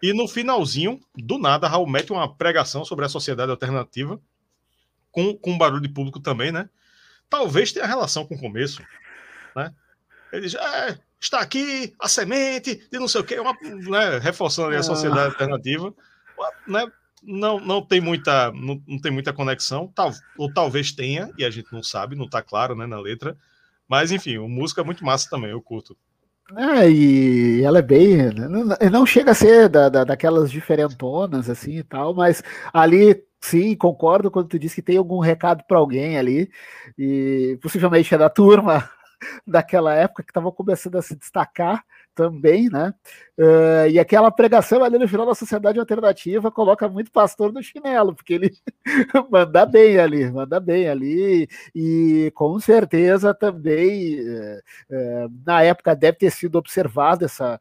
E 0.01 0.13
no 0.13 0.27
finalzinho, 0.27 0.99
do 1.15 1.37
nada, 1.37 1.67
Raul 1.67 1.87
mete 1.87 2.11
uma 2.11 2.31
pregação 2.31 2.85
sobre 2.85 3.05
a 3.05 3.09
sociedade 3.09 3.51
alternativa, 3.51 4.19
com, 5.11 5.35
com 5.35 5.57
barulho 5.57 5.81
de 5.81 5.89
público 5.89 6.19
também, 6.19 6.51
né? 6.51 6.69
Talvez 7.29 7.71
tenha 7.71 7.85
relação 7.85 8.25
com 8.25 8.35
o 8.35 8.39
começo, 8.39 8.83
né? 9.55 9.73
Ele 10.31 10.43
diz, 10.43 10.55
é, 10.55 10.99
está 11.19 11.39
aqui 11.39 11.93
a 11.99 12.07
semente 12.07 12.87
de 12.91 12.99
não 12.99 13.07
sei 13.07 13.21
o 13.21 13.23
quê, 13.23 13.39
uma, 13.39 13.53
né, 13.61 14.19
reforçando 14.19 14.75
a 14.75 14.83
sociedade 14.83 15.21
ah. 15.21 15.25
alternativa, 15.25 15.93
né? 16.67 16.85
Não, 17.21 17.59
não 17.59 17.85
tem 17.85 17.99
muita 17.99 18.49
não, 18.53 18.81
não 18.87 18.97
tem 18.97 19.11
muita 19.11 19.33
conexão, 19.33 19.91
tal, 19.93 20.11
ou 20.37 20.51
talvez 20.53 20.93
tenha, 20.93 21.29
e 21.37 21.43
a 21.43 21.49
gente 21.49 21.71
não 21.73 21.83
sabe, 21.83 22.15
não 22.15 22.25
está 22.25 22.41
claro 22.41 22.75
né, 22.75 22.87
na 22.87 22.97
letra, 22.97 23.37
mas 23.89 24.11
enfim, 24.11 24.37
a 24.37 24.47
música 24.47 24.79
é 24.79 24.83
muito 24.85 25.03
massa 25.03 25.29
também, 25.29 25.51
eu 25.51 25.61
curto. 25.61 25.97
É, 26.57 26.89
e 26.89 27.63
ela 27.63 27.79
é 27.79 27.81
bem. 27.81 28.31
Não, 28.33 28.65
não 28.91 29.05
chega 29.05 29.31
a 29.31 29.35
ser 29.35 29.69
da, 29.69 29.87
da, 29.89 30.03
daquelas 30.03 30.49
diferentonas 30.49 31.49
assim 31.49 31.77
e 31.77 31.83
tal, 31.83 32.13
mas 32.13 32.43
ali 32.73 33.23
sim, 33.39 33.75
concordo 33.75 34.31
quando 34.31 34.49
tu 34.49 34.59
diz 34.59 34.73
que 34.73 34.81
tem 34.81 34.97
algum 34.97 35.19
recado 35.19 35.63
para 35.67 35.77
alguém 35.77 36.17
ali, 36.17 36.51
e 36.97 37.57
possivelmente 37.61 38.13
é 38.13 38.17
da 38.17 38.29
turma 38.29 38.89
daquela 39.47 39.93
época 39.93 40.23
que 40.23 40.31
estavam 40.31 40.51
começando 40.51 40.97
a 40.97 41.01
se 41.01 41.15
destacar 41.15 41.83
também, 42.19 42.69
né? 42.69 42.93
Uh, 43.37 43.87
e 43.89 43.97
aquela 43.97 44.29
pregação 44.29 44.83
ali 44.83 44.97
no 44.99 45.07
final 45.07 45.25
da 45.25 45.33
sociedade 45.33 45.79
alternativa 45.79 46.51
coloca 46.51 46.89
muito 46.89 47.09
pastor 47.09 47.53
no 47.53 47.63
chinelo, 47.63 48.13
porque 48.13 48.33
ele 48.33 48.51
manda 49.31 49.65
bem 49.65 49.97
ali, 49.97 50.29
manda 50.29 50.59
bem 50.59 50.89
ali, 50.89 51.47
e 51.73 52.29
com 52.35 52.59
certeza 52.59 53.33
também 53.33 54.19
uh, 54.19 54.59
uh, 54.91 55.31
na 55.45 55.63
época 55.63 55.95
deve 55.95 56.17
ter 56.17 56.29
sido 56.29 56.57
observado 56.57 57.23
essa, 57.23 57.57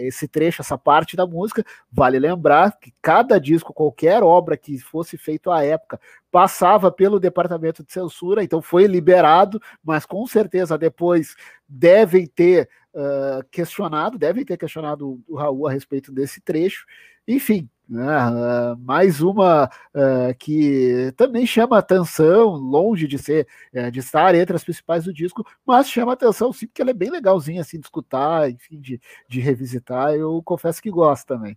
esse 0.00 0.28
trecho, 0.28 0.60
essa 0.60 0.76
parte 0.76 1.16
da 1.16 1.26
música. 1.26 1.64
Vale 1.90 2.18
lembrar 2.18 2.78
que 2.78 2.92
cada 3.00 3.40
disco, 3.40 3.72
qualquer 3.72 4.22
obra 4.22 4.58
que 4.58 4.78
fosse 4.78 5.16
feito 5.16 5.50
à 5.50 5.64
época, 5.64 5.98
passava 6.30 6.92
pelo 6.92 7.18
departamento 7.18 7.82
de 7.82 7.92
censura, 7.92 8.44
então 8.44 8.60
foi 8.60 8.86
liberado, 8.86 9.60
mas 9.82 10.04
com 10.04 10.26
certeza 10.26 10.76
depois 10.76 11.34
devem 11.66 12.26
ter 12.26 12.68
uh, 12.94 13.44
questionado, 13.50 14.18
devem 14.18 14.44
ter 14.44 14.56
questionado 14.56 15.22
o 15.28 15.36
Raul 15.36 15.66
a 15.66 15.72
respeito 15.72 16.12
desse 16.12 16.40
trecho. 16.40 16.86
Enfim, 17.26 17.68
né, 17.88 18.04
uh, 18.04 18.78
mais 18.78 19.20
uma 19.20 19.66
uh, 19.66 20.34
que 20.38 21.12
também 21.16 21.46
chama 21.46 21.78
atenção, 21.78 22.54
longe 22.54 23.06
de 23.06 23.18
ser 23.18 23.46
uh, 23.74 23.90
de 23.90 24.00
estar 24.00 24.34
entre 24.34 24.56
as 24.56 24.64
principais 24.64 25.04
do 25.04 25.12
disco, 25.12 25.46
mas 25.66 25.90
chama 25.90 26.14
atenção 26.14 26.52
sim, 26.52 26.66
porque 26.66 26.80
ela 26.80 26.90
é 26.90 26.94
bem 26.94 27.10
legalzinha 27.10 27.60
assim 27.60 27.78
de 27.78 27.86
escutar, 27.86 28.50
enfim, 28.50 28.80
de, 28.80 29.00
de 29.28 29.40
revisitar. 29.40 30.14
Eu 30.14 30.42
confesso 30.42 30.82
que 30.82 30.90
gosto 30.90 31.26
também. 31.26 31.56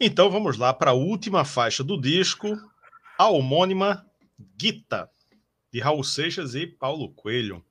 Então 0.00 0.30
vamos 0.30 0.56
lá 0.58 0.72
para 0.72 0.90
a 0.90 0.94
última 0.94 1.44
faixa 1.44 1.84
do 1.84 2.00
disco, 2.00 2.56
a 3.18 3.28
homônima 3.28 4.04
Guita, 4.58 5.08
de 5.72 5.80
Raul 5.80 6.02
Seixas 6.02 6.54
e 6.54 6.66
Paulo 6.66 7.10
Coelho. 7.10 7.64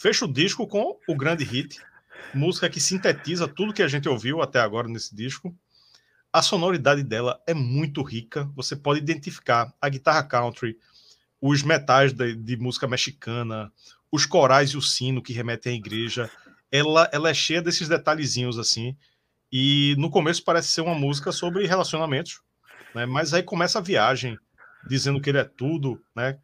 Fecha 0.00 0.26
o 0.26 0.32
disco 0.32 0.64
com 0.64 0.96
o 1.08 1.16
grande 1.16 1.42
hit, 1.42 1.80
música 2.32 2.70
que 2.70 2.78
sintetiza 2.78 3.48
tudo 3.48 3.74
que 3.74 3.82
a 3.82 3.88
gente 3.88 4.08
ouviu 4.08 4.40
até 4.40 4.60
agora 4.60 4.86
nesse 4.86 5.12
disco. 5.12 5.52
A 6.32 6.40
sonoridade 6.40 7.02
dela 7.02 7.42
é 7.48 7.52
muito 7.52 8.00
rica, 8.04 8.48
você 8.54 8.76
pode 8.76 9.00
identificar 9.00 9.74
a 9.82 9.88
guitarra 9.88 10.22
country, 10.22 10.78
os 11.40 11.64
metais 11.64 12.12
de, 12.12 12.36
de 12.36 12.56
música 12.56 12.86
mexicana, 12.86 13.72
os 14.08 14.24
corais 14.24 14.70
e 14.70 14.76
o 14.76 14.80
sino 14.80 15.20
que 15.20 15.32
remetem 15.32 15.72
à 15.72 15.76
igreja. 15.76 16.30
Ela, 16.70 17.10
ela 17.12 17.30
é 17.30 17.34
cheia 17.34 17.60
desses 17.60 17.88
detalhezinhos 17.88 18.56
assim. 18.56 18.96
E 19.50 19.96
no 19.98 20.10
começo 20.10 20.44
parece 20.44 20.68
ser 20.68 20.82
uma 20.82 20.94
música 20.94 21.32
sobre 21.32 21.66
relacionamentos, 21.66 22.40
né? 22.94 23.04
mas 23.04 23.34
aí 23.34 23.42
começa 23.42 23.80
a 23.80 23.82
viagem, 23.82 24.38
dizendo 24.88 25.20
que 25.20 25.28
ele 25.28 25.38
é 25.38 25.44
tudo, 25.44 26.00
né? 26.14 26.38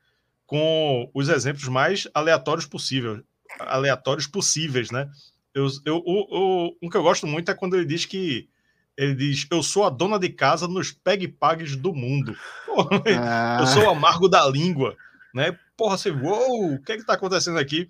com 0.44 1.08
os 1.14 1.28
exemplos 1.28 1.68
mais 1.68 2.08
aleatórios 2.12 2.66
possíveis 2.66 3.22
aleatórios 3.60 4.26
possíveis, 4.26 4.90
né? 4.90 5.10
Eu, 5.54 5.68
eu, 5.84 5.96
o, 6.04 6.66
o, 6.66 6.76
um 6.82 6.88
que 6.88 6.96
eu 6.96 7.02
gosto 7.02 7.26
muito 7.26 7.50
é 7.50 7.54
quando 7.54 7.76
ele 7.76 7.84
diz 7.84 8.04
que 8.04 8.48
ele 8.96 9.14
diz: 9.14 9.46
Eu 9.50 9.62
sou 9.62 9.84
a 9.84 9.90
dona 9.90 10.18
de 10.18 10.28
casa 10.28 10.66
nos 10.66 10.92
pegue-pagues 10.92 11.76
do 11.76 11.92
mundo. 11.92 12.36
Porra, 12.66 13.02
ah. 13.18 13.58
Eu 13.60 13.66
sou 13.66 13.84
o 13.84 13.90
amargo 13.90 14.28
da 14.28 14.46
língua, 14.48 14.96
né? 15.32 15.56
Porra, 15.76 15.96
você, 15.96 16.10
uou, 16.10 16.74
o 16.74 16.82
que 16.82 16.92
é 16.92 16.96
que 16.96 17.06
tá 17.06 17.14
acontecendo 17.14 17.58
aqui? 17.58 17.88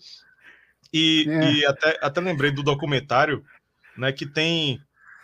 E, 0.92 1.26
é. 1.28 1.52
e 1.52 1.66
até, 1.66 1.98
até 2.00 2.20
lembrei 2.20 2.50
do 2.50 2.62
documentário, 2.62 3.44
né? 3.96 4.12
Que 4.12 4.26
tem 4.26 4.80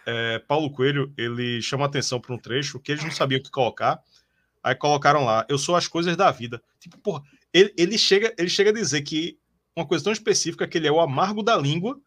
é, 0.07 0.39
Paulo 0.41 0.71
Coelho, 0.71 1.13
ele 1.17 1.63
chama 1.63 1.87
atenção 1.87 2.21
para 2.21 2.35
um 2.35 2.39
trecho 2.39 2.81
que 2.81 2.93
eles 2.93 3.05
não 3.05 3.11
sabiam 3.11 3.39
o 3.39 3.43
que 3.43 3.51
colocar. 3.51 4.01
Aí 4.63 4.75
colocaram 4.75 5.25
lá: 5.25 5.47
Eu 5.49 5.59
sou 5.59 5.77
as 5.77 5.87
coisas 5.87 6.17
da 6.17 6.31
vida. 6.31 6.63
Tipo, 6.79 6.99
porra, 6.99 7.23
ele, 7.53 7.73
ele, 7.77 7.99
chega, 7.99 8.35
ele 8.39 8.49
chega 8.49 8.71
a 8.71 8.75
dizer 8.75 9.03
que 9.03 9.39
uma 9.81 9.87
coisa 9.87 10.05
tão 10.05 10.13
específica 10.13 10.67
que 10.69 10.79
ele 10.79 10.87
é 10.87 10.93
o 10.93 11.01
amargo 11.01 11.43
da 11.43 11.57
língua 11.57 11.99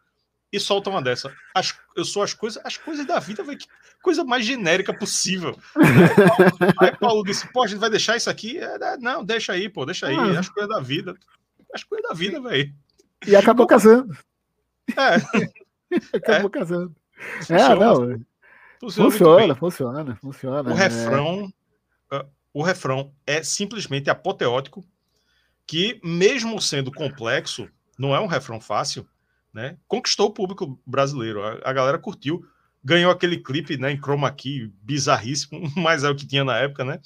e 0.52 0.60
solta 0.60 0.90
uma 0.90 1.02
dessa. 1.02 1.34
As, 1.54 1.74
eu 1.96 2.06
sou 2.06 2.22
as 2.22 2.34
coisas, 2.34 2.64
as 2.64 2.78
coisas 2.78 3.06
da 3.06 3.20
vida, 3.20 3.44
véio, 3.44 3.58
que 3.58 3.68
coisa 4.02 4.24
mais 4.24 4.46
genérica 4.46 4.94
possível. 4.94 5.58
aí 6.80 6.96
Paulo 6.98 7.24
disse: 7.24 7.52
pô, 7.52 7.64
a 7.64 7.68
gente 7.68 7.80
vai 7.80 7.90
deixar 7.90 8.16
isso 8.16 8.30
aqui? 8.30 8.60
É, 8.60 8.76
é 8.76 8.98
não, 8.98 9.26
deixa 9.26 9.54
aí, 9.54 9.68
pô, 9.68 9.86
deixa 9.86 10.08
aí. 10.08 10.16
Ah. 10.16 10.40
As 10.40 10.50
coisas 10.50 10.70
da 10.70 10.80
vida. 10.80 11.16
As 11.74 11.84
coisas 11.84 12.08
da 12.08 12.14
vida, 12.14 12.40
velho. 12.40 12.72
E 13.26 13.36
acabou 13.36 13.66
casando. 13.66 14.16
É. 14.96 15.16
acabou 16.18 16.48
é. 16.48 16.60
casando. 16.60 16.96
Funciona, 17.40 17.64
é, 17.64 17.76
não. 17.76 18.26
Funciona, 18.80 19.56
funciona, 19.56 19.56
funciona, 19.56 20.16
funciona. 20.16 20.72
O 20.72 20.76
refrão, 20.76 21.54
uh, 22.12 22.30
o 22.54 22.62
refrão 22.62 23.14
é 23.26 23.42
simplesmente 23.42 24.10
apoteótico 24.10 24.86
que, 25.66 26.00
mesmo 26.04 26.62
sendo 26.62 26.92
complexo, 26.92 27.70
não 27.98 28.16
é 28.16 28.20
um 28.20 28.28
refrão 28.28 28.60
fácil, 28.60 29.08
né? 29.54 29.78
Conquistou 29.88 30.28
o 30.28 30.34
público 30.34 30.80
brasileiro. 30.86 31.44
A, 31.44 31.70
a 31.70 31.74
galera 31.74 32.00
curtiu. 32.00 32.46
Ganhou 32.84 33.12
aquele 33.12 33.38
clipe 33.38 33.78
né, 33.78 33.92
em 33.92 33.98
chroma 33.98 34.30
key 34.32 34.72
bizarríssimo, 34.82 35.72
mas 35.78 36.04
é 36.04 36.10
o 36.10 36.16
que 36.16 36.28
tinha 36.28 36.44
na 36.44 36.58
época, 36.58 36.84
né? 36.84 37.00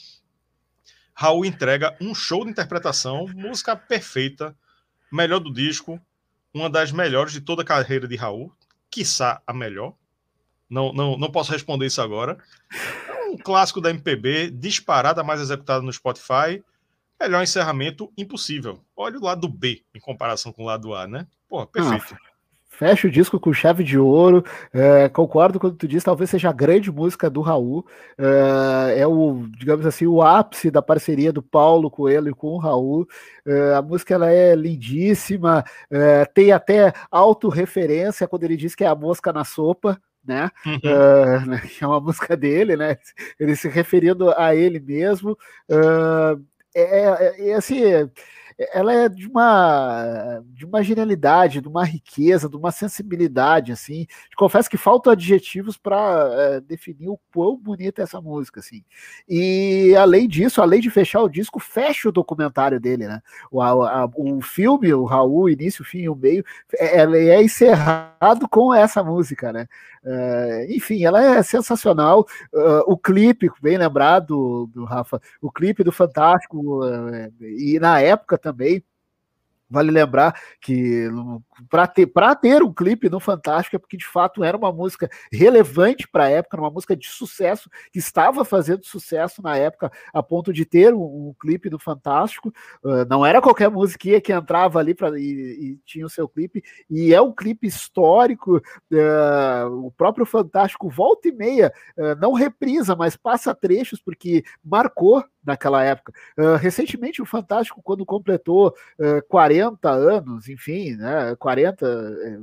Raul 1.13 1.45
entrega 1.45 1.95
um 1.99 2.13
show 2.13 2.43
de 2.43 2.51
interpretação, 2.51 3.27
música 3.33 3.75
perfeita, 3.75 4.55
melhor 5.11 5.39
do 5.39 5.51
disco, 5.51 5.99
uma 6.53 6.69
das 6.69 6.91
melhores 6.91 7.33
de 7.33 7.41
toda 7.41 7.63
a 7.63 7.65
carreira 7.65 8.07
de 8.07 8.15
Raul, 8.15 8.53
quiçá 8.89 9.41
a 9.45 9.53
melhor. 9.53 9.93
Não, 10.69 10.91
não, 10.93 11.17
não 11.17 11.31
posso 11.31 11.51
responder 11.51 11.85
isso 11.85 12.01
agora. 12.01 12.37
É 13.07 13.25
um 13.29 13.37
clássico 13.37 13.81
da 13.81 13.89
MPB, 13.89 14.51
disparada 14.51 15.23
mais 15.23 15.41
executada 15.41 15.81
no 15.81 15.93
Spotify 15.93 16.63
Melhor 17.19 17.43
encerramento 17.43 18.11
impossível. 18.17 18.79
Olha 18.95 19.17
o 19.17 19.23
lado 19.23 19.47
B 19.47 19.83
em 19.93 19.99
comparação 19.99 20.51
com 20.51 20.63
o 20.63 20.65
lado 20.65 20.93
A, 20.93 21.07
né? 21.07 21.25
Pô, 21.49 21.65
perfeito. 21.65 22.13
Ah, 22.13 22.27
fecha 22.77 23.07
o 23.07 23.11
disco 23.11 23.39
com 23.39 23.51
chave 23.51 23.83
de 23.83 23.97
ouro. 23.97 24.45
É, 24.71 25.09
concordo 25.09 25.59
quando 25.59 25.75
tu 25.75 25.87
diz, 25.87 26.03
talvez 26.03 26.29
seja 26.29 26.49
a 26.49 26.53
grande 26.53 26.91
música 26.91 27.27
do 27.27 27.41
Raul. 27.41 27.85
É, 28.17 28.99
é, 28.99 29.07
o, 29.07 29.47
digamos 29.57 29.85
assim, 29.85 30.05
o 30.05 30.21
ápice 30.21 30.69
da 30.69 30.81
parceria 30.81 31.33
do 31.33 31.41
Paulo 31.41 31.89
Coelho 31.89 32.35
com 32.35 32.49
o 32.49 32.59
Raul. 32.59 33.07
É, 33.45 33.73
a 33.73 33.81
música 33.81 34.13
ela 34.13 34.31
é 34.31 34.55
lindíssima, 34.55 35.63
é, 35.89 36.23
tem 36.25 36.51
até 36.51 36.93
autorreferência 37.09 38.27
quando 38.27 38.43
ele 38.43 38.55
diz 38.55 38.75
que 38.75 38.83
é 38.83 38.87
a 38.87 38.95
mosca 38.95 39.33
na 39.33 39.43
sopa. 39.43 39.99
Né? 40.23 40.51
Uhum. 40.65 40.75
Uh, 40.75 41.61
é 41.81 41.87
uma 41.87 42.01
música 42.01 42.35
dele, 42.35 42.75
né? 42.75 42.97
Ele 43.39 43.55
se 43.55 43.69
referindo 43.69 44.29
a 44.37 44.53
ele 44.53 44.77
mesmo. 44.77 45.37
Uh, 45.69 46.43
é, 46.81 47.47
é, 47.47 47.49
é, 47.49 47.53
assim, 47.53 47.81
ela 48.73 48.91
é 48.91 49.07
de 49.07 49.27
uma, 49.27 50.43
de 50.47 50.65
uma 50.65 50.83
genialidade, 50.83 51.61
de 51.61 51.67
uma 51.67 51.85
riqueza, 51.85 52.49
de 52.49 52.55
uma 52.55 52.71
sensibilidade, 52.71 53.71
assim. 53.71 54.07
Confesso 54.35 54.69
que 54.69 54.77
faltam 54.77 55.13
adjetivos 55.13 55.77
para 55.77 56.27
é, 56.33 56.61
definir 56.61 57.07
o 57.07 57.19
quão 57.31 57.55
bonita 57.55 58.01
é 58.01 58.03
essa 58.03 58.19
música, 58.19 58.59
assim. 58.59 58.83
E 59.29 59.95
além 59.95 60.27
disso, 60.27 60.61
além 60.61 60.81
de 60.81 60.89
fechar 60.89 61.21
o 61.21 61.29
disco, 61.29 61.59
fecha 61.59 62.09
o 62.09 62.11
documentário 62.11 62.79
dele, 62.79 63.07
né? 63.07 63.21
O, 63.51 63.61
a, 63.61 64.09
o 64.15 64.41
filme, 64.41 64.91
o 64.91 65.05
Raul, 65.05 65.43
o 65.43 65.49
início, 65.49 65.83
o 65.83 65.85
fim 65.85 65.99
e 65.99 66.09
o 66.09 66.15
meio, 66.15 66.43
é, 66.73 67.01
é 67.01 67.43
encerrado 67.43 68.49
com 68.49 68.73
essa 68.73 69.03
música, 69.03 69.53
né? 69.53 69.67
Uh, 70.07 70.71
enfim, 70.71 71.03
ela 71.03 71.21
é 71.21 71.43
sensacional. 71.43 72.25
Uh, 72.53 72.81
o 72.87 72.97
clipe, 72.97 73.49
bem 73.61 73.77
lembrado 73.77 74.69
do, 74.73 74.85
Rafa, 74.85 75.21
o 75.41 75.51
clipe 75.51 75.83
do 75.83 75.91
Fantástico, 75.91 76.85
uh, 76.85 77.33
e 77.41 77.77
na 77.77 77.99
época 77.99 78.37
também, 78.37 78.81
Vale 79.69 79.91
lembrar 79.91 80.33
que 80.61 81.09
para 81.69 81.85
ter, 81.87 82.09
ter 82.41 82.63
um 82.63 82.73
clipe 82.73 83.09
no 83.09 83.19
Fantástico 83.19 83.75
é 83.75 83.79
porque 83.79 83.97
de 83.97 84.05
fato 84.05 84.41
era 84.43 84.55
uma 84.55 84.71
música 84.71 85.09
relevante 85.31 86.07
para 86.07 86.25
a 86.25 86.29
época, 86.29 86.57
uma 86.57 86.71
música 86.71 86.95
de 86.95 87.07
sucesso, 87.07 87.69
que 87.91 87.99
estava 87.99 88.45
fazendo 88.45 88.85
sucesso 88.85 89.41
na 89.41 89.57
época, 89.57 89.91
a 90.13 90.23
ponto 90.23 90.53
de 90.53 90.63
ter 90.63 90.93
um, 90.93 91.01
um 91.01 91.35
clipe 91.37 91.69
no 91.69 91.77
Fantástico. 91.77 92.49
Uh, 92.81 93.05
não 93.09 93.25
era 93.25 93.41
qualquer 93.41 93.69
musiquinha 93.69 94.21
que 94.21 94.31
entrava 94.31 94.79
ali 94.79 94.93
pra, 94.93 95.09
e, 95.19 95.23
e, 95.23 95.79
tinha 95.85 96.05
o 96.05 96.09
seu 96.09 96.29
clipe, 96.29 96.63
e 96.89 97.13
é 97.13 97.21
um 97.21 97.33
clipe 97.33 97.67
histórico. 97.67 98.61
Uh, 98.91 99.85
o 99.85 99.91
próprio 99.91 100.25
Fantástico 100.25 100.89
volta 100.89 101.27
e 101.27 101.33
meia, 101.33 101.73
uh, 101.97 102.15
não 102.21 102.31
reprisa, 102.31 102.95
mas 102.95 103.17
passa 103.17 103.53
trechos, 103.53 104.01
porque 104.01 104.45
marcou 104.63 105.23
naquela 105.45 105.81
época. 105.81 106.11
Recentemente, 106.59 107.21
o 107.21 107.25
Fantástico, 107.25 107.81
quando 107.81 108.05
completou 108.05 108.75
uh, 108.99 109.25
40 109.29 109.56
anos, 109.61 110.49
enfim, 110.49 110.95
né, 110.95 111.35
40, 111.37 111.85
eh, 111.85 112.39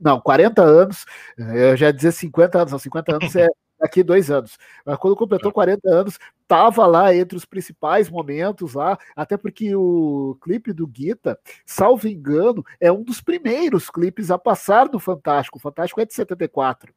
não, 0.00 0.20
40 0.20 0.62
anos, 0.62 1.04
eu 1.36 1.76
já 1.76 1.86
ia 1.86 1.92
dizer 1.92 2.12
50 2.12 2.58
anos, 2.58 2.72
não, 2.72 2.78
50 2.78 3.16
anos 3.16 3.36
é 3.36 3.48
daqui 3.78 4.02
dois 4.02 4.30
anos. 4.30 4.58
Mas 4.84 4.98
quando 4.98 5.16
completou 5.16 5.52
40 5.52 5.88
anos, 5.88 6.18
estava 6.42 6.86
lá 6.86 7.14
entre 7.14 7.36
os 7.36 7.44
principais 7.44 8.10
momentos 8.10 8.74
lá, 8.74 8.98
até 9.14 9.36
porque 9.36 9.74
o 9.74 10.36
clipe 10.42 10.72
do 10.72 10.86
Guita, 10.86 11.38
salvo 11.64 12.08
engano, 12.08 12.64
é 12.80 12.90
um 12.90 13.02
dos 13.02 13.20
primeiros 13.20 13.88
clipes 13.88 14.30
a 14.30 14.38
passar 14.38 14.88
no 14.90 14.98
Fantástico. 14.98 15.58
O 15.58 15.60
Fantástico 15.60 16.00
é 16.00 16.06
de 16.06 16.14
74. 16.14 16.92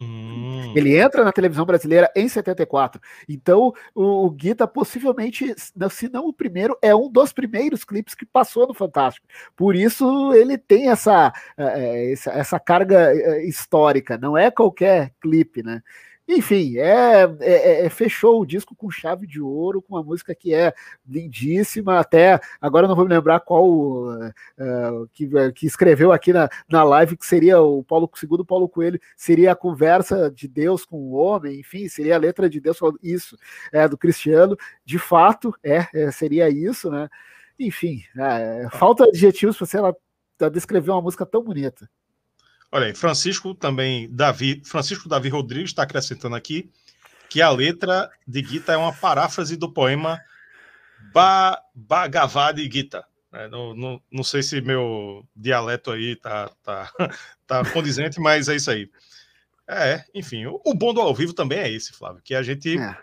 Hum. 0.00 0.72
Ele 0.76 0.96
entra 0.96 1.24
na 1.24 1.32
televisão 1.32 1.64
brasileira 1.64 2.10
em 2.14 2.28
74. 2.28 3.00
Então, 3.28 3.72
o, 3.94 4.26
o 4.26 4.30
Guita 4.30 4.66
possivelmente, 4.66 5.54
se 5.56 6.08
não 6.08 6.28
o 6.28 6.32
primeiro, 6.32 6.78
é 6.80 6.94
um 6.94 7.10
dos 7.10 7.32
primeiros 7.32 7.84
clipes 7.84 8.14
que 8.14 8.24
passou 8.24 8.66
no 8.66 8.74
Fantástico. 8.74 9.26
Por 9.56 9.74
isso, 9.74 10.32
ele 10.34 10.56
tem 10.56 10.90
essa, 10.90 11.32
é, 11.56 12.12
essa, 12.12 12.30
essa 12.30 12.60
carga 12.60 13.12
é, 13.12 13.44
histórica. 13.44 14.16
Não 14.16 14.36
é 14.38 14.50
qualquer 14.50 15.12
clipe, 15.20 15.62
né? 15.62 15.82
Enfim, 16.28 16.76
é, 16.76 17.22
é, 17.22 17.26
é, 17.40 17.86
é, 17.86 17.88
fechou 17.88 18.42
o 18.42 18.44
disco 18.44 18.76
com 18.76 18.90
chave 18.90 19.26
de 19.26 19.40
ouro, 19.40 19.80
com 19.80 19.94
uma 19.94 20.02
música 20.02 20.34
que 20.34 20.52
é 20.52 20.74
lindíssima. 21.08 21.98
Até 21.98 22.38
agora 22.60 22.86
não 22.86 22.94
vou 22.94 23.06
me 23.06 23.14
lembrar 23.14 23.40
qual 23.40 23.66
uh, 23.66 25.08
que, 25.14 25.26
que, 25.54 25.66
escreveu 25.66 26.12
aqui 26.12 26.30
na, 26.30 26.50
na 26.68 26.84
live, 26.84 27.16
que 27.16 27.24
seria 27.24 27.62
o 27.62 27.82
Paulo, 27.82 28.10
segundo 28.14 28.44
Paulo 28.44 28.68
Coelho, 28.68 29.00
seria 29.16 29.52
a 29.52 29.56
conversa 29.56 30.30
de 30.30 30.46
Deus 30.46 30.84
com 30.84 30.98
o 30.98 31.12
homem, 31.12 31.60
enfim, 31.60 31.88
seria 31.88 32.16
a 32.16 32.18
letra 32.18 32.50
de 32.50 32.60
Deus 32.60 32.76
falando 32.76 32.98
isso, 33.02 33.34
é, 33.72 33.88
do 33.88 33.96
Cristiano. 33.96 34.54
De 34.84 34.98
fato, 34.98 35.54
é, 35.64 35.86
é 35.94 36.10
seria 36.10 36.50
isso, 36.50 36.90
né? 36.90 37.08
Enfim, 37.58 38.02
é, 38.18 38.68
falta 38.72 39.04
adjetivos 39.04 39.56
para 39.56 39.66
você 39.66 40.50
descrever 40.50 40.90
uma 40.90 41.02
música 41.02 41.24
tão 41.24 41.42
bonita. 41.42 41.88
Olha 42.70 42.86
aí, 42.86 42.94
Francisco 42.94 43.54
também, 43.54 44.08
Davi, 44.10 44.62
Francisco 44.64 45.08
Davi 45.08 45.28
Rodrigues 45.28 45.70
está 45.70 45.84
acrescentando 45.84 46.36
aqui 46.36 46.70
que 47.28 47.42
a 47.42 47.50
letra 47.50 48.10
de 48.26 48.42
Gita 48.42 48.72
é 48.72 48.76
uma 48.76 48.92
paráfrase 48.92 49.56
do 49.56 49.72
poema 49.72 50.20
ba, 51.12 51.60
Bhagavad 51.74 52.58
Gita. 52.70 53.04
É, 53.32 53.48
não, 53.48 53.74
não, 53.74 54.02
não 54.10 54.24
sei 54.24 54.42
se 54.42 54.60
meu 54.60 55.26
dialeto 55.36 55.90
aí 55.90 56.16
tá, 56.16 56.50
tá, 56.62 56.90
tá 57.46 57.70
condizente, 57.72 58.18
mas 58.18 58.48
é 58.48 58.56
isso 58.56 58.70
aí. 58.70 58.90
É, 59.68 60.02
enfim, 60.14 60.46
o, 60.46 60.60
o, 60.64 60.74
bom 60.74 60.94
do 60.94 61.00
ao 61.00 61.14
vivo 61.14 61.34
também 61.34 61.58
é 61.58 61.70
esse, 61.70 61.92
Flávio, 61.92 62.22
que 62.22 62.34
a 62.34 62.42
gente, 62.42 62.78
é. 62.78 62.96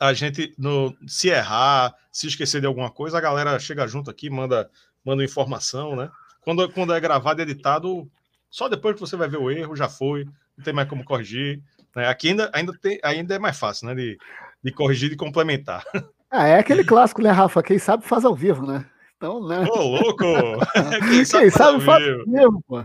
a 0.00 0.14
gente 0.14 0.54
no, 0.56 0.96
se 1.06 1.28
errar, 1.28 1.94
se 2.10 2.26
esquecer 2.26 2.62
de 2.62 2.66
alguma 2.66 2.90
coisa, 2.90 3.18
a 3.18 3.20
galera 3.20 3.58
chega 3.58 3.86
junto 3.86 4.10
aqui, 4.10 4.30
manda, 4.30 4.70
manda 5.04 5.22
informação, 5.22 5.94
né? 5.94 6.10
Quando, 6.40 6.66
quando 6.70 6.94
é 6.94 7.00
gravado 7.00 7.42
e 7.42 7.44
editado, 7.44 8.10
só 8.52 8.68
depois 8.68 8.94
que 8.94 9.00
você 9.00 9.16
vai 9.16 9.28
ver 9.28 9.38
o 9.38 9.50
erro, 9.50 9.74
já 9.74 9.88
foi, 9.88 10.26
não 10.56 10.62
tem 10.62 10.74
mais 10.74 10.86
como 10.86 11.02
corrigir. 11.02 11.62
Né? 11.96 12.06
Aqui 12.06 12.28
ainda, 12.28 12.50
ainda, 12.52 12.72
tem, 12.78 13.00
ainda 13.02 13.34
é 13.34 13.38
mais 13.38 13.58
fácil, 13.58 13.86
né? 13.86 13.94
De, 13.94 14.18
de 14.62 14.70
corrigir 14.70 15.10
e 15.10 15.16
complementar. 15.16 15.82
Ah, 16.34 16.46
é 16.46 16.58
aquele 16.58 16.82
clássico, 16.82 17.20
né, 17.20 17.30
Rafa? 17.30 17.62
Quem 17.62 17.78
sabe 17.78 18.06
faz 18.06 18.24
ao 18.24 18.34
vivo, 18.34 18.66
né? 18.66 18.86
Então, 19.18 19.46
né? 19.46 19.66
Ô, 19.70 19.82
louco! 19.82 20.24
Quem 21.06 21.26
sabe, 21.26 21.42
Quem 21.42 21.50
sabe 21.50 21.84
faz 21.84 22.02
ao 22.02 22.24
vivo, 22.24 22.64
pô. 22.66 22.80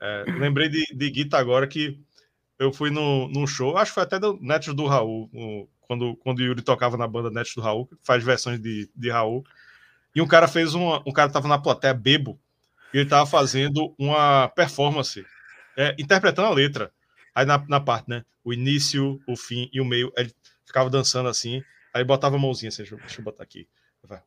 É, 0.00 0.24
lembrei 0.38 0.70
de, 0.70 0.86
de 0.86 1.10
Guita 1.10 1.36
agora 1.36 1.66
que 1.66 2.00
eu 2.58 2.72
fui 2.72 2.88
no, 2.88 3.28
num 3.28 3.46
show, 3.46 3.76
acho 3.76 3.90
que 3.90 3.96
foi 3.96 4.04
até 4.04 4.18
do 4.18 4.38
Netos 4.40 4.74
do 4.74 4.86
Raul, 4.86 5.28
no, 5.34 5.68
quando, 5.82 6.16
quando 6.16 6.38
o 6.38 6.42
Yuri 6.42 6.62
tocava 6.62 6.96
na 6.96 7.06
banda 7.06 7.30
Netos 7.30 7.54
do 7.54 7.60
Raul, 7.60 7.88
que 7.88 7.96
faz 8.02 8.24
versões 8.24 8.58
de, 8.58 8.90
de 8.96 9.10
Raul. 9.10 9.44
E 10.14 10.22
um 10.22 10.26
cara 10.26 10.48
fez 10.48 10.72
uma. 10.72 11.02
Um 11.06 11.12
cara 11.12 11.30
tava 11.30 11.48
na 11.48 11.58
plateia 11.58 11.92
bebo 11.92 12.40
ele 12.98 13.06
estava 13.06 13.26
fazendo 13.26 13.94
uma 13.98 14.48
performance, 14.48 15.24
é, 15.76 15.94
interpretando 15.98 16.48
a 16.48 16.54
letra. 16.54 16.92
Aí 17.34 17.44
na, 17.44 17.64
na, 17.68 17.80
parte, 17.80 18.08
né? 18.08 18.24
O 18.42 18.52
início, 18.52 19.20
o 19.26 19.36
fim 19.36 19.68
e 19.72 19.80
o 19.80 19.84
meio, 19.84 20.12
ele 20.16 20.32
ficava 20.64 20.88
dançando 20.88 21.28
assim, 21.28 21.62
aí 21.92 22.02
botava 22.04 22.36
a 22.36 22.38
mãozinha 22.38 22.68
assim, 22.68 22.82
deixa 22.82 22.96
deixa 22.96 23.20
eu 23.20 23.24
botar 23.24 23.42
aqui. 23.42 23.68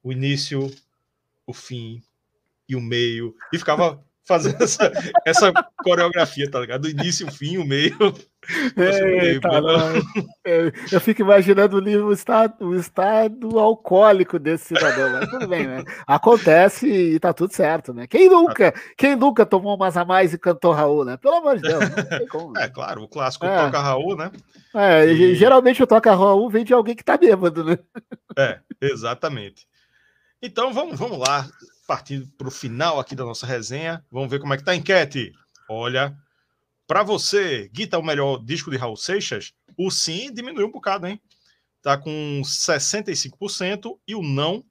O 0.03 0.11
início, 0.11 0.71
o 1.47 1.53
fim 1.53 2.03
e 2.67 2.75
o 2.75 2.81
meio, 2.81 3.35
e 3.51 3.57
ficava 3.57 4.03
fazendo 4.29 4.63
essa, 4.63 4.91
essa 5.25 5.51
coreografia, 5.83 6.49
tá 6.49 6.59
ligado? 6.59 6.81
Do 6.81 6.89
início, 6.89 7.27
o 7.27 7.31
fim, 7.31 7.57
o 7.57 7.65
meio. 7.65 7.97
Eita, 8.77 9.49
eu, 10.45 10.71
eu 10.91 11.01
fico 11.01 11.23
imaginando 11.23 11.77
o 11.77 12.13
estado, 12.13 12.67
o 12.67 12.75
estado 12.75 13.59
alcoólico 13.59 14.37
desse 14.37 14.67
cidadão, 14.67 15.09
mas 15.11 15.29
tudo 15.29 15.47
bem, 15.47 15.67
né? 15.67 15.83
Acontece 16.05 16.87
e 16.87 17.19
tá 17.19 17.33
tudo 17.33 17.53
certo, 17.53 17.91
né? 17.91 18.05
Quem 18.05 18.29
nunca, 18.29 18.71
quem 18.95 19.15
nunca 19.15 19.47
tomou 19.47 19.75
umas 19.75 19.97
a 19.97 20.05
mais 20.05 20.31
e 20.31 20.37
cantou 20.37 20.73
Raul, 20.73 21.03
né? 21.03 21.17
Pelo 21.17 21.35
amor 21.35 21.57
de 21.57 21.63
Deus. 21.63 21.83
Como, 22.29 22.53
né? 22.53 22.65
É, 22.65 22.69
claro, 22.69 23.01
o 23.01 23.07
clássico 23.07 23.47
é. 23.47 23.65
toca 23.65 23.79
Raul, 23.79 24.15
né? 24.15 24.31
É, 24.75 25.05
e... 25.07 25.33
geralmente 25.33 25.81
o 25.81 25.87
toca 25.87 26.13
Raul 26.13 26.49
vem 26.51 26.63
de 26.63 26.73
alguém 26.73 26.95
que 26.95 27.03
tá 27.03 27.17
bêbado, 27.17 27.63
né? 27.63 27.79
É, 28.37 28.59
exatamente. 28.79 29.67
Então 30.41 30.71
vamos, 30.71 30.97
vamos 30.97 31.17
lá 31.17 31.49
partindo 31.89 32.27
para 32.37 32.47
o 32.47 32.51
final 32.51 32.99
aqui 32.99 33.15
da 33.15 33.25
nossa 33.25 33.47
resenha. 33.47 34.05
Vamos 34.11 34.29
ver 34.29 34.39
como 34.39 34.53
é 34.53 34.57
que 34.57 34.63
tá 34.63 34.73
a 34.73 34.75
enquete. 34.75 35.33
Olha, 35.67 36.15
para 36.85 37.01
você, 37.01 37.67
Guita 37.73 37.95
é 37.95 37.99
o 37.99 38.03
melhor 38.03 38.37
disco 38.45 38.69
de 38.69 38.77
Raul 38.77 38.95
Seixas? 38.95 39.55
O 39.75 39.89
sim 39.89 40.31
diminuiu 40.31 40.67
um 40.67 40.71
bocado, 40.71 41.07
hein? 41.07 41.19
Tá 41.81 41.97
com 41.97 42.41
65% 42.43 43.97
e 44.07 44.13
o 44.13 44.21
não 44.21 44.63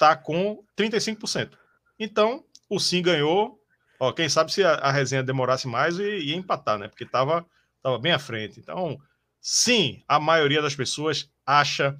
tá 0.00 0.16
com 0.16 0.64
35%. 0.76 1.52
Então, 1.96 2.44
o 2.68 2.80
sim 2.80 3.02
ganhou. 3.02 3.56
Ó, 4.00 4.10
quem 4.12 4.28
sabe 4.28 4.52
se 4.52 4.64
a, 4.64 4.74
a 4.74 4.90
resenha 4.90 5.22
demorasse 5.22 5.68
mais 5.68 5.96
e 6.00 6.02
ia 6.02 6.34
empatar, 6.34 6.76
né? 6.76 6.88
Porque 6.88 7.06
tava, 7.06 7.46
tava 7.80 8.00
bem 8.00 8.10
à 8.10 8.18
frente. 8.18 8.58
Então, 8.58 8.98
sim, 9.40 10.02
a 10.08 10.18
maioria 10.18 10.60
das 10.60 10.74
pessoas 10.74 11.30
acha 11.46 11.96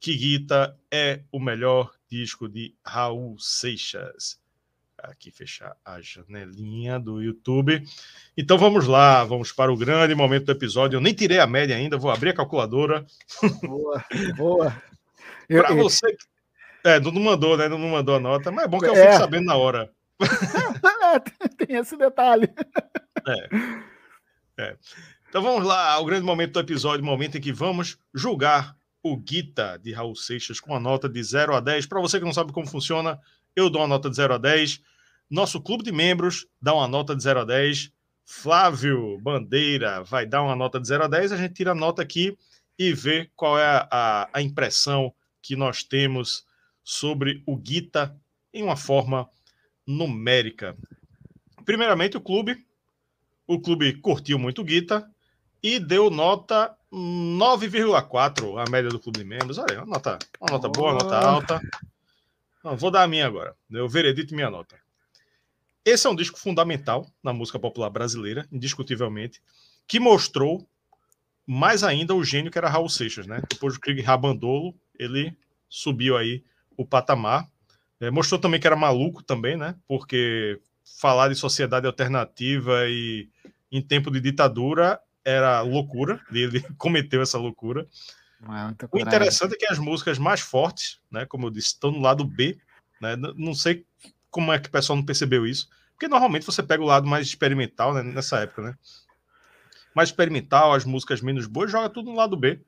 que 0.00 0.16
Guita 0.16 0.74
é 0.90 1.24
o 1.30 1.38
melhor 1.38 1.92
disco 2.12 2.46
de 2.46 2.74
Raul 2.84 3.38
Seixas. 3.38 4.38
Aqui 4.98 5.30
fechar 5.30 5.74
a 5.82 5.98
janelinha 6.02 7.00
do 7.00 7.22
YouTube. 7.22 7.82
Então 8.36 8.58
vamos 8.58 8.86
lá, 8.86 9.24
vamos 9.24 9.50
para 9.50 9.72
o 9.72 9.76
grande 9.76 10.14
momento 10.14 10.44
do 10.44 10.52
episódio. 10.52 10.98
Eu 10.98 11.00
nem 11.00 11.14
tirei 11.14 11.38
a 11.38 11.46
média 11.46 11.74
ainda, 11.74 11.96
vou 11.96 12.10
abrir 12.10 12.28
a 12.28 12.34
calculadora. 12.34 13.06
Boa, 13.62 14.04
boa. 14.36 14.82
para 15.48 15.74
você. 15.74 16.14
É, 16.84 17.00
não 17.00 17.12
mandou, 17.12 17.56
né? 17.56 17.66
Não 17.66 17.78
mandou 17.78 18.16
a 18.16 18.20
nota, 18.20 18.52
mas 18.52 18.66
é 18.66 18.68
bom 18.68 18.78
que 18.78 18.86
eu 18.86 18.94
é. 18.94 19.06
fico 19.06 19.18
sabendo 19.18 19.46
na 19.46 19.56
hora. 19.56 19.90
Tem 21.56 21.76
esse 21.76 21.96
detalhe. 21.96 22.48
É. 23.26 24.62
é. 24.62 24.76
Então 25.30 25.40
vamos 25.40 25.64
lá, 25.64 25.98
o 25.98 26.04
grande 26.04 26.26
momento 26.26 26.52
do 26.52 26.60
episódio, 26.60 27.04
momento 27.04 27.38
em 27.38 27.40
que 27.40 27.52
vamos 27.52 27.96
julgar 28.12 28.76
o 29.02 29.16
Guita 29.16 29.78
de 29.82 29.92
Raul 29.92 30.14
Seixas 30.14 30.60
com 30.60 30.74
a 30.74 30.80
nota 30.80 31.08
de 31.08 31.22
0 31.22 31.54
a 31.54 31.60
10. 31.60 31.86
Para 31.86 32.00
você 32.00 32.18
que 32.18 32.24
não 32.24 32.32
sabe 32.32 32.52
como 32.52 32.66
funciona, 32.66 33.20
eu 33.56 33.68
dou 33.68 33.80
uma 33.82 33.88
nota 33.88 34.08
de 34.08 34.16
0 34.16 34.34
a 34.34 34.38
10. 34.38 34.80
Nosso 35.28 35.60
clube 35.60 35.82
de 35.82 35.90
membros 35.90 36.46
dá 36.60 36.74
uma 36.74 36.86
nota 36.86 37.16
de 37.16 37.22
0 37.22 37.40
a 37.40 37.44
10. 37.44 37.90
Flávio 38.24 39.18
Bandeira 39.18 40.02
vai 40.04 40.24
dar 40.24 40.42
uma 40.42 40.54
nota 40.54 40.78
de 40.78 40.86
0 40.86 41.04
a 41.04 41.08
10. 41.08 41.32
A 41.32 41.36
gente 41.36 41.54
tira 41.54 41.72
a 41.72 41.74
nota 41.74 42.00
aqui 42.02 42.36
e 42.78 42.92
vê 42.92 43.30
qual 43.34 43.58
é 43.58 43.88
a, 43.90 44.28
a, 44.32 44.42
impressão 44.42 45.12
que 45.40 45.56
nós 45.56 45.82
temos 45.82 46.44
sobre 46.84 47.42
o 47.46 47.56
Guita 47.56 48.16
em 48.54 48.62
uma 48.62 48.76
forma 48.76 49.28
numérica. 49.86 50.76
Primeiramente, 51.64 52.16
o 52.16 52.20
clube. 52.20 52.64
O 53.46 53.60
clube 53.60 53.94
curtiu 53.94 54.38
muito 54.38 54.62
o 54.62 54.64
Guita 54.64 55.10
e 55.62 55.78
deu 55.78 56.08
nota 56.08 56.74
9,4 56.92 58.58
a 58.58 58.70
média 58.70 58.90
do 58.90 59.00
clube 59.00 59.18
de 59.18 59.24
membros. 59.24 59.56
Olha, 59.56 59.78
uma 59.78 59.86
nota, 59.86 60.18
uma 60.38 60.50
nota 60.50 60.68
boa, 60.68 60.92
uma 60.92 61.02
nota 61.02 61.18
alta. 61.18 61.60
Não, 62.62 62.76
vou 62.76 62.90
dar 62.90 63.02
a 63.02 63.08
minha 63.08 63.26
agora. 63.26 63.56
Eu 63.70 63.88
veredito 63.88 64.34
minha 64.34 64.50
nota. 64.50 64.76
Esse 65.84 66.06
é 66.06 66.10
um 66.10 66.14
disco 66.14 66.38
fundamental 66.38 67.10
na 67.22 67.32
música 67.32 67.58
popular 67.58 67.90
brasileira, 67.90 68.46
indiscutivelmente, 68.52 69.42
que 69.88 69.98
mostrou 69.98 70.68
mais 71.46 71.82
ainda 71.82 72.14
o 72.14 72.22
gênio 72.22 72.50
que 72.50 72.58
era 72.58 72.68
Raul 72.68 72.88
Seixas, 72.88 73.26
né? 73.26 73.42
Depois 73.50 73.74
do 73.74 73.80
Krieg 73.80 74.00
Rabandolo, 74.00 74.74
ele 74.96 75.36
subiu 75.68 76.16
aí 76.16 76.44
o 76.76 76.86
patamar. 76.86 77.48
É, 77.98 78.10
mostrou 78.10 78.38
também 78.38 78.60
que 78.60 78.66
era 78.66 78.76
maluco 78.76 79.22
também, 79.22 79.56
né? 79.56 79.74
Porque 79.88 80.60
falar 81.00 81.28
de 81.28 81.34
sociedade 81.34 81.86
alternativa 81.86 82.84
e 82.86 83.28
em 83.70 83.80
tempo 83.80 84.10
de 84.10 84.20
ditadura 84.20 85.00
era 85.24 85.60
loucura, 85.60 86.20
ele 86.30 86.60
cometeu 86.78 87.22
essa 87.22 87.38
loucura. 87.38 87.86
É 88.42 88.86
o 88.90 88.98
interessante 88.98 89.54
é 89.54 89.56
que 89.56 89.66
as 89.66 89.78
músicas 89.78 90.18
mais 90.18 90.40
fortes, 90.40 91.00
né, 91.10 91.24
como 91.26 91.46
eu 91.46 91.50
disse, 91.50 91.68
estão 91.68 91.92
no 91.92 92.00
lado 92.00 92.24
B. 92.24 92.58
Né, 93.00 93.16
não 93.16 93.54
sei 93.54 93.86
como 94.30 94.52
é 94.52 94.58
que 94.58 94.68
o 94.68 94.72
pessoal 94.72 94.96
não 94.96 95.04
percebeu 95.04 95.46
isso, 95.46 95.68
porque 95.92 96.08
normalmente 96.08 96.46
você 96.46 96.62
pega 96.62 96.82
o 96.82 96.86
lado 96.86 97.06
mais 97.06 97.26
experimental 97.26 97.94
né, 97.94 98.02
nessa 98.02 98.40
época, 98.40 98.62
né? 98.62 98.74
Mais 99.94 100.08
experimental, 100.08 100.72
as 100.72 100.84
músicas 100.84 101.20
menos 101.20 101.46
boas, 101.46 101.70
joga 101.70 101.90
tudo 101.90 102.10
no 102.10 102.16
lado 102.16 102.36
B. 102.36 102.60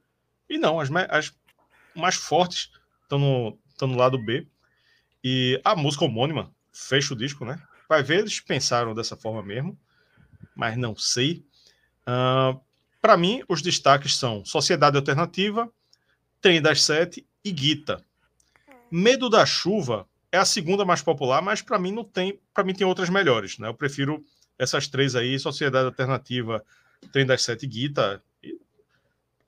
E 0.49 0.59
não, 0.59 0.79
as, 0.79 0.89
as 1.09 1.35
mais 1.97 2.15
fortes 2.15 2.71
estão 3.03 3.19
no, 3.19 3.59
estão 3.69 3.89
no 3.89 3.97
lado 3.97 4.19
B. 4.19 4.47
E 5.23 5.61
a 5.65 5.75
música 5.75 6.05
homônima 6.05 6.53
fecha 6.73 7.15
o 7.15 7.17
disco, 7.17 7.45
né? 7.45 7.61
Vai 7.89 8.03
ver, 8.03 8.21
eles 8.21 8.41
pensaram 8.41 8.95
dessa 8.95 9.17
forma 9.17 9.43
mesmo, 9.43 9.79
mas 10.55 10.77
não 10.77 10.95
sei. 10.97 11.45
Uh, 12.07 12.11
ah, 12.11 12.61
Para 13.01 13.17
mim, 13.17 13.43
os 13.49 13.63
destaques 13.63 14.17
são 14.17 14.45
Sociedade 14.45 14.97
Alternativa, 14.97 15.71
Trem 16.41 16.61
das 16.61 16.83
Sete 16.83 17.27
e 17.45 17.51
Guita. 17.51 18.05
Medo 18.91 19.29
da 19.29 19.45
Chuva 19.45 20.07
é 20.31 20.39
a 20.39 20.45
segunda 20.45 20.85
mais 20.85 21.03
popular, 21.03 21.41
mas 21.41 21.63
para 21.63 21.79
mim 21.79 21.93
não 21.93 22.05
tem, 22.05 22.39
para 22.53 22.65
mim 22.65 22.75
tem 22.75 22.87
outras 22.87 23.09
melhores, 23.09 23.59
né? 23.59 23.69
Eu 23.69 23.75
prefiro 23.75 24.25
essas 24.59 24.87
três 24.87 25.15
aí, 25.15 25.39
Sociedade 25.39 25.87
Alternativa, 25.87 26.65
Trem 27.13 27.27
das 27.27 27.43
Sete 27.43 27.67
Guita. 27.67 28.23
É, 28.43 28.53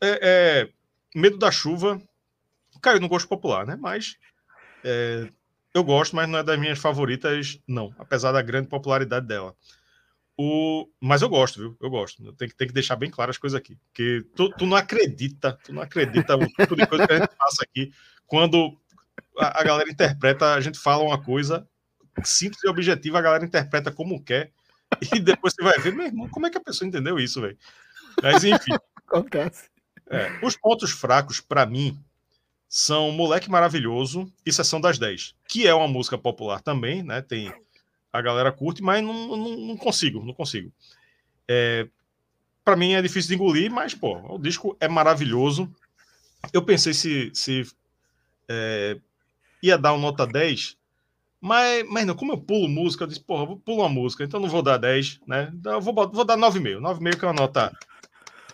é, 0.01 0.69
Medo 1.15 1.39
da 1.39 1.51
Chuva 1.51 2.01
caiu 2.81 3.01
no 3.01 3.09
gosto 3.09 3.29
popular, 3.29 3.67
né? 3.67 3.77
Mas 3.81 4.17
é, 4.85 5.29
eu 5.75 5.85
gosto, 5.85 6.15
mas 6.15 6.29
não 6.29 6.39
é 6.39 6.43
das 6.43 6.59
minhas 6.59 6.79
favoritas, 6.79 7.61
não, 7.67 7.95
apesar 7.99 8.33
da 8.33 8.41
grande 8.41 8.69
popularidade 8.69 9.27
dela. 9.27 9.55
O... 10.39 10.89
Mas 11.01 11.23
eu 11.23 11.29
gosto, 11.29 11.59
viu? 11.59 11.77
Eu 11.81 11.89
gosto. 11.89 12.33
Tem 12.35 12.49
que, 12.49 12.55
tem 12.55 12.69
que 12.69 12.75
deixar 12.75 12.97
bem 12.97 13.11
claro 13.11 13.31
as 13.31 13.39
coisas 13.39 13.59
aqui. 13.59 13.77
Porque 13.87 14.25
tu, 14.35 14.51
tu 14.51 14.67
não 14.67 14.77
acredita, 14.77 15.59
tu 15.65 15.73
não 15.73 15.83
acredita 15.83 16.37
o 16.37 16.47
tipo 16.47 16.77
de 16.77 16.87
coisa 16.87 17.07
que 17.07 17.13
a 17.13 17.19
gente 17.19 17.37
passa 17.37 17.63
aqui 17.63 17.93
quando 18.27 18.77
a, 19.39 19.61
a 19.61 19.65
galera 19.65 19.91
interpreta, 19.91 20.55
a 20.55 20.61
gente 20.61 20.79
fala 20.79 21.03
uma 21.03 21.23
coisa 21.23 21.67
simples 22.25 22.63
e 22.65 22.69
objetiva, 22.69 23.19
a 23.19 23.23
galera 23.23 23.45
interpreta 23.45 23.91
como 23.93 24.23
quer, 24.23 24.53
e 25.15 25.21
depois 25.21 25.55
você 25.55 25.63
vai 25.63 25.79
ver, 25.79 25.95
meu 25.95 26.07
irmão, 26.07 26.29
como 26.29 26.47
é 26.47 26.51
que 26.51 26.59
a 26.59 26.63
pessoa 26.63 26.89
entendeu 26.89 27.19
isso, 27.19 27.41
velho? 27.41 27.59
Mas 28.23 28.45
enfim. 28.45 28.73
Acontece. 29.07 29.69
É, 30.09 30.39
os 30.43 30.57
pontos 30.57 30.91
fracos, 30.91 31.41
para 31.41 31.67
mim, 31.67 31.99
são 32.69 33.11
Moleque 33.13 33.51
Maravilhoso 33.51 34.33
e 34.45 34.53
Sessão 34.53 34.81
das 34.81 34.99
10, 34.99 35.35
que 35.49 35.67
é 35.67 35.75
uma 35.75 35.89
música 35.89 36.17
popular 36.17 36.61
também, 36.61 37.03
né? 37.03 37.23
Tem 37.23 37.53
a 38.17 38.23
galera 38.23 38.53
curte, 38.53 38.83
mas 38.83 39.03
não, 39.03 39.37
não, 39.37 39.57
não 39.57 39.77
consigo, 39.77 40.25
não 40.25 40.35
consigo. 40.35 40.73
É, 41.49 41.89
para 42.65 42.77
mim 42.77 42.95
é 42.95 43.03
difícil 43.03 43.29
de 43.29 43.35
engolir, 43.35 43.71
mas 43.71 43.95
pô, 43.95 44.19
o 44.35 44.39
disco 44.39 44.77
é 44.81 44.89
maravilhoso. 44.89 45.71
Eu 46.53 46.63
pensei 46.63 46.93
se, 46.93 47.31
se 47.35 47.63
é, 48.49 48.99
ia 49.63 49.79
dar 49.79 49.93
uma 49.93 50.03
nota 50.03 50.27
10, 50.27 50.77
mas, 51.41 51.87
mas 51.89 52.07
não, 52.07 52.15
como 52.15 52.33
eu 52.33 52.39
pulo 52.39 52.69
música, 52.69 53.05
eu 53.05 53.09
disse, 53.09 53.21
porra, 53.21 53.53
eu 53.53 53.57
pulo 53.57 53.83
uma 53.83 53.89
música, 53.89 54.25
então 54.25 54.41
não 54.41 54.49
vou 54.49 54.63
dar 54.63 54.79
10, 54.79 55.21
né? 55.27 55.53
Então 55.55 55.73
eu 55.73 55.81
vou, 55.81 55.95
vou 55.95 56.25
dar 56.25 56.37
9,5. 56.37 56.81
9,5 56.81 57.19
que 57.19 57.25
é 57.25 57.29
uma 57.29 57.35
nota, 57.35 57.73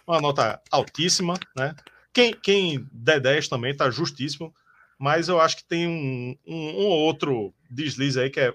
uma 0.07 0.21
nota 0.21 0.61
altíssima, 0.71 1.35
né? 1.57 1.75
Quem, 2.13 2.35
quem 2.35 2.87
der 2.93 3.21
10 3.21 3.49
também 3.49 3.75
tá 3.75 3.91
justíssimo, 3.91 4.55
mas 4.99 5.29
eu 5.29 5.41
acho 5.41 5.57
que 5.59 5.65
tem 5.65 5.87
um, 5.87 6.37
um, 6.47 6.83
um 6.83 6.87
outro 6.87 7.53
deslize 7.71 8.21
aí 8.21 8.31
que 8.31 8.41
é 8.41 8.55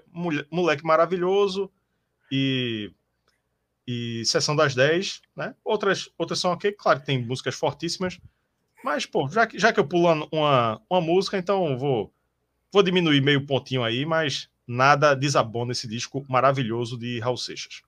Moleque 0.50 0.84
Maravilhoso 0.84 1.70
e, 2.30 2.90
e 3.86 4.24
Sessão 4.24 4.54
das 4.54 4.74
10, 4.74 5.22
né? 5.36 5.54
Outras, 5.64 6.10
outras 6.16 6.38
são 6.38 6.52
ok, 6.52 6.72
claro 6.72 7.00
que 7.00 7.06
tem 7.06 7.24
músicas 7.24 7.54
fortíssimas, 7.54 8.18
mas, 8.84 9.06
pô, 9.06 9.28
já 9.28 9.46
que, 9.46 9.58
já 9.58 9.72
que 9.72 9.80
eu 9.80 9.86
pulo 9.86 10.28
uma, 10.32 10.80
uma 10.88 11.00
música, 11.00 11.36
então 11.36 11.76
vou, 11.76 12.12
vou 12.72 12.82
diminuir 12.82 13.20
meio 13.20 13.44
pontinho 13.44 13.82
aí, 13.82 14.06
mas 14.06 14.48
nada 14.66 15.14
desabona 15.14 15.72
esse 15.72 15.88
disco 15.88 16.24
maravilhoso 16.28 16.96
de 16.96 17.18
Raul 17.18 17.36
Seixas. 17.36 17.82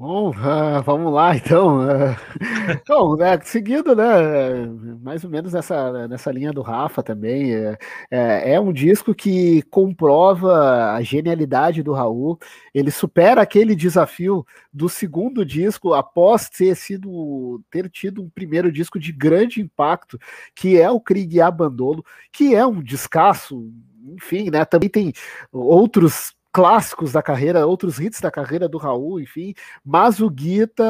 Bom, 0.00 0.30
uh, 0.30 0.32
vamos 0.82 1.12
lá 1.12 1.36
então. 1.36 1.80
Uh, 1.80 2.16
bom, 2.88 3.16
né, 3.16 3.38
seguindo, 3.44 3.94
né, 3.94 4.64
mais 5.02 5.22
ou 5.24 5.28
menos 5.28 5.52
nessa, 5.52 6.08
nessa 6.08 6.32
linha 6.32 6.54
do 6.54 6.62
Rafa 6.62 7.02
também, 7.02 7.54
é, 7.54 7.76
é, 8.10 8.52
é, 8.54 8.60
um 8.60 8.72
disco 8.72 9.14
que 9.14 9.60
comprova 9.64 10.94
a 10.94 11.02
genialidade 11.02 11.82
do 11.82 11.92
Raul. 11.92 12.38
Ele 12.72 12.90
supera 12.90 13.42
aquele 13.42 13.76
desafio 13.76 14.42
do 14.72 14.88
segundo 14.88 15.44
disco 15.44 15.92
após 15.92 16.48
ter 16.48 16.74
sido 16.76 17.62
ter 17.70 17.90
tido 17.90 18.22
um 18.22 18.30
primeiro 18.30 18.72
disco 18.72 18.98
de 18.98 19.12
grande 19.12 19.60
impacto, 19.60 20.18
que 20.54 20.80
é 20.80 20.90
o 20.90 20.98
Krieg 20.98 21.42
Abandolo, 21.42 22.02
que 22.32 22.54
é 22.54 22.64
um 22.66 22.82
descasso 22.82 23.70
enfim, 24.02 24.50
né? 24.50 24.64
Também 24.64 24.88
tem 24.88 25.12
outros 25.52 26.34
clássicos 26.52 27.12
da 27.12 27.22
carreira, 27.22 27.66
outros 27.66 28.00
hits 28.00 28.20
da 28.20 28.30
carreira 28.30 28.68
do 28.68 28.78
Raul, 28.78 29.20
enfim, 29.20 29.54
mas 29.84 30.20
o 30.20 30.28
Guita 30.28 30.84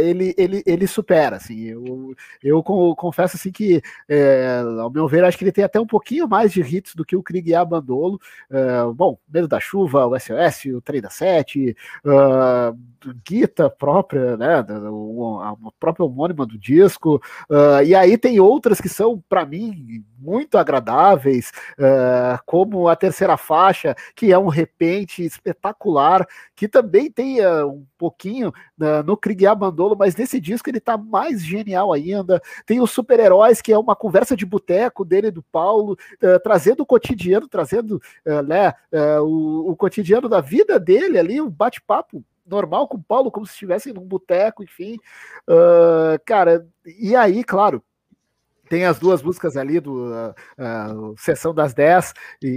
ele, 0.00 0.34
ele, 0.38 0.62
ele 0.64 0.86
supera, 0.86 1.36
assim, 1.36 1.64
eu, 1.64 2.14
eu 2.42 2.62
confesso 2.62 3.36
assim 3.36 3.52
que, 3.52 3.82
é, 4.08 4.62
ao 4.80 4.90
meu 4.90 5.06
ver, 5.06 5.24
acho 5.24 5.36
que 5.36 5.44
ele 5.44 5.52
tem 5.52 5.64
até 5.64 5.78
um 5.78 5.86
pouquinho 5.86 6.26
mais 6.26 6.52
de 6.52 6.60
hits 6.60 6.94
do 6.94 7.04
que 7.04 7.16
o 7.16 7.22
Krieg 7.22 7.54
Abandolo, 7.54 8.18
é, 8.50 8.84
bom, 8.94 9.18
Medo 9.28 9.46
da 9.46 9.60
Chuva, 9.60 10.06
o 10.06 10.18
SOS, 10.18 10.64
o 10.74 11.00
da 11.00 11.10
Sete, 11.10 11.76
uh, 12.04 12.78
Guita 13.26 13.68
própria, 13.68 14.36
né, 14.36 14.58
a 14.58 15.54
própria 15.78 16.04
homônima 16.04 16.46
do 16.46 16.58
disco, 16.58 17.20
uh, 17.50 17.82
e 17.84 17.94
aí 17.94 18.16
tem 18.16 18.38
outras 18.38 18.80
que 18.80 18.88
são, 18.88 19.22
para 19.28 19.44
mim, 19.44 20.04
muito 20.18 20.56
agradáveis, 20.56 21.52
uh, 21.78 22.38
como 22.46 22.88
a 22.88 22.94
terceira 22.94 23.36
faixa, 23.36 23.94
que 24.14 24.32
é 24.32 24.38
um 24.38 24.48
repente 24.48 25.01
espetacular, 25.02 26.26
que 26.54 26.68
também 26.68 27.10
tem 27.10 27.44
uh, 27.44 27.68
um 27.68 27.86
pouquinho 27.98 28.48
uh, 28.48 29.02
no 29.04 29.16
Krieg 29.16 29.46
Abandolo, 29.46 29.96
mas 29.98 30.16
nesse 30.16 30.40
disco 30.40 30.68
ele 30.68 30.80
tá 30.80 30.96
mais 30.96 31.44
genial 31.44 31.92
ainda. 31.92 32.40
Tem 32.66 32.80
os 32.80 32.90
super-heróis, 32.90 33.60
que 33.60 33.72
é 33.72 33.78
uma 33.78 33.96
conversa 33.96 34.36
de 34.36 34.46
boteco 34.46 35.04
dele 35.04 35.28
e 35.28 35.32
do 35.32 35.42
Paulo, 35.42 35.96
trazendo 36.42 36.82
o 36.82 36.86
cotidiano, 36.86 37.48
trazendo 37.48 38.00
né, 38.46 38.72
o, 39.20 39.70
o 39.70 39.76
cotidiano 39.76 40.28
da 40.28 40.40
vida 40.40 40.78
dele 40.78 41.18
ali, 41.18 41.40
um 41.40 41.50
bate-papo 41.50 42.24
normal 42.46 42.88
com 42.88 42.96
o 42.96 43.02
Paulo, 43.02 43.30
como 43.30 43.46
se 43.46 43.52
estivessem 43.52 43.92
num 43.92 44.04
boteco, 44.04 44.62
enfim. 44.62 44.98
Uh, 45.48 46.18
cara, 46.24 46.66
e 46.84 47.14
aí, 47.16 47.42
claro, 47.44 47.82
tem 48.72 48.86
as 48.86 48.98
duas 48.98 49.22
músicas 49.22 49.54
ali 49.54 49.80
do 49.80 50.06
uh, 50.06 50.30
uh, 50.30 51.14
Sessão 51.18 51.52
das 51.52 51.74
10 51.74 52.14
e, 52.42 52.48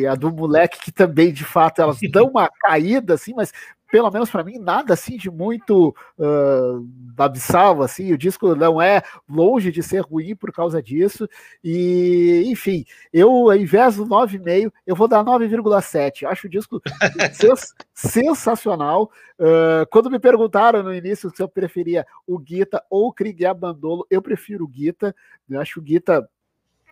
e, 0.00 0.06
a 0.06 0.14
do 0.14 0.30
Moleque, 0.30 0.78
que 0.78 0.92
também, 0.92 1.32
de 1.32 1.44
fato, 1.44 1.80
elas 1.80 1.96
dão 2.12 2.26
uma 2.26 2.46
caída, 2.60 3.14
assim, 3.14 3.32
mas 3.34 3.54
pelo 3.92 4.10
menos 4.10 4.30
para 4.30 4.42
mim, 4.42 4.58
nada 4.58 4.94
assim 4.94 5.18
de 5.18 5.30
muito 5.30 5.94
uh, 6.18 6.88
abissal, 7.18 7.82
assim, 7.82 8.10
o 8.10 8.16
disco 8.16 8.54
não 8.54 8.80
é 8.80 9.02
longe 9.28 9.70
de 9.70 9.82
ser 9.82 10.00
ruim 10.00 10.34
por 10.34 10.50
causa 10.50 10.82
disso, 10.82 11.28
e 11.62 12.42
enfim, 12.46 12.86
eu, 13.12 13.28
ao 13.28 13.54
invés 13.54 13.96
do 13.96 14.06
9,5, 14.06 14.72
eu 14.86 14.96
vou 14.96 15.06
dar 15.06 15.22
9,7, 15.22 16.26
acho 16.26 16.46
o 16.46 16.50
disco 16.50 16.80
sens 17.36 17.74
sensacional, 17.92 19.10
uh, 19.38 19.86
quando 19.90 20.10
me 20.10 20.18
perguntaram 20.18 20.82
no 20.82 20.94
início 20.94 21.28
se 21.28 21.42
eu 21.42 21.48
preferia 21.48 22.06
o 22.26 22.38
Guita 22.38 22.82
ou 22.88 23.08
o 23.08 23.12
Krieg 23.12 23.44
Abandolo, 23.44 24.06
eu 24.08 24.22
prefiro 24.22 24.64
o 24.64 24.68
Guita, 24.68 25.14
eu 25.50 25.60
acho 25.60 25.80
o 25.80 25.82
Guita 25.82 26.26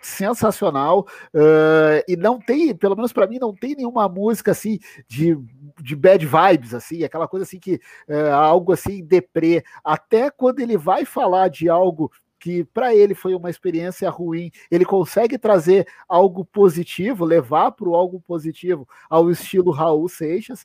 sensacional 0.00 1.06
uh, 1.34 2.02
e 2.08 2.16
não 2.16 2.38
tem, 2.38 2.74
pelo 2.74 2.96
menos 2.96 3.12
para 3.12 3.26
mim, 3.26 3.38
não 3.38 3.54
tem 3.54 3.74
nenhuma 3.74 4.08
música 4.08 4.52
assim 4.52 4.78
de, 5.06 5.38
de 5.80 5.94
bad 5.94 6.24
vibes, 6.24 6.74
assim, 6.74 7.04
aquela 7.04 7.28
coisa 7.28 7.44
assim 7.44 7.58
que 7.58 7.80
uh, 8.08 8.32
algo 8.32 8.72
assim 8.72 9.04
deprê. 9.04 9.62
Até 9.84 10.30
quando 10.30 10.60
ele 10.60 10.76
vai 10.76 11.04
falar 11.04 11.48
de 11.48 11.68
algo 11.68 12.10
que 12.40 12.64
para 12.64 12.94
ele 12.94 13.14
foi 13.14 13.34
uma 13.34 13.50
experiência 13.50 14.08
ruim, 14.08 14.50
ele 14.70 14.84
consegue 14.84 15.36
trazer 15.36 15.86
algo 16.08 16.44
positivo, 16.44 17.24
levar 17.24 17.72
para 17.72 17.88
o 17.88 17.94
algo 17.94 18.18
positivo 18.20 18.88
ao 19.10 19.30
estilo 19.30 19.70
Raul 19.70 20.08
Seixas. 20.08 20.64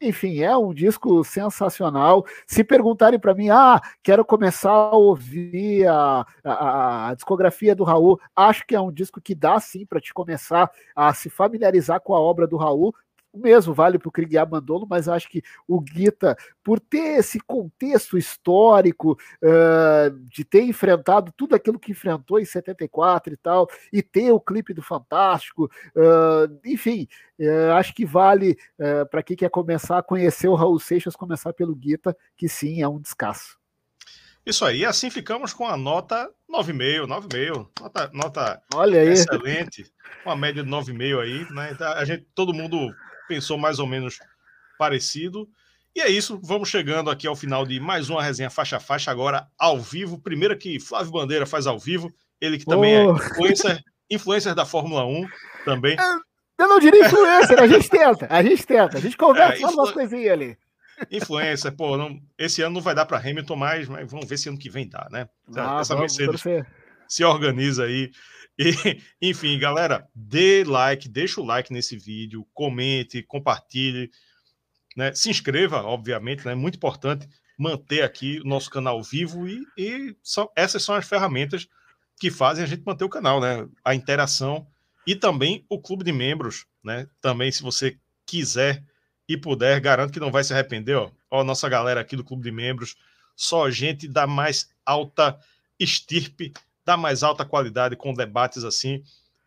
Enfim, 0.00 0.40
é 0.40 0.56
um 0.56 0.72
disco 0.72 1.24
sensacional. 1.24 2.24
Se 2.46 2.62
perguntarem 2.62 3.18
para 3.18 3.34
mim, 3.34 3.50
ah, 3.50 3.80
quero 4.00 4.24
começar 4.24 4.70
a 4.70 4.94
ouvir 4.96 5.88
a, 5.88 6.24
a, 6.44 7.08
a, 7.08 7.14
discografia 7.14 7.74
do 7.74 7.82
Raul, 7.82 8.20
acho 8.34 8.64
que 8.64 8.76
é 8.76 8.80
um 8.80 8.92
disco 8.92 9.20
que 9.20 9.34
dá 9.34 9.58
sim 9.58 9.84
para 9.84 10.00
te 10.00 10.14
começar 10.14 10.70
a 10.94 11.12
se 11.12 11.28
familiarizar 11.28 12.00
com 12.00 12.14
a 12.14 12.20
obra 12.20 12.46
do 12.46 12.56
Raul, 12.56 12.94
o 13.32 13.38
mesmo 13.38 13.74
vale 13.74 13.98
para 13.98 14.08
o 14.08 14.12
Krieg 14.12 14.36
Abandolo, 14.36 14.86
mas 14.88 15.08
acho 15.08 15.28
que 15.28 15.42
o 15.66 15.80
Guita, 15.80 16.36
por 16.62 16.80
ter 16.80 17.18
esse 17.18 17.38
contexto 17.40 18.16
histórico 18.16 19.18
uh, 19.42 20.10
de 20.28 20.44
ter 20.44 20.62
enfrentado 20.62 21.32
tudo 21.36 21.54
aquilo 21.54 21.78
que 21.78 21.92
enfrentou 21.92 22.38
em 22.40 22.44
74 22.44 23.32
e 23.32 23.36
tal, 23.36 23.68
e 23.92 24.02
ter 24.02 24.32
o 24.32 24.40
clipe 24.40 24.72
do 24.72 24.82
Fantástico, 24.82 25.70
uh, 25.94 26.60
enfim, 26.64 27.06
uh, 27.38 27.72
acho 27.74 27.94
que 27.94 28.04
vale 28.04 28.56
para 29.10 29.22
quem 29.22 29.36
quer 29.36 29.50
começar 29.50 29.98
a 29.98 30.02
conhecer 30.02 30.48
o 30.48 30.54
Raul 30.54 30.78
Seixas, 30.78 31.16
começar 31.16 31.52
pelo 31.52 31.74
Guita, 31.74 32.16
que 32.36 32.48
sim, 32.48 32.82
é 32.82 32.88
um 32.88 33.00
descasso. 33.00 33.58
Isso 34.48 34.64
aí, 34.64 34.84
assim 34.84 35.10
ficamos 35.10 35.52
com 35.52 35.66
a 35.66 35.76
nota 35.76 36.30
9,5, 36.50 37.06
9,5, 37.06 37.68
nota, 37.80 38.10
nota 38.14 38.62
Olha 38.74 39.02
aí. 39.02 39.10
excelente, 39.10 39.84
uma 40.24 40.34
média 40.34 40.64
de 40.64 40.70
9,5 40.70 41.20
aí, 41.20 41.46
né? 41.52 41.72
Então, 41.72 41.92
a 41.92 42.04
gente, 42.06 42.26
todo 42.34 42.54
mundo 42.54 42.90
pensou 43.28 43.58
mais 43.58 43.78
ou 43.78 43.86
menos 43.86 44.18
parecido. 44.78 45.48
E 45.94 46.00
é 46.00 46.08
isso, 46.08 46.40
vamos 46.42 46.68
chegando 46.68 47.10
aqui 47.10 47.26
ao 47.26 47.36
final 47.36 47.66
de 47.66 47.78
mais 47.78 48.08
uma 48.08 48.22
resenha 48.22 48.50
faixa 48.50 48.76
a 48.76 48.80
faixa, 48.80 49.10
agora 49.10 49.46
ao 49.58 49.80
vivo. 49.80 50.18
Primeira 50.18 50.56
que 50.56 50.80
Flávio 50.80 51.12
Bandeira 51.12 51.44
faz 51.46 51.66
ao 51.66 51.78
vivo, 51.78 52.12
ele 52.40 52.58
que 52.58 52.64
também 52.64 53.06
oh. 53.06 53.10
é 53.10 53.14
influencer, 53.14 53.84
influencer 54.10 54.54
da 54.54 54.64
Fórmula 54.64 55.04
1 55.04 55.26
também. 55.64 55.96
Eu 56.58 56.68
não 56.68 56.78
diria 56.78 57.04
influencer, 57.04 57.60
a 57.60 57.66
gente 57.66 57.88
tenta, 57.88 58.26
a 58.30 58.42
gente 58.42 58.66
tenta, 58.66 58.98
a 58.98 59.00
gente 59.00 59.16
conversa, 59.16 59.54
é, 59.54 59.66
influ... 59.66 59.74
umas 59.74 59.92
coisinhas 59.92 60.32
ali. 60.32 60.58
Influencer, 61.10 61.76
pô, 61.76 61.96
não, 61.96 62.20
esse 62.36 62.60
ano 62.62 62.74
não 62.74 62.80
vai 62.80 62.94
dar 62.94 63.06
para 63.06 63.18
Hamilton 63.18 63.56
mais, 63.56 63.88
mas 63.88 64.10
vamos 64.10 64.28
ver 64.28 64.36
se 64.36 64.48
ano 64.48 64.58
que 64.58 64.68
vem 64.68 64.88
dá, 64.88 65.06
né? 65.10 65.28
Ah, 65.56 65.78
Essa 65.80 65.94
vamos, 65.94 66.16
Mercedes 66.16 66.66
se 67.08 67.24
organiza 67.24 67.84
aí 67.84 68.10
e, 68.58 68.72
enfim, 69.22 69.58
galera, 69.58 70.08
dê 70.14 70.64
like, 70.64 71.08
deixa 71.08 71.40
o 71.40 71.44
like 71.44 71.72
nesse 71.72 71.96
vídeo, 71.96 72.46
comente, 72.52 73.22
compartilhe, 73.22 74.10
né? 74.96 75.14
Se 75.14 75.30
inscreva, 75.30 75.82
obviamente, 75.82 76.44
né? 76.44 76.54
Muito 76.54 76.76
importante 76.76 77.28
manter 77.56 78.02
aqui 78.02 78.40
o 78.40 78.44
nosso 78.44 78.70
canal 78.70 79.02
vivo 79.02 79.48
e, 79.48 79.64
e 79.76 80.16
são, 80.22 80.50
essas 80.56 80.82
são 80.82 80.94
as 80.94 81.06
ferramentas 81.06 81.68
que 82.20 82.30
fazem 82.30 82.64
a 82.64 82.66
gente 82.66 82.82
manter 82.84 83.04
o 83.04 83.08
canal, 83.08 83.40
né? 83.40 83.68
A 83.84 83.94
interação 83.94 84.66
e 85.06 85.14
também 85.14 85.64
o 85.68 85.80
clube 85.80 86.04
de 86.04 86.12
membros, 86.12 86.66
né? 86.82 87.08
Também, 87.20 87.50
se 87.52 87.62
você 87.62 87.96
quiser 88.26 88.84
e 89.28 89.36
puder, 89.36 89.80
garanto 89.80 90.12
que 90.12 90.20
não 90.20 90.32
vai 90.32 90.42
se 90.42 90.52
arrepender, 90.52 90.94
ó. 90.94 91.10
Ó, 91.30 91.44
nossa 91.44 91.68
galera 91.68 92.00
aqui 92.00 92.16
do 92.16 92.24
clube 92.24 92.42
de 92.42 92.50
membros, 92.50 92.96
só 93.36 93.70
gente 93.70 94.08
da 94.08 94.26
mais 94.26 94.68
alta 94.84 95.38
estirpe, 95.78 96.52
da 96.88 96.96
mais 96.96 97.22
alta 97.22 97.44
qualidade, 97.44 97.96
com 97.96 98.14
debates 98.14 98.64
assim 98.64 99.02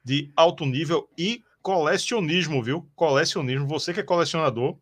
de 0.05 0.31
alto 0.35 0.63
nível 0.63 1.09
e 1.17 1.43
colecionismo, 1.63 2.61
viu? 2.61 2.87
Colecionismo. 2.95 3.65
Você 3.65 3.91
que 3.91 3.99
é 3.99 4.03
colecionador, 4.03 4.77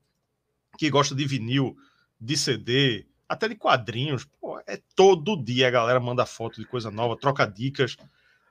que 0.78 0.90
gosta 0.90 1.16
de 1.16 1.26
vinil, 1.26 1.78
de 2.20 2.36
CD, 2.36 3.06
até 3.30 3.48
de 3.48 3.56
quadrinhos, 3.56 4.28
pô, 4.42 4.60
é 4.68 4.78
todo 4.94 5.42
dia 5.42 5.70
a 5.70 5.72
galera 5.72 6.02
manda 6.02 6.26
foto 6.26 6.60
de 6.60 6.68
coisa 6.68 6.92
nova, 6.92 7.16
troca 7.16 7.48
dicas. 7.48 7.96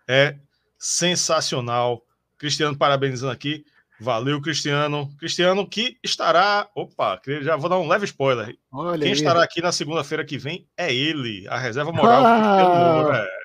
É 0.08 0.36
sensacional. 0.78 2.02
Cristiano 2.38 2.78
parabenizando 2.78 3.32
aqui. 3.32 3.62
Valeu, 4.00 4.40
Cristiano. 4.40 5.14
Cristiano 5.18 5.68
que 5.68 5.98
estará. 6.02 6.66
Opa, 6.74 7.20
já 7.42 7.56
vou 7.56 7.68
dar 7.68 7.78
um 7.78 7.88
leve 7.88 8.06
spoiler. 8.06 8.56
Olha 8.72 9.00
Quem 9.00 9.08
aí. 9.08 9.12
estará 9.12 9.42
aqui 9.42 9.60
na 9.60 9.72
segunda-feira 9.72 10.24
que 10.24 10.38
vem 10.38 10.66
é 10.78 10.94
ele, 10.94 11.46
a 11.46 11.58
reserva 11.58 11.92
moral. 11.92 12.24
Ah, 12.24 13.26
é... 13.26 13.37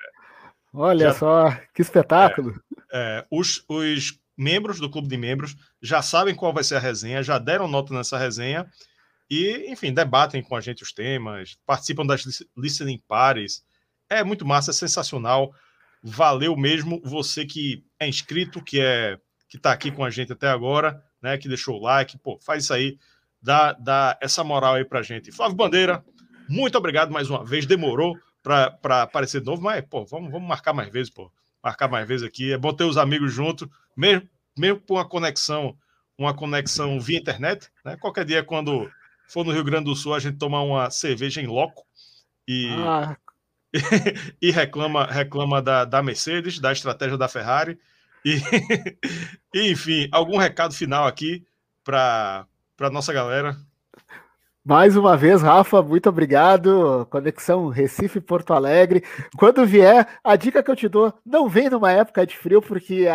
Olha 0.74 1.06
já... 1.06 1.14
só, 1.14 1.56
que 1.72 1.80
espetáculo. 1.80 2.60
É, 2.92 3.20
é, 3.20 3.26
os, 3.30 3.64
os 3.68 4.18
membros 4.36 4.80
do 4.80 4.90
clube 4.90 5.06
de 5.06 5.16
membros 5.16 5.56
já 5.80 6.02
sabem 6.02 6.34
qual 6.34 6.52
vai 6.52 6.64
ser 6.64 6.74
a 6.74 6.80
resenha, 6.80 7.22
já 7.22 7.38
deram 7.38 7.68
nota 7.68 7.94
nessa 7.94 8.18
resenha 8.18 8.68
e, 9.30 9.70
enfim, 9.70 9.92
debatem 9.92 10.42
com 10.42 10.56
a 10.56 10.60
gente 10.60 10.82
os 10.82 10.92
temas, 10.92 11.56
participam 11.64 12.04
das 12.04 12.44
listening 12.56 13.00
pares. 13.06 13.64
É 14.10 14.22
muito 14.24 14.44
massa, 14.44 14.72
é 14.72 14.74
sensacional. 14.74 15.54
Valeu 16.02 16.56
mesmo 16.56 17.00
você 17.04 17.46
que 17.46 17.84
é 17.98 18.06
inscrito, 18.06 18.62
que 18.62 18.80
é 18.80 19.18
que 19.48 19.56
está 19.56 19.72
aqui 19.72 19.92
com 19.92 20.04
a 20.04 20.10
gente 20.10 20.32
até 20.32 20.48
agora, 20.48 21.00
né? 21.22 21.38
Que 21.38 21.48
deixou 21.48 21.78
o 21.78 21.82
like, 21.82 22.18
pô, 22.18 22.38
faz 22.44 22.64
isso 22.64 22.74
aí, 22.74 22.98
dá, 23.40 23.72
dá 23.72 24.18
essa 24.20 24.42
moral 24.42 24.74
aí 24.74 24.84
pra 24.84 25.02
gente. 25.02 25.30
Flávio 25.30 25.56
Bandeira, 25.56 26.04
muito 26.48 26.76
obrigado 26.76 27.12
mais 27.12 27.30
uma 27.30 27.44
vez. 27.44 27.64
Demorou 27.64 28.18
para 28.44 29.02
aparecer 29.02 29.40
de 29.40 29.46
novo, 29.46 29.62
mas, 29.62 29.82
pô, 29.88 30.04
vamos, 30.04 30.30
vamos 30.30 30.46
marcar 30.46 30.74
mais 30.74 30.92
vezes, 30.92 31.10
pô. 31.10 31.32
Marcar 31.62 31.88
mais 31.88 32.06
vezes 32.06 32.26
aqui. 32.26 32.52
É 32.52 32.58
bom 32.58 32.74
ter 32.74 32.84
os 32.84 32.98
amigos 32.98 33.32
junto, 33.32 33.68
mesmo, 33.96 34.28
mesmo 34.56 34.80
com 34.80 34.94
uma 34.94 35.08
conexão, 35.08 35.74
uma 36.18 36.34
conexão 36.34 37.00
via 37.00 37.18
internet, 37.18 37.70
né? 37.82 37.96
Qualquer 37.96 38.26
dia, 38.26 38.44
quando 38.44 38.88
for 39.26 39.44
no 39.44 39.50
Rio 39.50 39.64
Grande 39.64 39.86
do 39.86 39.96
Sul, 39.96 40.14
a 40.14 40.20
gente 40.20 40.36
toma 40.36 40.60
uma 40.60 40.90
cerveja 40.90 41.40
em 41.40 41.46
loco 41.46 41.84
e. 42.46 42.68
Ah. 42.78 43.16
e 44.40 44.52
reclama 44.52 45.04
reclama 45.04 45.60
da, 45.60 45.84
da 45.84 46.00
Mercedes, 46.00 46.60
da 46.60 46.70
estratégia 46.70 47.18
da 47.18 47.26
Ferrari 47.26 47.76
e, 48.24 48.36
e 49.52 49.72
enfim, 49.72 50.08
algum 50.12 50.36
recado 50.36 50.72
final 50.72 51.08
aqui 51.08 51.44
para 51.82 52.46
a 52.78 52.90
nossa 52.90 53.12
galera? 53.12 53.56
Mais 54.66 54.96
uma 54.96 55.14
vez, 55.14 55.42
Rafa, 55.42 55.82
muito 55.82 56.08
obrigado. 56.08 57.06
Conexão 57.10 57.68
Recife-Porto 57.68 58.54
Alegre. 58.54 59.04
Quando 59.36 59.66
vier, 59.66 60.08
a 60.24 60.36
dica 60.36 60.62
que 60.62 60.70
eu 60.70 60.76
te 60.76 60.88
dou, 60.88 61.12
não 61.24 61.50
vem 61.50 61.68
numa 61.68 61.92
época 61.92 62.26
de 62.26 62.38
frio, 62.38 62.62
porque 62.62 63.06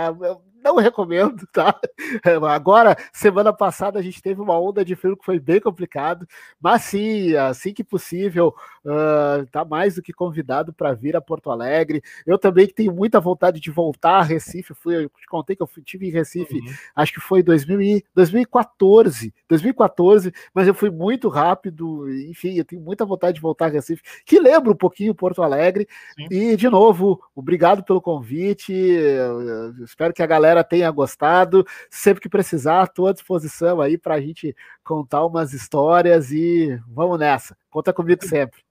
não 0.64 0.76
recomendo, 0.78 1.48
tá? 1.52 1.80
Agora, 2.50 2.96
semana 3.14 3.54
passada, 3.54 4.00
a 4.00 4.02
gente 4.02 4.22
teve 4.22 4.42
uma 4.42 4.60
onda 4.60 4.84
de 4.84 4.96
frio 4.96 5.18
que 5.18 5.26
foi 5.26 5.40
bem 5.40 5.60
complicado, 5.60 6.28
mas 6.60 6.84
sim, 6.84 7.36
assim 7.36 7.74
que 7.74 7.84
possível, 7.84 8.54
uh, 8.86 9.46
tá 9.52 9.64
mais 9.64 9.96
do 9.96 10.02
que 10.02 10.14
convidado 10.14 10.74
para 10.74 10.94
vir 10.94 11.16
a 11.16 11.22
Porto 11.22 11.50
Alegre. 11.50 12.02
Eu 12.26 12.38
também 12.38 12.68
tenho 12.68 12.94
muita 12.94 13.20
vontade 13.20 13.60
de 13.60 13.72
voltar 13.72 14.20
a 14.20 14.24
Recife. 14.24 14.74
Fui, 14.74 14.96
eu 14.96 15.10
te 15.10 15.28
contei 15.28 15.56
que 15.56 15.62
eu 15.62 15.68
fui, 15.68 15.82
tive 15.84 16.08
em 16.08 16.12
Recife, 16.12 16.56
uhum. 16.56 16.74
acho 16.96 17.14
que 17.14 17.20
foi 17.20 17.42
2000 17.42 17.82
e, 17.82 18.06
2014, 18.14 19.34
2014, 19.48 20.34
mas 20.54 20.68
eu 20.68 20.74
fui 20.74 20.90
muito 20.90 21.30
rápido. 21.30 22.10
Enfim, 22.30 22.56
eu 22.56 22.66
tenho 22.66 22.82
muita 22.82 23.06
vontade 23.06 23.36
de 23.36 23.42
voltar 23.42 23.66
a 23.66 23.70
Recife, 23.70 24.04
que 24.26 24.40
lembra 24.40 24.72
um 24.72 24.78
pouquinho 24.78 25.16
Porto 25.16 25.42
Alegre. 25.42 25.88
Sim. 26.16 26.28
E, 26.30 26.56
de 26.56 26.70
novo, 26.70 27.22
obrigado 27.36 27.84
pelo 27.84 28.02
convite. 28.02 28.74
Eu 28.74 29.84
espero 29.84 30.14
que 30.14 30.22
a 30.22 30.28
galera 30.28 30.49
galera 30.50 30.64
tenha 30.64 30.90
gostado. 30.92 31.66
Sempre 31.90 32.22
que 32.22 32.30
precisar, 32.30 32.84
estou 32.84 33.08
à 33.08 33.14
disposição 33.14 33.80
aí 33.82 33.98
para 33.98 34.16
a 34.16 34.22
gente 34.22 34.56
contar 34.84 35.26
umas 35.26 35.54
histórias 35.54 36.32
e 36.32 36.80
vamos 36.88 37.20
nessa. 37.20 37.56
Conta 37.70 37.94
comigo 37.94 38.26
sempre. 38.26 38.62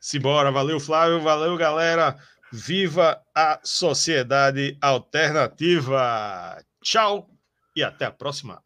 Simbora, 0.00 0.50
valeu 0.50 0.80
Flávio, 0.80 1.20
valeu 1.20 1.56
galera. 1.56 2.16
Viva 2.52 3.20
a 3.34 3.58
sociedade 3.62 4.78
alternativa. 4.80 6.62
Tchau 6.80 7.28
e 7.74 7.82
até 7.82 8.06
a 8.06 8.10
próxima. 8.10 8.62